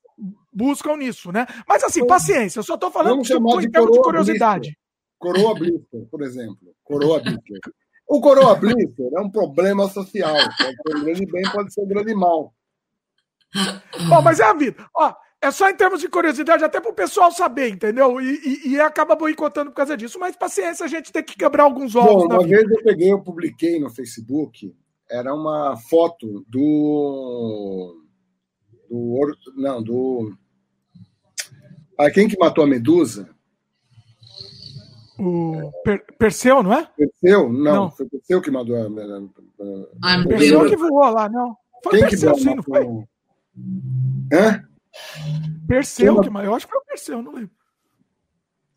[0.53, 1.47] buscam nisso, né?
[1.69, 4.79] Mas assim, paciência, eu só estou falando Vamos chamar de, de curiosidade.
[5.19, 6.75] Coroa blister, por exemplo.
[6.83, 7.61] Coroa blister.
[8.07, 10.35] O coroa blister é um problema social.
[10.35, 12.55] Pode ser um grande bem, pode ser um grande mal.
[14.09, 14.85] Bom, mas é a vida.
[14.95, 15.15] Ó,
[15.45, 18.19] é só em termos de curiosidade, até para o pessoal saber, entendeu?
[18.21, 20.19] E, e, e, acaba boicotando por causa disso.
[20.19, 22.27] Mas paciência, a gente tem que quebrar alguns ovos.
[22.27, 24.75] Bom, uma vez eu peguei, eu publiquei no Facebook,
[25.11, 28.03] era uma foto do.
[28.89, 30.33] do não, do.
[31.99, 33.29] Ah, quem que matou a Medusa?
[35.19, 36.89] O per Perseu, não é?
[36.97, 37.53] Perseu?
[37.53, 37.91] Não, não.
[37.91, 38.87] foi Perseu que matou a.
[40.03, 41.55] Ah, não Perseu que voou lá, não.
[41.83, 42.87] Foi quem Perseu, que sim, não foi?
[44.33, 44.65] Hã?
[45.67, 47.51] Perseu, que, eu acho que foi o Perseu, não lembro.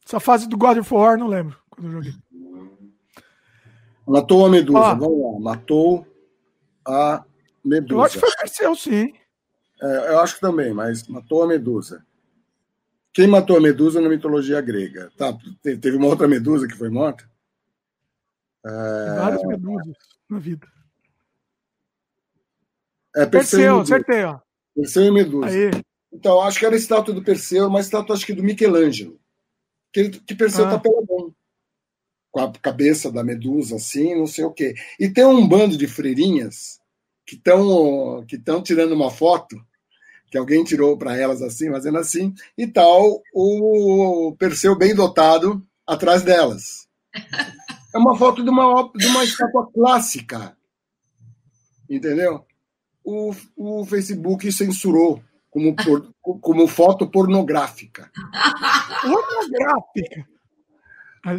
[0.06, 2.14] Essa fase do God of War, não lembro quando eu joguei.
[4.08, 4.94] Matou a Medusa, ah.
[4.94, 5.40] vamos lá.
[5.40, 6.08] Matou
[6.86, 7.26] a
[7.64, 7.94] Medusa.
[7.94, 9.14] Eu acho que foi o Perseu, sim.
[9.82, 12.06] É, eu acho que também, mas matou a Medusa.
[13.14, 15.12] Quem matou a Medusa na mitologia grega?
[15.18, 17.30] Tá, teve uma outra Medusa que foi morta?
[18.66, 19.16] É...
[19.16, 19.98] Várias Medusas
[20.30, 20.68] na vida.
[23.16, 24.40] É Perseu, Perseu acertei, ó.
[24.78, 25.48] Perseu e Medusa.
[25.48, 25.72] Aí.
[26.14, 29.20] Então, acho que era a estátua do Perseu, uma estátua acho que do Michelangelo.
[29.92, 30.72] Que, que Perseu ah.
[30.72, 31.34] tá peladão.
[32.32, 34.76] Com a cabeça da Medusa, assim, não sei o quê.
[35.00, 36.80] E tem um bando de freirinhas
[37.26, 39.60] que estão que tirando uma foto
[40.30, 46.22] que alguém tirou para elas assim, fazendo assim, e tal o Perseu bem dotado atrás
[46.22, 46.88] delas.
[47.96, 50.56] É uma foto de uma, de uma estátua clássica.
[51.90, 52.46] Entendeu?
[53.08, 58.12] O, o Facebook censurou como, por, como foto pornográfica.
[59.02, 60.28] pornográfica?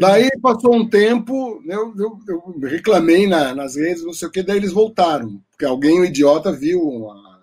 [0.01, 4.43] Daí passou um tempo, eu, eu, eu reclamei na, nas redes, não sei o que,
[4.43, 6.81] daí eles voltaram, porque alguém, um idiota, viu.
[6.81, 7.43] Uma...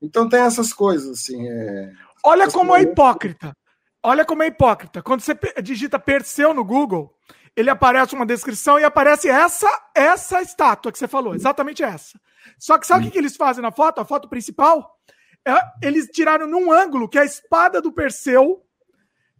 [0.00, 1.46] Então tem essas coisas, assim.
[1.46, 1.92] É...
[2.24, 3.54] Olha como é hipócrita.
[4.02, 5.02] Olha como é hipócrita.
[5.02, 7.14] Quando você digita Perseu no Google,
[7.56, 12.18] ele aparece uma descrição e aparece essa essa estátua que você falou, exatamente essa.
[12.58, 14.00] Só que sabe o que, que eles fazem na foto?
[14.00, 14.98] A foto principal?
[15.46, 18.62] É, eles tiraram num ângulo que a espada do Perseu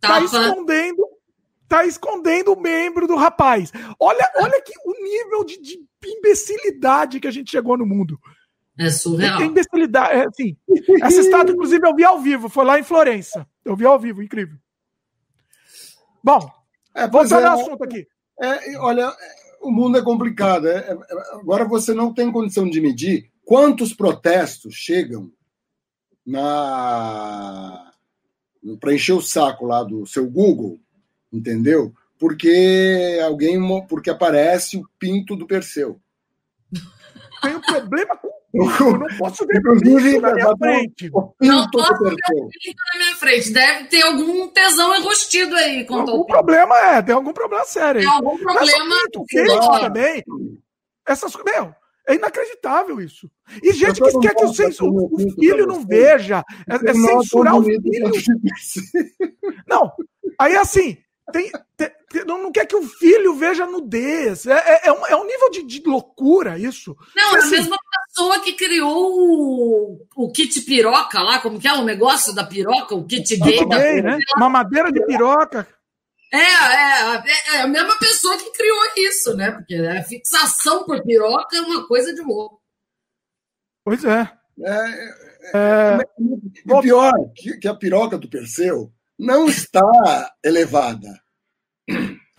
[0.01, 1.03] tá escondendo
[1.69, 3.73] tá escondendo o membro do rapaz.
[3.99, 8.19] Olha, olha que o nível de, de imbecilidade que a gente chegou no mundo.
[8.79, 9.41] É surreal.
[9.41, 10.57] É imbecilidade, é, assim.
[11.03, 13.47] Essa estátua, inclusive, eu vi ao vivo, foi lá em Florença.
[13.65, 14.59] Eu vi ao vivo, incrível.
[16.23, 16.51] Bom,
[16.95, 18.07] é, voltando é, ao assunto aqui.
[18.41, 19.13] É, olha,
[19.61, 20.69] o mundo é complicado.
[20.69, 20.99] É, é,
[21.33, 25.31] agora você não tem condição de medir quantos protestos chegam
[26.25, 27.91] na
[28.81, 30.81] para encher o saco lá do seu Google,
[31.31, 31.93] entendeu?
[32.19, 36.01] Porque alguém porque aparece o pinto do Perseu.
[37.43, 41.11] Tem um problema com eu não posso ver Inclusive, na minha frente.
[41.41, 43.53] Não posso ver pinto na minha frente.
[43.53, 45.87] Deve ter algum tesão enrustido aí.
[45.89, 48.07] Algum problema é, tem algum problema sério aí.
[48.07, 48.97] Tem algum problema.
[49.29, 50.25] Pinto, também.
[51.07, 51.75] Essas, meu,
[52.07, 53.31] é inacreditável isso.
[53.63, 56.45] E gente que quer que o, senso, o filho não veja.
[56.69, 57.81] É, é censurar o filho.
[59.67, 59.91] Não,
[60.39, 60.97] aí assim,
[61.33, 61.91] tem, tem,
[62.27, 64.47] não, não quer que o filho veja nudez.
[64.47, 66.97] É, é, é, um, é um nível de, de loucura isso.
[67.17, 71.67] Não, é assim, a mesma pessoa que criou o, o kit piroca lá, como que
[71.67, 73.65] é o negócio da piroca, o kit gay.
[73.65, 74.19] Gay né?
[74.37, 75.67] Uma madeira de piroca.
[76.33, 79.53] É, é, é, é, a mesma pessoa que criou isso, né?
[79.53, 82.61] Porque a fixação por piroca é uma coisa de louco.
[83.85, 84.31] Pois é.
[84.61, 84.73] É,
[85.53, 85.99] é, é,
[86.69, 89.83] é pior que, que a piroca do Perseu não está
[90.43, 91.09] elevada.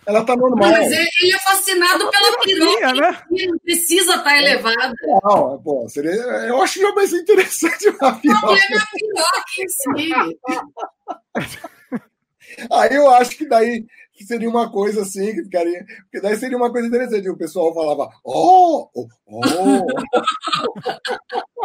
[0.06, 0.70] Ela está normal.
[0.70, 3.22] Mas ele é fascinado pela piroca, né?
[3.48, 4.94] não precisa estar tá elevada.
[5.02, 8.46] Não, pô, seria, eu acho que é mais interessante uma piroca.
[8.46, 10.14] Não, é a piroca em si.
[12.70, 13.84] Aí eu acho que daí
[14.24, 15.84] seria uma coisa assim, que ficaria.
[16.02, 17.28] Porque daí seria uma coisa interessante.
[17.28, 19.86] O pessoal falava, oh, oh, oh.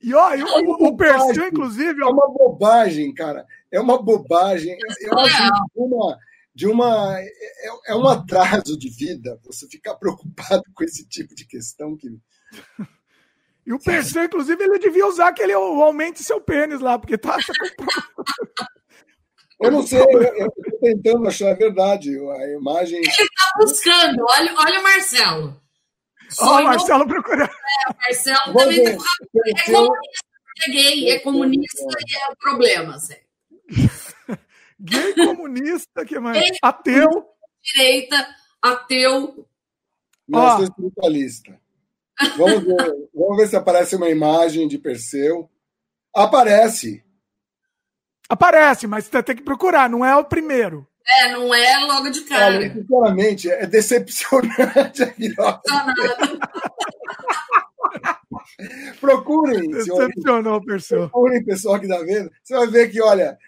[0.00, 2.00] E ó, é o, o Perseu, inclusive.
[2.00, 3.44] É uma bobagem, cara.
[3.70, 4.76] É uma bobagem.
[5.00, 5.48] Eu acho é.
[5.76, 6.18] uma,
[6.54, 7.20] de uma.
[7.20, 12.08] É, é um atraso de vida você ficar preocupado com esse tipo de questão que.
[13.66, 17.36] E o Perseu, inclusive, ele devia usar aquele aumente seu pênis lá, porque tá.
[19.60, 22.16] Eu não sei, eu estou tentando achar a verdade.
[22.16, 22.96] A imagem.
[22.96, 25.60] Ele está buscando, olha, olha o Marcelo.
[26.40, 27.50] Olha o Marcelo procurando.
[27.50, 28.98] É, o Marcelo Vamos também ver.
[29.56, 30.26] é comunista,
[30.60, 33.27] é gay, é comunista e é problema, sério.
[34.80, 36.38] gay comunista, que mais?
[36.38, 37.08] Gay, ateu.
[37.62, 39.46] Direita, ateu.
[40.26, 41.60] Não, sou espiritualista.
[42.36, 45.48] Vamos ver, vamos ver se aparece uma imagem de Perseu.
[46.14, 47.04] Aparece.
[48.28, 50.86] Aparece, mas você tem que procurar, não é o primeiro.
[51.06, 52.56] É, não é logo de cara.
[52.56, 55.62] Olha, sinceramente, é decepcionante a piroca.
[59.00, 59.70] Procurem.
[59.70, 61.08] Decepcionou, pessoal.
[61.08, 62.30] Procurem, pessoal que está vendo.
[62.42, 63.38] Você vai ver que, olha,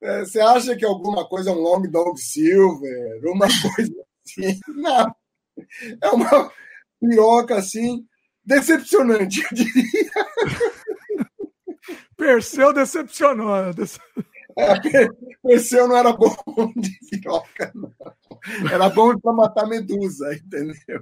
[0.00, 3.92] é, você acha que alguma coisa é um Long Dog Silver, uma coisa
[4.24, 4.58] assim.
[4.68, 5.14] Não.
[6.00, 6.52] É uma
[7.00, 8.06] piroca assim,
[8.44, 10.10] decepcionante, eu diria.
[12.16, 13.56] Perseu decepcionou.
[13.56, 13.70] É,
[15.42, 16.34] Perseu não era bom
[16.76, 17.92] de piroca, não.
[18.72, 21.00] Era bom para matar medusa, entendeu?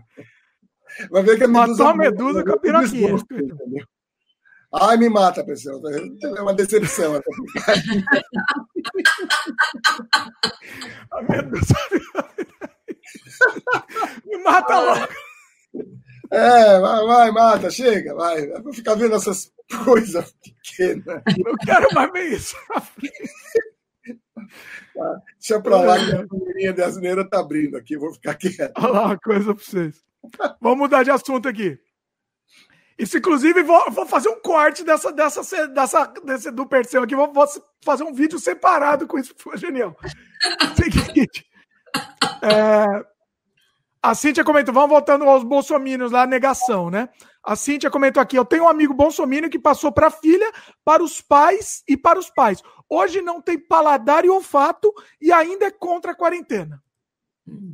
[1.11, 1.69] Vai ver que a medusa.
[1.69, 3.17] Matou a medusa com a piroquinha.
[4.79, 5.81] Ai, me mata, Perseu.
[6.37, 7.15] É uma decepção.
[11.29, 11.75] medusa.
[14.27, 15.09] me mata logo.
[16.31, 18.47] É, vai, vai, mata, chega, vai.
[18.63, 19.53] Vou ficar vendo essas
[19.85, 21.23] coisas pequenas.
[21.45, 22.57] Eu quero mais ver isso.
[24.95, 28.73] Tá, deixa pra lá que a primeirinha brasileira tá abrindo aqui, vou ficar quieto.
[28.77, 30.05] Olha lá uma coisa pra vocês.
[30.61, 31.79] Vamos mudar de assunto aqui.
[32.99, 37.15] Isso, inclusive, vou, vou fazer um corte dessa, dessa, dessa, desse, do Perseu aqui.
[37.15, 37.47] Vou, vou,
[37.85, 39.97] fazer um vídeo separado com isso, foi genial.
[40.75, 41.47] Seguinte.
[42.43, 42.85] É,
[44.03, 47.09] a Cíntia comentou, vamos voltando aos bolsominions lá, negação, né?
[47.43, 50.51] A Cíntia comentou aqui, eu tenho um amigo bolsominion que passou para a filha,
[50.85, 52.63] para os pais e para os pais.
[52.89, 56.83] Hoje não tem paladar e olfato e ainda é contra a quarentena.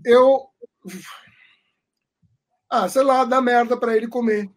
[0.05, 0.49] Eu...
[2.71, 4.51] Ah, sei lá, dá merda para ele comer.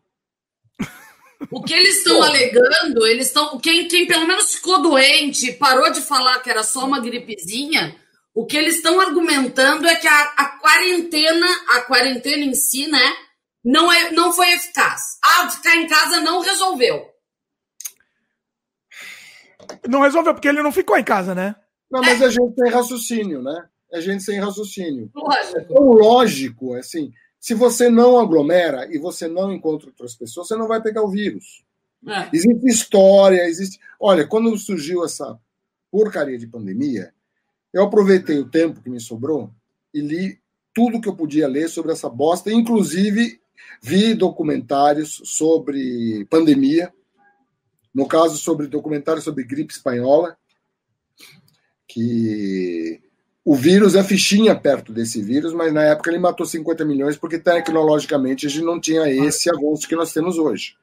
[1.51, 3.57] O que eles estão alegando, eles estão.
[3.59, 7.95] Quem, quem pelo menos ficou doente, parou de falar que era só uma gripezinha,
[8.33, 13.13] o que eles estão argumentando é que a, a, quarentena, a quarentena em si, né,
[13.63, 15.01] não, é, não foi eficaz.
[15.23, 17.05] Ah, ficar em casa não resolveu.
[19.87, 21.55] Não resolveu, porque ele não ficou em casa, né?
[21.89, 22.25] Não, mas é.
[22.25, 23.67] a gente tem raciocínio, né?
[23.93, 25.09] É gente sem raciocínio.
[25.15, 25.59] Lógico.
[25.59, 27.11] Então, lógico, assim,
[27.45, 31.11] se você não aglomera e você não encontra outras pessoas, você não vai pegar o
[31.11, 31.63] vírus.
[32.07, 32.27] É.
[32.33, 33.79] Existe história, existe.
[33.99, 35.39] Olha, quando surgiu essa
[35.91, 37.13] porcaria de pandemia,
[37.71, 39.53] eu aproveitei o tempo que me sobrou
[39.93, 40.39] e li
[40.73, 43.39] tudo que eu podia ler sobre essa bosta, inclusive
[43.79, 46.91] vi documentários sobre pandemia,
[47.93, 50.35] no caso sobre documentários sobre gripe espanhola,
[51.87, 53.03] que
[53.45, 57.37] o vírus é fichinha perto desse vírus, mas na época ele matou 50 milhões porque
[57.37, 60.75] tecnologicamente a gente não tinha esse avanço que nós temos hoje.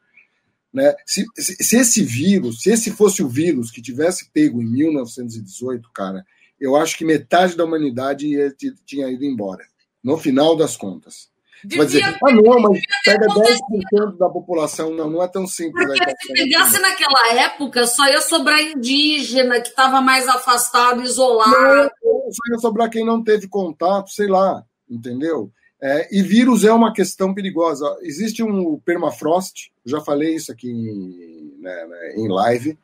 [0.73, 0.95] Né?
[1.05, 5.91] Se, se, se esse vírus, se esse fosse o vírus que tivesse pego em 1918,
[5.93, 6.25] cara,
[6.61, 8.55] eu acho que metade da humanidade ia,
[8.87, 9.65] tinha ido embora,
[10.03, 11.32] no final das contas.
[11.77, 14.93] Vai dizer, ah, não, mas pega 10% da população.
[14.93, 15.87] Não, não é tão simples.
[15.87, 21.51] Porque se pegasse naquela época, só ia sobrar indígena, que estava mais afastado, isolado.
[21.51, 25.53] Não, só ia sobrar quem não teve contato, sei lá, entendeu?
[25.81, 27.85] É, e vírus é uma questão perigosa.
[28.03, 32.79] Existe um permafrost, já falei isso aqui em, né, né em live,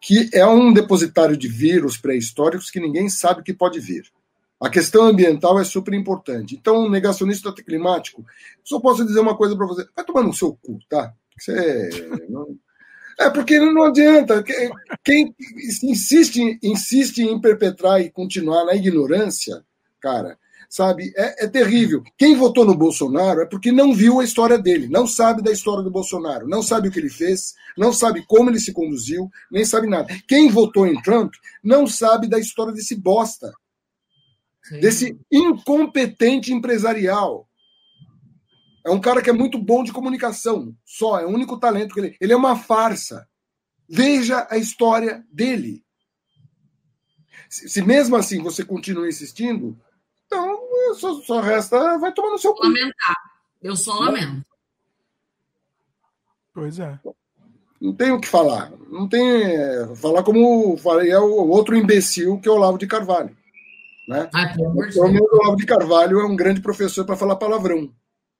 [0.00, 4.04] que é um depositário de vírus pré-históricos que ninguém sabe que pode vir.
[4.62, 6.54] A questão ambiental é super importante.
[6.54, 8.24] Então, negacionista climático,
[8.62, 11.12] só posso dizer uma coisa para você: vai tomar no seu cu, tá?
[11.36, 11.90] Você
[12.28, 12.56] não...
[13.18, 14.42] É porque não adianta.
[15.04, 15.34] Quem
[15.82, 19.64] insiste, insiste em perpetrar e continuar na ignorância,
[20.00, 21.12] cara, sabe?
[21.16, 22.02] É, é, terrível.
[22.16, 25.82] Quem votou no Bolsonaro é porque não viu a história dele, não sabe da história
[25.82, 29.64] do Bolsonaro, não sabe o que ele fez, não sabe como ele se conduziu, nem
[29.64, 30.08] sabe nada.
[30.26, 33.52] Quem votou em Trump não sabe da história desse bosta,
[34.72, 34.80] Sim.
[34.80, 37.46] desse incompetente empresarial.
[38.84, 42.00] É um cara que é muito bom de comunicação, só, é o único talento que
[42.00, 42.16] ele.
[42.18, 43.28] Ele é uma farsa.
[43.88, 45.84] Veja a história dele.
[47.50, 49.78] Se, se mesmo assim você continua insistindo,
[50.26, 50.58] então
[50.94, 51.98] só, só resta.
[51.98, 52.64] Vai tomar no seu cu.
[52.64, 53.16] Lamentar.
[53.60, 54.44] Eu só lamento.
[56.54, 56.98] Pois é.
[57.78, 58.72] Não tem o que falar.
[58.88, 59.44] Não tem.
[59.44, 63.36] É, falar como falei, é o outro imbecil que é o Olavo de Carvalho.
[64.08, 64.28] Né?
[64.32, 64.96] De Deus.
[64.96, 67.92] O Olavo de Carvalho é um grande professor para falar palavrão.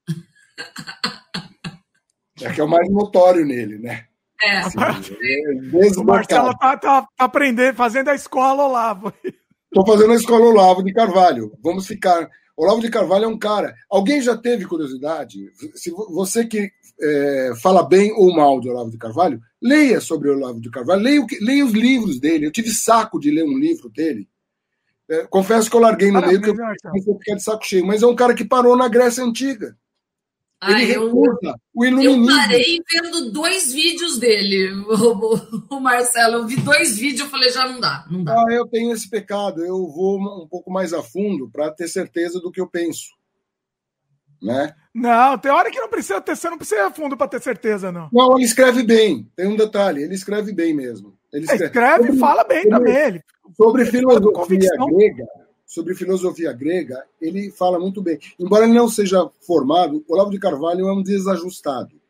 [2.43, 4.07] é que é o mais notório nele, né?
[4.43, 4.59] É.
[4.59, 9.13] Assim, é o Marcelo tá, tá, tá, aprendendo, fazendo a escola Olavo.
[9.25, 11.53] Estou fazendo a escola Olavo de Carvalho.
[11.63, 12.29] Vamos ficar.
[12.57, 13.75] Olavo de Carvalho é um cara.
[13.89, 15.39] Alguém já teve curiosidade?
[15.75, 16.71] Se você que
[17.01, 21.01] é, fala bem ou mal de Olavo de Carvalho, leia sobre o Olavo de Carvalho,
[21.01, 22.47] leia, leia os livros dele.
[22.47, 24.29] Eu tive saco de ler um livro dele.
[25.13, 27.87] É, confesso que eu larguei no meio, porque eu comecei a ficar de saco cheio.
[27.87, 29.77] Mas é um cara que parou na Grécia Antiga.
[30.67, 31.13] Ele eu,
[31.75, 32.31] o iluminismo.
[32.31, 36.37] Eu parei vendo dois vídeos dele, o, o, Marcelo.
[36.37, 38.33] Eu vi dois vídeos e falei, já não dá, não dá.
[38.33, 39.63] Ah, eu tenho esse pecado.
[39.63, 43.11] Eu vou um pouco mais a fundo para ter certeza do que eu penso.
[44.41, 44.73] Né?
[44.95, 47.43] Não, tem hora que não precisa ter, você não precisa ir a fundo para ter
[47.43, 48.09] certeza, não.
[48.13, 49.31] Não, ele escreve bem.
[49.37, 51.19] Tem um detalhe, ele escreve bem mesmo.
[51.33, 52.97] Ele escreve, escreve e fala bem sobre, também.
[52.97, 53.23] Ele.
[53.57, 55.27] Sobre filosofia grega,
[55.67, 58.19] sobre filosofia grega, ele fala muito bem.
[58.39, 62.01] Embora ele não seja formado, Olavo de Carvalho é um desajustado.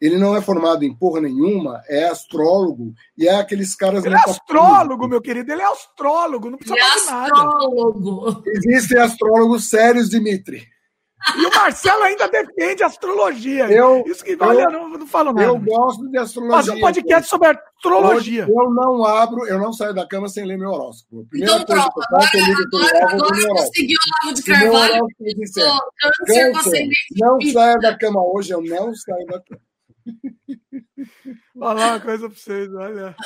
[0.00, 4.04] Ele não é formado em porra nenhuma, é astrólogo e é aqueles caras.
[4.04, 8.24] Ele é astrólogo, meu querido, ele é astrólogo, não precisa ele é astrólogo.
[8.26, 8.42] nada.
[8.46, 10.73] Existem astrólogos sérios, Dimitri.
[11.36, 13.66] E o Marcelo ainda defende astrologia.
[13.70, 15.46] Eu, Isso que vale, eu, não, não falo nada.
[15.46, 16.56] Eu gosto de astrologia.
[16.56, 18.42] Faz um podcast sobre astrologia.
[18.42, 21.26] Eu, eu não abro, eu não saio da cama sem ler meu horóscopo.
[21.30, 22.28] Primeira então pronto, agora,
[22.74, 25.06] agora, agora consegui o Lavo de Carvalho.
[26.26, 29.60] Câncer, não saio da cama hoje, eu não saio da cama.
[31.54, 33.16] Vou falar uma coisa para vocês, olha.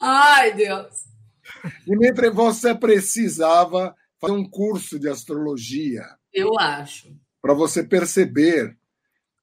[0.00, 1.06] Ai, Deus.
[1.86, 6.04] Dimitri, você precisava fazer um curso de astrologia.
[6.32, 7.08] Eu acho
[7.46, 8.76] para você perceber.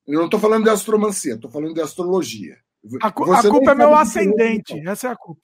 [0.06, 2.58] Eu não estou falando de astromancia, estou falando de astrologia.
[3.02, 5.42] A, a culpa é meu ascendente, essa é a culpa.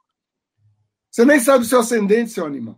[1.09, 2.77] Você nem sabe o seu ascendente, seu animal.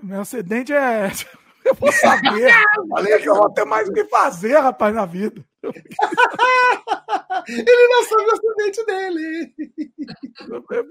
[0.00, 1.10] Meu ascendente é.
[1.64, 2.52] Eu vou saber.
[2.88, 5.44] Falei que eu vou ter mais o que fazer, rapaz, na vida.
[7.46, 9.54] Ele não sabe o ascendente dele.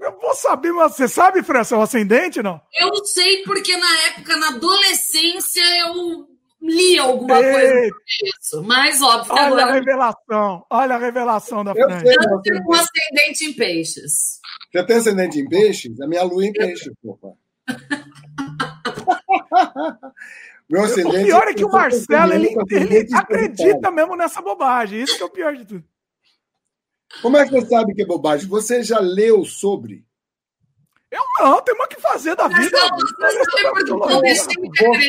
[0.00, 2.60] Eu vou saber, mas você sabe, Fran, seu ascendente, não?
[2.78, 7.52] Eu sei porque na época, na adolescência, eu li alguma Ei.
[7.52, 7.96] coisa
[8.40, 9.64] isso, mas óbvio olha agora...
[9.64, 12.02] a revelação, olha a revelação da Fran.
[12.04, 14.40] Eu tenho um ascendente em peixes.
[14.72, 16.00] Você tem ascendente em peixes?
[16.00, 17.34] A minha lua em peixes, porra.
[20.68, 25.00] Meu ascendente, o pior é que o Marcelo ele, ele acredita mesmo nessa bobagem.
[25.00, 25.84] Isso que é o pior de tudo.
[27.22, 28.46] Como é que você sabe que é bobagem?
[28.48, 30.04] Você já leu sobre?
[31.10, 32.78] Eu não, tem uma que fazer da vida.
[33.18, 34.44] Você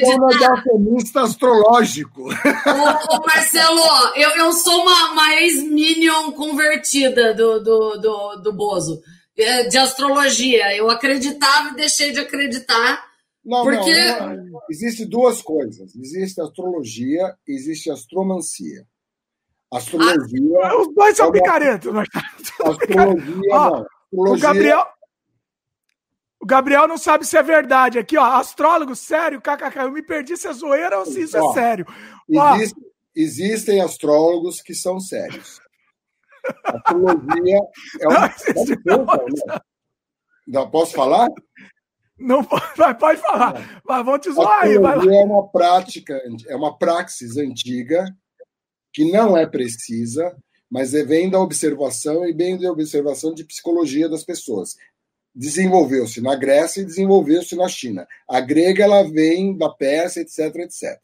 [0.06, 2.24] é negacionista astrológico.
[2.24, 3.82] Ô, ô, Marcelo,
[4.16, 9.02] eu, eu sou uma, uma ex-minion convertida do, do, do, do Bozo,
[9.38, 10.74] é, de astrologia.
[10.74, 13.06] Eu acreditava e deixei de acreditar.
[13.44, 14.12] Não, porque...
[14.20, 14.62] não, não.
[14.70, 15.94] Existe duas coisas.
[15.96, 18.86] Existe astrologia e existe astromancia.
[19.74, 20.60] Astrologia.
[20.64, 21.92] Ah, os dois são é picaretos.
[22.64, 23.86] Astrologia, não.
[23.86, 24.86] Astrologia, o Gabriel,
[26.41, 27.99] o Gabriel não sabe se é verdade.
[27.99, 29.78] Aqui, ó, astrólogo, sério, kkk.
[29.78, 31.86] Eu me perdi se é zoeira ou se isso é ó, é sério.
[32.30, 32.82] Existe,
[33.14, 35.60] existem astrólogos que são sérios.
[36.64, 37.60] A astrologia
[37.99, 38.36] é uma.
[38.86, 39.61] Não, não,
[40.48, 41.28] não, posso falar?
[42.18, 42.41] Não
[42.98, 43.82] pode falar.
[43.86, 44.78] Mas vão te zoar aí.
[44.78, 45.16] Vai lá.
[45.16, 48.06] é uma prática, é uma praxis antiga
[48.94, 50.36] que não é precisa,
[50.72, 54.76] mas é, vem da observação e bem da observação de psicologia das pessoas
[55.34, 58.07] desenvolveu-se na Grécia e desenvolveu-se na China.
[58.27, 60.99] A grega ela vem da Pérsia, etc, etc.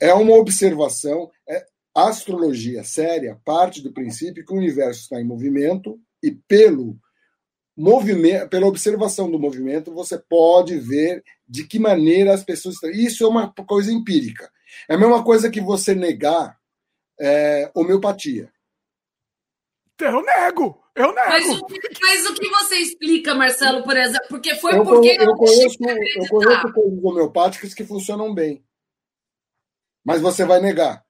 [0.00, 5.24] É uma observação, é, a astrologia séria parte do princípio que o universo está em
[5.24, 6.98] movimento e pelo
[7.76, 12.90] movimento, pela observação do movimento, você pode ver de que maneira as pessoas estão.
[12.90, 14.50] Isso é uma coisa empírica.
[14.88, 16.58] É a mesma coisa que você negar
[17.20, 18.52] é, homeopatia.
[20.00, 20.81] Eu nego.
[20.94, 21.28] Eu nego.
[21.28, 21.66] Mas o,
[22.02, 24.26] mas o que você explica, Marcelo, por exemplo?
[24.28, 28.62] Porque foi eu, porque eu, eu conheço, eu conheço coisas homeopáticas que funcionam bem.
[30.04, 31.02] Mas você vai negar.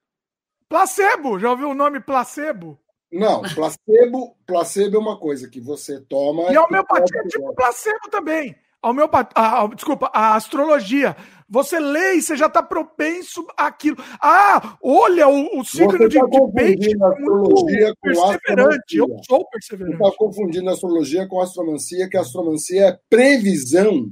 [0.68, 2.78] Placebo, já ouviu o nome placebo?
[3.12, 6.50] Não, placebo, placebo é uma coisa que você toma.
[6.50, 8.56] E a homeopatia é tipo placebo também.
[8.82, 11.16] Homeopatia, a, a, desculpa, a astrologia.
[11.48, 13.98] Você lê e você já está propenso àquilo.
[14.20, 17.66] Ah, olha, o, o signo de, tá de peixe é muito
[18.00, 18.96] perseverante.
[18.96, 19.98] Eu sou perseverante.
[19.98, 24.10] Você está confundindo a astrologia com a astromancia, que a astromancia é previsão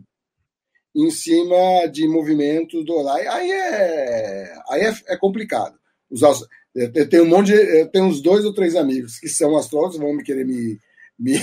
[0.95, 5.75] em cima de movimentos do aí, aí é aí é, é complicado.
[6.11, 6.21] Os,
[6.75, 9.99] eu tenho um monte de, eu tenho uns dois ou três amigos que são astrólogos,
[9.99, 10.79] vão me querer me,
[11.21, 11.39] me,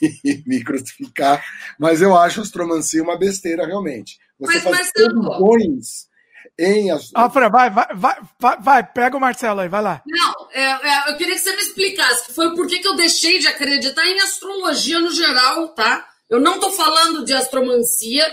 [0.46, 1.42] me crucificar,
[1.78, 4.18] mas eu acho astromancia uma besteira realmente.
[4.38, 6.14] Você mas, faz previsões
[6.58, 10.02] em ah, Fran, vai, vai, vai, vai, vai, pega o Marcelo aí, vai lá.
[10.06, 12.94] Não, é, é, eu queria que você me explicasse que foi por que, que eu
[12.94, 16.06] deixei de acreditar em astrologia no geral, tá?
[16.30, 18.24] Eu não tô falando de astromancia,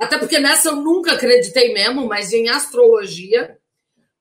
[0.00, 3.58] até porque nessa eu nunca acreditei mesmo, mas em astrologia.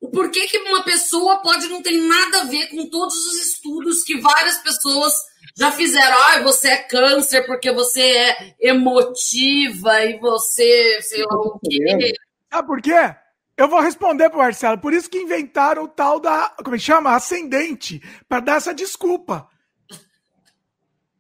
[0.04, 4.04] O porquê que uma pessoa pode não ter nada a ver com todos os estudos
[4.04, 5.14] que várias pessoas
[5.56, 6.18] já fizeram.
[6.18, 12.14] Ah, você é câncer porque você é emotiva e você, sei lá o quê.
[12.52, 13.16] Sabe por quê?
[13.56, 14.78] Eu vou responder pro Marcelo.
[14.78, 16.54] Por isso que inventaram o tal da.
[16.62, 17.16] Como é que chama?
[17.16, 18.02] Ascendente.
[18.28, 19.48] para dar essa desculpa.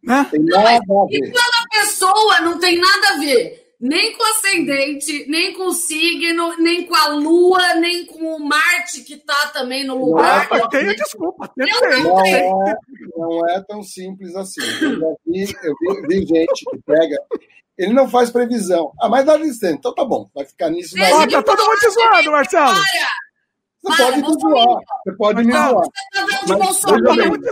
[0.03, 0.30] Né?
[0.34, 5.26] Não, mas, e quando a pessoa não tem nada a ver nem com o ascendente,
[5.27, 9.85] nem com o signo, nem com a lua, nem com o Marte que está também
[9.85, 10.47] no lugar.
[10.49, 11.51] Não, tenho desculpa.
[11.53, 12.49] Tenho, não, é,
[13.18, 14.61] não é tão simples assim.
[14.81, 17.18] Eu, vi, eu vi, vi gente que pega
[17.77, 18.93] ele não faz previsão.
[19.01, 19.73] Ah, mas dá licença.
[19.73, 20.95] Então tá bom, vai ficar nisso.
[20.97, 22.80] Mas oh, tá todo mundo te zoando, Marcelo.
[23.84, 24.80] Você pode me zoar.
[25.03, 25.51] Você pode me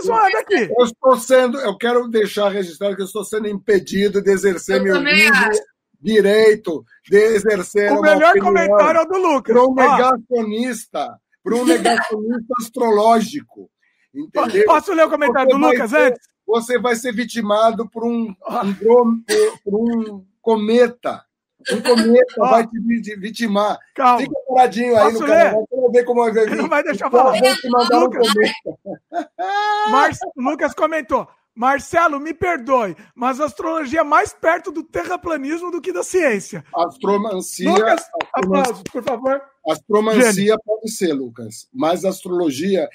[0.00, 0.30] zoar.
[0.32, 0.44] Tá
[0.78, 4.84] eu estou sendo, eu quero deixar registrado que eu estou sendo impedido de exercer eu
[4.84, 5.60] meu livre
[6.02, 7.92] direito de exercer.
[7.92, 9.54] O melhor comentário é o do Lucas.
[9.54, 13.70] Para um negacionista, para um negacionista astrológico.
[14.14, 14.66] Entendeu?
[14.66, 16.32] Posso ler o comentário Você do Lucas antes?
[16.46, 19.24] você vai ser vitimado por um, um
[19.64, 21.24] por, um cometa.
[21.70, 22.50] Um cometa oh.
[22.50, 23.78] vai te vitimar.
[23.94, 24.20] Calma.
[24.20, 25.66] Fica paradinho aí Posso no canal.
[25.70, 26.56] Vamos ver como vai vir.
[26.56, 27.34] Não vai deixar falar.
[27.92, 28.28] Lucas,
[30.36, 30.42] um.
[30.42, 31.28] Lucas comentou.
[31.54, 36.64] Marcelo, me perdoe, mas a astrologia é mais perto do terraplanismo do que da ciência.
[36.74, 37.70] Astromancia.
[37.70, 38.02] Lucas,
[38.34, 39.40] aplausos, por favor.
[39.68, 40.58] Astromancia Gênio.
[40.64, 42.88] pode ser, Lucas, mas a astrologia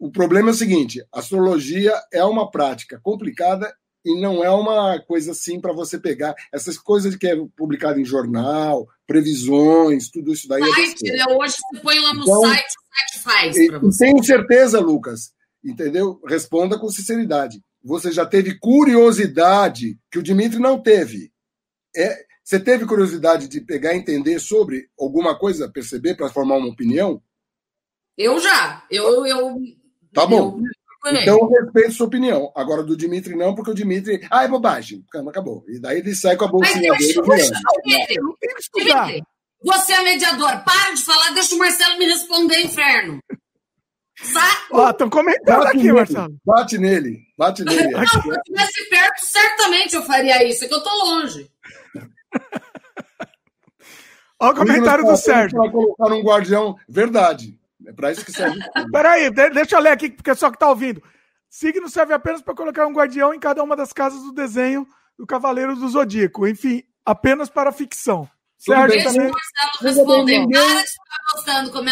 [0.00, 3.72] o problema é o seguinte: astrologia é uma prática complicada
[4.02, 8.04] e não é uma coisa assim para você pegar essas coisas que é publicado em
[8.04, 10.64] jornal, previsões, tudo isso daí.
[10.64, 11.24] Site, é né?
[11.36, 13.98] Hoje você põe lá no então, site, o site faz.
[13.98, 16.18] Tenho certeza, Lucas, entendeu?
[16.26, 17.62] Responda com sinceridade.
[17.82, 21.32] Você já teve curiosidade que o Dimitri não teve.
[21.96, 26.68] É, você teve curiosidade de pegar e entender sobre alguma coisa, perceber para formar uma
[26.68, 27.22] opinião?
[28.16, 28.84] Eu já.
[28.90, 29.56] Eu, eu
[30.12, 30.60] Tá bom.
[31.06, 32.52] Então eu respeito sua opinião.
[32.54, 34.26] Agora do Dimitri não, porque o Dimitri.
[34.30, 35.04] Ah, é bobagem.
[35.28, 35.64] Acabou.
[35.68, 37.14] E daí ele sai com a bolsinha dele.
[38.74, 39.22] Dimitri,
[39.62, 40.62] você é mediador.
[40.64, 43.20] Para de falar, deixa o Marcelo me responder, inferno.
[44.70, 46.36] Ó, estão comentando bate aqui, nele, Marcelo.
[46.44, 47.88] Bate nele, bate nele.
[47.88, 51.50] Não, se eu estivesse perto, certamente eu faria isso, é que eu tô longe.
[54.38, 55.58] Olha o comentário do Sérgio.
[55.58, 56.76] Vai colocar um guardião.
[56.88, 57.58] Verdade.
[57.86, 58.58] É para isso que serve.
[58.92, 61.02] Peraí, deixa eu ler aqui, porque só que tá ouvindo.
[61.48, 64.86] Signo serve apenas para colocar um guardião em cada uma das casas do desenho
[65.18, 66.46] do Cavaleiro do Zodíaco.
[66.46, 68.28] Enfim, apenas para ficção.
[68.60, 69.02] Certo?
[69.04, 69.32] Também...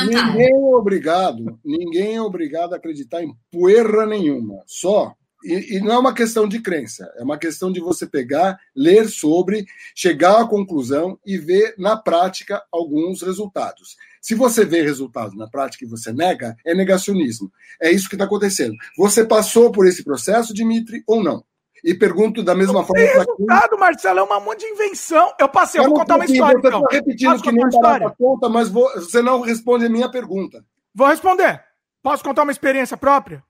[0.06, 4.62] Ninguém, ninguém é obrigado, ninguém é obrigado a acreditar em poeira nenhuma.
[4.66, 5.14] Só
[5.44, 9.08] e, e, não é uma questão de crença, é uma questão de você pegar, ler
[9.08, 13.96] sobre, chegar à conclusão e ver na prática alguns resultados.
[14.20, 17.50] Se você vê resultados na prática e você nega, é negacionismo.
[17.80, 18.74] É isso que está acontecendo.
[18.96, 21.44] Você passou por esse processo, Dimitri, ou não?
[21.84, 23.78] E pergunto da mesma forma para resultado, quem...
[23.78, 25.32] Marcelo, é uma monte de invenção.
[25.38, 26.58] Eu passei, eu vou contar uma história.
[26.60, 26.88] Você está então.
[26.90, 28.90] repetindo Posso que nem barata conta, mas vou...
[28.94, 30.64] você não responde a minha pergunta.
[30.94, 31.62] Vou responder.
[32.02, 33.42] Posso contar uma experiência própria?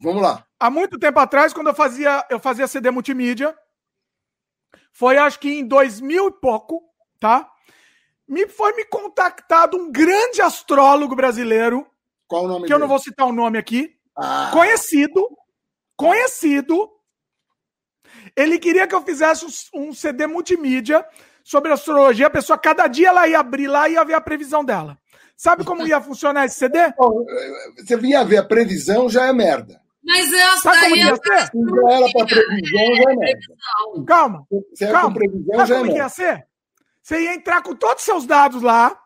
[0.00, 0.44] Vamos lá.
[0.58, 3.54] Há muito tempo atrás, quando eu fazia, eu fazia CD multimídia,
[4.92, 6.82] foi acho que em 2000 e pouco,
[7.20, 7.48] tá?
[8.26, 11.86] Me foi me contactado um grande astrólogo brasileiro.
[12.26, 12.74] Qual o nome Que dele?
[12.74, 13.90] eu não vou citar o nome aqui.
[14.16, 14.50] Ah.
[14.52, 15.28] Conhecido.
[15.96, 16.90] Conhecido.
[18.36, 21.04] Ele queria que eu fizesse um CD multimídia
[21.42, 22.26] sobre astrologia.
[22.26, 24.98] A pessoa, cada dia, ela ia abrir lá e ia ver a previsão dela.
[25.36, 26.78] Sabe como ia funcionar esse CD?
[27.78, 29.80] Você vinha ver a previsão, já é merda.
[30.04, 31.46] Mas essa Sabe como ia ser?
[31.46, 33.40] Se não era para previsão, já é merda.
[34.06, 34.46] Calma.
[34.74, 35.14] Se era calma.
[35.14, 36.46] previsão, Sabe já é como ia ser?
[37.02, 38.98] Você ia entrar com todos os seus dados lá,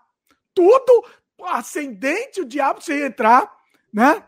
[0.55, 1.05] tudo,
[1.45, 3.53] ascendente, o diabo, você ia entrar,
[3.93, 4.23] né?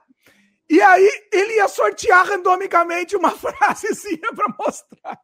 [0.68, 5.18] E aí ele ia sortear randomicamente uma frasezinha para mostrar.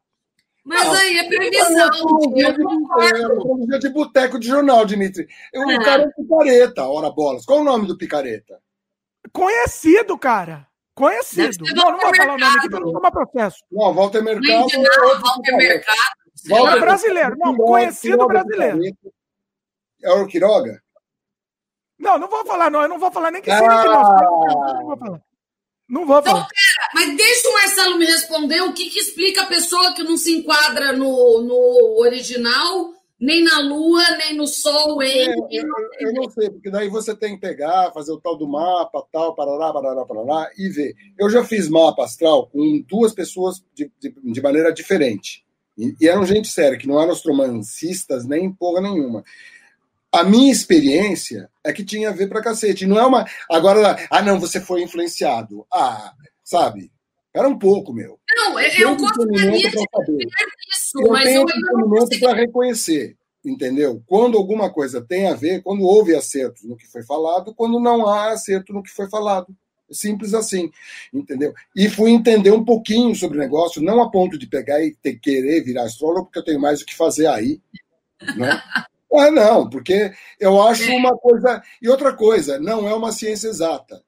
[0.65, 1.91] Mas não, aí é previsão.
[3.73, 5.27] É de boteco de jornal, Dimitri.
[5.55, 5.85] O ah.
[5.85, 7.45] cara é picareta, ora bolas.
[7.45, 8.61] Qual o nome do picareta?
[9.33, 10.67] Conhecido, cara.
[10.95, 11.65] Conhecido.
[11.75, 13.65] Não, não vou falar o nome aqui para não tomar processo.
[13.71, 14.69] Não, Walter Mercado.
[14.73, 16.21] Não, Walter Mercado.
[16.49, 18.81] Walter é brasileiro, não, conhecido brasileiro.
[20.03, 20.83] É o Quiroga?
[21.99, 22.83] Não, não vou falar, não.
[22.83, 24.01] Eu não vou falar nem que sim, nem que não.
[24.01, 24.21] Ah.
[24.75, 25.23] Não vou falar.
[25.91, 26.39] Não vou falar.
[26.39, 30.05] Então, pera, mas deixa o Marcelo me responder o que, que explica a pessoa que
[30.05, 35.29] não se enquadra no, no original, nem na Lua, nem no Sol, hein?
[35.29, 35.67] É, eu,
[35.99, 39.35] eu, não sei, porque daí você tem que pegar, fazer o tal do mapa, tal,
[39.35, 40.95] parará, parará, parará, e ver.
[41.19, 45.45] Eu já fiz mapa astral com duas pessoas de, de, de maneira diferente.
[45.77, 49.25] E, e eram gente séria, que não eram astromancistas nem porra nenhuma.
[50.13, 52.87] A minha experiência é que tinha a ver pra cacete.
[52.87, 53.25] Não é uma.
[53.51, 55.67] Agora, ah, não, você foi influenciado.
[55.73, 56.13] Ah,
[56.43, 56.91] sabe?
[57.33, 58.19] Era um pouco, meu.
[58.35, 60.27] Não, eu, eu gostaria de saber
[60.73, 64.03] isso, eu mas tenho eu para reconhecer, entendeu?
[64.07, 68.09] Quando alguma coisa tem a ver, quando houve acerto no que foi falado, quando não
[68.09, 69.55] há acerto no que foi falado.
[69.93, 70.71] Simples assim,
[71.13, 71.53] entendeu?
[71.75, 75.19] E fui entender um pouquinho sobre o negócio, não a ponto de pegar e ter,
[75.19, 77.61] querer virar astrólogo, porque eu tenho mais o que fazer aí.
[78.37, 78.61] Né?
[79.13, 80.97] Ah, não, porque eu acho é.
[80.97, 81.63] uma coisa.
[81.83, 84.03] E outra coisa, não é uma ciência exata.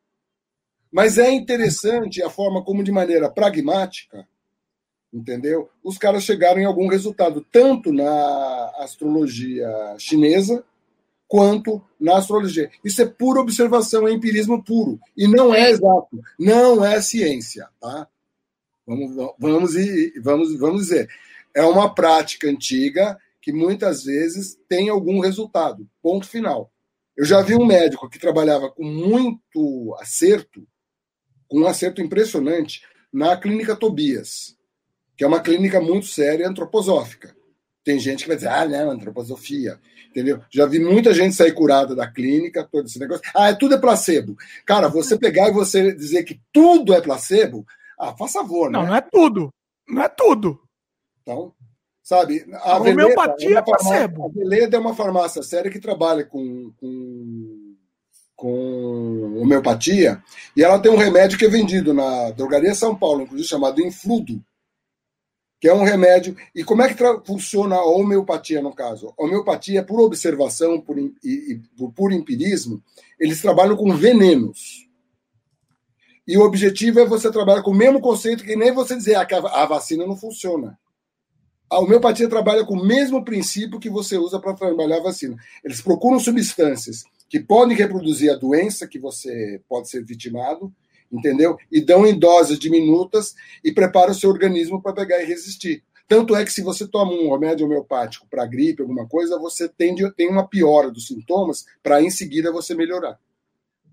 [0.91, 4.29] Mas é interessante a forma como, de maneira pragmática,
[5.13, 5.71] entendeu?
[5.83, 9.69] Os caras chegaram em algum resultado, tanto na astrologia
[9.99, 10.63] chinesa
[11.27, 12.71] quanto na astrologia.
[12.85, 15.01] Isso é pura observação, é empirismo puro.
[15.17, 18.07] E não é exato, não é ciência, tá?
[18.87, 19.75] Vamos, vamos,
[20.23, 21.09] vamos, vamos dizer.
[21.55, 25.87] É uma prática antiga que muitas vezes tem algum resultado.
[26.01, 26.73] Ponto final.
[27.17, 30.67] Eu já vi um médico que trabalhava com muito acerto,
[31.49, 32.83] com um acerto impressionante,
[33.13, 34.57] na clínica Tobias,
[35.17, 37.37] que é uma clínica muito séria antroposófica.
[37.85, 39.79] Tem gente que vai dizer, ah, não, antroposofia,
[40.09, 40.41] entendeu?
[40.49, 43.25] Já vi muita gente sair curada da clínica, todo esse negócio.
[43.35, 44.37] Ah, é, tudo é placebo.
[44.65, 47.67] Cara, você pegar e você dizer que tudo é placebo,
[47.99, 48.79] ah, faz favor, né?
[48.79, 49.51] Não, não é tudo.
[49.89, 50.61] Não é tudo.
[51.23, 51.53] Então,
[52.03, 52.45] Sabe?
[52.55, 54.05] A, a homeopatia é.
[54.05, 57.77] A Veleda é uma farmácia séria que trabalha com, com,
[58.35, 60.23] com homeopatia
[60.57, 64.43] e ela tem um remédio que é vendido na Drogaria São Paulo, inclusive chamado Infludo,
[65.61, 66.37] que é um remédio.
[66.53, 69.15] E como é que funciona a homeopatia no caso?
[69.17, 72.83] A homeopatia, por observação por, e, e por puro empirismo,
[73.19, 74.89] eles trabalham com venenos.
[76.27, 79.25] E o objetivo é você trabalhar com o mesmo conceito que nem você dizer ah,
[79.25, 80.77] que a vacina não funciona.
[81.73, 85.35] A homeopatia trabalha com o mesmo princípio que você usa para trabalhar a vacina.
[85.65, 90.71] Eles procuram substâncias que podem reproduzir a doença que você pode ser vitimado,
[91.11, 91.57] entendeu?
[91.73, 93.35] E dão em doses diminutas
[93.65, 95.83] e preparam o seu organismo para pegar e resistir.
[96.07, 99.95] Tanto é que se você toma um remédio homeopático para gripe, alguma coisa, você tem,
[100.15, 103.19] tem uma piora dos sintomas para em seguida você melhorar.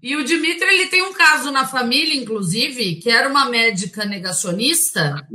[0.04, 5.26] E o Dimitri ele tem um caso na família, inclusive, que era uma médica negacionista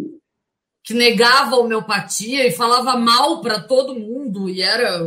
[0.85, 5.01] que negava a homeopatia e falava mal para todo mundo e era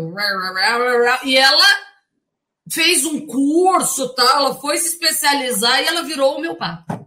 [1.23, 1.67] e ela
[2.69, 7.05] fez um curso, tal, ela foi se especializar e ela virou homeopata.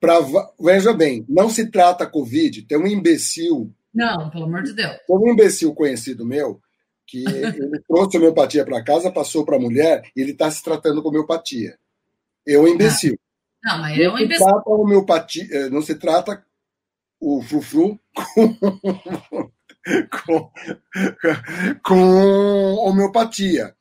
[0.00, 0.16] Pra,
[0.58, 3.72] veja bem, não se trata Covid, tem um imbecil.
[3.94, 4.96] Não, pelo amor de Deus.
[5.06, 6.60] Tem um imbecil conhecido meu
[7.06, 11.00] que ele trouxe homeopatia para casa, passou para a mulher e ele está se tratando
[11.00, 11.78] com homeopatia.
[12.46, 13.16] É um imbecil.
[13.62, 14.44] Não, mas é um imbecil.
[14.44, 16.44] Se trata homeopatia, eh, não se trata
[17.20, 18.58] o frufru com,
[20.10, 20.50] com,
[21.84, 23.74] com homeopatia.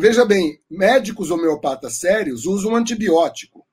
[0.00, 3.66] Veja bem, médicos homeopatas sérios usam antibiótico.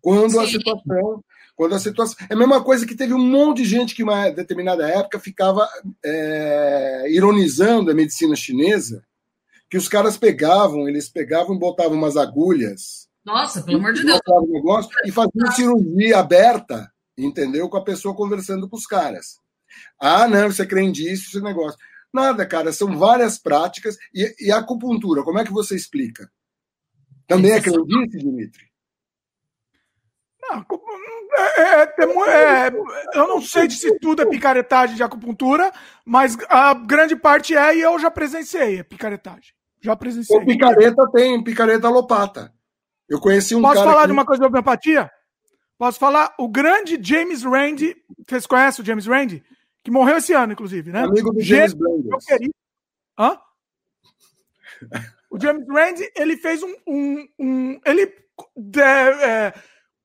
[0.00, 0.38] Quando Sim.
[0.38, 1.24] a situação.
[1.56, 2.16] Quando a situação.
[2.30, 5.18] É a mesma coisa que teve um monte de gente que, em uma determinada época,
[5.18, 5.68] ficava
[6.04, 9.04] é, ironizando a medicina chinesa,
[9.68, 13.08] que os caras pegavam, eles pegavam e botavam umas agulhas.
[13.24, 14.20] Nossa, pelo amor de Deus.
[14.48, 17.68] Negócio, e faziam cirurgia aberta entendeu?
[17.68, 19.38] Com a pessoa conversando com os caras.
[19.98, 21.78] Ah, não, você crê disso, esse negócio.
[22.12, 23.96] Nada, cara, são várias práticas.
[24.14, 26.30] E, e a acupuntura, como é que você explica?
[27.26, 28.70] Também é crendice, Dimitri?
[30.42, 30.66] Não,
[31.38, 32.72] é, é, é,
[33.14, 35.72] eu não sei se tudo é picaretagem de acupuntura,
[36.04, 39.54] mas a grande parte é e eu já presenciei a picaretagem.
[39.80, 40.38] Já presenciei.
[40.38, 42.52] O picareta tem picareta alopata.
[43.08, 43.84] Eu conheci um Posso cara.
[43.84, 44.06] Posso falar que...
[44.08, 45.10] de uma coisa de homeopatia?
[45.82, 46.32] Posso falar?
[46.38, 49.44] O grande James Randi, vocês conhecem o James Randi?
[49.82, 51.00] Que morreu esse ano, inclusive, né?
[51.02, 52.24] Amigo do James Blenders.
[53.18, 53.36] Hã?
[55.28, 56.72] O James Randi, ele fez um...
[56.86, 58.02] um, um ele
[58.76, 59.54] é, é,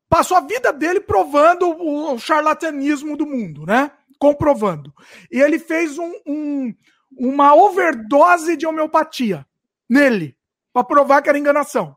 [0.09, 3.91] passou a vida dele provando o, o, charlatanismo do mundo, né?
[4.17, 4.91] Comprovando.
[5.31, 6.75] E ele fez um, um
[7.15, 9.45] uma overdose de homeopatia
[9.87, 10.35] nele,
[10.73, 11.95] para provar que era enganação.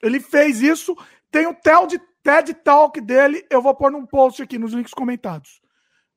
[0.00, 0.96] Ele fez isso.
[1.32, 4.92] Tem o TEL de TED Talk dele, eu vou pôr num post aqui nos links
[4.92, 5.60] comentados.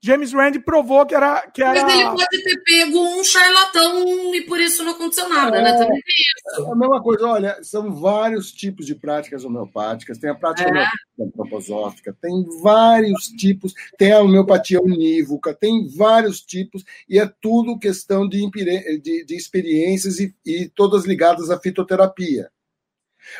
[0.03, 1.48] James Rand provou que era.
[1.52, 1.84] Que era...
[1.84, 5.69] Mas ele pode ter pego um charlatão e por isso não aconteceu nada, né?
[5.69, 5.78] é, né?
[5.78, 6.68] Também isso.
[6.68, 10.18] É a mesma coisa, olha, são vários tipos de práticas homeopáticas.
[10.18, 11.23] Tem a prática é.
[11.23, 18.28] antroposófica, tem vários tipos, tem a homeopatia unívoca, tem vários tipos, e é tudo questão
[18.28, 22.49] de, de, de experiências e, e todas ligadas à fitoterapia.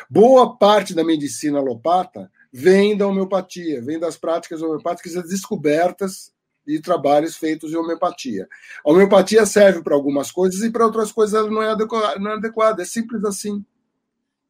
[0.08, 6.32] Boa parte da medicina alopata vem da homeopatia, vem das práticas homeopáticas e descobertas
[6.66, 8.48] de trabalhos feitos em homeopatia.
[8.84, 12.30] A homeopatia serve para algumas coisas e para outras coisas ela não é, adequada, não
[12.30, 13.64] é adequada, é simples assim.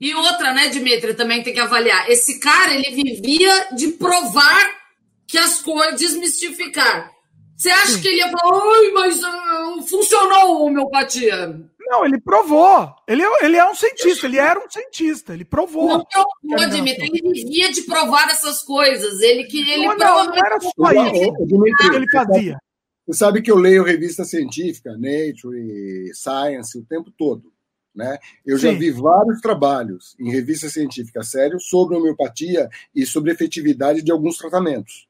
[0.01, 2.11] E outra, né, Dimitri, também tem que avaliar.
[2.11, 4.83] Esse cara, ele vivia de provar
[5.29, 7.11] que as coisas, desmistificar.
[7.57, 8.03] Você acha Sim.
[8.03, 11.61] que ele ia falar, ai, mas uh, funcionou a homeopatia?
[11.93, 12.91] Não, ele provou.
[13.07, 15.89] Ele, é, ele é um cientista, ele era um cientista, ele provou.
[15.89, 17.11] Não provou, Dimitri.
[17.13, 19.21] Ele vivia de provar essas coisas.
[19.21, 21.35] Ele que ele não, não, não era só isso
[21.77, 22.59] que ele fazia.
[23.07, 27.53] Você sabe que eu leio revista científica, Nature, Science, o tempo todo.
[27.95, 28.17] Né?
[28.47, 28.73] Eu Sim.
[28.73, 34.39] já vi vários trabalhos em revista científica sério sobre homeopatia e sobre efetividade de alguns
[34.39, 35.07] tratamentos.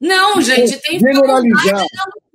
[0.00, 1.84] Não, gente, tem generalizar.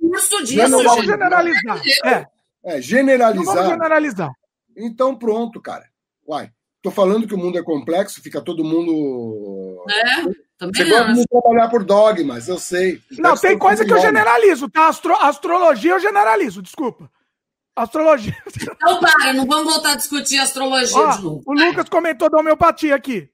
[0.00, 0.68] curso disso.
[0.68, 1.82] Não vamos generalizar.
[2.04, 2.37] É.
[2.68, 3.46] É, generalizar.
[3.46, 4.30] Não vamos generalizar.
[4.76, 5.86] Então, pronto, cara.
[6.26, 6.50] Uai,
[6.82, 9.82] tô falando que o mundo é complexo, fica todo mundo.
[9.88, 10.22] É,
[10.58, 13.00] também Você gosta de trabalhar por dogmas, eu sei.
[13.12, 14.88] Não, tem coisa que eu generalizo, tá?
[14.88, 15.14] Astro...
[15.14, 17.10] Astrologia eu generalizo, desculpa.
[17.74, 18.36] Astrologia.
[18.80, 21.42] Então, para, não vamos voltar a discutir astrologia Ó, de novo.
[21.46, 23.30] O Lucas comentou da homeopatia aqui.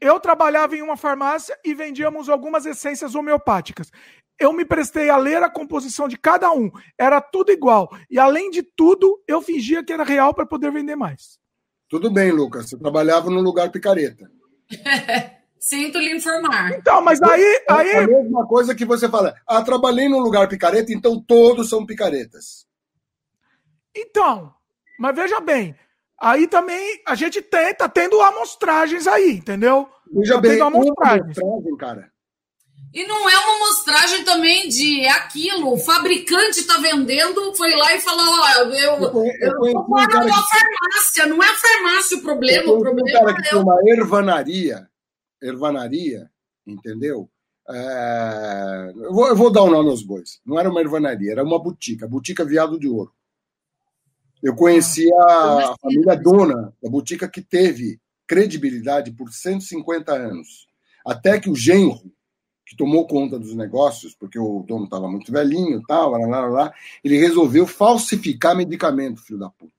[0.00, 3.90] Eu trabalhava em uma farmácia e vendíamos algumas essências homeopáticas
[4.40, 6.70] eu me prestei a ler a composição de cada um.
[6.98, 7.90] Era tudo igual.
[8.10, 11.38] E além de tudo, eu fingia que era real para poder vender mais.
[11.88, 12.70] Tudo bem, Lucas.
[12.70, 14.30] Você trabalhava num lugar picareta.
[15.60, 16.72] Sinto lhe informar.
[16.72, 17.42] Então, mas aí.
[17.68, 17.96] É aí...
[17.96, 19.34] a mesma coisa que você fala.
[19.46, 22.66] Ah, trabalhei num lugar picareta, então todos são picaretas.
[23.94, 24.54] Então,
[24.98, 25.76] mas veja bem.
[26.18, 29.86] Aí também a gente tem, tá tendo amostragens aí, entendeu?
[30.10, 32.10] Veja tá bem, amostragem, cara.
[32.92, 37.94] E não é uma mostragem também de é aquilo, o fabricante está vendendo, foi lá
[37.94, 42.18] e falou, ó, eu, eu, eu, eu tô parando a farmácia, não é a farmácia
[42.18, 44.88] o problema, o problema um cara que é tem uma ervanaria,
[45.40, 46.30] ervanaria,
[46.66, 47.30] entendeu?
[47.68, 48.92] É...
[48.96, 50.40] Eu, vou, eu, vou, dar o um nome aos bois.
[50.44, 53.12] Não era uma ervanaria, era uma botica, Botica Viado de Ouro.
[54.42, 60.66] Eu conhecia ah, a família dona da botica que teve credibilidade por 150 anos.
[61.06, 62.10] Até que o genro
[62.70, 66.74] que tomou conta dos negócios, porque o dono estava muito velhinho, tal, lá, lá, lá,
[67.02, 69.72] ele resolveu falsificar medicamento, filho da puta.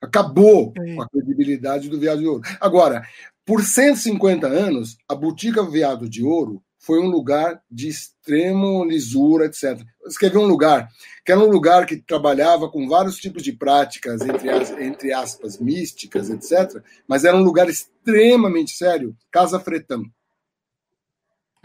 [0.00, 0.94] Acabou é.
[0.94, 2.42] com a credibilidade do Veado de Ouro.
[2.60, 3.04] Agora,
[3.44, 9.84] por 150 anos, a Botica Veado de Ouro foi um lugar de extremo lisura, etc.
[10.06, 10.88] Escrevi um lugar
[11.24, 15.58] que era um lugar que trabalhava com vários tipos de práticas, entre, as, entre aspas,
[15.58, 16.80] místicas, etc.
[17.08, 20.04] Mas era um lugar extremamente sério, Casa Fretão.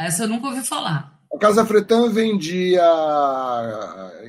[0.05, 1.19] Essa eu nunca ouvi falar.
[1.33, 2.83] A Casa Fretan vendia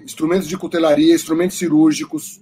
[0.04, 2.40] instrumentos de cutelaria, instrumentos cirúrgicos,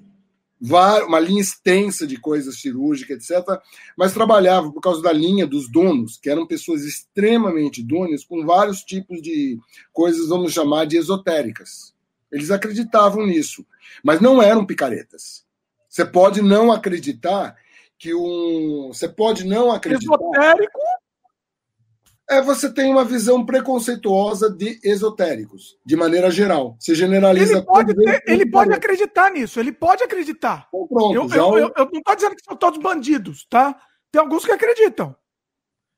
[0.60, 3.58] uma linha extensa de coisas cirúrgicas, etc.
[3.96, 8.82] Mas trabalhava por causa da linha dos donos, que eram pessoas extremamente donas, com vários
[8.82, 9.58] tipos de
[9.92, 11.94] coisas, vamos chamar de esotéricas.
[12.30, 13.64] Eles acreditavam nisso,
[14.04, 15.44] mas não eram picaretas.
[15.88, 17.56] Você pode não acreditar
[17.98, 18.88] que um.
[18.92, 20.14] Você pode não acreditar.
[20.14, 20.78] Esotérico
[22.30, 26.76] é você tem uma visão preconceituosa de esotéricos, de maneira geral.
[26.78, 27.54] Você generaliza.
[27.54, 30.68] Ele pode, ter, ele pode acreditar nisso, ele pode acreditar.
[30.68, 33.76] Então, pronto, eu, eu, eu, eu, não estou dizendo que são todos bandidos, tá?
[34.12, 35.14] Tem alguns que acreditam.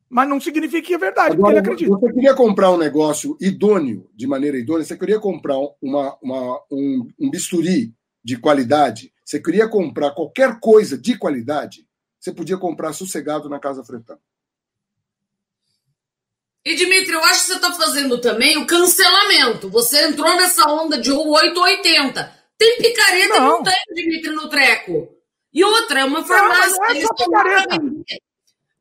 [0.09, 1.99] Mas não significa que é verdade, Agora, porque ele acredita.
[1.99, 7.09] Você queria comprar um negócio idôneo, de maneira idônea, você queria comprar uma, uma, um,
[7.21, 7.95] um bisturi
[8.25, 11.87] de qualidade, você queria comprar qualquer coisa de qualidade,
[12.19, 14.19] você podia comprar sossegado na Casa Fretão.
[16.65, 19.69] E, Dimitri, eu acho que você está fazendo também o cancelamento.
[19.69, 22.43] Você entrou nessa onda de 880.
[22.57, 23.49] Tem picareta não.
[23.49, 25.09] não tem, Dimitri, no treco.
[25.53, 26.71] E outra, é uma farmácia.
[26.71, 28.23] Não, não é eles estão lá para vender.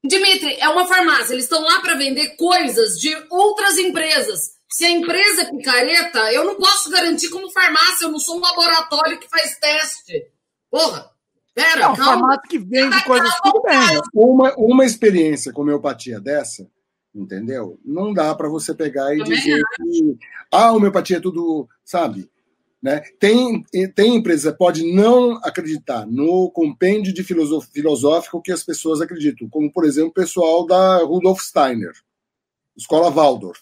[0.03, 1.33] Dimitri, é uma farmácia.
[1.33, 4.51] Eles estão lá para vender coisas de outras empresas.
[4.69, 8.05] Se a empresa é picareta, eu não posso garantir como farmácia.
[8.05, 10.27] Eu não sou um laboratório que faz teste.
[10.69, 11.09] Porra.
[11.53, 12.11] Pera, não, calma.
[12.11, 14.01] farmácia que vende coisas tudo bem.
[14.13, 16.69] Uma, uma experiência com homeopatia dessa
[17.13, 17.79] entendeu?
[17.83, 20.17] Não dá para você pegar e dizer que
[20.51, 22.29] a ah, homeopatia é tudo, sabe?
[22.81, 22.99] Né?
[23.19, 23.63] Tem,
[23.93, 29.85] tem empresa pode não acreditar no compêndio de filosófico que as pessoas acreditam, como, por
[29.85, 31.93] exemplo, o pessoal da Rudolf Steiner,
[32.75, 33.61] Escola Waldorf.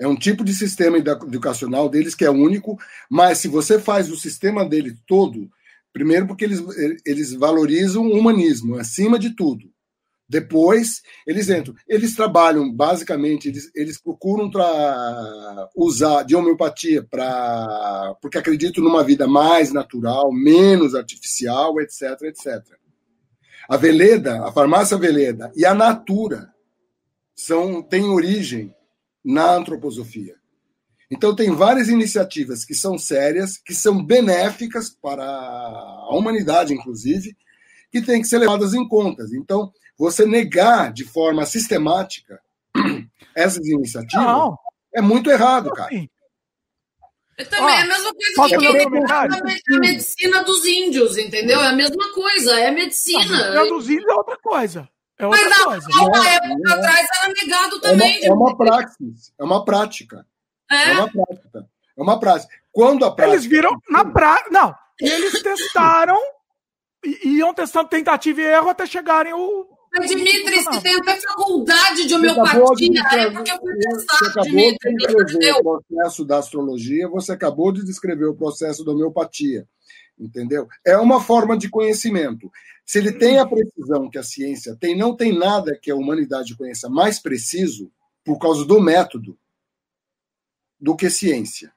[0.00, 2.78] É um tipo de sistema educacional deles que é único,
[3.08, 5.48] mas se você faz o sistema dele todo,
[5.92, 6.60] primeiro porque eles,
[7.04, 9.73] eles valorizam o humanismo acima de tudo.
[10.34, 11.76] Depois, eles entram.
[11.88, 14.50] Eles trabalham, basicamente, eles, eles procuram
[15.76, 22.64] usar de homeopatia para porque acreditam numa vida mais natural, menos artificial, etc, etc.
[23.68, 26.52] A Veleda, a farmácia Veleda e a Natura
[27.36, 28.74] são têm origem
[29.24, 30.34] na antroposofia.
[31.08, 37.36] Então, tem várias iniciativas que são sérias, que são benéficas para a humanidade, inclusive,
[37.92, 39.24] que têm que ser levadas em conta.
[39.32, 42.40] Então, você negar de forma sistemática
[43.34, 44.58] essas iniciativas não.
[44.94, 45.90] é muito errado, cara.
[47.36, 51.60] Eu também, é a mesma coisa que eu a medicina dos índios, entendeu?
[51.60, 53.60] É a mesma coisa, é medicina.
[53.60, 54.88] A dos índios é outra coisa.
[55.18, 55.88] É outra Mas coisa.
[55.92, 58.24] há uma época é, atrás era negado também.
[58.24, 60.26] É uma, é uma praxis, é uma prática.
[60.70, 60.90] É?
[60.90, 61.68] é uma prática.
[61.96, 62.54] É uma prática.
[62.72, 63.36] Quando a prática.
[63.36, 64.50] Eles viram na prática.
[64.50, 66.20] Não, eles testaram
[67.04, 72.06] e iam testando tentativa e erro até chegarem o, mas, Dimitri, você tem até faculdade
[72.06, 73.02] de homeopatia.
[73.12, 77.72] É porque eu fui você acabou Dimitri, de descrever o processo da astrologia, você acabou
[77.72, 79.68] de descrever o processo da homeopatia.
[80.18, 80.68] Entendeu?
[80.84, 82.50] É uma forma de conhecimento.
[82.84, 86.56] Se ele tem a precisão que a ciência tem, não tem nada que a humanidade
[86.56, 87.90] conheça mais preciso
[88.24, 89.38] por causa do método
[90.78, 91.72] do que ciência.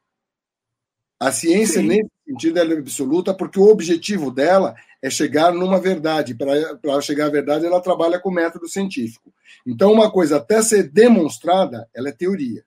[1.20, 1.88] A ciência, Sim.
[1.88, 4.76] nesse sentido, é absoluta porque o objetivo dela
[5.08, 6.36] é chegar numa verdade.
[6.36, 9.34] Para chegar à verdade, ela trabalha com método científico.
[9.66, 12.64] Então, uma coisa até ser demonstrada, ela é teoria,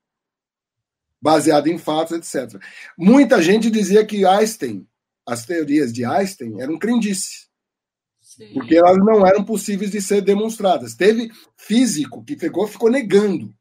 [1.21, 2.61] baseada em fatos, etc.
[2.99, 4.87] Muita gente dizia que Einstein,
[5.27, 7.49] as teorias de Einstein eram crendice.
[8.21, 8.53] Sim.
[8.55, 10.95] Porque elas não eram possíveis de ser demonstradas.
[10.95, 13.55] Teve físico que ficou, ficou negando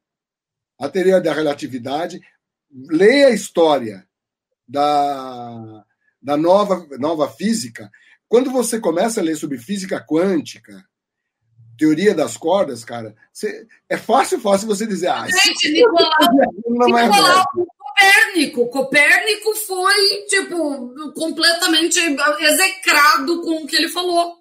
[0.79, 2.21] a teoria da relatividade.
[2.71, 4.07] Leia a história
[4.67, 5.83] da,
[6.21, 7.91] da nova, nova física
[8.29, 10.85] quando você começa a ler sobre física quântica,
[11.77, 15.07] teoria das cordas, cara, você, é fácil, fácil você dizer.
[15.07, 17.45] Ah, Gente, Nicolau, é Nicolau
[17.99, 18.67] Copérnico.
[18.67, 24.37] Copérnico foi, tipo, completamente execrado com o que ele falou.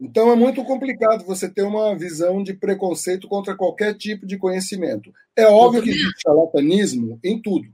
[0.00, 5.12] Então é muito complicado você ter uma visão de preconceito contra qualquer tipo de conhecimento.
[5.36, 7.68] É óbvio que existe charlatanismo em tudo.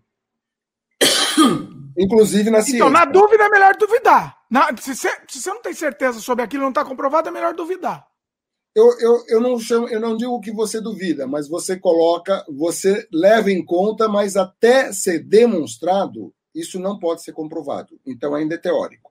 [1.97, 2.79] Inclusive na ciência.
[2.79, 4.36] Então, na dúvida é melhor duvidar.
[4.51, 7.55] Na, se, você, se você não tem certeza sobre aquilo não está comprovado, é melhor
[7.55, 8.07] duvidar.
[8.75, 13.09] Eu, eu, eu, não chamo, eu não digo que você duvida, mas você coloca, você
[13.11, 17.99] leva em conta, mas até ser demonstrado, isso não pode ser comprovado.
[18.07, 19.11] Então ainda é teórico.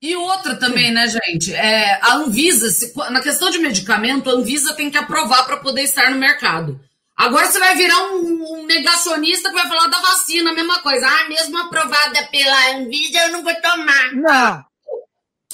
[0.00, 1.52] E outra também, né, gente?
[1.52, 5.82] É, a Anvisa, se, na questão de medicamento, a Anvisa tem que aprovar para poder
[5.82, 6.78] estar no mercado.
[7.16, 11.04] Agora você vai virar um, um, negacionista que vai falar da vacina, a mesma coisa.
[11.04, 14.14] Ah, mesmo aprovada pela Anvisa, eu não vou tomar.
[14.14, 14.67] Não.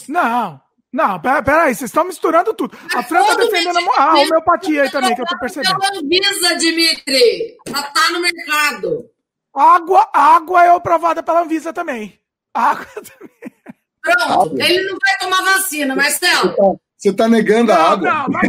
[0.08, 0.60] Não.
[0.94, 2.78] Não, peraí, pera vocês estão misturando tudo.
[2.94, 5.76] A Fran tá defendendo a, a homeopatia aí também, que eu tô percebendo.
[5.76, 7.56] Pela Anvisa, Dimitri.
[7.66, 9.10] Já tá no mercado.
[9.52, 12.20] Água, água é aprovada pela Anvisa também.
[12.54, 13.54] Água também.
[14.02, 16.78] Pronto, ele não vai tomar vacina, Marcelo.
[16.96, 18.10] Você está negando não, a água.
[18.10, 18.40] Não, não,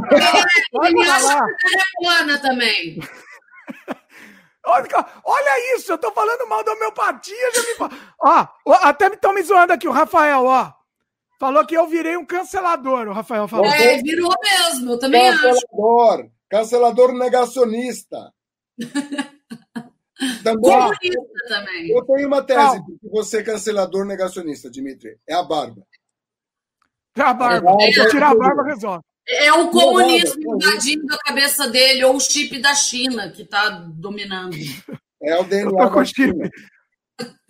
[0.71, 0.85] não.
[0.85, 2.99] Ele acha que é plana também.
[4.67, 4.87] Olha,
[5.23, 8.47] olha isso, eu tô falando mal da homeopatia, já me Ó,
[8.81, 10.73] até estão me zoando aqui, o Rafael, ó.
[11.39, 13.65] Falou que eu virei um cancelador, o Rafael falou.
[13.65, 16.31] É, virou mesmo, eu também cancelador, acho.
[16.49, 18.33] Cancelador negacionista.
[20.43, 20.61] também.
[20.61, 21.89] Comunista também.
[21.89, 25.17] Eu tenho uma tese que você é cancelador negacionista, Dimitri.
[25.27, 25.85] É a barba.
[27.13, 27.77] Tirar a barba.
[27.79, 29.03] É, tirar a barba resolve.
[29.27, 34.55] É o comunismo invadindo a cabeça dele, ou o chip da China que está dominando.
[35.21, 36.49] É o DNA da China.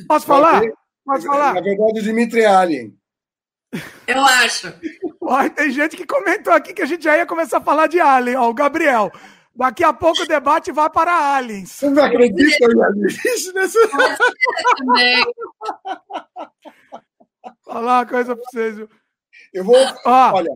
[0.07, 0.61] Posso falar?
[1.03, 1.55] Posso falar?
[1.55, 2.97] Na verdade, o Dimitri é alien.
[4.07, 4.73] Eu acho.
[5.21, 7.99] Olha, tem gente que comentou aqui que a gente já ia começar a falar de
[7.99, 8.37] alien.
[8.37, 9.11] Ó, o Gabriel.
[9.55, 11.71] Daqui a pouco o debate vai para aliens.
[11.71, 13.73] Você não acredita em alienígenas?
[17.63, 18.89] Falar uma coisa para vocês, viu?
[19.53, 19.77] Eu vou.
[20.05, 20.33] Ah.
[20.33, 20.51] Olha,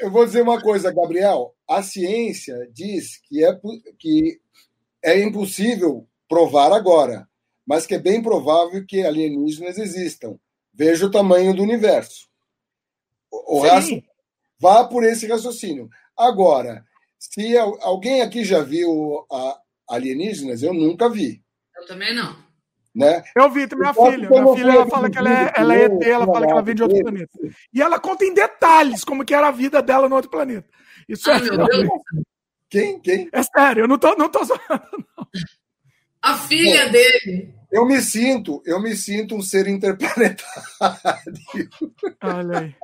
[0.00, 1.54] eu vou dizer uma coisa, Gabriel.
[1.68, 3.56] A ciência diz que é,
[3.98, 4.40] que
[5.02, 7.28] é impossível provar agora,
[7.66, 10.36] mas que é bem provável que alienígenas existam.
[10.72, 12.28] Veja o tamanho do universo.
[13.46, 14.02] O resto,
[14.60, 15.88] vá por esse raciocínio.
[16.16, 16.84] Agora,
[17.18, 19.26] se alguém aqui já viu
[19.88, 21.42] alienígenas, eu nunca vi.
[21.76, 22.36] Eu também não.
[22.94, 23.24] Né?
[23.34, 24.30] Eu vi, minha filha.
[24.30, 26.74] Minha filha ela fala que ela é, ela é ET, ela fala que ela vem
[26.76, 27.38] de outro planeta.
[27.72, 30.68] E ela conta em detalhes como que era a vida dela no outro planeta.
[31.08, 31.40] Isso é.
[32.70, 33.00] Quem?
[33.00, 33.28] Quem?
[33.32, 35.26] É sério, eu não tô, não tô zoando, não.
[36.22, 37.54] A filha Bom, dele.
[37.70, 40.46] Eu me sinto, eu me sinto um ser interplanetário.
[42.22, 42.74] Olha aí.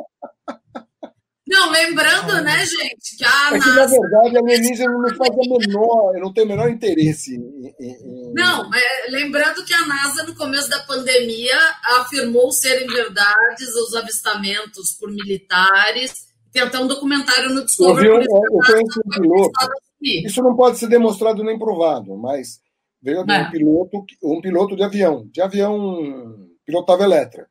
[1.50, 5.58] Não, lembrando, né, gente, que a é que, na verdade, a alienígena não faz a
[5.58, 7.74] menor, não tenho o menor interesse em.
[7.80, 8.32] em...
[8.32, 11.58] Não, é, lembrando que a NASA, no começo da pandemia,
[11.98, 16.28] afirmou serem verdades os avistamentos por militares.
[16.52, 18.06] Tem até um documentário no Discovery.
[18.06, 19.52] Eu, vi, eu, eu conheço um piloto.
[20.00, 22.60] Isso não pode ser demonstrado nem provado, mas
[23.02, 23.42] veio é.
[23.42, 27.48] um piloto, um piloto de avião, de avião pilotava Eletra,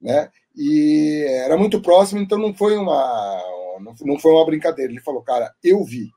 [0.00, 0.30] né?
[0.56, 3.42] E era muito próximo, então não foi uma
[4.00, 4.92] não foi uma brincadeira.
[4.92, 6.10] Ele falou, cara, eu vi.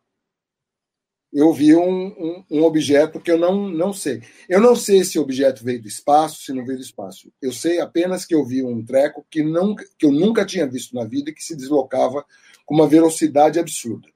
[1.31, 4.21] Eu vi um, um, um, objeto que eu não, não sei.
[4.47, 7.33] Eu não sei se o objeto veio do espaço, se não veio do espaço.
[7.41, 10.93] Eu sei apenas que eu vi um treco que, não, que eu nunca tinha visto
[10.93, 12.23] na vida e que se deslocava
[12.65, 14.07] com uma velocidade absurda.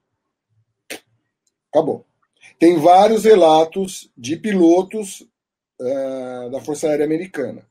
[1.72, 2.06] Acabou.
[2.60, 5.22] Tem vários relatos de pilotos
[5.82, 7.68] uh, da Força Aérea Americana.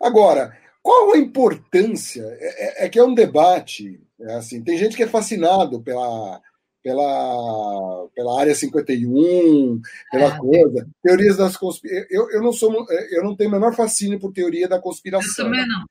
[0.00, 2.22] Agora, qual a importância?
[2.22, 4.00] É, é, é que é um debate.
[4.20, 6.40] É assim, tem gente que é fascinado pela,
[6.82, 9.80] pela, pela área 51,
[10.10, 12.06] pela é, coisa, teorias das conspirações.
[12.10, 15.46] Eu, eu não sou eu não tenho o menor fascínio por teoria da conspiração.
[15.46, 15.84] Eu também não.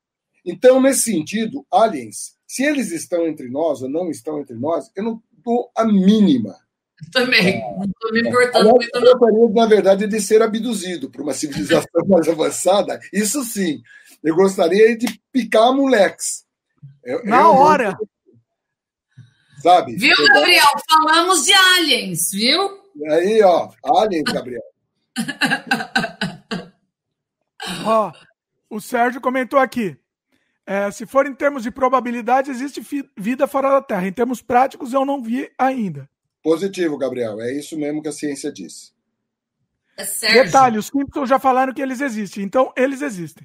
[0.45, 5.03] Então, nesse sentido, aliens, se eles estão entre nós ou não estão entre nós, eu
[5.03, 6.55] não dou a mínima.
[7.13, 8.89] Também, não estou me importando muito.
[8.93, 13.81] Eu gostaria, na verdade, de ser abduzido por uma civilização mais avançada, isso sim.
[14.23, 16.45] Eu gostaria de picar moleques.
[17.03, 17.97] Eu, Na eu, hora!
[19.61, 19.95] Sabe?
[19.95, 20.65] Viu, Gabriel?
[20.89, 22.79] Falamos de aliens, viu?
[22.95, 24.63] E aí, ó, aliens, Gabriel.
[27.85, 28.13] ó,
[28.69, 29.97] o Sérgio comentou aqui.
[30.65, 32.81] É, se for em termos de probabilidade, existe
[33.17, 34.07] vida fora da Terra.
[34.07, 36.07] Em termos práticos, eu não vi ainda.
[36.43, 37.41] Positivo, Gabriel.
[37.41, 38.93] É isso mesmo que a ciência diz.
[40.23, 43.43] É Detalhe, os Simpsons já falaram que eles existem, então eles existem.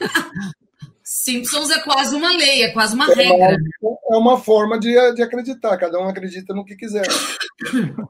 [1.02, 3.56] Simpsons é quase uma lei, é quase uma é regra.
[3.80, 7.06] Uma, é uma forma de, de acreditar, cada um acredita no que quiser.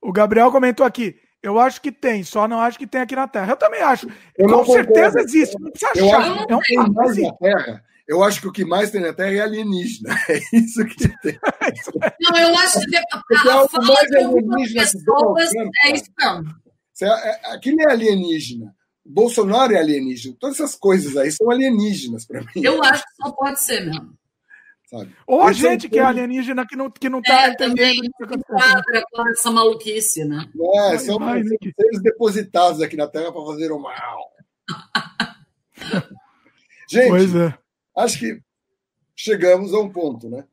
[0.00, 1.16] o Gabriel comentou aqui.
[1.42, 3.52] Eu acho que tem, só não acho que tem aqui na Terra.
[3.52, 4.06] Eu também acho.
[4.36, 6.20] Eu Com certeza existe, não precisa eu achar.
[6.20, 7.84] Acho que é um mais na Terra.
[8.06, 10.14] Eu acho que o que mais tem na Terra é alienígena.
[10.28, 11.38] É isso que tem.
[12.20, 15.50] Não, eu acho que a, a, a fala de algumas pessoas
[15.84, 16.42] é isso não.
[17.02, 18.74] É, é, aquilo é alienígena.
[19.04, 20.36] Bolsonaro é alienígena.
[20.38, 22.46] Todas essas coisas aí são alienígenas para mim.
[22.56, 24.20] Eu acho que só pode ser mesmo.
[24.90, 25.14] Sabe?
[25.24, 28.10] Ou a gente é que é alienígena que não, que não tá é, entendendo.
[28.18, 30.50] Também, com essa maluquice, né?
[30.74, 34.32] É, são vai, seres depositados aqui na Terra para fazer o mal.
[36.90, 37.54] gente, é.
[37.96, 38.42] acho que
[39.14, 40.44] chegamos a um ponto, né?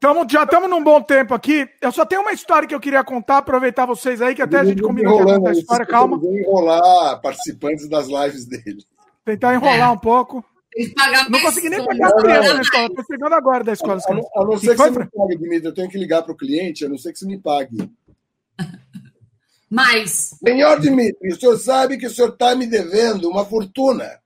[0.00, 1.68] Tamo, já estamos num bom tempo aqui.
[1.78, 4.64] Eu só tenho uma história que eu queria contar, aproveitar vocês aí, que até a
[4.64, 5.84] gente combinou que contar a história.
[5.84, 6.16] Calma.
[6.16, 8.82] enrolar participantes das lives dele.
[9.26, 9.88] Tentar enrolar é.
[9.88, 10.42] um pouco.
[11.28, 12.86] Não consegui nem pegar a criança na escola.
[12.86, 14.00] Estou chegando agora da escola.
[14.08, 15.66] A, a, a não ser que, você me pague, Dimitri.
[15.66, 17.92] Eu tenho que ligar para o cliente, a não ser que você me pague.
[19.68, 20.34] Mais.
[20.42, 24.18] Senhor Dimitri, o senhor sabe que o senhor está me devendo uma fortuna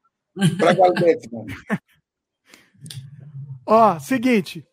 [0.56, 1.28] para Galvete.
[3.66, 4.64] Ó, seguinte.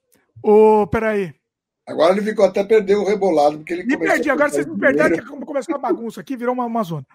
[0.44, 1.34] Ô, peraí.
[1.88, 5.18] Agora ele ficou até perder o rebolado, porque ele Me perdi, agora vocês me perderam,
[5.18, 7.06] que começou a bagunça aqui, virou uma, uma zona.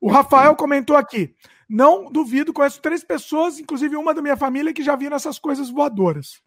[0.00, 1.34] O Rafael comentou aqui.
[1.68, 5.70] Não duvido, conheço três pessoas, inclusive uma da minha família, que já viram essas coisas
[5.70, 6.40] voadoras.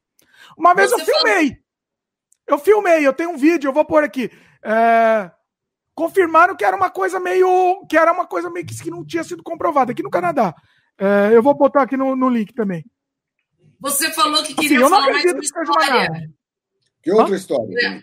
[0.58, 1.48] Uma vez Você eu filmei.
[1.50, 1.64] Falou...
[2.48, 4.32] Eu filmei, eu tenho um vídeo, eu vou pôr aqui.
[4.64, 5.30] É...
[5.94, 7.86] Confirmaram que era uma coisa meio.
[7.88, 10.56] que era uma coisa meio que, que não tinha sido comprovada aqui no Canadá.
[10.98, 11.30] É...
[11.34, 12.84] Eu vou botar aqui no, no link também.
[13.80, 16.30] Você falou que queria assim, falar mais uma história.
[17.02, 17.38] Que outra Hã?
[17.38, 17.88] história?
[17.88, 18.02] É.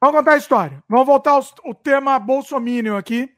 [0.00, 0.84] Vamos contar a história.
[0.88, 3.28] Vamos voltar ao, ao tema Bolsominion aqui.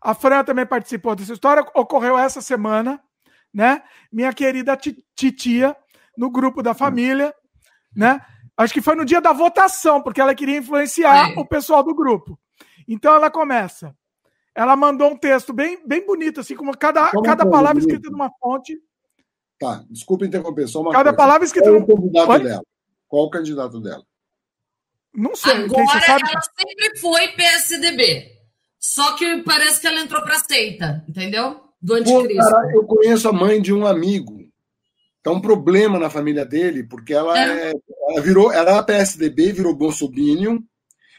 [0.00, 1.66] A Fran também participou dessa história.
[1.74, 3.00] Ocorreu essa semana,
[3.52, 3.82] né?
[4.10, 4.78] Minha querida
[5.14, 5.76] titia,
[6.16, 7.34] no grupo da família,
[7.94, 8.20] né?
[8.56, 11.38] Acho que foi no dia da votação, porque ela queria influenciar é.
[11.38, 12.38] o pessoal do grupo.
[12.88, 13.94] Então ela começa.
[14.54, 18.76] Ela mandou um texto bem, bem bonito, assim, como cada, cada palavra escrita numa fonte.
[19.58, 21.16] Tá, desculpa interromper, só uma Cada coisa.
[21.16, 21.68] palavra escrita.
[21.68, 22.44] Qual é o candidato Pode?
[22.44, 22.62] dela?
[23.08, 24.02] Qual o candidato dela?
[25.14, 25.52] Não sei.
[25.52, 28.38] Agora ela sempre foi PSDB.
[28.78, 31.60] Só que parece que ela entrou para seita, entendeu?
[31.82, 32.36] Do anticristo.
[32.36, 34.38] Pô, cara, eu conheço a mãe de um amigo.
[35.22, 37.70] Tá um problema na família dele, porque ela, é.
[37.70, 37.72] É,
[38.10, 40.62] ela virou, ela era PSDB, virou Bolsonaro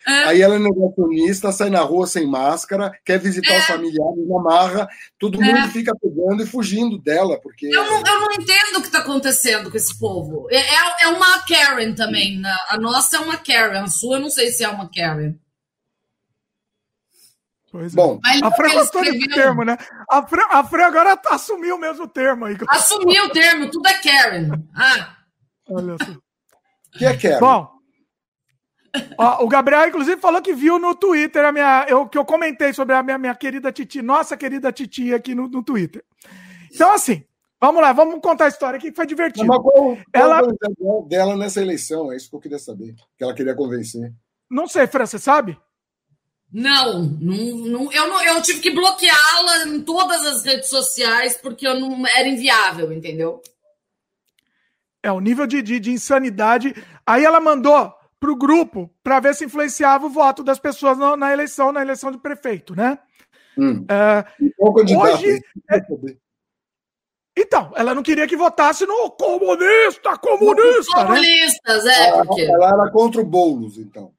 [0.07, 0.23] é.
[0.25, 3.59] Aí ela é negacionista, sai na rua sem máscara, quer visitar é.
[3.59, 5.45] os familiares na marra, todo é.
[5.45, 7.67] mundo fica pegando e fugindo dela, porque.
[7.67, 10.47] Eu não, eu não entendo o que está acontecendo com esse povo.
[10.49, 12.39] É, é, é uma Karen também.
[12.39, 12.55] Né?
[12.69, 15.35] A nossa é uma Karen, a sua eu não sei se é uma Karen.
[17.71, 17.95] Pois é.
[17.95, 18.45] Bom, é.
[18.45, 19.77] a Fran gostou desse termo, né?
[20.09, 22.57] A Fran, a Fran agora assumiu o mesmo termo aí.
[22.67, 24.49] Assumiu o termo, tudo é Karen.
[24.75, 25.15] Ah.
[25.69, 26.11] Olha só.
[26.11, 27.39] O que é Karen?
[27.39, 27.78] Bom,
[29.17, 32.73] ó, o Gabriel, inclusive, falou que viu no Twitter a minha, eu, que eu comentei
[32.73, 36.03] sobre a minha, minha querida Titi, nossa querida Titi aqui no, no Twitter.
[36.73, 37.23] Então, assim,
[37.59, 39.47] vamos lá, vamos contar a história aqui que foi divertido.
[39.47, 40.41] Mas qual, qual ela
[41.07, 42.11] dela nessa eleição?
[42.11, 42.95] É isso que eu queria saber.
[43.17, 44.13] Que ela queria convencer.
[44.49, 45.57] Não sei, Fran, você sabe?
[46.51, 51.67] Não, não, não, eu, não, eu tive que bloqueá-la em todas as redes sociais porque
[51.67, 53.41] eu não era inviável, entendeu?
[55.03, 56.73] É, o nível de, de, de insanidade.
[57.05, 61.31] Aí ela mandou pro grupo para ver se influenciava o voto das pessoas na, na
[61.31, 62.99] eleição, na eleição de prefeito, né?
[63.57, 63.85] Hum.
[63.89, 64.25] É,
[64.61, 65.41] hoje.
[65.71, 65.81] É,
[67.37, 70.97] então, ela não queria que votasse no comunista, comunista.
[70.97, 71.05] Né?
[71.05, 72.09] Comunistas, né?
[72.09, 72.23] é.
[72.23, 72.41] Porque...
[72.41, 74.13] Ela, ela era contra o Boulos, então.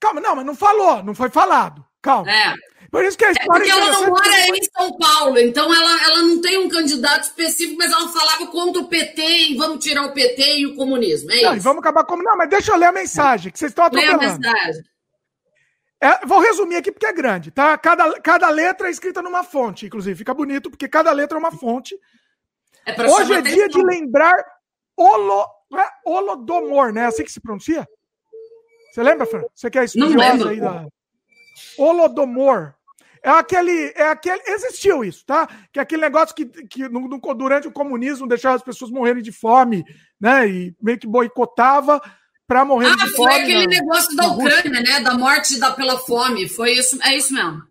[0.00, 1.84] Calma, não, mas não falou, não foi falado.
[2.02, 2.30] Calma.
[2.30, 2.54] É.
[2.90, 3.64] Por isso que a é história.
[3.64, 7.24] É porque ela não mora em São Paulo, então ela, ela não tem um candidato
[7.24, 11.30] específico, mas ela falava contra o PT e vamos tirar o PT e o comunismo.
[11.30, 11.62] É não, isso.
[11.62, 12.16] Vamos acabar com.
[12.16, 14.18] Não, mas deixa eu ler a mensagem, que vocês estão atropelando.
[14.18, 14.82] Lê a mensagem.
[16.02, 17.76] É, vou resumir aqui porque é grande, tá?
[17.76, 20.16] Cada, cada letra é escrita numa fonte, inclusive.
[20.16, 21.94] Fica bonito, porque cada letra é uma fonte.
[22.86, 24.34] É Hoje é dia de lembrar
[24.96, 27.02] Olo, é, Holodomor, né?
[27.02, 27.86] É assim que se pronuncia?
[28.90, 29.42] Você lembra, Fran?
[29.54, 30.86] Você quer estudiosa aí da.
[31.78, 32.74] Holodomor.
[33.22, 34.42] É aquele, é aquele.
[34.46, 35.46] Existiu isso, tá?
[35.72, 39.22] Que é aquele negócio que, que no, no, durante o comunismo deixava as pessoas morrerem
[39.22, 39.84] de fome,
[40.20, 40.48] né?
[40.48, 42.00] E meio que boicotava
[42.46, 43.28] para morrer ah, de fome.
[43.28, 45.00] Ah, foi aquele na, negócio da Ucrânia, né?
[45.00, 46.48] Da morte da, pela fome.
[46.48, 47.62] Foi isso, é isso mesmo.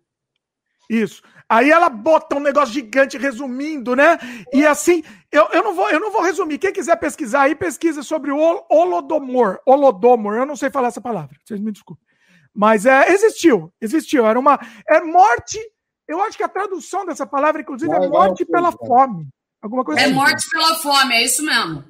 [0.88, 1.22] Isso.
[1.50, 4.18] Aí ela bota um negócio gigante resumindo, né?
[4.52, 6.58] E assim, eu, eu, não, vou, eu não vou resumir.
[6.58, 8.38] Quem quiser pesquisar aí, pesquisa sobre o
[8.68, 9.58] Holodomor.
[9.66, 12.06] Holodomor, eu não sei falar essa palavra, vocês me desculpem.
[12.54, 14.26] Mas é, existiu, existiu.
[14.26, 14.58] Era uma.
[14.88, 15.58] É morte.
[16.06, 19.28] Eu acho que a tradução dessa palavra, inclusive, é morte pela fome.
[19.62, 20.14] Alguma coisa É assim.
[20.14, 21.84] morte pela fome, é isso mesmo.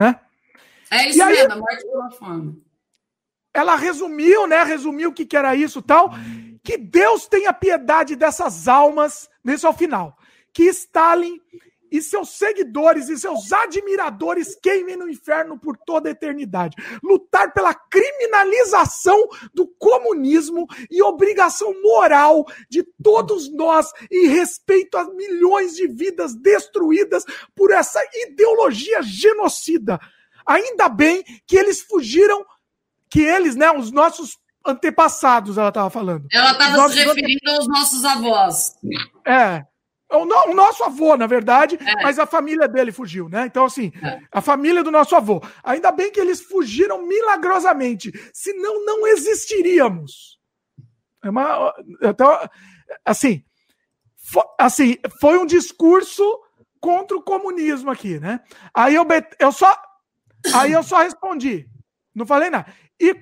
[0.00, 0.14] É,
[0.90, 2.62] é isso aí, mesmo, é morte pela fome.
[3.54, 4.62] Ela resumiu, né?
[4.64, 6.10] Resumiu o que, que era isso tal.
[6.62, 10.16] Que Deus tenha piedade dessas almas, nesse ao final.
[10.52, 11.40] Que Stalin
[11.92, 16.74] e seus seguidores e seus admiradores queimem no inferno por toda a eternidade.
[17.02, 25.74] Lutar pela criminalização do comunismo e obrigação moral de todos nós em respeito às milhões
[25.74, 30.00] de vidas destruídas por essa ideologia genocida.
[30.46, 32.44] Ainda bem que eles fugiram,
[33.10, 36.26] que eles, né, os nossos antepassados, ela estava falando.
[36.32, 38.74] Ela estava se referindo aos nossos avós.
[39.26, 39.64] É.
[40.12, 42.02] O, no, o nosso avô, na verdade, é.
[42.02, 43.46] mas a família dele fugiu, né?
[43.46, 44.20] Então, assim, é.
[44.30, 45.42] a família do nosso avô.
[45.62, 50.38] Ainda bem que eles fugiram milagrosamente, senão não existiríamos.
[51.24, 52.48] É uma, então,
[53.04, 53.44] assim,
[54.16, 56.24] foi, assim, foi um discurso
[56.80, 58.40] contra o comunismo aqui, né?
[58.74, 59.06] Aí eu,
[59.38, 59.76] eu só,
[60.54, 61.68] aí eu só respondi,
[62.14, 62.72] não falei nada.
[63.00, 63.14] E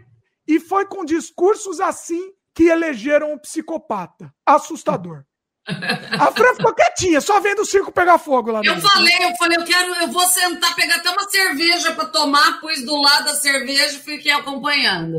[0.50, 4.34] e foi com discursos assim que elegeram um psicopata.
[4.44, 5.24] Assustador.
[5.66, 8.60] A Fran ficou quietinha, só vendo o circo pegar fogo lá.
[8.64, 8.88] Eu dentro.
[8.88, 12.84] falei, eu falei, eu quero, eu vou sentar, pegar até uma cerveja para tomar, pus
[12.84, 15.18] do lado da cerveja e fiquei acompanhando.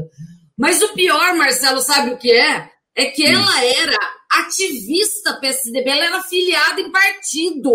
[0.57, 2.69] Mas o pior, Marcelo, sabe o que é?
[2.95, 3.33] É que hum.
[3.33, 3.97] ela era
[4.31, 7.71] ativista PSDB, ela era afiliada em partido.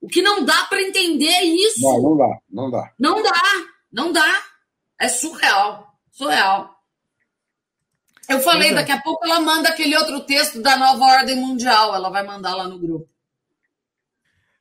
[0.00, 1.82] O que não dá para entender é isso.
[1.82, 2.92] Não, não dá, não dá.
[2.98, 3.42] Não dá,
[3.92, 4.42] não dá.
[5.00, 6.75] É surreal, surreal.
[8.28, 12.10] Eu falei, daqui a pouco ela manda aquele outro texto da nova ordem mundial, ela
[12.10, 13.08] vai mandar lá no grupo.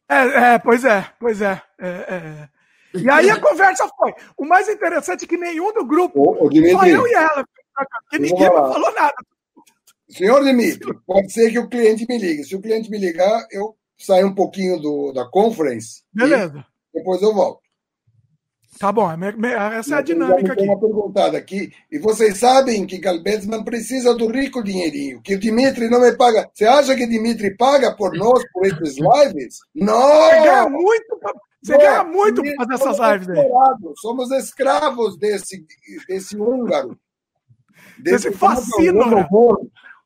[0.07, 1.61] É, é pois é, pois é.
[1.79, 2.49] é, é.
[2.93, 4.13] E aí a conversa foi.
[4.37, 7.45] O mais interessante é que nenhum do grupo, ô, ô, Dimitri, só eu e ela,
[8.03, 9.15] porque ninguém falou nada.
[10.09, 12.43] Senhor Dimitri, pode ser que o cliente me ligue.
[12.43, 16.03] Se o cliente me ligar, eu saio um pouquinho do, da conference.
[16.13, 16.65] Beleza.
[16.93, 17.64] depois eu volto.
[18.77, 19.09] Tá bom,
[19.73, 20.63] essa é a dinâmica aqui.
[20.63, 21.71] uma perguntada aqui.
[21.89, 26.49] E vocês sabem que Galbetsman precisa do rico dinheirinho, que o Dimitri não me paga.
[26.53, 29.59] Você acha que Dimitri paga por nós, por esses lives?
[29.73, 29.95] Não!
[29.95, 31.19] Você ganha muito,
[31.63, 33.49] você ganha muito para fazer essas lives aí.
[33.95, 35.65] Somos escravos desse,
[36.07, 36.99] desse húngaro.
[37.97, 39.25] Desse, desse fascino.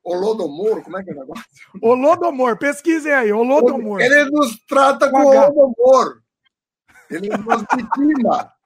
[0.04, 1.44] O Lodomor, como é que é o negócio?
[1.82, 4.00] O Lodomor, pesquisem aí, o Lodomor.
[4.00, 6.22] Ele nos trata com o Lodomor.
[7.10, 8.59] Ele nos vitima.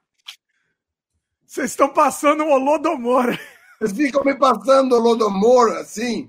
[1.53, 3.37] Vocês estão passando um Holodomor.
[3.77, 6.27] Vocês ficam me passando Holodomor assim.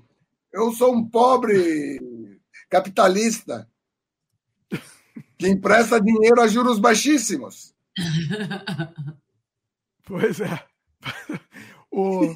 [0.53, 1.99] Eu sou um pobre
[2.69, 3.67] capitalista
[5.35, 7.73] que empresta dinheiro a juros baixíssimos.
[10.07, 10.63] Pois é.
[11.89, 12.35] O,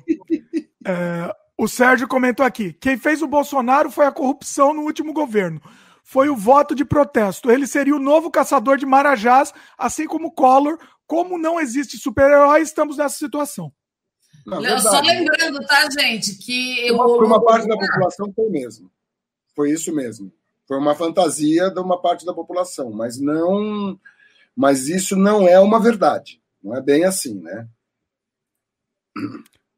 [0.84, 5.62] é, O Sérgio comentou aqui: quem fez o Bolsonaro foi a corrupção no último governo.
[6.04, 7.52] Foi o voto de protesto.
[7.52, 10.80] Ele seria o novo caçador de Marajás, assim como Collor.
[11.10, 13.74] Como não existe super-herói, estamos nessa situação.
[14.46, 16.92] Não, só lembrando, tá, gente, que.
[16.92, 17.26] Uma, eu...
[17.26, 18.92] uma parte da população foi mesmo.
[19.56, 20.32] Foi isso mesmo.
[20.68, 24.00] Foi uma fantasia de uma parte da população, mas não.
[24.56, 26.40] Mas isso não é uma verdade.
[26.64, 27.68] Não é bem assim, né?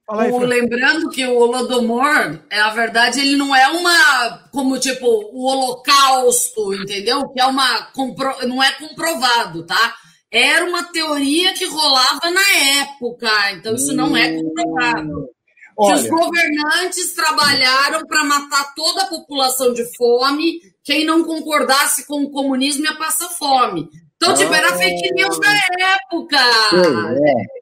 [0.09, 5.05] Aí, o, lembrando que o Holodomor, é a verdade, ele não é uma como tipo
[5.07, 7.29] o Holocausto, entendeu?
[7.29, 9.95] Que é uma compro, não é comprovado, tá?
[10.31, 15.29] Era uma teoria que rolava na época, então isso não é comprovado.
[15.77, 22.07] Olha, que os governantes trabalharam para matar toda a população de fome, quem não concordasse
[22.07, 23.89] com o comunismo ia passar fome.
[24.15, 26.37] Então, tipo, era fake news da época.
[26.37, 27.61] É.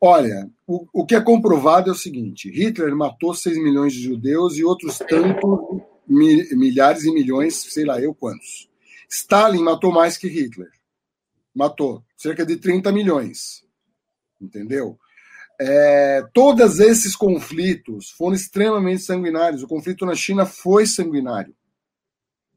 [0.00, 4.56] Olha, o, o que é comprovado é o seguinte: Hitler matou 6 milhões de judeus
[4.56, 8.68] e outros tantos milhares e milhões, sei lá eu quantos.
[9.10, 10.70] Stalin matou mais que Hitler.
[11.58, 13.64] Matou cerca de 30 milhões.
[14.40, 14.96] Entendeu?
[15.60, 19.64] É, todos esses conflitos foram extremamente sanguinários.
[19.64, 21.52] O conflito na China foi sanguinário.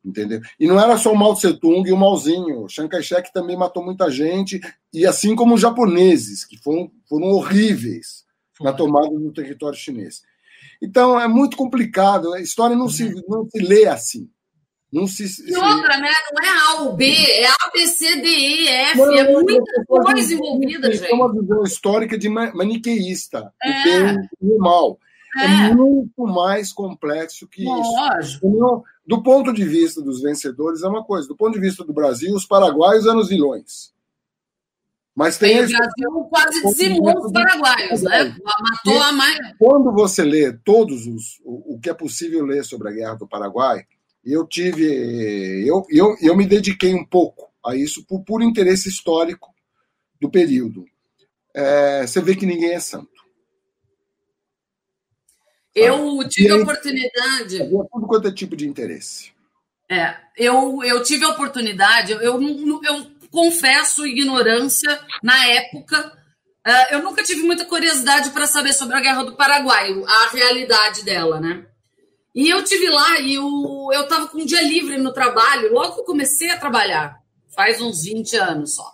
[0.05, 0.39] Entendeu?
[0.59, 2.63] E não era só o Mao Tse Tung e o Mauzinho.
[2.63, 4.61] O Chiang Kai-shek também matou muita gente,
[4.93, 8.23] e assim como os japoneses, que foram, foram horríveis
[8.59, 10.21] na tomada do território chinês.
[10.80, 12.33] Então é muito complicado.
[12.33, 14.30] A história não se, não se lê assim.
[14.91, 16.09] Não se, e outra, né?
[16.33, 18.97] Não é A ou B, é A, B, C, D, E, F.
[18.97, 21.09] Não, é muita coisa envolvida, gente.
[21.09, 23.53] É uma visão histórica de maniqueísta.
[23.63, 23.69] É.
[23.69, 24.99] O bem e o mal.
[25.37, 25.45] É.
[25.45, 25.73] é.
[25.73, 28.47] muito mais complexo que Lógico.
[28.47, 28.83] isso.
[29.07, 31.25] Do ponto de vista dos vencedores, é uma coisa.
[31.25, 33.93] Do ponto de vista do Brasil, os paraguaios eram os vilões.
[35.15, 35.63] Mas tem.
[35.63, 38.35] o Brasil quase dizimou os paraguaios, né?
[38.43, 39.37] Matou a mais.
[39.57, 41.39] Quando você lê todos os.
[41.45, 43.85] O, o que é possível ler sobre a Guerra do Paraguai,
[44.24, 45.66] eu tive.
[45.67, 49.53] Eu, eu, eu me dediquei um pouco a isso por puro interesse histórico
[50.19, 50.85] do período.
[51.53, 53.09] É, você vê que ninguém é santo.
[55.74, 57.59] Eu tive a oportunidade.
[57.59, 59.32] Tudo quanto é tipo de interesse.
[59.90, 62.40] É, eu, eu tive a oportunidade, eu, eu,
[62.83, 66.17] eu confesso ignorância na época.
[66.66, 71.03] Uh, eu nunca tive muita curiosidade para saber sobre a Guerra do Paraguai, a realidade
[71.03, 71.66] dela, né?
[72.33, 75.95] E eu tive lá e eu, eu tava com um dia livre no trabalho, logo
[75.95, 77.17] que eu comecei a trabalhar,
[77.53, 78.89] faz uns 20 anos só.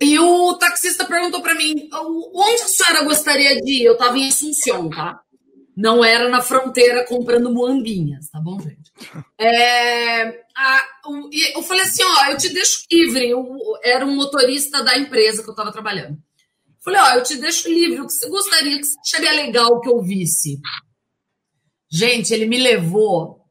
[0.00, 3.84] E o taxista perguntou para mim: onde a senhora gostaria de ir?
[3.84, 5.20] Eu estava em Assunção, tá?
[5.76, 8.90] Não era na fronteira comprando moambinhas, tá bom, gente?
[9.42, 10.24] É,
[10.54, 13.30] a, o, eu falei assim: ó, eu te deixo livre.
[13.30, 13.46] Eu,
[13.82, 16.18] era um motorista da empresa que eu estava trabalhando.
[16.84, 18.00] Falei: ó, eu te deixo livre.
[18.00, 20.58] O que você gostaria, que você acharia legal que eu visse?
[21.90, 23.44] Gente, ele me levou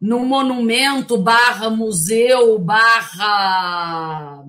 [0.00, 4.44] num monumento barra museu barra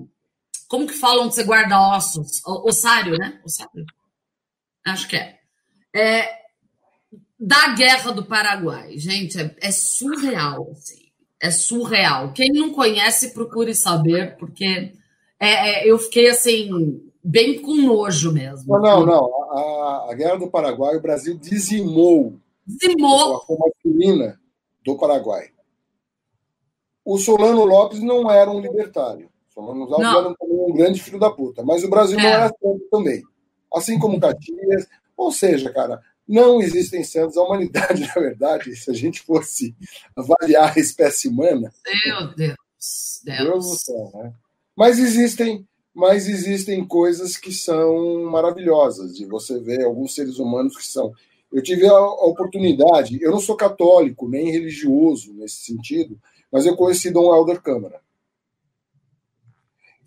[0.68, 2.42] como que falam que você guarda ossos?
[2.44, 3.40] Ossário, né?
[3.44, 3.86] Ossário.
[4.84, 5.38] Acho que é.
[5.94, 6.28] é.
[7.38, 8.98] Da Guerra do Paraguai.
[8.98, 10.68] Gente, é, é surreal.
[10.72, 11.06] Assim.
[11.40, 12.32] É surreal.
[12.32, 14.92] Quem não conhece, procure saber, porque
[15.38, 18.78] é, é, eu fiquei assim, bem com nojo mesmo.
[18.78, 19.52] Não, não, não.
[19.52, 23.44] A, a Guerra do Paraguai, o Brasil dizimou, dizimou.
[23.48, 24.40] a masculina
[24.84, 25.50] do Paraguai.
[27.04, 29.30] O Solano Lopes não era um libertário.
[29.48, 31.62] Solano Lopes era um grande filho da puta.
[31.62, 32.22] Mas o Brasil é.
[32.22, 33.22] não era santo também.
[33.72, 34.86] Assim como Caxias.
[35.16, 37.36] Ou seja, cara, não existem santos.
[37.36, 39.74] A humanidade, na verdade, se a gente fosse
[40.16, 41.72] avaliar a espécie humana.
[42.04, 42.56] Meu Deus.
[43.24, 43.38] Deus.
[43.38, 44.34] Deus do céu, né?
[44.76, 50.86] Mas existem, mas existem coisas que são maravilhosas de você ver alguns seres humanos que
[50.86, 51.12] são.
[51.56, 56.20] Eu tive a, a oportunidade, eu não sou católico nem religioso nesse sentido,
[56.52, 57.98] mas eu conheci Dom Helder Câmara.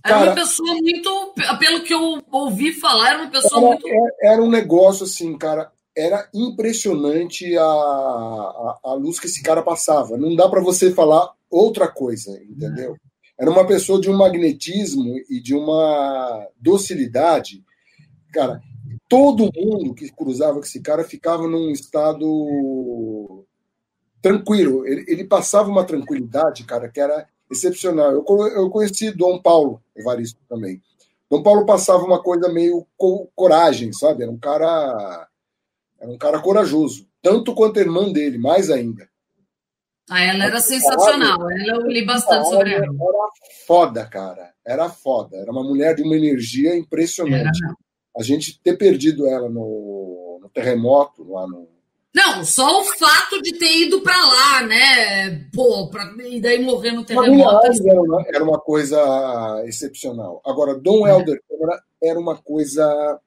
[0.06, 3.88] Era Cara, uma pessoa muito, pelo que eu ouvi falar, era uma pessoa era, muito.
[3.88, 5.72] É, era um negócio assim, cara.
[5.98, 10.18] Era impressionante a, a, a luz que esse cara passava.
[10.18, 12.96] Não dá para você falar outra coisa, entendeu?
[13.40, 17.64] Era uma pessoa de um magnetismo e de uma docilidade.
[18.32, 18.62] Cara,
[19.10, 23.44] todo mundo que cruzava com esse cara ficava num estado
[24.22, 24.86] tranquilo.
[24.86, 28.12] Ele, ele passava uma tranquilidade, cara, que era excepcional.
[28.12, 30.80] Eu, eu conheci Dom Paulo Evaristo também.
[31.30, 34.24] Dom Paulo passava uma coisa meio co coragem, sabe?
[34.24, 35.28] Era um cara
[36.00, 39.10] era um cara corajoso, tanto quanto a irmã dele, mais ainda.
[40.10, 41.52] Ah, ela era sensacional.
[41.52, 42.86] Ela eu li bastante sobre ela.
[42.86, 43.30] Era
[43.68, 44.54] foda, cara.
[44.66, 45.38] Era foda.
[45.38, 47.64] Era uma mulher de uma energia impressionante.
[47.64, 47.76] Era,
[48.18, 51.68] A gente ter perdido ela no, no terremoto lá no.
[52.14, 55.48] Não, só o fato de ter ido para lá, né?
[55.54, 57.66] Pô, pra, e daí morrer no terremoto.
[57.88, 60.42] Era uma, era uma coisa excepcional.
[60.44, 61.12] Agora, Dom é.
[61.12, 61.40] Helder
[62.02, 63.20] era uma coisa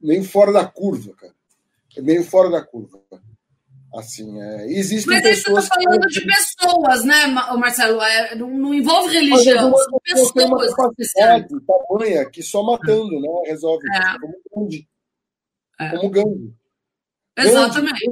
[0.00, 1.34] meio fora da curva, cara.
[1.98, 3.00] Meio fora da curva.
[3.94, 6.20] Assim, é, existem Mas aí você está falando que...
[6.20, 8.02] de pessoas, né, Marcelo?
[8.02, 10.74] É, não, não, envolve religião, são pessoas.
[10.74, 13.84] Capacidade tamanha que só matando né, resolve.
[13.94, 14.18] É.
[14.18, 14.88] Como Gandhi.
[15.78, 15.90] É.
[15.90, 16.54] Como Gandhi.
[17.38, 18.06] Exatamente.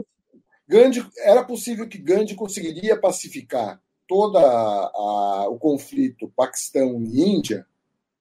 [0.68, 7.66] Gandhi, Gandhi, era possível que Gandhi conseguiria pacificar todo o conflito Paquistão e Índia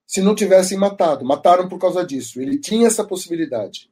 [0.04, 1.24] se não tivessem matado.
[1.24, 2.40] Mataram por causa disso.
[2.40, 3.91] Ele tinha essa possibilidade.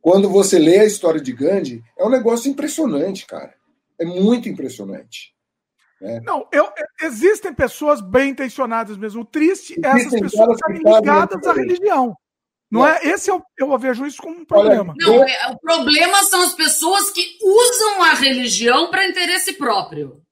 [0.00, 3.54] Quando você lê a história de Gandhi, é um negócio impressionante, cara.
[3.98, 5.34] É muito impressionante.
[6.00, 6.20] Né?
[6.24, 6.68] Não, eu,
[7.02, 9.22] existem pessoas bem intencionadas mesmo.
[9.22, 12.16] O triste é essas pessoas estarem ligadas à religião.
[12.70, 13.00] Não, é?
[13.02, 14.94] Esse eu, eu vejo isso como um problema.
[14.96, 20.22] Não, é, o problema são as pessoas que usam a religião para interesse próprio.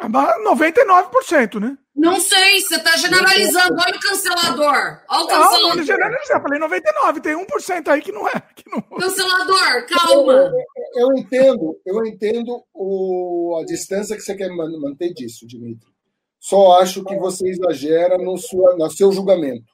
[0.00, 1.76] 99%, né?
[2.00, 3.74] Não sei, você está generalizando.
[3.74, 5.02] Olha o cancelador.
[5.06, 5.76] Olha o cancelador.
[5.76, 6.38] Não, generalizar.
[6.38, 8.42] Eu falei 99, tem 1% aí que não é.
[8.56, 8.80] Que não...
[8.80, 10.32] Cancelador, calma.
[10.32, 10.54] Eu, eu,
[10.96, 15.90] eu, entendo, eu entendo o, a distância que você quer manter disso, Dimitri.
[16.38, 19.70] Só acho que você exagera no, sua, no seu julgamento.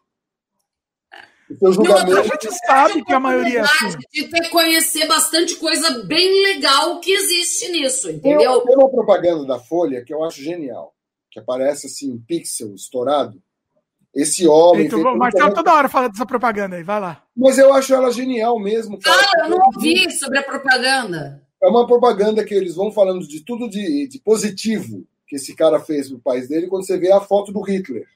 [1.62, 2.10] O julgamento...
[2.10, 3.96] Não, a gente sabe que a maioria é assim.
[4.12, 8.62] De ter conhecer bastante coisa bem legal que existe nisso, entendeu?
[8.62, 10.95] Tem uma propaganda da Folha que eu acho genial
[11.36, 13.42] que aparece assim, um pixel estourado.
[14.14, 14.86] Esse homem.
[14.86, 17.22] Então, o Marcelo toda hora fala dessa propaganda aí, vai lá.
[17.36, 18.98] Mas eu acho ela genial mesmo.
[19.04, 21.42] Ah, eu não ouvi sobre a propaganda.
[21.62, 25.78] É uma propaganda que eles vão falando de tudo de, de positivo que esse cara
[25.78, 28.06] fez no país dele quando você vê a foto do Hitler.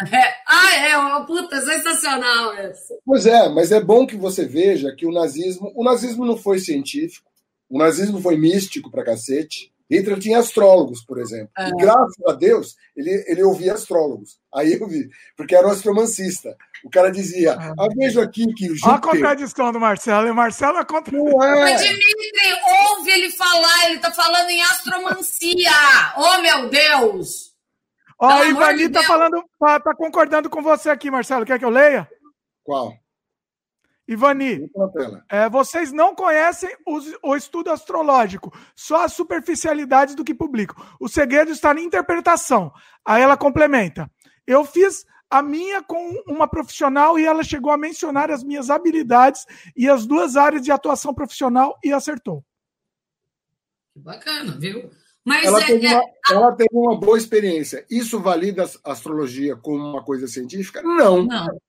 [0.00, 0.34] É.
[0.46, 2.94] Ah, é, uma puta, sensacional essa.
[3.04, 5.72] Pois é, mas é bom que você veja que o nazismo.
[5.74, 7.28] O nazismo não foi científico,
[7.68, 9.72] o nazismo foi místico pra cacete.
[9.90, 11.50] Hitler tinha astrólogos, por exemplo.
[11.58, 14.38] E graças a Deus, ele, ele ouvia astrólogos.
[14.54, 16.54] Aí eu vi, porque era um astromancista.
[16.84, 18.88] O cara dizia: ah, ah vejo aqui que o Júpiter...
[18.88, 20.28] Olha a contradição do Marcelo.
[20.28, 21.16] E o Marcelo é contra.
[21.16, 21.72] Não é.
[21.72, 22.60] Mas Dimitri,
[22.90, 25.72] ouve ele falar, ele está falando em astromancia.
[26.16, 27.48] oh, meu Deus!
[28.20, 31.46] Ó, a Ivani de tá falando, tá, tá concordando com você aqui, Marcelo.
[31.46, 32.08] Quer que eu leia?
[32.64, 32.92] Qual?
[34.08, 34.70] Ivani,
[35.28, 40.82] é, vocês não conhecem os, o estudo astrológico, só as superficialidades do que publicam.
[40.98, 42.72] O segredo está na interpretação.
[43.04, 44.10] Aí ela complementa.
[44.46, 49.44] Eu fiz a minha com uma profissional e ela chegou a mencionar as minhas habilidades
[49.76, 52.42] e as duas áreas de atuação profissional e acertou.
[53.92, 54.90] Que bacana, viu?
[55.22, 55.94] Mas ela, é, teve é...
[55.94, 57.84] Uma, ela teve uma boa experiência.
[57.90, 60.82] Isso valida a astrologia como uma coisa científica?
[60.82, 61.26] Não.
[61.26, 61.60] Não.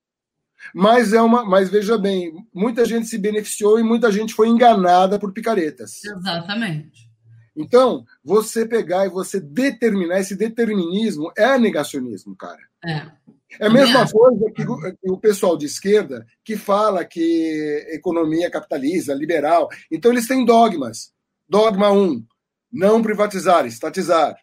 [0.73, 5.17] Mas é uma, mas veja bem, muita gente se beneficiou e muita gente foi enganada
[5.19, 6.03] por picaretas.
[6.03, 7.09] Exatamente.
[7.55, 12.61] Então, você pegar e você determinar esse determinismo é negacionismo, cara.
[12.85, 13.11] É.
[13.59, 14.63] É a mesma coisa que
[15.09, 19.67] o, pessoal de esquerda que fala que economia capitalista, liberal.
[19.91, 21.11] Então, eles têm dogmas.
[21.47, 22.25] Dogma 1, um,
[22.71, 24.35] não privatizar, estatizar.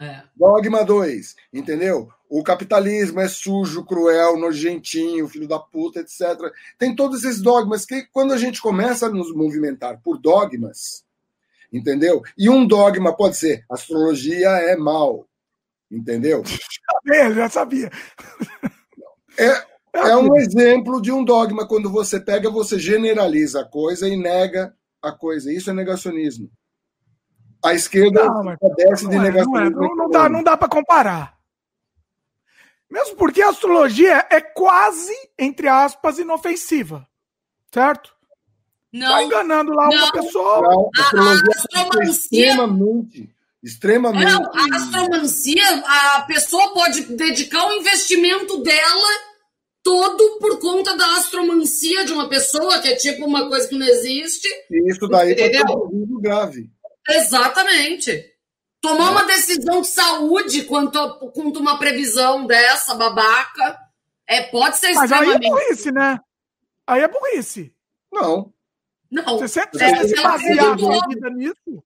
[0.00, 0.22] É.
[0.34, 2.08] Dogma 2, entendeu?
[2.28, 6.52] O capitalismo é sujo, cruel, nojentinho, filho da puta, etc.
[6.78, 11.04] Tem todos esses dogmas que, quando a gente começa a nos movimentar por dogmas,
[11.72, 12.22] entendeu?
[12.36, 15.28] E um dogma pode ser: astrologia é mal,
[15.90, 16.42] entendeu?
[17.06, 17.90] Já já sabia.
[19.38, 19.64] É,
[19.94, 21.68] é um exemplo de um dogma.
[21.68, 25.52] Quando você pega, você generaliza a coisa e nega a coisa.
[25.52, 26.50] Isso é negacionismo.
[27.64, 29.58] A esquerda não, mas, desce de negacionismo.
[29.58, 31.34] É, não, é, não, não dá, não dá para comparar.
[32.90, 37.08] Mesmo porque a astrologia é quase, entre aspas, inofensiva.
[37.72, 38.14] Certo?
[38.92, 39.08] Não.
[39.08, 40.60] Tá enganando lá não, uma pessoa.
[40.60, 42.12] Não, a, astrologia a astromancia.
[42.12, 43.34] Extremamente.
[43.62, 44.30] Extremamente.
[44.30, 49.08] Não, a astromancia, a pessoa pode dedicar o investimento dela
[49.82, 53.86] todo por conta da astromancia de uma pessoa, que é tipo uma coisa que não
[53.86, 54.48] existe.
[54.70, 56.73] Isso daí pode ser um grave.
[57.08, 58.32] Exatamente.
[58.80, 63.78] Tomar uma decisão de saúde quanto, a, quanto uma previsão dessa, babaca,
[64.26, 66.20] é, pode ser Mas aí é burrice, né?
[66.86, 67.74] Aí é burrice.
[68.12, 68.52] Não.
[69.10, 69.38] Não.
[69.38, 71.82] Você sempre é, se basear a vida nisso?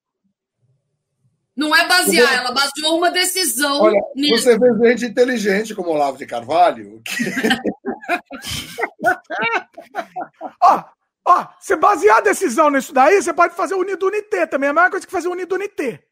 [1.59, 4.45] Não é basear, ela baseou uma decisão Olha, nisso.
[4.45, 7.03] Você vê gente inteligente como Olavo de Carvalho.
[7.05, 7.13] Que...
[10.63, 10.85] ó,
[11.28, 14.68] ó, você basear a decisão nisso daí, você pode fazer o Unidunité também.
[14.68, 16.02] É a mesma coisa que fazer o Unidunité.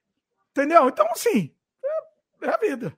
[0.51, 0.89] Entendeu?
[0.89, 1.51] Então, assim,
[2.43, 2.97] é, é a vida.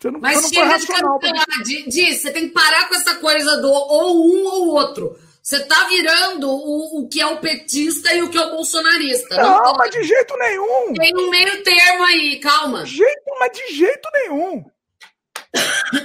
[0.00, 1.46] Você não, Mas você não chega de cancelar.
[1.88, 5.18] Diz, você tem que parar com essa coisa do ou um ou outro.
[5.42, 9.36] Você tá virando o, o que é o petista e o que é o bolsonarista.
[9.36, 10.92] Não, não mas de jeito nenhum.
[10.94, 12.84] Tem um meio termo aí, calma.
[12.84, 14.64] De jeito, mas de jeito nenhum.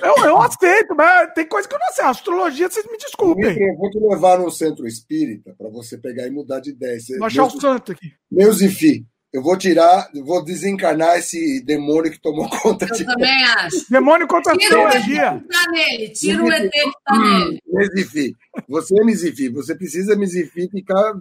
[0.02, 2.06] Eu, eu aceito, mas tem coisa que eu não sei.
[2.06, 3.46] Astrologia, vocês me desculpem.
[3.46, 6.98] Eu vou te levar no centro espírita para você pegar e mudar de ideia.
[7.18, 8.14] Vou achar o santo aqui.
[8.32, 13.02] Meu Zifi, eu vou tirar, vou desencarnar esse demônio que tomou conta eu de.
[13.02, 13.90] Eu também acho.
[13.90, 15.44] Demônio contra a astrologia.
[15.52, 17.60] Tá nele, tira o ET que tá nele.
[17.68, 18.36] Mezifi,
[18.70, 21.14] você é Mizifi, você precisa Mizifi ficar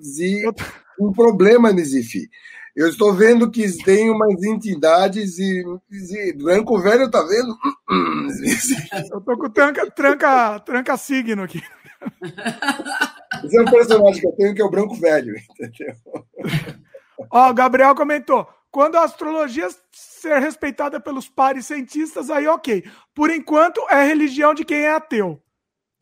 [1.01, 2.29] um problema, Mizifi.
[2.75, 7.57] Eu estou vendo que tem umas entidades e, e Branco Velho tá vendo?
[9.13, 11.63] Eu tô com tranca, tranca, tranca signo aqui.
[13.45, 15.95] Esse é um personagem que eu tenho que é o Branco Velho, entendeu?
[17.31, 22.85] Ó, o Gabriel comentou: quando a astrologia ser respeitada pelos pares cientistas, aí ok.
[23.15, 25.41] Por enquanto, é religião de quem é ateu.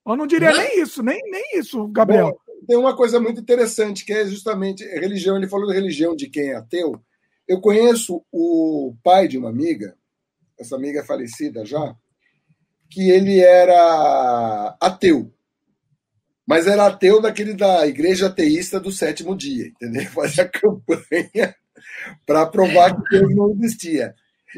[0.06, 2.30] Eu não diria nem isso, nem, nem isso, Gabriel.
[2.30, 5.36] Bom, tem uma coisa muito interessante, que é justamente religião.
[5.36, 7.02] Ele falou de religião de quem é ateu.
[7.48, 9.96] Eu conheço o pai de uma amiga,
[10.56, 11.96] essa amiga é falecida já,
[12.88, 15.34] que ele era ateu.
[16.46, 20.04] Mas era ateu daquele da igreja ateísta do sétimo dia, entendeu?
[20.14, 21.56] Fazia campanha
[22.24, 24.14] para provar que Deus não existia.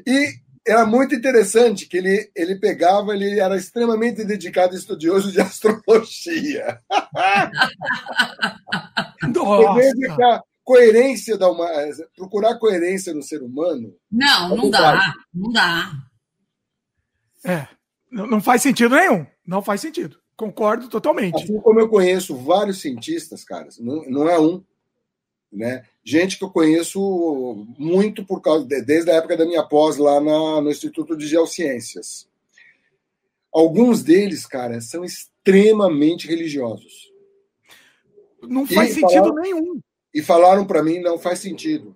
[0.06, 0.34] E
[0.66, 6.80] era muito interessante que ele, ele pegava, ele era extremamente dedicado estudioso de astrologia.
[9.34, 10.44] Nossa.
[10.64, 11.68] coerência da uma,
[12.16, 13.94] procurar coerência no ser humano.
[14.10, 15.92] Não, não dá, não dá.
[17.44, 17.66] É,
[18.10, 19.26] não faz sentido nenhum.
[19.44, 20.18] Não faz sentido.
[20.36, 21.42] Concordo totalmente.
[21.42, 24.64] Assim como eu conheço vários cientistas, caras, não, não é um,
[25.52, 25.84] né?
[26.04, 30.20] Gente que eu conheço muito por causa de, desde a época da minha pós lá
[30.20, 32.28] na, no Instituto de Geociências.
[33.52, 37.12] Alguns deles, cara, são extremamente religiosos.
[38.42, 39.80] Não faz e sentido falaram, nenhum.
[40.12, 41.94] E falaram para mim, não faz sentido.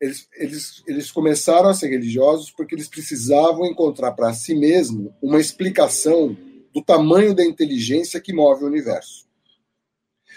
[0.00, 5.38] Eles, eles, eles começaram a ser religiosos porque eles precisavam encontrar para si mesmo uma
[5.38, 6.34] explicação
[6.72, 9.28] do tamanho da inteligência que move o universo.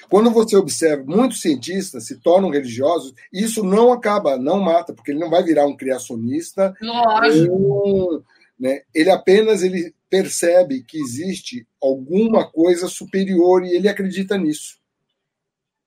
[0.10, 5.20] Quando você observa, muitos cientistas se tornam religiosos, isso não acaba, não mata, porque ele
[5.20, 6.74] não vai virar um criacionista.
[6.82, 8.24] Lógico.
[8.60, 14.78] Né, ele apenas ele percebe que existe alguma coisa superior e ele acredita nisso.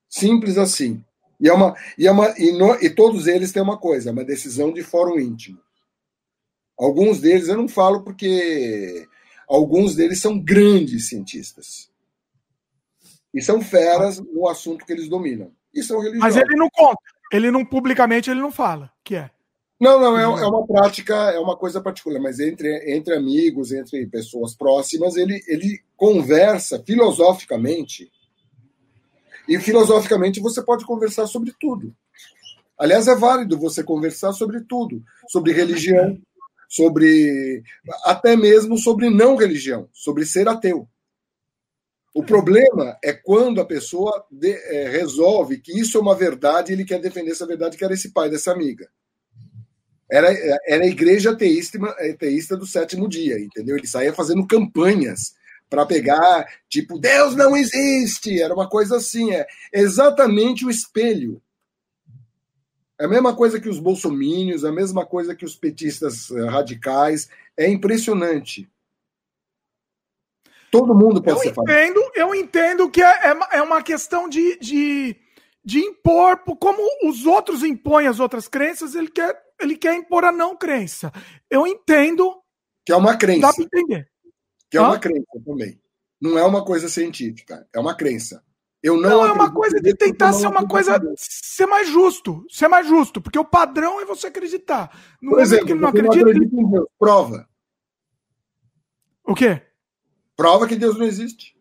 [0.08, 1.02] Simples assim.
[1.40, 4.24] E, é uma, e, é uma, e, no, e todos eles têm uma coisa, uma
[4.24, 5.58] decisão de fórum íntimo.
[6.78, 9.06] Alguns deles eu não falo porque
[9.48, 11.88] Alguns deles são grandes cientistas.
[13.34, 15.52] E são feras no assunto que eles dominam.
[15.74, 16.36] E são religiosos.
[16.36, 17.00] Mas ele não conta.
[17.32, 19.30] Ele não, publicamente, ele não fala que é.
[19.78, 24.06] Não, não, é, é uma prática, é uma coisa particular, mas entre, entre amigos, entre
[24.06, 28.10] pessoas próximas, ele, ele conversa filosoficamente.
[29.46, 31.94] E filosoficamente você pode conversar sobre tudo.
[32.78, 36.18] Aliás, é válido você conversar sobre tudo, sobre religião,
[36.68, 37.62] sobre
[38.04, 40.88] até mesmo sobre não religião, sobre ser ateu.
[42.16, 46.74] O problema é quando a pessoa de, é, resolve que isso é uma verdade e
[46.74, 48.88] ele quer defender essa verdade, que era esse pai dessa amiga.
[50.10, 50.28] Era,
[50.66, 51.78] era a igreja ateísta,
[52.10, 53.76] ateísta do sétimo dia, entendeu?
[53.76, 55.34] Ele saía fazendo campanhas
[55.68, 61.42] para pegar, tipo, Deus não existe, era uma coisa assim, é exatamente o espelho
[62.98, 67.28] é a mesma coisa que os bolsomínios, a mesma coisa que os petistas eh, radicais.
[67.54, 68.66] É impressionante.
[70.80, 74.58] Todo mundo pode eu ser entendo, Eu entendo que é, é, é uma questão de,
[74.58, 75.16] de,
[75.64, 80.32] de impor, como os outros impõem as outras crenças, ele quer, ele quer impor a
[80.32, 81.12] não crença.
[81.50, 82.40] Eu entendo.
[82.84, 83.40] Que é uma crença.
[83.40, 84.08] Dá para entender.
[84.70, 85.80] Que é uma crença também.
[86.20, 88.42] Não é uma coisa científica, é uma crença.
[88.82, 92.68] Eu não, não é uma coisa de tentar ser uma coisa ser mais justo, ser
[92.68, 94.96] mais justo, porque o padrão é você acreditar.
[95.20, 97.48] No Por exemplo, que não acredita, não acredita em Deus, prova.
[99.24, 99.65] O quê?
[100.36, 101.56] Prova que Deus não existe.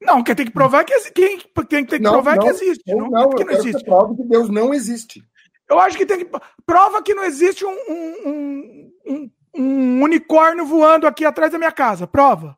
[0.00, 2.94] Não, quem tem que provar que quem tem que provar não, que existe.
[2.94, 3.78] Não, não, que não existe.
[3.78, 5.22] Que prova que Deus não existe.
[5.68, 6.30] Eu acho que tem que
[6.64, 12.06] prova que não existe um, um, um, um unicórnio voando aqui atrás da minha casa.
[12.06, 12.56] Prova.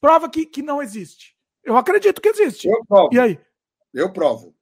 [0.00, 1.36] Prova que, que não existe.
[1.64, 2.68] Eu acredito que existe.
[2.68, 3.08] Eu provo.
[3.12, 3.40] E aí?
[3.92, 4.54] Eu provo.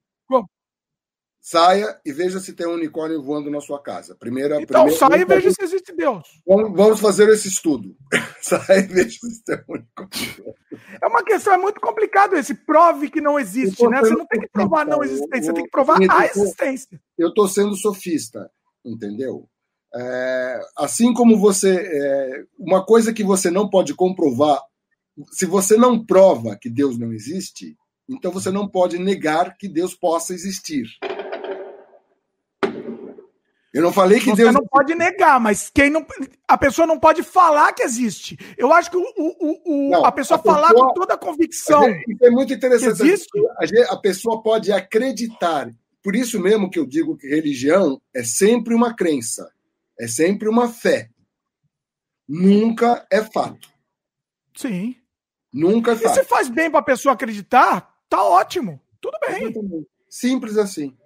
[1.43, 4.15] Saia e veja se tem um unicórnio voando na sua casa.
[4.15, 6.29] Primeira, então, primeira, saia e veja se existe Deus.
[6.47, 7.97] Vamos, vamos fazer esse estudo.
[8.43, 10.55] saia e veja se tem um unicórnio.
[11.03, 12.55] É uma questão, é muito complicado esse.
[12.55, 14.01] Prove que não existe, né?
[14.01, 17.01] Você não tem que provar não existência, você tem que provar a existência.
[17.17, 18.51] Eu estou sendo sofista,
[18.85, 19.49] entendeu?
[19.95, 21.75] É, assim como você.
[21.75, 24.61] É, uma coisa que você não pode comprovar,
[25.33, 27.77] se você não prova que Deus não existe,
[28.09, 30.87] então você não pode negar que Deus possa existir.
[33.73, 34.53] Eu não falei que você Deus.
[34.53, 36.05] Você não pode negar, mas quem não.
[36.49, 38.37] A pessoa não pode falar que existe.
[38.59, 41.19] Eu acho que o, o, o não, a, pessoa a, pessoa falar com toda a
[41.19, 41.89] convicção.
[42.09, 43.03] Isso é muito interessante.
[43.03, 43.31] Existe?
[43.89, 45.71] A pessoa pode acreditar.
[46.03, 49.49] Por isso mesmo que eu digo que religião é sempre uma crença,
[49.99, 51.09] é sempre uma fé.
[52.29, 53.69] Nunca é fato.
[54.57, 54.97] Sim.
[55.53, 56.19] Nunca é fato.
[56.19, 58.81] E se faz bem para a pessoa acreditar, tá ótimo.
[59.01, 59.55] Tudo bem.
[60.09, 60.97] Simples assim.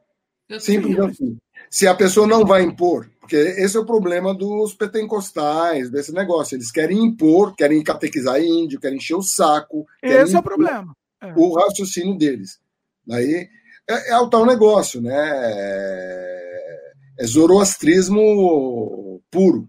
[0.59, 1.39] Simples assim
[1.75, 6.55] se a pessoa não vai impor, porque esse é o problema dos pentecostais, desse negócio.
[6.55, 9.85] Eles querem impor, querem catequizar índio, querem encher o saco.
[10.01, 10.97] Esse é o problema.
[11.21, 11.33] É.
[11.35, 12.61] O raciocínio deles.
[13.05, 13.49] Daí
[13.91, 15.17] é, é o tal negócio, né?
[15.19, 19.69] É, é zoroastrismo puro.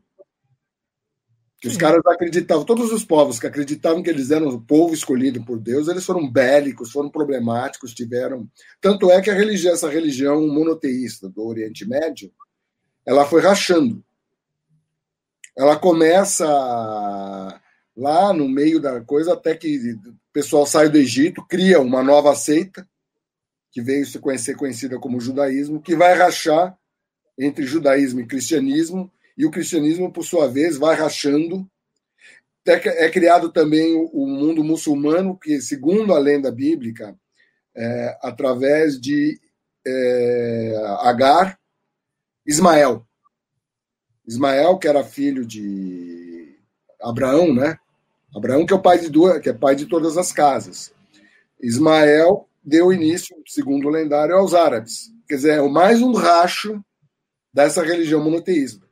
[1.65, 5.43] Que os caras acreditavam, todos os povos que acreditavam que eles eram o povo escolhido
[5.43, 8.47] por Deus, eles foram bélicos, foram problemáticos, tiveram.
[8.79, 12.31] Tanto é que a religião, essa religião monoteísta do Oriente Médio,
[13.03, 14.05] ela foi rachando.
[15.57, 16.45] Ela começa
[17.97, 22.35] lá no meio da coisa, até que o pessoal sai do Egito, cria uma nova
[22.35, 22.87] seita,
[23.71, 26.77] que veio se conhecer conhecida como judaísmo, que vai rachar
[27.39, 31.67] entre judaísmo e cristianismo, e o cristianismo, por sua vez, vai rachando.
[32.65, 37.15] É criado também o mundo muçulmano, que, segundo a lenda bíblica,
[37.75, 39.39] é, através de
[39.85, 41.59] é, Agar,
[42.45, 43.05] Ismael.
[44.25, 46.57] Ismael, que era filho de
[46.99, 47.77] Abraão, né?
[48.35, 50.91] Abraão, que é o pai de duas, que é pai de todas as casas.
[51.61, 55.11] Ismael deu início, segundo o lendário, aos árabes.
[55.27, 56.83] Quer dizer, é mais um racho
[57.53, 58.84] dessa religião monoteísta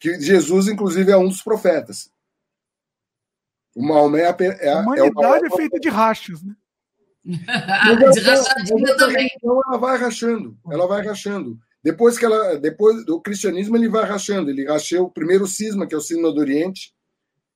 [0.00, 2.10] que Jesus, inclusive, é um dos profetas.
[3.76, 6.54] O Maomé é, é, a humanidade é, é feita de rachos, né?
[7.24, 9.30] de rachadinha também.
[9.36, 11.58] Então ela vai rachando, ela vai rachando.
[11.82, 14.50] Depois que ela, depois do cristianismo ele vai rachando.
[14.50, 16.94] Ele rachou o primeiro cisma, que é o cisma do Oriente,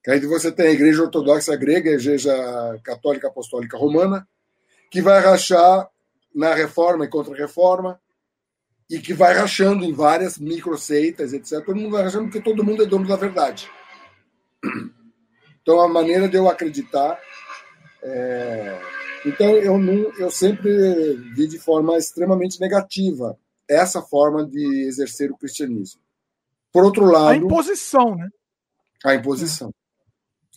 [0.03, 4.27] que aí você tem a Igreja Ortodoxa Grega, a Igreja Católica Apostólica Romana,
[4.91, 5.89] que vai rachar
[6.33, 7.99] na Reforma e Contra-Reforma,
[8.89, 11.63] e que vai rachando em várias microseitas, etc.
[11.65, 13.69] Todo mundo vai rachando porque todo mundo é dono da verdade.
[15.61, 17.19] Então, a maneira de eu acreditar.
[18.03, 18.79] É...
[19.25, 20.69] Então, eu, não, eu sempre
[21.33, 23.35] vi de forma extremamente negativa
[23.67, 25.99] essa forma de exercer o cristianismo.
[26.71, 27.29] Por outro lado.
[27.29, 28.29] A imposição, né?
[29.03, 29.73] A imposição.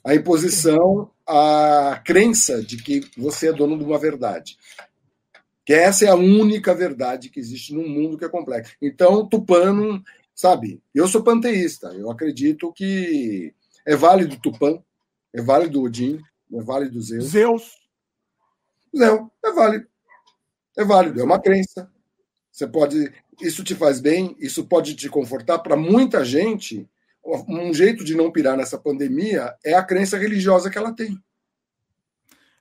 [0.04, 4.58] A imposição, a crença de que você é dono de uma verdade
[5.68, 8.74] que essa é a única verdade que existe no mundo que é complexo.
[8.80, 10.02] Então, Tupã não.
[10.34, 13.52] Sabe, eu sou panteísta, eu acredito que
[13.84, 14.82] é válido Tupã,
[15.30, 16.22] é válido Odin,
[16.54, 17.24] é válido Zeus.
[17.26, 17.72] Zeus.
[18.94, 19.86] Não, é válido.
[20.74, 21.92] É válido, é uma crença.
[22.50, 23.12] Você pode.
[23.38, 25.58] Isso te faz bem, isso pode te confortar.
[25.58, 26.88] Para muita gente,
[27.46, 31.22] um jeito de não pirar nessa pandemia é a crença religiosa que ela tem.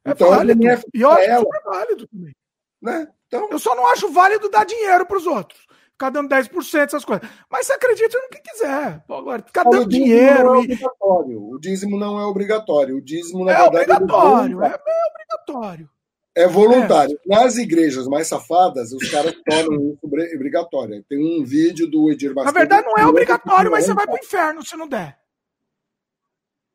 [0.03, 0.67] É então, válido.
[0.67, 2.35] É, e eu acho ela, que é válido também.
[2.81, 3.07] Né?
[3.27, 3.47] Então...
[3.51, 5.67] Eu só não acho válido dar dinheiro para os outros.
[5.91, 7.27] Ficar dando 10%, essas coisas.
[7.49, 9.03] Mas você acredita no que quiser.
[9.09, 10.61] Agora, ficar dando o dinheiro.
[10.61, 11.35] É e...
[11.35, 12.97] O dízimo não é obrigatório.
[12.97, 14.63] O dízimo, na é verdade, obrigatório.
[14.63, 14.77] É, é
[15.09, 15.89] obrigatório.
[16.35, 17.19] É voluntário.
[17.25, 17.35] É.
[17.35, 19.99] Nas igrejas mais safadas, os caras tornam isso
[20.35, 21.03] obrigatório.
[21.09, 22.53] Tem um vídeo do Edir Bastos.
[22.53, 25.17] Na verdade, não é obrigatório, mas você vai pro inferno se não der.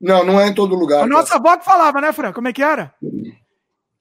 [0.01, 1.05] Não, não é em todo lugar.
[1.05, 2.33] A nossa avó que falava, né, Fran?
[2.33, 2.93] Como é que era?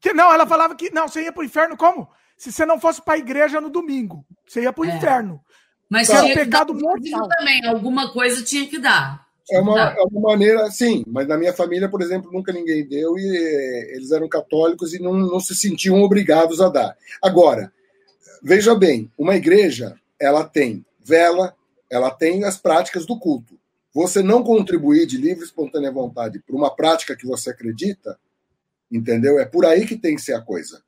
[0.01, 0.89] Que, não, ela falava que.
[0.91, 2.09] Não, você ia pro inferno como?
[2.35, 4.25] Se você não fosse pra igreja no domingo.
[4.47, 4.95] Você ia pro é.
[4.95, 5.39] inferno.
[5.87, 6.21] Mas tá.
[6.21, 7.27] tinha pecado mortal.
[7.27, 9.27] também, alguma coisa tinha que dar.
[9.51, 13.17] é uma, é uma maneira, sim, mas na minha família, por exemplo, nunca ninguém deu
[13.17, 16.97] e eh, eles eram católicos e não, não se sentiam obrigados a dar.
[17.21, 17.71] Agora,
[18.41, 21.53] veja bem, uma igreja, ela tem vela,
[21.89, 23.59] ela tem as práticas do culto.
[23.93, 28.17] Você não contribuir de livre e espontânea vontade para uma prática que você acredita,
[28.91, 29.39] Entendeu?
[29.39, 30.83] É por aí que tem que ser a coisa.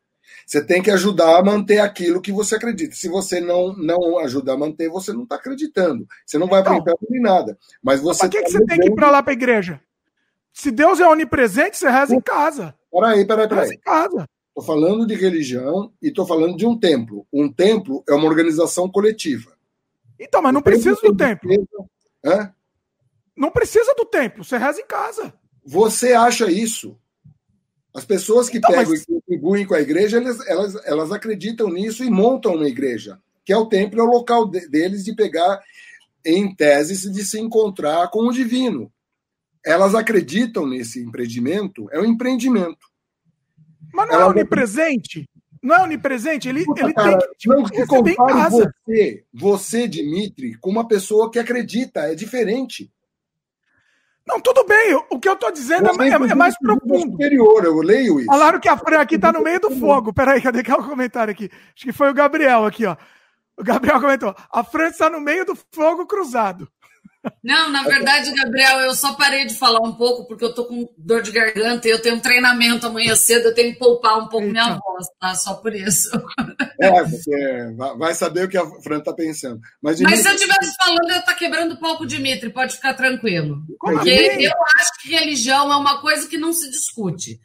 [0.46, 2.96] Você tem que ajudar a manter aquilo que você acredita.
[2.96, 6.06] Se você não não ajuda a manter, você não está acreditando.
[6.26, 7.58] Você não vai então, para o inferno nem nada.
[7.82, 8.20] Mas você.
[8.20, 9.80] Para que, tá que você tem que ir para lá para a igreja?
[10.52, 12.76] Se Deus é onipresente, você reza em casa.
[12.92, 13.64] Peraí, peraí, peraí.
[13.64, 14.30] Reza em casa.
[14.50, 17.26] Estou falando de religião e estou falando de um templo.
[17.34, 19.52] Um templo é uma organização coletiva.
[20.20, 21.50] Então, mas não o precisa do templo.
[22.24, 22.54] Hã?
[23.36, 25.34] Não precisa do templo, você reza em casa.
[25.66, 27.00] Você acha isso?
[27.96, 29.04] As pessoas que então, pegam mas...
[29.04, 33.54] e contribuem com a igreja, elas, elas, elas acreditam nisso e montam uma igreja, que
[33.54, 35.62] é o templo, é o local de, deles de pegar.
[36.26, 38.92] em tese, de se encontrar com o divino.
[39.66, 42.88] Elas acreditam nesse empreendimento, é um empreendimento.
[43.94, 45.30] Mas não é onipresente?
[45.62, 46.50] Não é onipresente?
[46.50, 51.32] Ele, Puta, ele cara, tem que não se compare você, você, Dimitri, com uma pessoa
[51.32, 52.92] que acredita, é diferente.
[54.26, 54.96] Não, tudo bem.
[55.10, 57.12] O que eu estou dizendo é, é, é, mais profundo.
[57.12, 58.28] Superior, eu leio isso.
[58.28, 60.14] Falaram que a Fran aqui está no meio do fogo.
[60.14, 61.50] Peraí, cadê que é o comentário aqui?
[61.76, 62.96] Acho que foi o Gabriel aqui, ó.
[63.58, 66.68] O Gabriel comentou: a Fran está no meio do fogo cruzado.
[67.44, 70.90] Não, na verdade, Gabriel, eu só parei de falar um pouco porque eu tô com
[70.98, 74.28] dor de garganta e eu tenho um treinamento amanhã cedo, eu tenho que poupar um
[74.28, 74.52] pouco Eita.
[74.52, 75.34] minha voz, tá?
[75.36, 76.10] Só por isso.
[76.82, 79.60] É, você vai saber o que a Fran tá pensando.
[79.82, 83.62] Mas, Mas se eu estivesse falando, eu tá quebrando palco, Dimitri, pode ficar tranquilo.
[83.80, 87.40] Porque eu acho que religião é uma coisa que não se discute.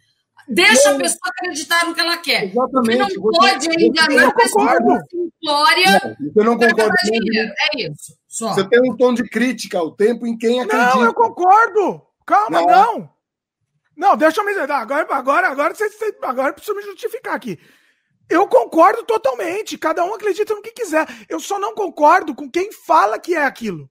[0.49, 2.45] Deixa não, a pessoa acreditar no que ela quer.
[2.45, 3.15] Exatamente.
[3.15, 6.17] Você não você, pode enganar a pessoa simplória.
[6.21, 8.17] Você não concorda É isso.
[8.27, 8.55] Só.
[8.55, 10.95] Você tem um tom de crítica ao tempo em quem acredita.
[10.95, 12.03] Não, eu concordo.
[12.27, 12.99] Calma, não.
[12.99, 13.11] Não,
[13.97, 14.71] não deixa eu me dizer.
[14.71, 15.89] Agora, agora, agora, você,
[16.23, 17.59] agora preciso me justificar aqui.
[18.29, 19.77] Eu concordo totalmente.
[19.77, 21.07] Cada um acredita no que quiser.
[21.29, 23.89] Eu só não concordo com quem fala que é aquilo.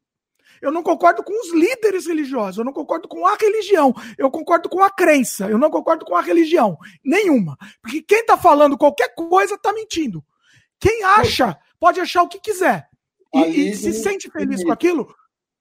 [0.61, 4.69] Eu não concordo com os líderes religiosos, eu não concordo com a religião, eu concordo
[4.69, 6.77] com a crença, eu não concordo com a religião.
[7.03, 7.57] Nenhuma.
[7.81, 10.23] Porque quem está falando qualquer coisa está mentindo.
[10.79, 12.87] Quem acha, pode achar o que quiser.
[13.33, 15.13] E, e se sente feliz com aquilo,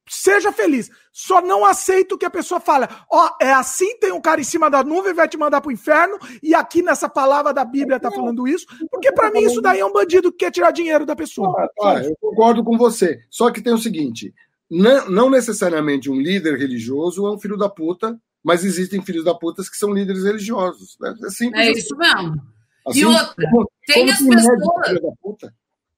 [0.08, 0.91] seja feliz.
[1.12, 4.44] Só não aceito que a pessoa fale, ó, oh, é assim, tem um cara em
[4.44, 8.10] cima da nuvem, vai te mandar pro inferno, e aqui nessa palavra da Bíblia tá
[8.10, 11.16] falando isso, porque para mim isso daí é um bandido que quer tirar dinheiro da
[11.16, 11.55] pessoa.
[11.58, 13.18] Ah, tá, eu concordo com você.
[13.31, 14.33] Só que tem o seguinte,
[14.70, 19.62] não, necessariamente um líder religioso é um filho da puta, mas existem filhos da puta
[19.62, 20.97] que são líderes religiosos.
[21.01, 21.15] Né?
[21.25, 22.15] É, simples é isso assim.
[22.17, 22.43] mesmo.
[22.86, 25.53] Assim, e outra, como, tem como as pessoas.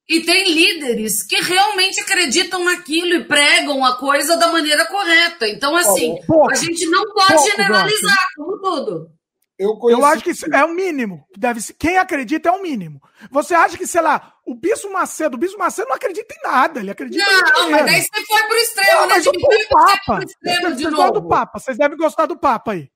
[0.08, 5.46] E tem líderes que realmente acreditam naquilo e pregam a coisa da maneira correta.
[5.46, 9.10] Então, assim, pouco, a gente não pode pouco, generalizar, como tudo.
[9.58, 10.00] Eu, conheci...
[10.00, 11.26] eu acho que é o mínimo.
[11.36, 13.02] Deve ser, quem acredita é o mínimo.
[13.30, 16.80] Você acha que, sei lá, o Bispo Macedo, o Bispo Macedo não acredita em nada,
[16.80, 19.06] ele acredita Não, mas daí você foi pro extremo, né?
[19.08, 20.24] Mas o, o Papa.
[20.24, 21.12] Extremo de novo.
[21.12, 21.58] do Papa.
[21.58, 22.90] Vocês devem gostar do Papa aí,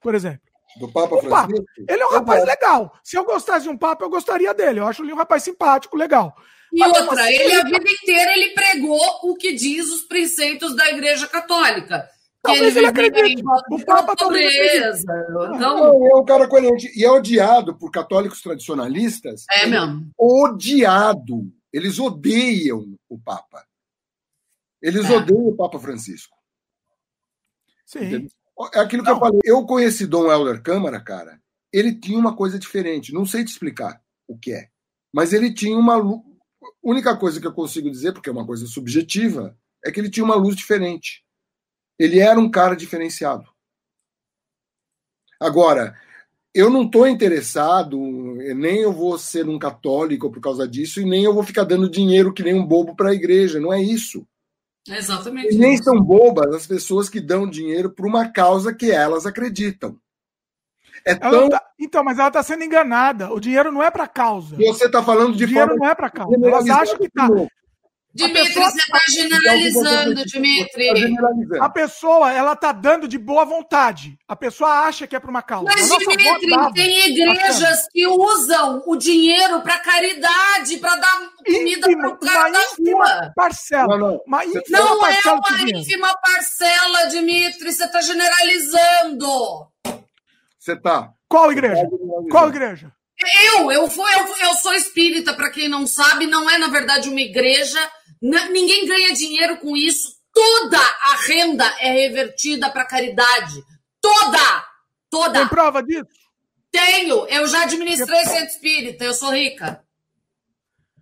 [0.00, 0.40] por exemplo.
[0.80, 1.54] Do Papa o Papa.
[1.88, 2.92] Ele é um rapaz legal.
[3.04, 4.80] Se eu gostasse de um Papa, eu gostaria dele.
[4.80, 6.36] Eu acho ele um rapaz simpático, legal.
[6.72, 10.74] E mas, outra, assim, ele a vida inteira ele pregou o que diz os preceitos
[10.74, 12.08] da Igreja Católica.
[12.46, 13.42] Talvez ele, ele acredite.
[13.70, 15.26] O Papa pobreza.
[15.54, 16.06] Então...
[16.06, 16.90] É um cara coerente.
[16.96, 19.44] E é odiado por católicos tradicionalistas.
[19.50, 20.10] É mesmo.
[20.18, 21.52] Odiado.
[21.72, 23.64] Eles odeiam o Papa.
[24.80, 25.16] Eles é.
[25.16, 26.36] odeiam o Papa Francisco.
[27.84, 28.28] Sim.
[28.72, 29.16] É aquilo que Não.
[29.16, 29.40] eu falei.
[29.44, 31.40] Eu conheci Dom Helder Câmara, cara.
[31.72, 33.12] Ele tinha uma coisa diferente.
[33.12, 34.68] Não sei te explicar o que é.
[35.12, 35.96] Mas ele tinha uma.
[35.96, 36.22] A
[36.82, 40.24] única coisa que eu consigo dizer, porque é uma coisa subjetiva, é que ele tinha
[40.24, 41.25] uma luz diferente.
[41.98, 43.48] Ele era um cara diferenciado.
[45.40, 45.96] Agora,
[46.54, 51.24] eu não estou interessado, nem eu vou ser um católico por causa disso, e nem
[51.24, 53.60] eu vou ficar dando dinheiro que nem um bobo para a igreja.
[53.60, 54.26] Não é isso.
[54.88, 55.54] exatamente.
[55.54, 59.98] E nem são bobas as pessoas que dão dinheiro para uma causa que elas acreditam.
[61.04, 61.48] É tão...
[61.50, 61.62] tá...
[61.78, 63.30] Então, mas ela está sendo enganada.
[63.32, 64.56] O dinheiro não é para causa.
[64.56, 66.34] Você está falando de o dinheiro não é para causa.
[66.42, 67.28] Elas acham que está.
[68.16, 70.88] Dimitri, você está generalizando, Dimitri.
[71.60, 74.18] A pessoa, ela está dando de boa vontade.
[74.26, 75.66] A pessoa acha que é para uma causa.
[75.66, 82.18] Mas, Dimitri, tem igrejas que usam o dinheiro para caridade, para dar comida para o
[82.18, 83.32] cara da rua.
[83.36, 83.98] Parcela.
[83.98, 84.20] Não, não.
[84.26, 87.72] Uma ínfima não parcela é uma ínfima parcela, Dimitri.
[87.72, 89.28] Você está generalizando.
[90.58, 91.10] Você está.
[91.28, 91.82] Qual igreja?
[91.82, 92.92] Tá Qual igreja?
[93.18, 97.08] Eu, eu, fui, eu, eu sou espírita, para quem não sabe, não é na verdade
[97.08, 97.80] uma igreja,
[98.20, 100.16] ninguém ganha dinheiro com isso.
[100.32, 103.62] Toda a renda é revertida para caridade.
[104.00, 104.64] Toda!
[105.10, 105.38] Toda!
[105.40, 106.04] Tem prova disso?
[106.70, 107.26] Tenho!
[107.28, 109.82] Eu já administrei centro espírita, eu sou rica.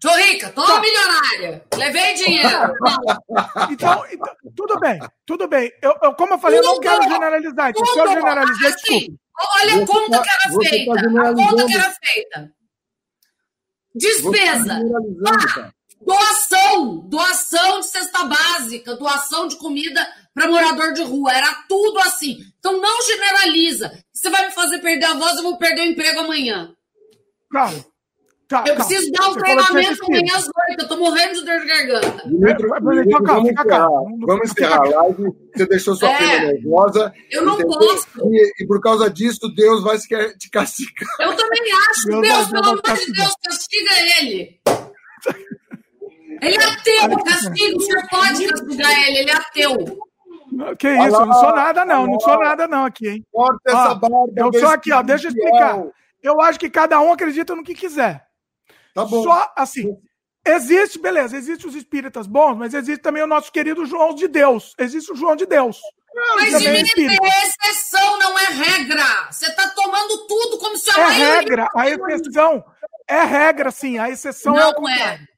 [0.00, 0.80] Sou rica, tô tá.
[0.80, 1.64] milionária.
[1.76, 2.48] Levei dinheiro.
[3.72, 5.72] então, então, tudo bem, tudo bem.
[5.82, 7.70] Eu, eu como eu falei, tudo, eu não quero generalizar.
[7.70, 10.94] Então, se eu generalizei, assim, Olha a conta tá, que era tá feita.
[10.94, 12.52] Tá a conta que era feita.
[13.94, 14.80] Despesa.
[15.24, 16.98] Tá doação.
[17.08, 21.32] Doação de cesta básica, doação de comida para morador de rua.
[21.32, 22.38] Era tudo assim.
[22.58, 23.92] Então não generaliza.
[24.12, 26.74] Você vai me fazer perder a voz, eu vou perder o emprego amanhã.
[27.50, 27.84] Claro.
[28.46, 28.84] Tá, eu calma.
[28.84, 30.80] preciso dar um treinamento amanhã às oito.
[30.80, 32.22] Eu tô morrendo de dor de garganta.
[32.82, 33.88] Vamos, encerrar,
[34.26, 35.32] vamos encerrar a live.
[35.54, 37.14] Você deixou sua é, prima nervosa.
[37.30, 37.78] Eu não entendeu?
[37.78, 38.06] posso.
[38.30, 41.08] E, e, por causa disso, Deus vai te castigar.
[41.20, 42.06] Eu também acho.
[42.06, 43.90] Deus, Deus pelo amor de Deus, castiga
[44.20, 44.60] ele.
[46.40, 49.98] Ele é ateu, castigo, você pode castigar ele, ele é ateu.
[50.78, 52.06] Que isso, eu não sou nada, não.
[52.06, 53.26] Não sou nada, não, aqui, hein?
[53.32, 54.32] Corta essa barba.
[54.36, 55.02] Eu sou aqui, ó.
[55.02, 55.82] Deixa eu explicar.
[56.22, 58.24] Eu acho que cada um acredita no que quiser.
[58.94, 59.22] Tá bom.
[59.22, 59.96] Só assim.
[60.46, 64.74] Existe, beleza, existe os espíritas bons, mas existe também o nosso querido João de Deus.
[64.78, 65.80] Existe o João de Deus.
[66.36, 69.04] Mas, Dimitri, é exceção, não é regra.
[69.30, 72.62] Você está tomando tudo como se a É regra, a exceção
[73.08, 73.98] é regra, sim.
[73.98, 75.00] A exceção não é.
[75.00, 75.33] é.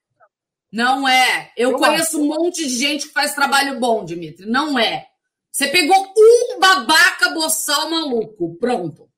[0.73, 1.53] Não é.
[1.57, 2.21] Eu, Eu conheço acho.
[2.21, 4.47] um monte de gente que faz trabalho bom, Dimitri.
[4.47, 5.07] Não é.
[5.51, 8.57] Você pegou um babaca boçal maluco.
[8.57, 9.09] Pronto.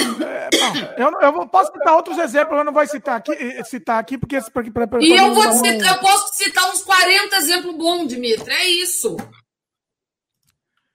[0.00, 4.16] É, eu, eu posso citar outros exemplos, eu não vou citar aqui, eh, citar aqui
[4.16, 4.40] porque.
[4.40, 8.50] Pra, pra, pra, e eu, vou citar, eu posso citar uns 40 exemplos bons, Dimitri.
[8.50, 9.16] É isso.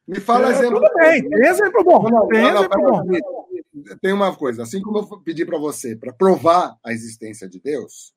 [0.07, 0.81] Me fala é, exemplo.
[0.81, 2.09] Tudo bem, tem exemplo bom.
[2.09, 3.03] Não, tem não, exemplo bom.
[4.01, 8.14] Tem uma coisa, assim como eu pedi para você para provar a existência de Deus,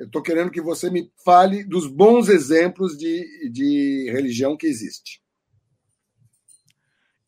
[0.00, 5.22] eu estou querendo que você me fale dos bons exemplos de, de religião que existe.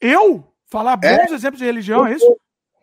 [0.00, 0.50] Eu?
[0.70, 1.18] Falar é?
[1.18, 1.34] bons é?
[1.34, 2.36] exemplos de religião, é isso?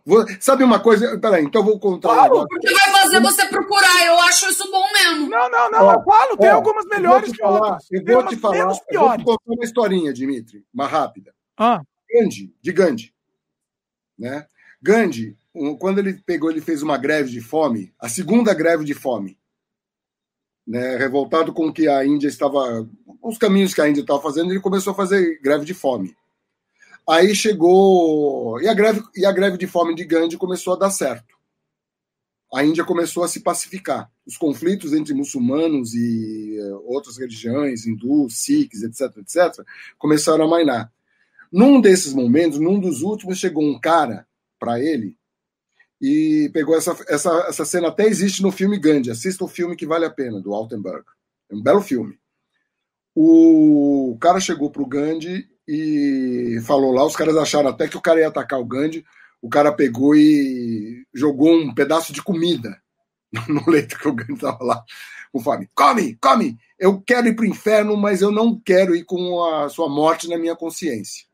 [0.06, 1.18] Vou, sabe uma coisa?
[1.18, 2.10] Peraí, então eu vou contar.
[2.10, 4.06] Claro, porque vai fazer você procurar.
[4.06, 5.28] Eu acho isso bom mesmo.
[5.28, 5.86] Não, não, não.
[5.86, 7.88] Ó, eu falo, tem ó, algumas melhores que falar, outras.
[7.92, 8.58] Eu vou te falar.
[8.58, 11.34] Eu vou te contar uma historinha, Dimitri, uma rápida.
[11.58, 11.82] Ah.
[12.14, 13.14] Gandhi, de Gandhi.
[14.18, 14.46] Né?
[14.80, 15.36] Gandhi,
[15.80, 19.39] quando ele pegou, ele fez uma greve de fome, a segunda greve de fome.
[20.70, 22.88] Né, revoltado com o que a Índia estava,
[23.24, 26.16] os caminhos que a Índia estava fazendo, ele começou a fazer greve de fome.
[27.10, 28.62] Aí chegou.
[28.62, 31.36] E a greve, e a greve de fome de Gandhi começou a dar certo.
[32.54, 34.12] A Índia começou a se pacificar.
[34.28, 39.66] Os conflitos entre muçulmanos e eh, outras religiões, hindus, sikhs, etc., etc.,
[39.98, 40.94] começaram a mainar.
[41.52, 44.28] Num desses momentos, num dos últimos, chegou um cara
[44.60, 45.18] para ele
[46.02, 49.12] e pegou essa, essa, essa cena, até existe no filme Gandhi.
[49.12, 51.04] Assista o filme que vale a pena, do Altenberg.
[51.50, 52.18] É um belo filme.
[53.14, 58.02] O cara chegou para o Gandhi e falou lá, os caras acharam até que o
[58.02, 59.06] cara ia atacar o Gandhi,
[59.42, 62.82] o cara pegou e jogou um pedaço de comida
[63.48, 64.84] no leito que o Gandhi estava lá
[65.32, 65.70] com fome.
[65.76, 66.58] Come, come!
[66.78, 70.28] Eu quero ir para o inferno, mas eu não quero ir com a sua morte
[70.30, 71.26] na minha consciência.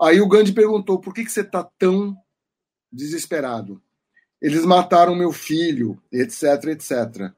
[0.00, 2.16] Aí o Gandhi perguntou: por que, que você está tão
[2.92, 3.82] desesperado?
[4.40, 7.32] Eles mataram meu filho, etc, etc.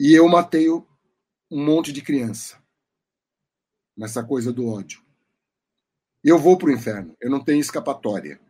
[0.00, 0.84] E eu matei um
[1.50, 2.62] monte de criança
[3.96, 5.02] nessa coisa do ódio.
[6.22, 8.40] Eu vou para o inferno, eu não tenho escapatória.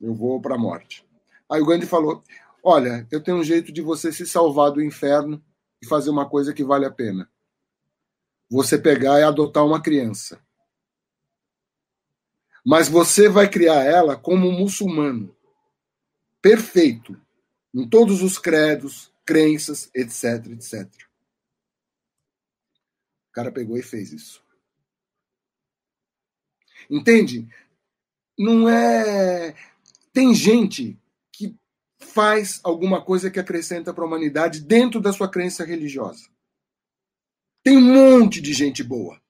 [0.00, 1.06] Eu vou para a morte.
[1.48, 2.24] Aí o Gandhi falou:
[2.62, 5.42] Olha, eu tenho um jeito de você se salvar do inferno
[5.80, 7.30] e fazer uma coisa que vale a pena.
[8.50, 10.44] Você pegar e adotar uma criança.
[12.64, 15.34] Mas você vai criar ela como um muçulmano.
[16.40, 17.20] Perfeito.
[17.74, 20.88] Em todos os credos, crenças, etc, etc.
[23.30, 24.44] O cara pegou e fez isso.
[26.90, 27.48] Entende?
[28.38, 29.54] Não é.
[30.12, 30.98] Tem gente
[31.32, 31.56] que
[31.98, 36.28] faz alguma coisa que acrescenta para a humanidade dentro da sua crença religiosa.
[37.62, 39.21] Tem um monte de gente boa.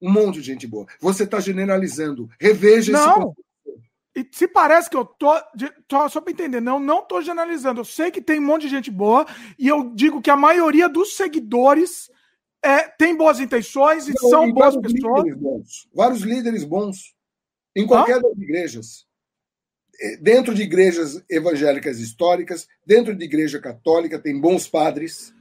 [0.00, 0.86] Um monte de gente boa.
[1.00, 2.30] Você está generalizando.
[2.40, 3.30] Reveja não.
[3.30, 3.48] esse
[4.18, 5.32] e se parece que eu tô,
[5.86, 7.80] tô só para entender, não, não tô generalizando.
[7.80, 9.24] Eu sei que tem um monte de gente boa
[9.56, 12.10] e eu digo que a maioria dos seguidores
[12.60, 15.22] é, tem boas intenções e Não, são boas pessoas.
[15.22, 17.14] Líderes bons, vários líderes bons
[17.76, 18.20] em qualquer ah?
[18.20, 19.06] das igrejas.
[20.00, 25.32] É, dentro de igrejas evangélicas históricas, dentro de igreja católica, tem bons padres.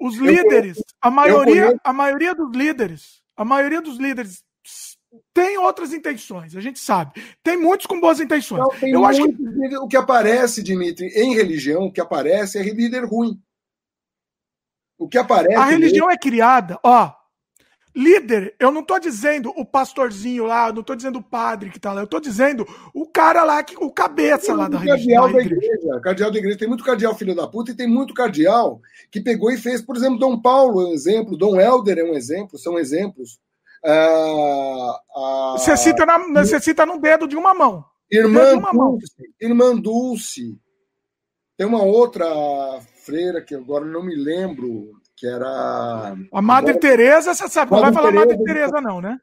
[0.00, 4.44] Os líderes, a maioria, a maioria dos líderes, a maioria dos líderes
[5.34, 7.22] tem outras intenções, a gente sabe.
[7.42, 8.60] Tem muitos com boas intenções.
[8.60, 9.76] Não, Eu acho que...
[9.78, 13.40] O que aparece, Dimitri, em religião, o que aparece é líder ruim.
[14.98, 15.54] O que aparece.
[15.54, 16.12] A religião mesmo...
[16.12, 17.12] é criada, ó.
[17.94, 21.76] Líder, eu não estou dizendo o pastorzinho lá, eu não estou dizendo o padre que
[21.76, 25.40] está lá, eu estou dizendo o cara lá, que, o cabeça lá da, religião, da,
[25.40, 25.74] igreja.
[25.74, 26.00] igreja.
[26.00, 26.58] Cardeal da igreja.
[26.58, 28.80] Tem muito cardeal filho da puta e tem muito cardeal
[29.10, 32.14] que pegou e fez, por exemplo, Dom Paulo é um exemplo, Dom Helder é um
[32.14, 33.38] exemplo, são exemplos.
[33.84, 37.84] Ah, ah, você, cita na, você cita no dedo de uma mão.
[38.10, 38.98] Irmã uma Dulce, mão.
[39.40, 40.58] Irmã Dulce.
[41.58, 42.26] Tem uma outra
[43.04, 46.16] freira que agora não me lembro, que era.
[46.32, 49.18] A Madre Teresa, você sabe, Madre não vai falar Teresa, Madre Teresa, não, né?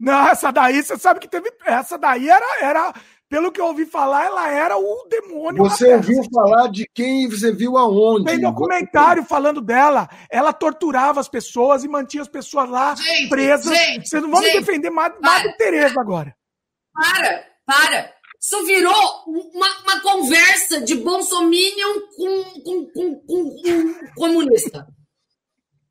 [0.00, 1.48] Não, essa daí, você sabe que teve.
[1.64, 2.92] Essa daí era, era.
[3.28, 5.62] Pelo que eu ouvi falar, ela era o demônio.
[5.62, 8.26] Você ouviu falar de quem você viu aonde?
[8.26, 10.08] Tem documentário falando dela.
[10.30, 13.76] Ela torturava as pessoas e mantinha as pessoas lá gente, presas.
[13.76, 16.36] Gente, Vocês não vão gente, me defender Madre, Madre Teresa agora.
[16.92, 18.12] Para, para.
[18.40, 24.86] Isso virou uma, uma conversa de bolsominion com, com, com, com, com comunista.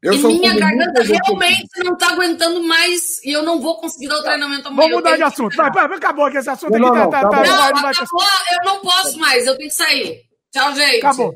[0.03, 4.17] Eu e minha garganta realmente não está aguentando mais e eu não vou conseguir dar
[4.17, 4.89] o treinamento amanhã.
[4.89, 5.55] Vamos mudar de assunto.
[5.55, 6.97] Vai, vai, acabou aqui esse assunto não, aqui.
[6.99, 10.23] Não, tá, tá, tá, não, vai, acabou, eu não posso mais, eu tenho que sair.
[10.51, 10.97] Tchau, gente.
[10.97, 11.33] Acabou.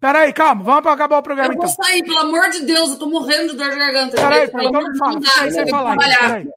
[0.00, 1.68] Peraí, calma, vamos acabar o programa eu então.
[1.68, 4.16] Eu vou sair, pelo amor de Deus, eu tô morrendo de dor de garganta.
[4.16, 5.96] Peraí, pelo então amor de Deus, não dá, falar.
[5.96, 6.48] Peraí.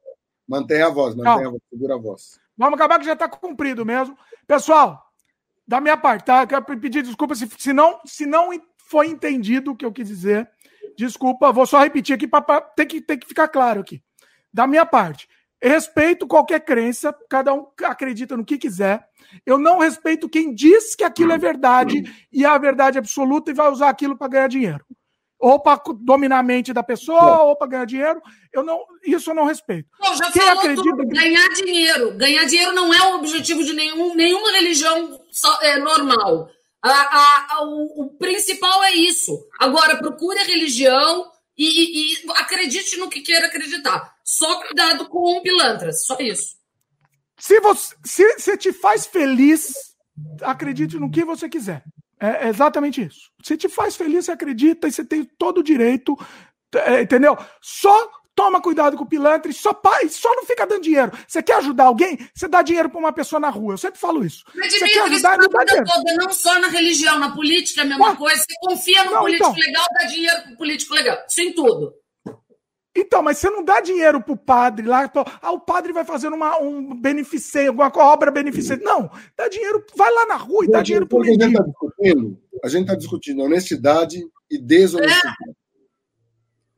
[0.48, 2.40] Mantenha a voz, mantenha a voz, segura a voz.
[2.58, 4.18] Vamos acabar que já está cumprido mesmo.
[4.48, 5.00] Pessoal,
[5.66, 6.42] da minha parte, tá?
[6.42, 8.52] Eu quero pedir desculpa se, se, não, se não
[8.88, 10.48] foi entendido o que eu quis dizer.
[10.96, 14.02] Desculpa, vou só repetir aqui para ter que, ter que ficar claro aqui.
[14.52, 15.28] Da minha parte,
[15.62, 19.06] respeito qualquer crença, cada um acredita no que quiser.
[19.44, 23.54] Eu não respeito quem diz que aquilo é verdade e é a verdade absoluta e
[23.54, 24.84] vai usar aquilo para ganhar dinheiro.
[25.38, 28.22] Ou para dominar a mente da pessoa, ou para ganhar dinheiro.
[28.50, 29.86] Eu não, isso eu não respeito.
[30.00, 31.08] Não, já quem falou acredita tudo.
[31.08, 32.16] Ganhar dinheiro.
[32.16, 35.20] Ganhar dinheiro não é o objetivo de nenhum, nenhuma religião
[35.60, 36.48] é, normal.
[36.86, 39.46] A, a, a, o, o, principal é isso.
[39.58, 44.14] Agora, procure a religião e, e, acredite no que queira acreditar.
[44.24, 46.56] Só cuidado com pilantras, só isso.
[47.38, 49.72] Se você se, se te faz feliz,
[50.42, 51.82] acredite no que você quiser.
[52.20, 53.30] É, é exatamente isso.
[53.42, 56.16] Se te faz feliz, você acredita e você tem todo o direito,
[56.74, 57.36] é, entendeu?
[57.60, 61.10] Só Toma cuidado com o pilantra e só, pai, só não fica dando dinheiro.
[61.26, 62.18] Você quer ajudar alguém?
[62.34, 63.72] Você dá dinheiro para uma pessoa na rua.
[63.72, 64.44] Eu sempre falo isso.
[64.54, 65.86] Mas, você quer ajudar, não dá dinheiro.
[65.86, 68.36] Toda, não só na religião, na política é a mesma coisa.
[68.36, 69.66] Você confia no não, político então.
[69.66, 71.18] legal, dá dinheiro pro político legal.
[71.26, 71.94] Isso em tudo.
[72.94, 76.58] Então, mas você não dá dinheiro pro padre lá, ah, o padre vai fazer uma,
[76.58, 78.84] um beneficente, alguma obra beneficente.
[78.84, 81.42] Não, dá dinheiro, vai lá na rua e dá dinheiro pro mendigo.
[81.42, 85.36] A gente está discutindo, a gente está discutindo honestidade e desonestidade.
[85.48, 85.65] É.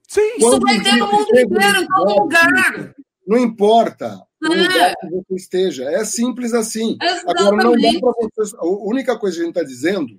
[0.08, 2.94] Sim, isso vai ter no mundo inteiro, em todo lugar.
[3.26, 5.84] Não importa o lugar que você esteja.
[5.84, 6.96] É simples assim.
[7.00, 7.42] Exatamente.
[7.42, 8.56] Agora, não dá para você.
[8.56, 10.18] A única coisa que a gente está dizendo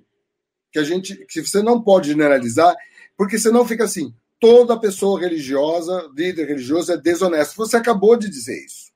[0.72, 2.72] que a gente que você não pode generalizar,
[3.16, 7.56] porque senão fica assim: toda pessoa religiosa, líder religioso, é desonesto.
[7.56, 8.92] Você acabou de dizer isso.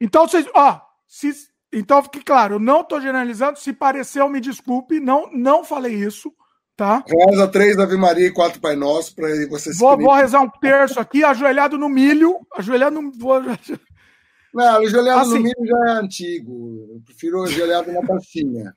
[0.00, 1.30] Então, vocês, ó, se,
[1.70, 3.58] então fique claro, eu não estou generalizando.
[3.58, 6.32] Se pareceu, me desculpe, não, não falei isso.
[6.76, 7.04] Tá?
[7.06, 10.98] Reza três Ave Maria e quatro Pai Nosso para você vou, vou rezar um terço
[10.98, 12.38] aqui, ajoelhado no milho.
[12.56, 13.12] Ajoelhado no.
[14.54, 16.88] Não, ajoelhado assim, no milho já é antigo.
[16.94, 18.74] Eu prefiro ajoelhado na pastinha.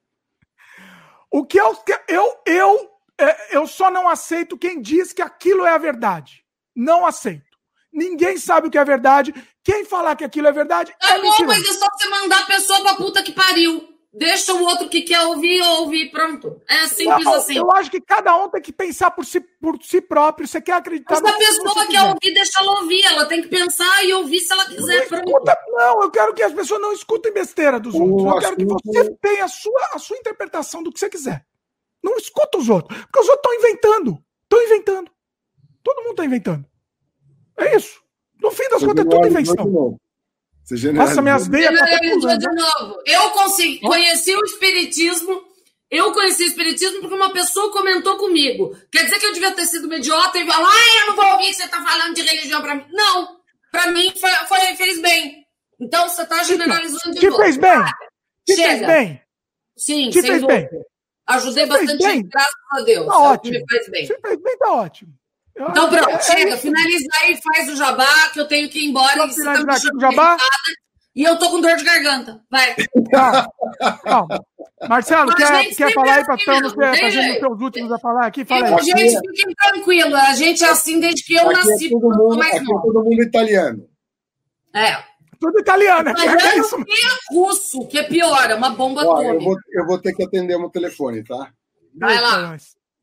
[1.31, 5.71] O que eu, eu, eu, é, eu só não aceito quem diz que aquilo é
[5.71, 6.43] a verdade.
[6.73, 7.43] Não aceito.
[7.91, 9.33] Ninguém sabe o que é verdade.
[9.63, 10.93] Quem falar que aquilo é verdade.
[11.01, 13.94] É, é bom, mas é só você mandar a pessoa pra puta que pariu.
[14.17, 16.61] Deixa o outro que quer ouvir, ouvir, pronto.
[16.69, 17.57] É simples não, assim.
[17.57, 20.47] Eu acho que cada um tem que pensar por si, por si próprio.
[20.47, 23.03] Você quer acreditar Mas a pessoa quer ouvir, deixa ela ouvir.
[23.03, 25.09] Ela tem que pensar e ouvir se ela quiser.
[25.11, 28.23] Não, escuta, não, eu quero que as pessoas não escutem besteira dos outros.
[28.23, 31.45] Eu quero que você tenha a sua, a sua interpretação do que você quiser.
[32.01, 32.97] Não escuta os outros.
[32.97, 34.23] Porque os outros estão inventando.
[34.43, 35.11] Estão inventando.
[35.83, 36.65] Todo mundo está inventando.
[37.57, 38.01] É isso.
[38.41, 39.99] No fim das contas, é tudo invenção.
[40.65, 42.99] Você Nossa, minhas veias tá de novo.
[43.05, 45.43] Eu consegui, conheci o espiritismo.
[45.91, 48.75] Eu conheci o espiritismo porque uma pessoa comentou comigo.
[48.91, 51.25] Quer dizer que eu devia ter sido uma idiota e falar, ah, eu não vou
[51.33, 52.85] ouvir que você está falando de religião para mim.
[52.91, 53.37] Não,
[53.71, 55.45] para mim foi, foi, fez bem.
[55.79, 57.43] Então você está generalizando de que novo.
[57.43, 57.83] Fez bem?
[58.47, 59.21] Que fez bem?
[59.77, 60.67] Sim, que fez dúvida.
[60.71, 60.85] bem?
[61.27, 62.27] Ajudei bastante, bem?
[62.27, 63.05] graças a Deus.
[63.05, 63.53] Tá é ótimo.
[63.53, 64.07] Me faz bem.
[64.07, 65.13] Se fez bem, tá ótimo.
[65.57, 68.89] Então pronto, é, chega, é finaliza aí, faz o jabá, que eu tenho que ir
[68.89, 69.25] embora.
[69.25, 70.37] E, tá aqui, jabá?
[71.15, 72.41] e eu tô com dor de garganta.
[72.51, 72.75] Vai.
[73.09, 73.47] Calma.
[74.03, 74.45] Calma.
[74.89, 78.43] Marcelo, quer, quer falar aí para estamos pra gente ter os últimos a falar aqui?
[78.43, 78.83] Fala aí.
[78.83, 80.13] Gente, fiquem tranquilos.
[80.13, 81.85] A gente é assim desde que eu aqui é nasci.
[81.85, 83.89] É todo mundo, mais aqui é todo mundo italiano.
[84.73, 85.15] É.
[85.39, 86.75] Tudo italiano, italiano é isso.
[86.79, 89.33] E russo, que é pior, é uma bomba atômica.
[89.33, 91.49] Eu vou, eu vou ter que atender meu telefone, tá?
[91.97, 92.57] Vai lá.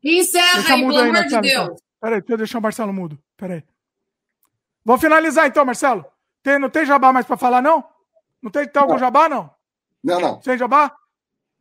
[0.04, 1.80] Encerra aí, pelo amor de Deus.
[2.02, 3.16] Peraí, deixa eu deixar o Marcelo mudo.
[3.36, 3.62] Peraí.
[4.84, 6.04] Vou finalizar então, Marcelo.
[6.42, 7.84] Tem, não tem jabá mais para falar, não?
[8.42, 9.48] Não tem, tem algum jabá, não?
[10.02, 10.42] Não, não.
[10.42, 10.92] Sem jabá?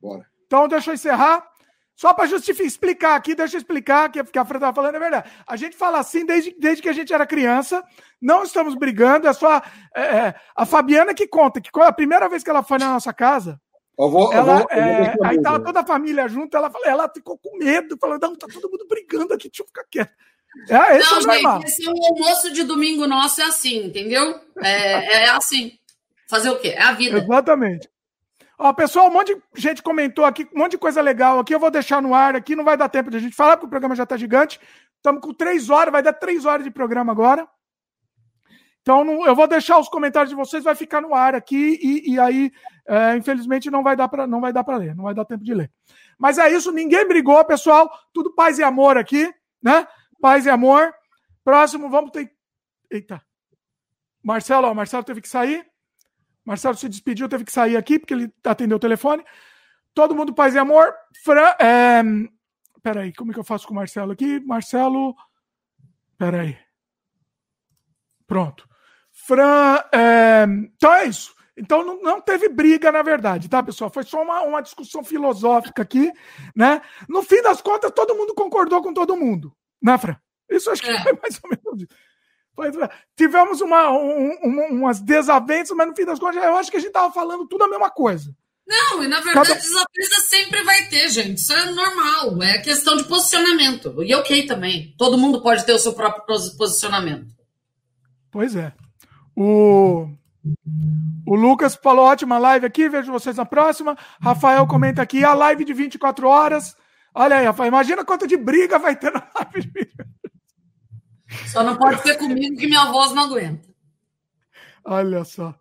[0.01, 0.25] Bora.
[0.47, 1.47] Então deixa eu encerrar.
[1.95, 4.99] Só para justificar, explicar aqui, deixa eu explicar que, que a Fran estava falando é
[4.99, 5.29] verdade.
[5.45, 7.83] A gente fala assim desde, desde que a gente era criança,
[8.19, 9.61] não estamos brigando, é só
[9.93, 13.13] é, é, a Fabiana que conta que a primeira vez que ela foi na nossa
[13.13, 13.61] casa,
[13.99, 17.37] eu vou, ela, eu vou, é, aí tava toda a família junto, ela, ela ficou
[17.37, 20.11] com medo, falando, não, tá todo mundo brigando aqui, deixa eu ficar quieto.
[20.69, 24.39] É, esse não, é gente, esse é um almoço de domingo nosso é assim, entendeu?
[24.61, 25.77] É, é assim.
[26.27, 26.69] Fazer o quê?
[26.69, 27.17] É a vida.
[27.17, 27.89] Exatamente.
[28.57, 31.55] Ó, pessoal, um monte de gente comentou aqui, um monte de coisa legal aqui.
[31.55, 33.65] Eu vou deixar no ar aqui, não vai dar tempo de a gente falar, porque
[33.65, 34.59] o programa já está gigante.
[34.97, 37.47] Estamos com três horas, vai dar três horas de programa agora.
[38.81, 42.13] Então, não, eu vou deixar os comentários de vocês, vai ficar no ar aqui, e,
[42.13, 42.51] e aí,
[42.87, 45.71] é, infelizmente, não vai dar para ler, não vai dar tempo de ler.
[46.17, 47.89] Mas é isso, ninguém brigou, pessoal.
[48.13, 49.31] Tudo paz e amor aqui,
[49.61, 49.87] né?
[50.21, 50.93] Paz e amor.
[51.43, 52.31] Próximo, vamos ter.
[52.89, 53.21] Eita.
[54.23, 55.65] Marcelo, ó, Marcelo teve que sair.
[56.45, 59.23] Marcelo se despediu, teve que sair aqui, porque ele atendeu o telefone.
[59.93, 60.93] Todo mundo paz e amor.
[61.23, 62.01] Fran, é...
[62.81, 64.39] Peraí, como é que eu faço com o Marcelo aqui?
[64.39, 65.15] Marcelo.
[66.17, 66.57] Peraí.
[68.25, 68.67] Pronto.
[69.11, 69.83] Fran.
[69.91, 70.45] É...
[70.75, 71.35] Então é isso.
[71.57, 73.91] Então não, não, teve briga, na verdade, tá, pessoal?
[73.91, 76.11] Foi só uma, uma discussão filosófica aqui,
[76.55, 76.81] né?
[77.09, 79.55] No fim das contas, todo mundo concordou com todo mundo,
[79.97, 80.15] Fran?
[80.49, 81.01] Isso acho que é.
[81.01, 82.11] foi mais ou menos isso.
[83.15, 86.79] Tivemos uma, um, um, umas desavenças, mas no fim das contas, eu acho que a
[86.79, 88.35] gente estava falando tudo a mesma coisa.
[88.67, 89.59] Não, e na verdade Cada...
[89.59, 91.39] desavença sempre vai ter, gente.
[91.39, 94.03] Isso é normal, é questão de posicionamento.
[94.03, 94.93] E ok também.
[94.97, 96.25] Todo mundo pode ter o seu próprio
[96.57, 97.33] posicionamento.
[98.29, 98.71] Pois é.
[99.35, 100.07] O,
[101.25, 103.97] o Lucas falou: ótima live aqui, vejo vocês na próxima.
[104.21, 106.75] Rafael comenta aqui: a live de 24 horas.
[107.13, 110.11] Olha aí, imagina quanto de briga vai ter na live de 24
[111.47, 113.69] Só não pode ser comigo que minha voz não aguenta.
[114.83, 115.53] Olha só.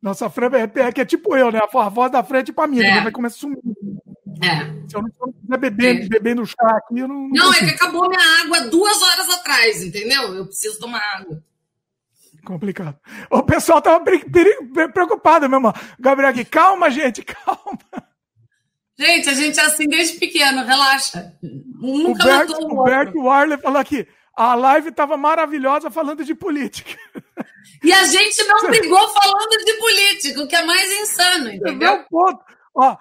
[0.00, 1.60] Nossa frente é, é, que é tipo eu, né?
[1.62, 3.02] A voz da frente para mim, é.
[3.02, 3.58] vai começar a sumir.
[4.42, 4.88] É.
[4.88, 6.08] Se eu não estiver bebendo, é.
[6.08, 7.28] bebendo chá aqui, eu não.
[7.28, 10.34] Não, não é que acabou minha água duas horas atrás, entendeu?
[10.34, 11.42] Eu preciso tomar água.
[12.44, 12.98] Complicado.
[13.30, 14.02] O pessoal tava
[14.94, 15.72] preocupado mesmo.
[15.98, 17.78] Gabriel aqui, calma, gente, calma.
[19.00, 21.32] Gente, a gente é assim desde pequeno, relaxa.
[21.42, 24.06] Nunca o Bert, matou o, o Bert Warley falou aqui,
[24.36, 26.90] a live estava maravilhosa falando de política.
[27.82, 31.96] E a gente não brigou falando de política, o que é mais insano, entendeu?
[31.96, 32.44] Você ponto.
[32.74, 32.96] Ó,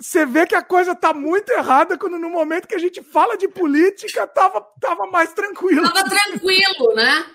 [0.00, 3.36] você vê que a coisa tá muito errada quando no momento que a gente fala
[3.36, 5.82] de política tava, tava mais tranquilo.
[5.82, 7.26] Tava tranquilo, né?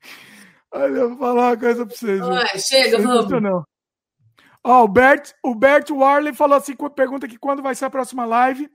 [0.72, 2.20] Olha, eu vou falar uma coisa pra vocês.
[2.22, 3.42] Ai, chega, vamos.
[3.42, 3.64] Não.
[4.62, 8.24] Ó, o Bert, o Bert Warley falou assim, pergunta aqui quando vai ser a próxima
[8.24, 8.70] live.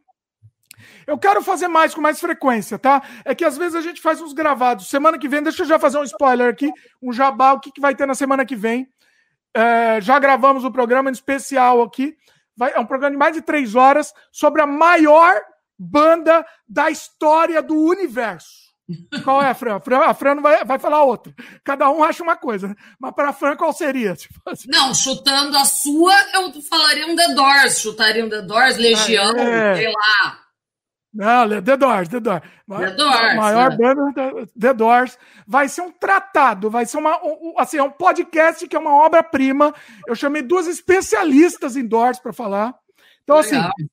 [1.08, 3.02] Eu quero fazer mais com mais frequência, tá?
[3.24, 4.90] É que às vezes a gente faz uns gravados.
[4.90, 7.82] Semana que vem, deixa eu já fazer um spoiler aqui, um jabá, o que, que
[7.82, 8.88] vai ter na semana que vem.
[9.54, 12.18] É, já gravamos o um programa especial aqui.
[12.58, 15.42] Vai, é um programa de mais de três horas sobre a maior
[15.78, 18.65] banda da história do universo.
[19.24, 19.76] Qual é a Fran?
[19.76, 21.34] A Fran, a Fran vai, vai falar outra.
[21.64, 22.76] Cada um acha uma coisa, né?
[23.00, 24.14] Mas para a Fran, qual seria?
[24.16, 24.68] Tipo assim.
[24.70, 27.80] Não, chutando a sua, eu falaria um The Doors.
[27.80, 29.76] Chutaria um The Doors, Legião, ah, é.
[29.76, 30.40] sei lá.
[31.14, 32.44] Não, The Doors, The Doors.
[32.68, 33.36] The Doors.
[33.38, 33.78] Maior né?
[33.78, 35.18] banda The Doors.
[35.48, 38.94] Vai ser um tratado, vai ser uma, um, assim, é um podcast que é uma
[38.94, 39.74] obra-prima.
[40.08, 42.76] Eu chamei duas especialistas em Doors para falar.
[43.24, 43.72] Então, assim, Legal.
[43.80, 43.88] assim,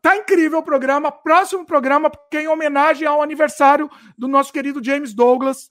[0.00, 1.10] tá incrível o programa.
[1.10, 5.70] Próximo programa, que é em homenagem ao aniversário do nosso querido James Douglas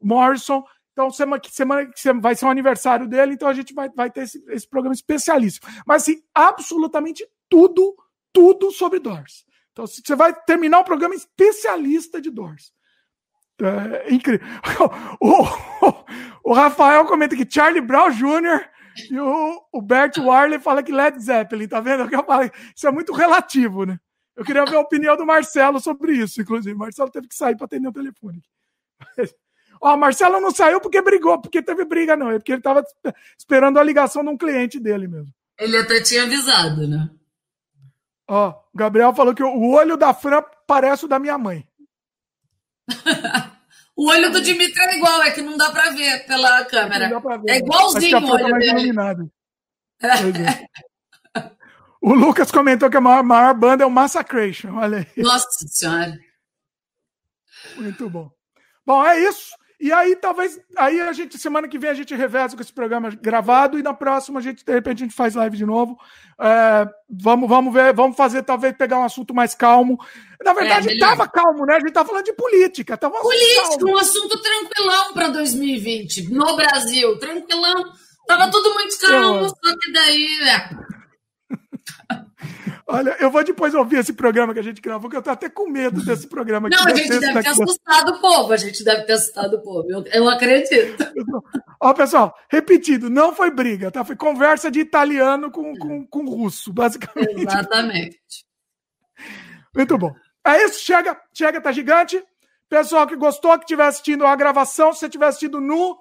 [0.00, 0.64] Morrison.
[0.92, 4.22] Então, semana, semana que vai ser o aniversário dele, então a gente vai, vai ter
[4.22, 5.68] esse, esse programa especialíssimo.
[5.86, 7.94] Mas, assim, absolutamente tudo,
[8.32, 9.44] tudo sobre Doors.
[9.72, 12.72] Então, você vai terminar um programa especialista de Doors.
[13.60, 14.46] É incrível.
[15.20, 16.04] O, o,
[16.44, 18.68] o, Rafael comenta que Charlie Brown Jr.
[19.10, 22.08] e o, o Bert Warley fala que Led Zeppelin, tá vendo?
[22.12, 22.20] Eu
[22.74, 23.98] isso é muito relativo, né?
[24.34, 26.74] Eu queria ver a opinião do Marcelo sobre isso, inclusive.
[26.74, 28.42] O Marcelo teve que sair para atender o telefone.
[29.80, 32.30] Ó, o Marcelo não saiu porque brigou, porque teve briga, não.
[32.30, 32.84] É porque ele estava
[33.38, 35.32] esperando a ligação de um cliente dele mesmo.
[35.58, 37.10] Ele até tinha avisado, né?
[38.28, 41.66] Ó, o Gabriel falou que o olho da Fran parece o da minha mãe.
[43.96, 47.08] o olho do Dimitri é igual, é que não dá pra ver pela câmera.
[47.08, 48.70] Ver, é igualzinho o olho dele.
[48.70, 49.30] Iluminado.
[51.34, 51.50] É.
[52.02, 55.22] o Lucas comentou que a maior, maior banda é o Massacration, olha aí.
[55.22, 56.14] Nossa Senhora.
[57.76, 58.30] Muito bom.
[58.84, 59.50] Bom, é isso.
[59.78, 63.10] E aí, talvez, aí a gente, semana que vem, a gente reveza com esse programa
[63.10, 65.98] gravado e na próxima, a gente, de repente, a gente faz live de novo.
[66.40, 69.98] É, vamos, vamos ver, vamos fazer, talvez, pegar um assunto mais calmo.
[70.42, 71.74] Na verdade, estava é, calmo, né?
[71.74, 72.96] A gente estava falando de política.
[72.96, 77.92] Tava política, um assunto tranquilão para 2020, no Brasil, tranquilão.
[78.26, 80.95] Tava tudo muito calmo, só que daí, é.
[82.88, 85.48] Olha, eu vou depois ouvir esse programa que a gente gravou, que eu tô até
[85.48, 86.68] com medo desse programa.
[86.68, 89.90] Não, a gente deve ter assustado o povo, a gente deve ter assustado o povo,
[89.90, 90.96] eu, eu acredito.
[91.82, 94.04] Ó, pessoal, repetido, não foi briga, tá?
[94.04, 97.42] Foi conversa de italiano com, com, com russo, basicamente.
[97.42, 98.18] Exatamente.
[99.74, 100.14] Muito bom.
[100.46, 102.22] É isso, chega, chega, tá gigante.
[102.68, 105.98] Pessoal que gostou, que estiver assistindo a gravação, se você estiver assistindo no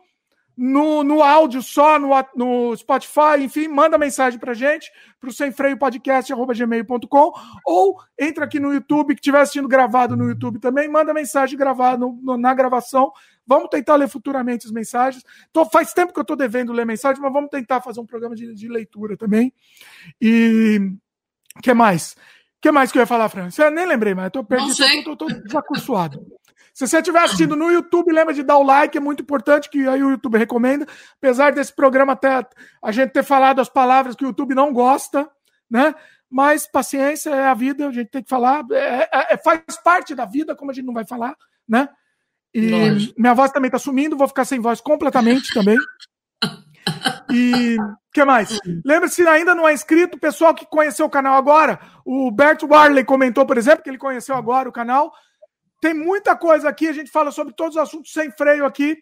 [0.57, 5.77] no, no áudio só, no, no Spotify, enfim, manda mensagem pra gente, pro sem freio
[5.77, 7.33] podcast, gmail.com,
[7.65, 11.97] ou entra aqui no YouTube, que estiver assistindo gravado no YouTube também, manda mensagem gravada
[11.97, 13.11] no, no, na gravação,
[13.47, 15.23] Vamos tentar ler futuramente as mensagens.
[15.53, 18.35] Tô, faz tempo que eu estou devendo ler mensagens, mas vamos tentar fazer um programa
[18.35, 19.53] de, de leitura também.
[20.19, 20.79] E
[21.55, 22.13] o que mais?
[22.13, 23.51] O que mais que eu ia falar, Fran?
[23.51, 26.25] Você nem lembrei, mas eu tô perdido, tô, tô, tô desacursoado.
[26.73, 29.87] Se você estiver assistindo no YouTube, lembra de dar o like, é muito importante, que
[29.87, 30.85] aí o YouTube recomenda.
[31.17, 32.45] Apesar desse programa até
[32.83, 35.29] a gente ter falado as palavras que o YouTube não gosta,
[35.69, 35.95] né?
[36.29, 38.65] Mas paciência é a vida, a gente tem que falar.
[38.71, 41.35] É, é, é faz parte da vida, como a gente não vai falar,
[41.67, 41.87] né?
[42.53, 43.13] E Lógico.
[43.17, 45.77] minha voz também tá sumindo, vou ficar sem voz completamente também.
[47.29, 48.59] E o que mais?
[48.85, 53.03] Lembra-se, se ainda não é inscrito, pessoal que conheceu o canal agora, o Bert Warley
[53.03, 55.11] comentou, por exemplo, que ele conheceu agora o canal.
[55.85, 58.97] Tem muita coisa aqui, a gente fala sobre todos os assuntos sem freio aqui.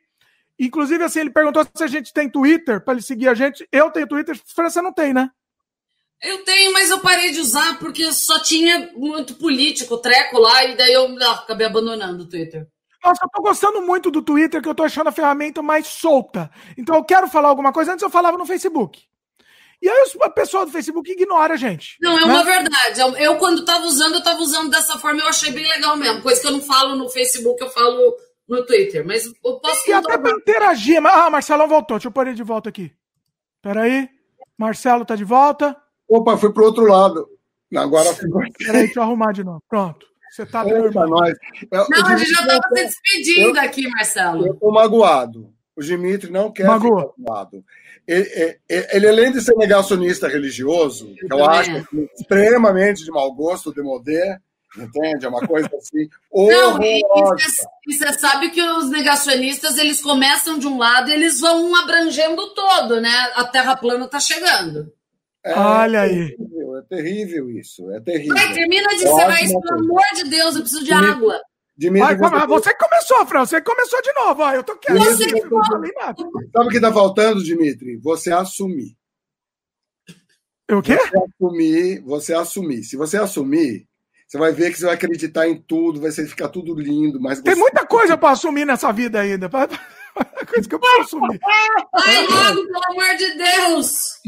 [0.59, 3.65] Inclusive, assim, ele perguntou se a gente tem Twitter para ele seguir a gente.
[3.71, 5.29] Eu tenho Twitter, França não tem, né?
[6.21, 10.75] Eu tenho, mas eu parei de usar porque só tinha muito político, treco lá, e
[10.75, 12.67] daí eu ah, acabei abandonando o Twitter.
[13.01, 16.51] Nossa, eu tô gostando muito do Twitter, que eu tô achando a ferramenta mais solta.
[16.77, 17.93] Então eu quero falar alguma coisa.
[17.93, 19.07] Antes eu falava no Facebook.
[19.83, 21.97] E aí a pessoa do Facebook ignora a gente.
[21.99, 22.33] Não, é né?
[22.33, 23.01] uma verdade.
[23.01, 26.21] Eu, eu, quando estava usando, eu estava usando dessa forma, eu achei bem legal mesmo.
[26.21, 28.15] Coisa que eu não falo no Facebook, eu falo
[28.47, 29.05] no Twitter.
[29.05, 29.89] Mas eu posso.
[29.89, 31.05] E até para interagir.
[31.05, 31.97] Ah, Marcelão voltou.
[31.97, 32.93] Deixa eu pôr ele de volta aqui.
[33.61, 34.09] Peraí.
[34.57, 35.75] Marcelo tá de volta.
[36.07, 37.27] Opa, foi pro outro lado.
[37.75, 38.39] Agora ficou.
[38.57, 39.61] Peraí, deixa eu arrumar de novo.
[39.67, 40.05] Pronto.
[40.31, 41.33] Você tá Eita, nós.
[41.69, 44.47] Eu, não, a gente já estava se despedindo eu, aqui, Marcelo.
[44.47, 45.53] Eu tô magoado.
[45.75, 47.01] O Dimitri não quer Magoa.
[47.01, 47.65] ficar magoado
[48.07, 53.73] ele, ele, além de ser negacionista religioso, eu, eu acho assim, extremamente de mau gosto,
[53.73, 54.39] de modé,
[54.77, 55.25] entende?
[55.25, 56.09] É uma coisa assim.
[56.33, 57.01] Não, e,
[57.87, 62.99] você sabe que os negacionistas eles começam de um lado e eles vão abrangendo todo,
[62.99, 63.31] né?
[63.35, 64.91] A Terra plana está chegando.
[65.45, 66.35] É, Olha aí.
[66.35, 68.35] Terrível, é terrível isso, é terrível.
[68.35, 71.41] Vai, termina de encerrar isso, pelo amor de Deus, eu preciso de água.
[71.75, 72.47] Dimitri, você...
[72.47, 72.73] você...
[72.75, 74.43] começou, Fran, você começou de novo.
[74.43, 74.97] Ó, eu tô quieto.
[74.99, 75.29] Você...
[75.29, 77.97] Sabe o que está faltando, Dimitri?
[77.97, 78.95] Você assumir.
[80.71, 80.97] O quê?
[80.97, 82.83] Você assumir, você assumir.
[82.83, 83.87] Se você assumir,
[84.27, 87.19] você vai ver que você vai acreditar em tudo, vai ficar tudo lindo.
[87.19, 89.49] Mas Tem muita coisa para assumir nessa vida ainda.
[90.47, 91.39] coisa que eu posso assumir.
[91.95, 94.19] Ai, logo, pelo amor de Deus!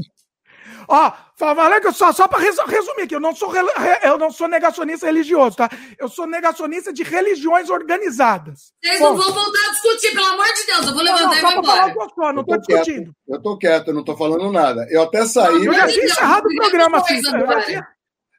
[0.88, 3.52] Ó, falando só, só para resumir aqui, eu não, sou,
[4.04, 5.70] eu não sou negacionista religioso, tá?
[5.98, 8.74] Eu sou negacionista de religiões organizadas.
[8.84, 11.38] Vocês não vão voltar a discutir, pelo amor de Deus, eu vou levantar não, não,
[11.38, 12.10] e vou embora.
[12.16, 13.06] Falar não tô, discutindo.
[13.06, 14.88] Quieto, eu tô quieto, eu não tô falando nada.
[14.90, 15.66] Eu até saí.
[15.66, 17.22] eu já tinha encerrado o programa assim.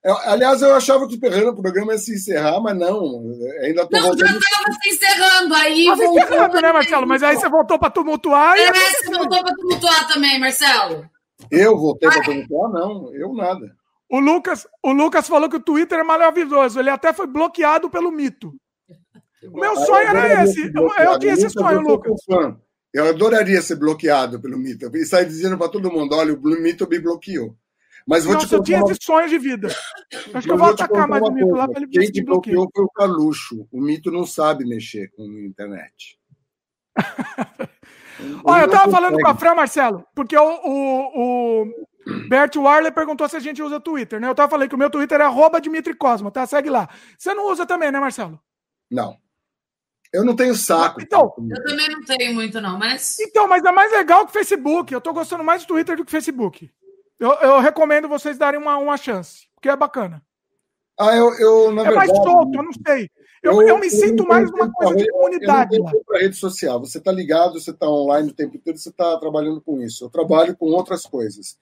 [0.07, 3.25] Eu, aliás, eu achava que o programa ia se encerrar, mas não.
[3.61, 4.29] Ainda tô não, voltando...
[4.29, 5.55] já estava se encerrando.
[5.57, 7.07] Aí Tava encerrando, né, Marcelo?
[7.09, 8.57] Mas aí você voltou para tumultuar.
[8.57, 8.73] É, e...
[8.73, 11.11] você voltou para tumultuar também, Marcelo.
[11.51, 12.69] Eu voltei para perguntar?
[12.69, 13.77] Não, eu nada.
[14.09, 16.79] O Lucas, o Lucas falou que o Twitter é maravilhoso.
[16.79, 18.55] Ele até foi bloqueado pelo mito.
[19.45, 20.73] O meu sonho era esse.
[20.75, 22.21] Eu, eu tinha esse sonho, Lucas.
[22.93, 24.91] Eu adoraria ser bloqueado pelo mito.
[24.97, 27.57] E sair dizendo para todo mundo: olha, o mito me bloqueou.
[28.07, 28.93] Mas vou Nossa, te eu tinha uma...
[28.93, 29.69] esse sonho de vida.
[30.33, 32.85] Acho que eu vou atacar mais o mito lá para ele Quem te bloqueou foi
[32.85, 33.67] o Carluxo.
[33.73, 36.19] O mito não sabe mexer com a internet.
[38.45, 43.29] Olha, eu tava falando com a Fran, Marcelo, porque o, o, o Bert Warley perguntou
[43.29, 44.29] se a gente usa Twitter, né?
[44.29, 46.47] Eu tava falando que o meu Twitter é arroba Dimitri Cosmo, tá?
[46.47, 46.89] Segue lá.
[47.19, 48.41] Você não usa também, né, Marcelo?
[48.91, 49.17] Não.
[50.13, 51.01] Eu não tenho saco.
[51.03, 53.19] Então, eu também não tenho muito, não, mas.
[53.19, 54.93] Então, mas é mais legal que o Facebook.
[54.93, 56.71] Eu tô gostando mais do Twitter do que o Facebook.
[57.19, 60.23] Eu, eu recomendo vocês darem uma, uma chance, porque é bacana.
[60.99, 63.11] Ah, eu, eu na é verdade, mais solto, eu não sei.
[63.43, 65.77] Eu, eu, eu me sinto mais uma coisa de comunidade.
[65.77, 66.81] Eu não para rede social.
[66.81, 70.05] Você está ligado, você está online o tempo todo, você está trabalhando com isso.
[70.05, 71.59] Eu trabalho com outras coisas.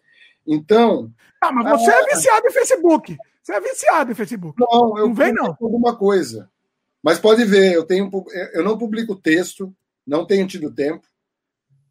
[0.47, 1.11] Então.
[1.43, 3.17] Ah, mas você é viciado em Facebook.
[3.43, 4.59] Você é viciado em Facebook.
[4.59, 5.57] Não, eu não vem não.
[5.61, 6.51] Alguma coisa.
[7.03, 8.11] Mas pode ver, eu tenho,
[8.55, 9.75] eu não publico texto,
[10.07, 11.07] não tenho tido tempo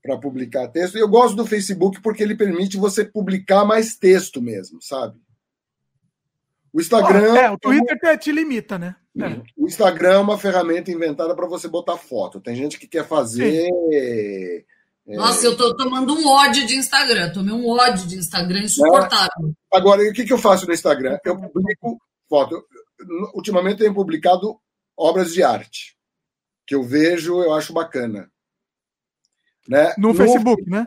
[0.01, 0.97] para publicar texto.
[0.97, 5.22] Eu gosto do Facebook porque ele permite você publicar mais texto mesmo, sabe?
[6.73, 7.37] O Instagram.
[7.37, 8.95] é, o Twitter é te limita, né?
[9.19, 9.41] É.
[9.55, 12.41] O Instagram é uma ferramenta inventada para você botar foto.
[12.41, 13.69] Tem gente que quer fazer.
[13.93, 14.63] É...
[15.05, 17.31] Nossa, eu tô tomando um ódio de Instagram.
[17.31, 19.49] Tomei um ódio de Instagram insuportável.
[19.49, 19.77] É.
[19.77, 21.19] Agora, o que, que eu faço no Instagram?
[21.23, 22.65] Eu publico foto.
[23.35, 24.57] Ultimamente eu tenho publicado
[24.97, 25.93] obras de arte
[26.65, 28.29] que eu vejo, eu acho bacana.
[29.67, 29.93] Né?
[29.97, 30.83] No, no Facebook, né?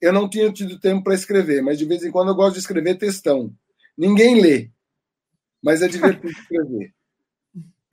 [0.00, 2.60] Eu não tinha tido tempo para escrever, mas de vez em quando eu gosto de
[2.60, 3.52] escrever textão.
[3.96, 4.70] Ninguém lê,
[5.62, 6.92] mas é divertido escrever.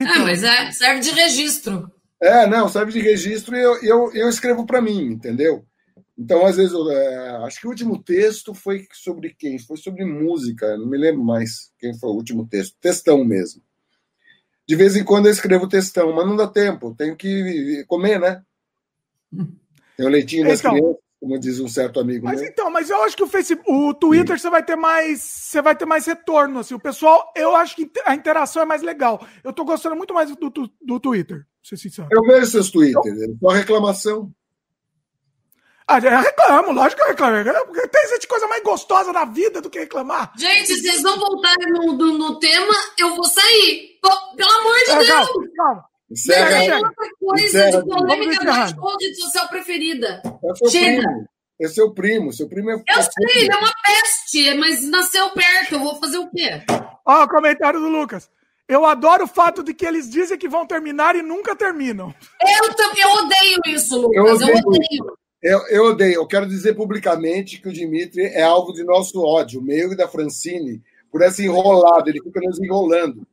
[0.00, 1.90] Ah, mas é, serve de registro.
[2.20, 5.66] É, não, serve de registro e eu, eu, eu escrevo para mim, entendeu?
[6.18, 9.58] Então, às vezes, eu, é, acho que o último texto foi sobre quem?
[9.58, 12.76] Foi sobre música, não me lembro mais quem foi o último texto.
[12.80, 13.62] Textão mesmo.
[14.66, 18.42] De vez em quando eu escrevo textão, mas não dá tempo, tenho que comer, né?
[19.96, 20.96] Tem o leitinho das então, crianças,
[21.26, 22.48] como diz um certo amigo mas meu.
[22.48, 25.74] então, mas eu acho que o Facebook, o Twitter você vai ter mais, você vai
[25.74, 26.74] ter mais retorno assim.
[26.74, 29.26] O pessoal, eu acho que a interação é mais legal.
[29.42, 32.08] Eu tô gostando muito mais do, do, do Twitter, ser sincero.
[32.12, 34.32] Eu vejo seus Twitter, então, só reclamação.
[35.88, 37.66] Ah, eu reclamo, lógico que eu reclamo.
[37.66, 40.32] Porque tem gente coisa mais gostosa na vida do que reclamar.
[40.36, 43.98] Gente, se vocês não voltarem no, no, no tema, eu vou sair.
[44.36, 45.08] Pelo amor de é, Deus!
[45.08, 45.84] Calma, calma.
[46.10, 50.22] Encerra, não tem outra coisa encerra, de polêmica da rede social preferida.
[50.24, 51.02] É seu Chega.
[51.02, 51.28] Primo.
[51.60, 52.32] É seu primo.
[52.32, 52.74] Seu primo é.
[52.74, 55.74] Eu sei, ele é uma peste, mas nasceu perto.
[55.74, 56.62] Eu vou fazer o quê?
[57.04, 58.30] Ó, o comentário do Lucas.
[58.68, 62.12] Eu adoro o fato de que eles dizem que vão terminar e nunca terminam.
[62.40, 64.16] Eu, eu odeio isso, Lucas.
[64.16, 64.50] Eu odeio.
[64.50, 65.18] Eu odeio.
[65.42, 66.14] Eu, eu odeio.
[66.14, 70.08] Eu quero dizer publicamente que o Dimitri é alvo de nosso ódio, meio e da
[70.08, 72.10] Francine, por essa enrolada.
[72.10, 73.26] Ele fica nos enrolando.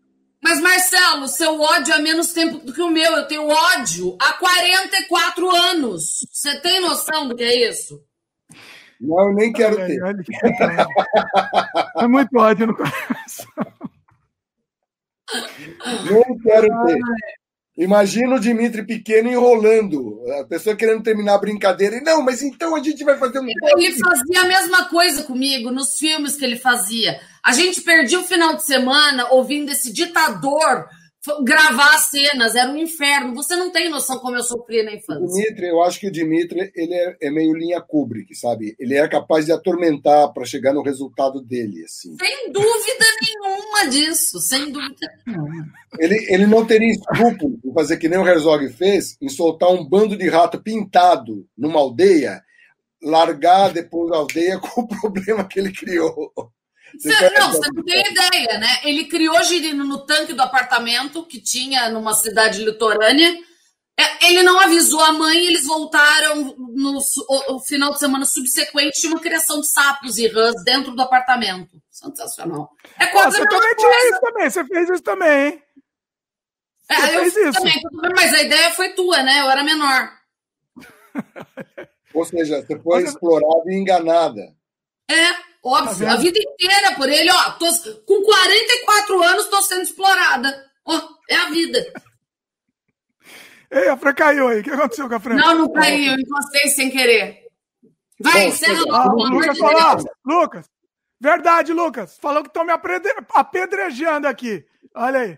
[0.43, 3.13] Mas, Marcelo, seu ódio é menos tempo do que o meu.
[3.13, 6.27] Eu tenho ódio há 44 anos.
[6.29, 8.03] Você tem noção do que é isso?
[8.99, 10.01] Não, eu nem quero ter.
[11.97, 13.47] é muito ódio no coração.
[16.11, 16.99] Nem quero ter.
[17.75, 21.97] Imagina o Dimitri pequeno enrolando, a pessoa querendo terminar a brincadeira.
[21.97, 23.47] E não, mas então a gente vai fazer um.
[23.47, 27.19] Ele fazia a mesma coisa comigo nos filmes que ele fazia.
[27.43, 30.87] A gente perdia o final de semana ouvindo esse ditador
[31.43, 33.33] gravar as cenas, era um inferno.
[33.35, 35.25] Você não tem noção como eu sofri na infância.
[35.25, 38.75] Dimitri, eu acho que o Dimitri ele é, é meio linha Kubrick, sabe?
[38.77, 42.15] Ele é capaz de atormentar para chegar no resultado dele, assim.
[42.17, 45.65] Sem dúvida nenhuma disso, sem dúvida nenhuma.
[45.99, 49.87] Ele, ele não teria escrúpulo em fazer que nem o Herzog fez, em soltar um
[49.87, 52.41] bando de rato pintado numa aldeia,
[53.01, 56.33] largar depois a aldeia com o problema que ele criou.
[56.99, 58.79] Você, não, você não tem ideia, né?
[58.83, 63.35] Ele criou girino no tanque do apartamento que tinha numa cidade litorânea.
[63.99, 68.99] É, ele não avisou a mãe, eles voltaram no o, o final de semana subsequente
[68.99, 71.79] tinha uma criação de sapos e rãs dentro do apartamento.
[71.91, 72.71] Sensacional.
[72.99, 75.63] É quase Você também tinha isso também, você fez isso também, hein?
[76.89, 77.53] É, você eu fez isso.
[77.53, 77.81] também,
[78.15, 79.41] mas a ideia foi tua, né?
[79.41, 80.11] Eu era menor.
[82.13, 83.09] Ou seja, você foi você...
[83.09, 84.55] explorada e enganada.
[85.09, 85.52] É.
[85.63, 87.51] Óbvio, tá a vida inteira por ele, ó.
[87.51, 87.67] Tô,
[88.05, 90.65] com 44 anos tô sendo explorada.
[90.85, 91.93] Ó, é a vida.
[93.71, 94.59] Ei, a Fran caiu aí.
[94.59, 95.35] O que aconteceu com a Fran?
[95.35, 97.43] Não, não caiu, eu encostei sem querer.
[98.19, 100.69] Vai, encerra ah, Lucas, de Lucas,
[101.19, 102.17] verdade, Lucas.
[102.21, 102.73] Falou que estão me
[103.33, 104.65] apedrejando aqui.
[104.93, 105.37] Olha aí.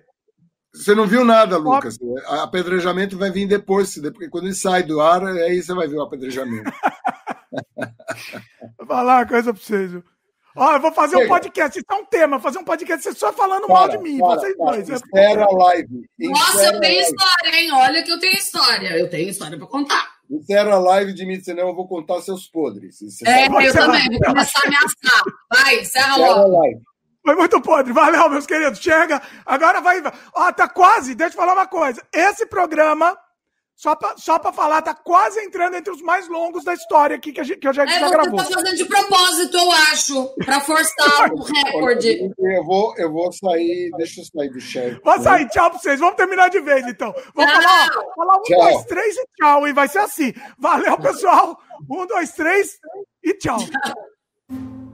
[0.73, 1.97] Você não viu nada, Lucas.
[2.01, 5.95] O apedrejamento vai vir depois, porque quando ele sai do ar, aí você vai ver
[5.95, 6.69] o apedrejamento.
[8.77, 9.91] Vou falar uma coisa pra vocês.
[9.91, 10.03] Viu?
[10.55, 11.77] Ó, eu vou fazer um podcast.
[11.77, 14.19] Isso é um tema, fazer um podcast só falando para, mal de mim.
[14.19, 14.89] Para, vocês dois.
[14.89, 16.09] Espera a live.
[16.19, 17.71] Nossa, eu tenho história, hein?
[17.73, 18.97] Olha que eu tenho história.
[18.97, 20.15] Eu tenho história pra contar.
[20.29, 22.99] Encerra a live de mim, senão eu vou contar seus podres.
[22.99, 24.09] Você é, eu também.
[24.09, 25.23] Vou começar a ameaçar.
[25.51, 26.81] Vai, encerra logo.
[27.23, 27.91] Foi muito podre.
[27.91, 28.79] Valeu, meus queridos.
[28.79, 29.21] Chega.
[29.45, 30.01] Agora vai.
[30.33, 31.15] Ó, tá quase.
[31.15, 32.01] Deixa eu falar uma coisa.
[32.13, 33.17] Esse programa
[33.75, 37.41] só para só falar, tá quase entrando entre os mais longos da história aqui que,
[37.41, 38.39] a gente, que eu já, é, já gravou.
[38.39, 42.31] Você tá fazendo de propósito, eu acho, para forçar o recorde.
[42.39, 45.01] Eu vou, eu vou sair, deixa eu sair do chat.
[45.03, 45.99] Vou sair, tchau para vocês.
[45.99, 47.13] Vamos terminar de vez, então.
[47.35, 48.61] Vamos falar, falar um, tchau.
[48.61, 50.33] dois, três e tchau, e vai ser assim.
[50.57, 51.59] Valeu, pessoal.
[51.89, 52.79] Um, dois, três
[53.21, 53.57] e tchau.
[53.59, 54.84] tchau.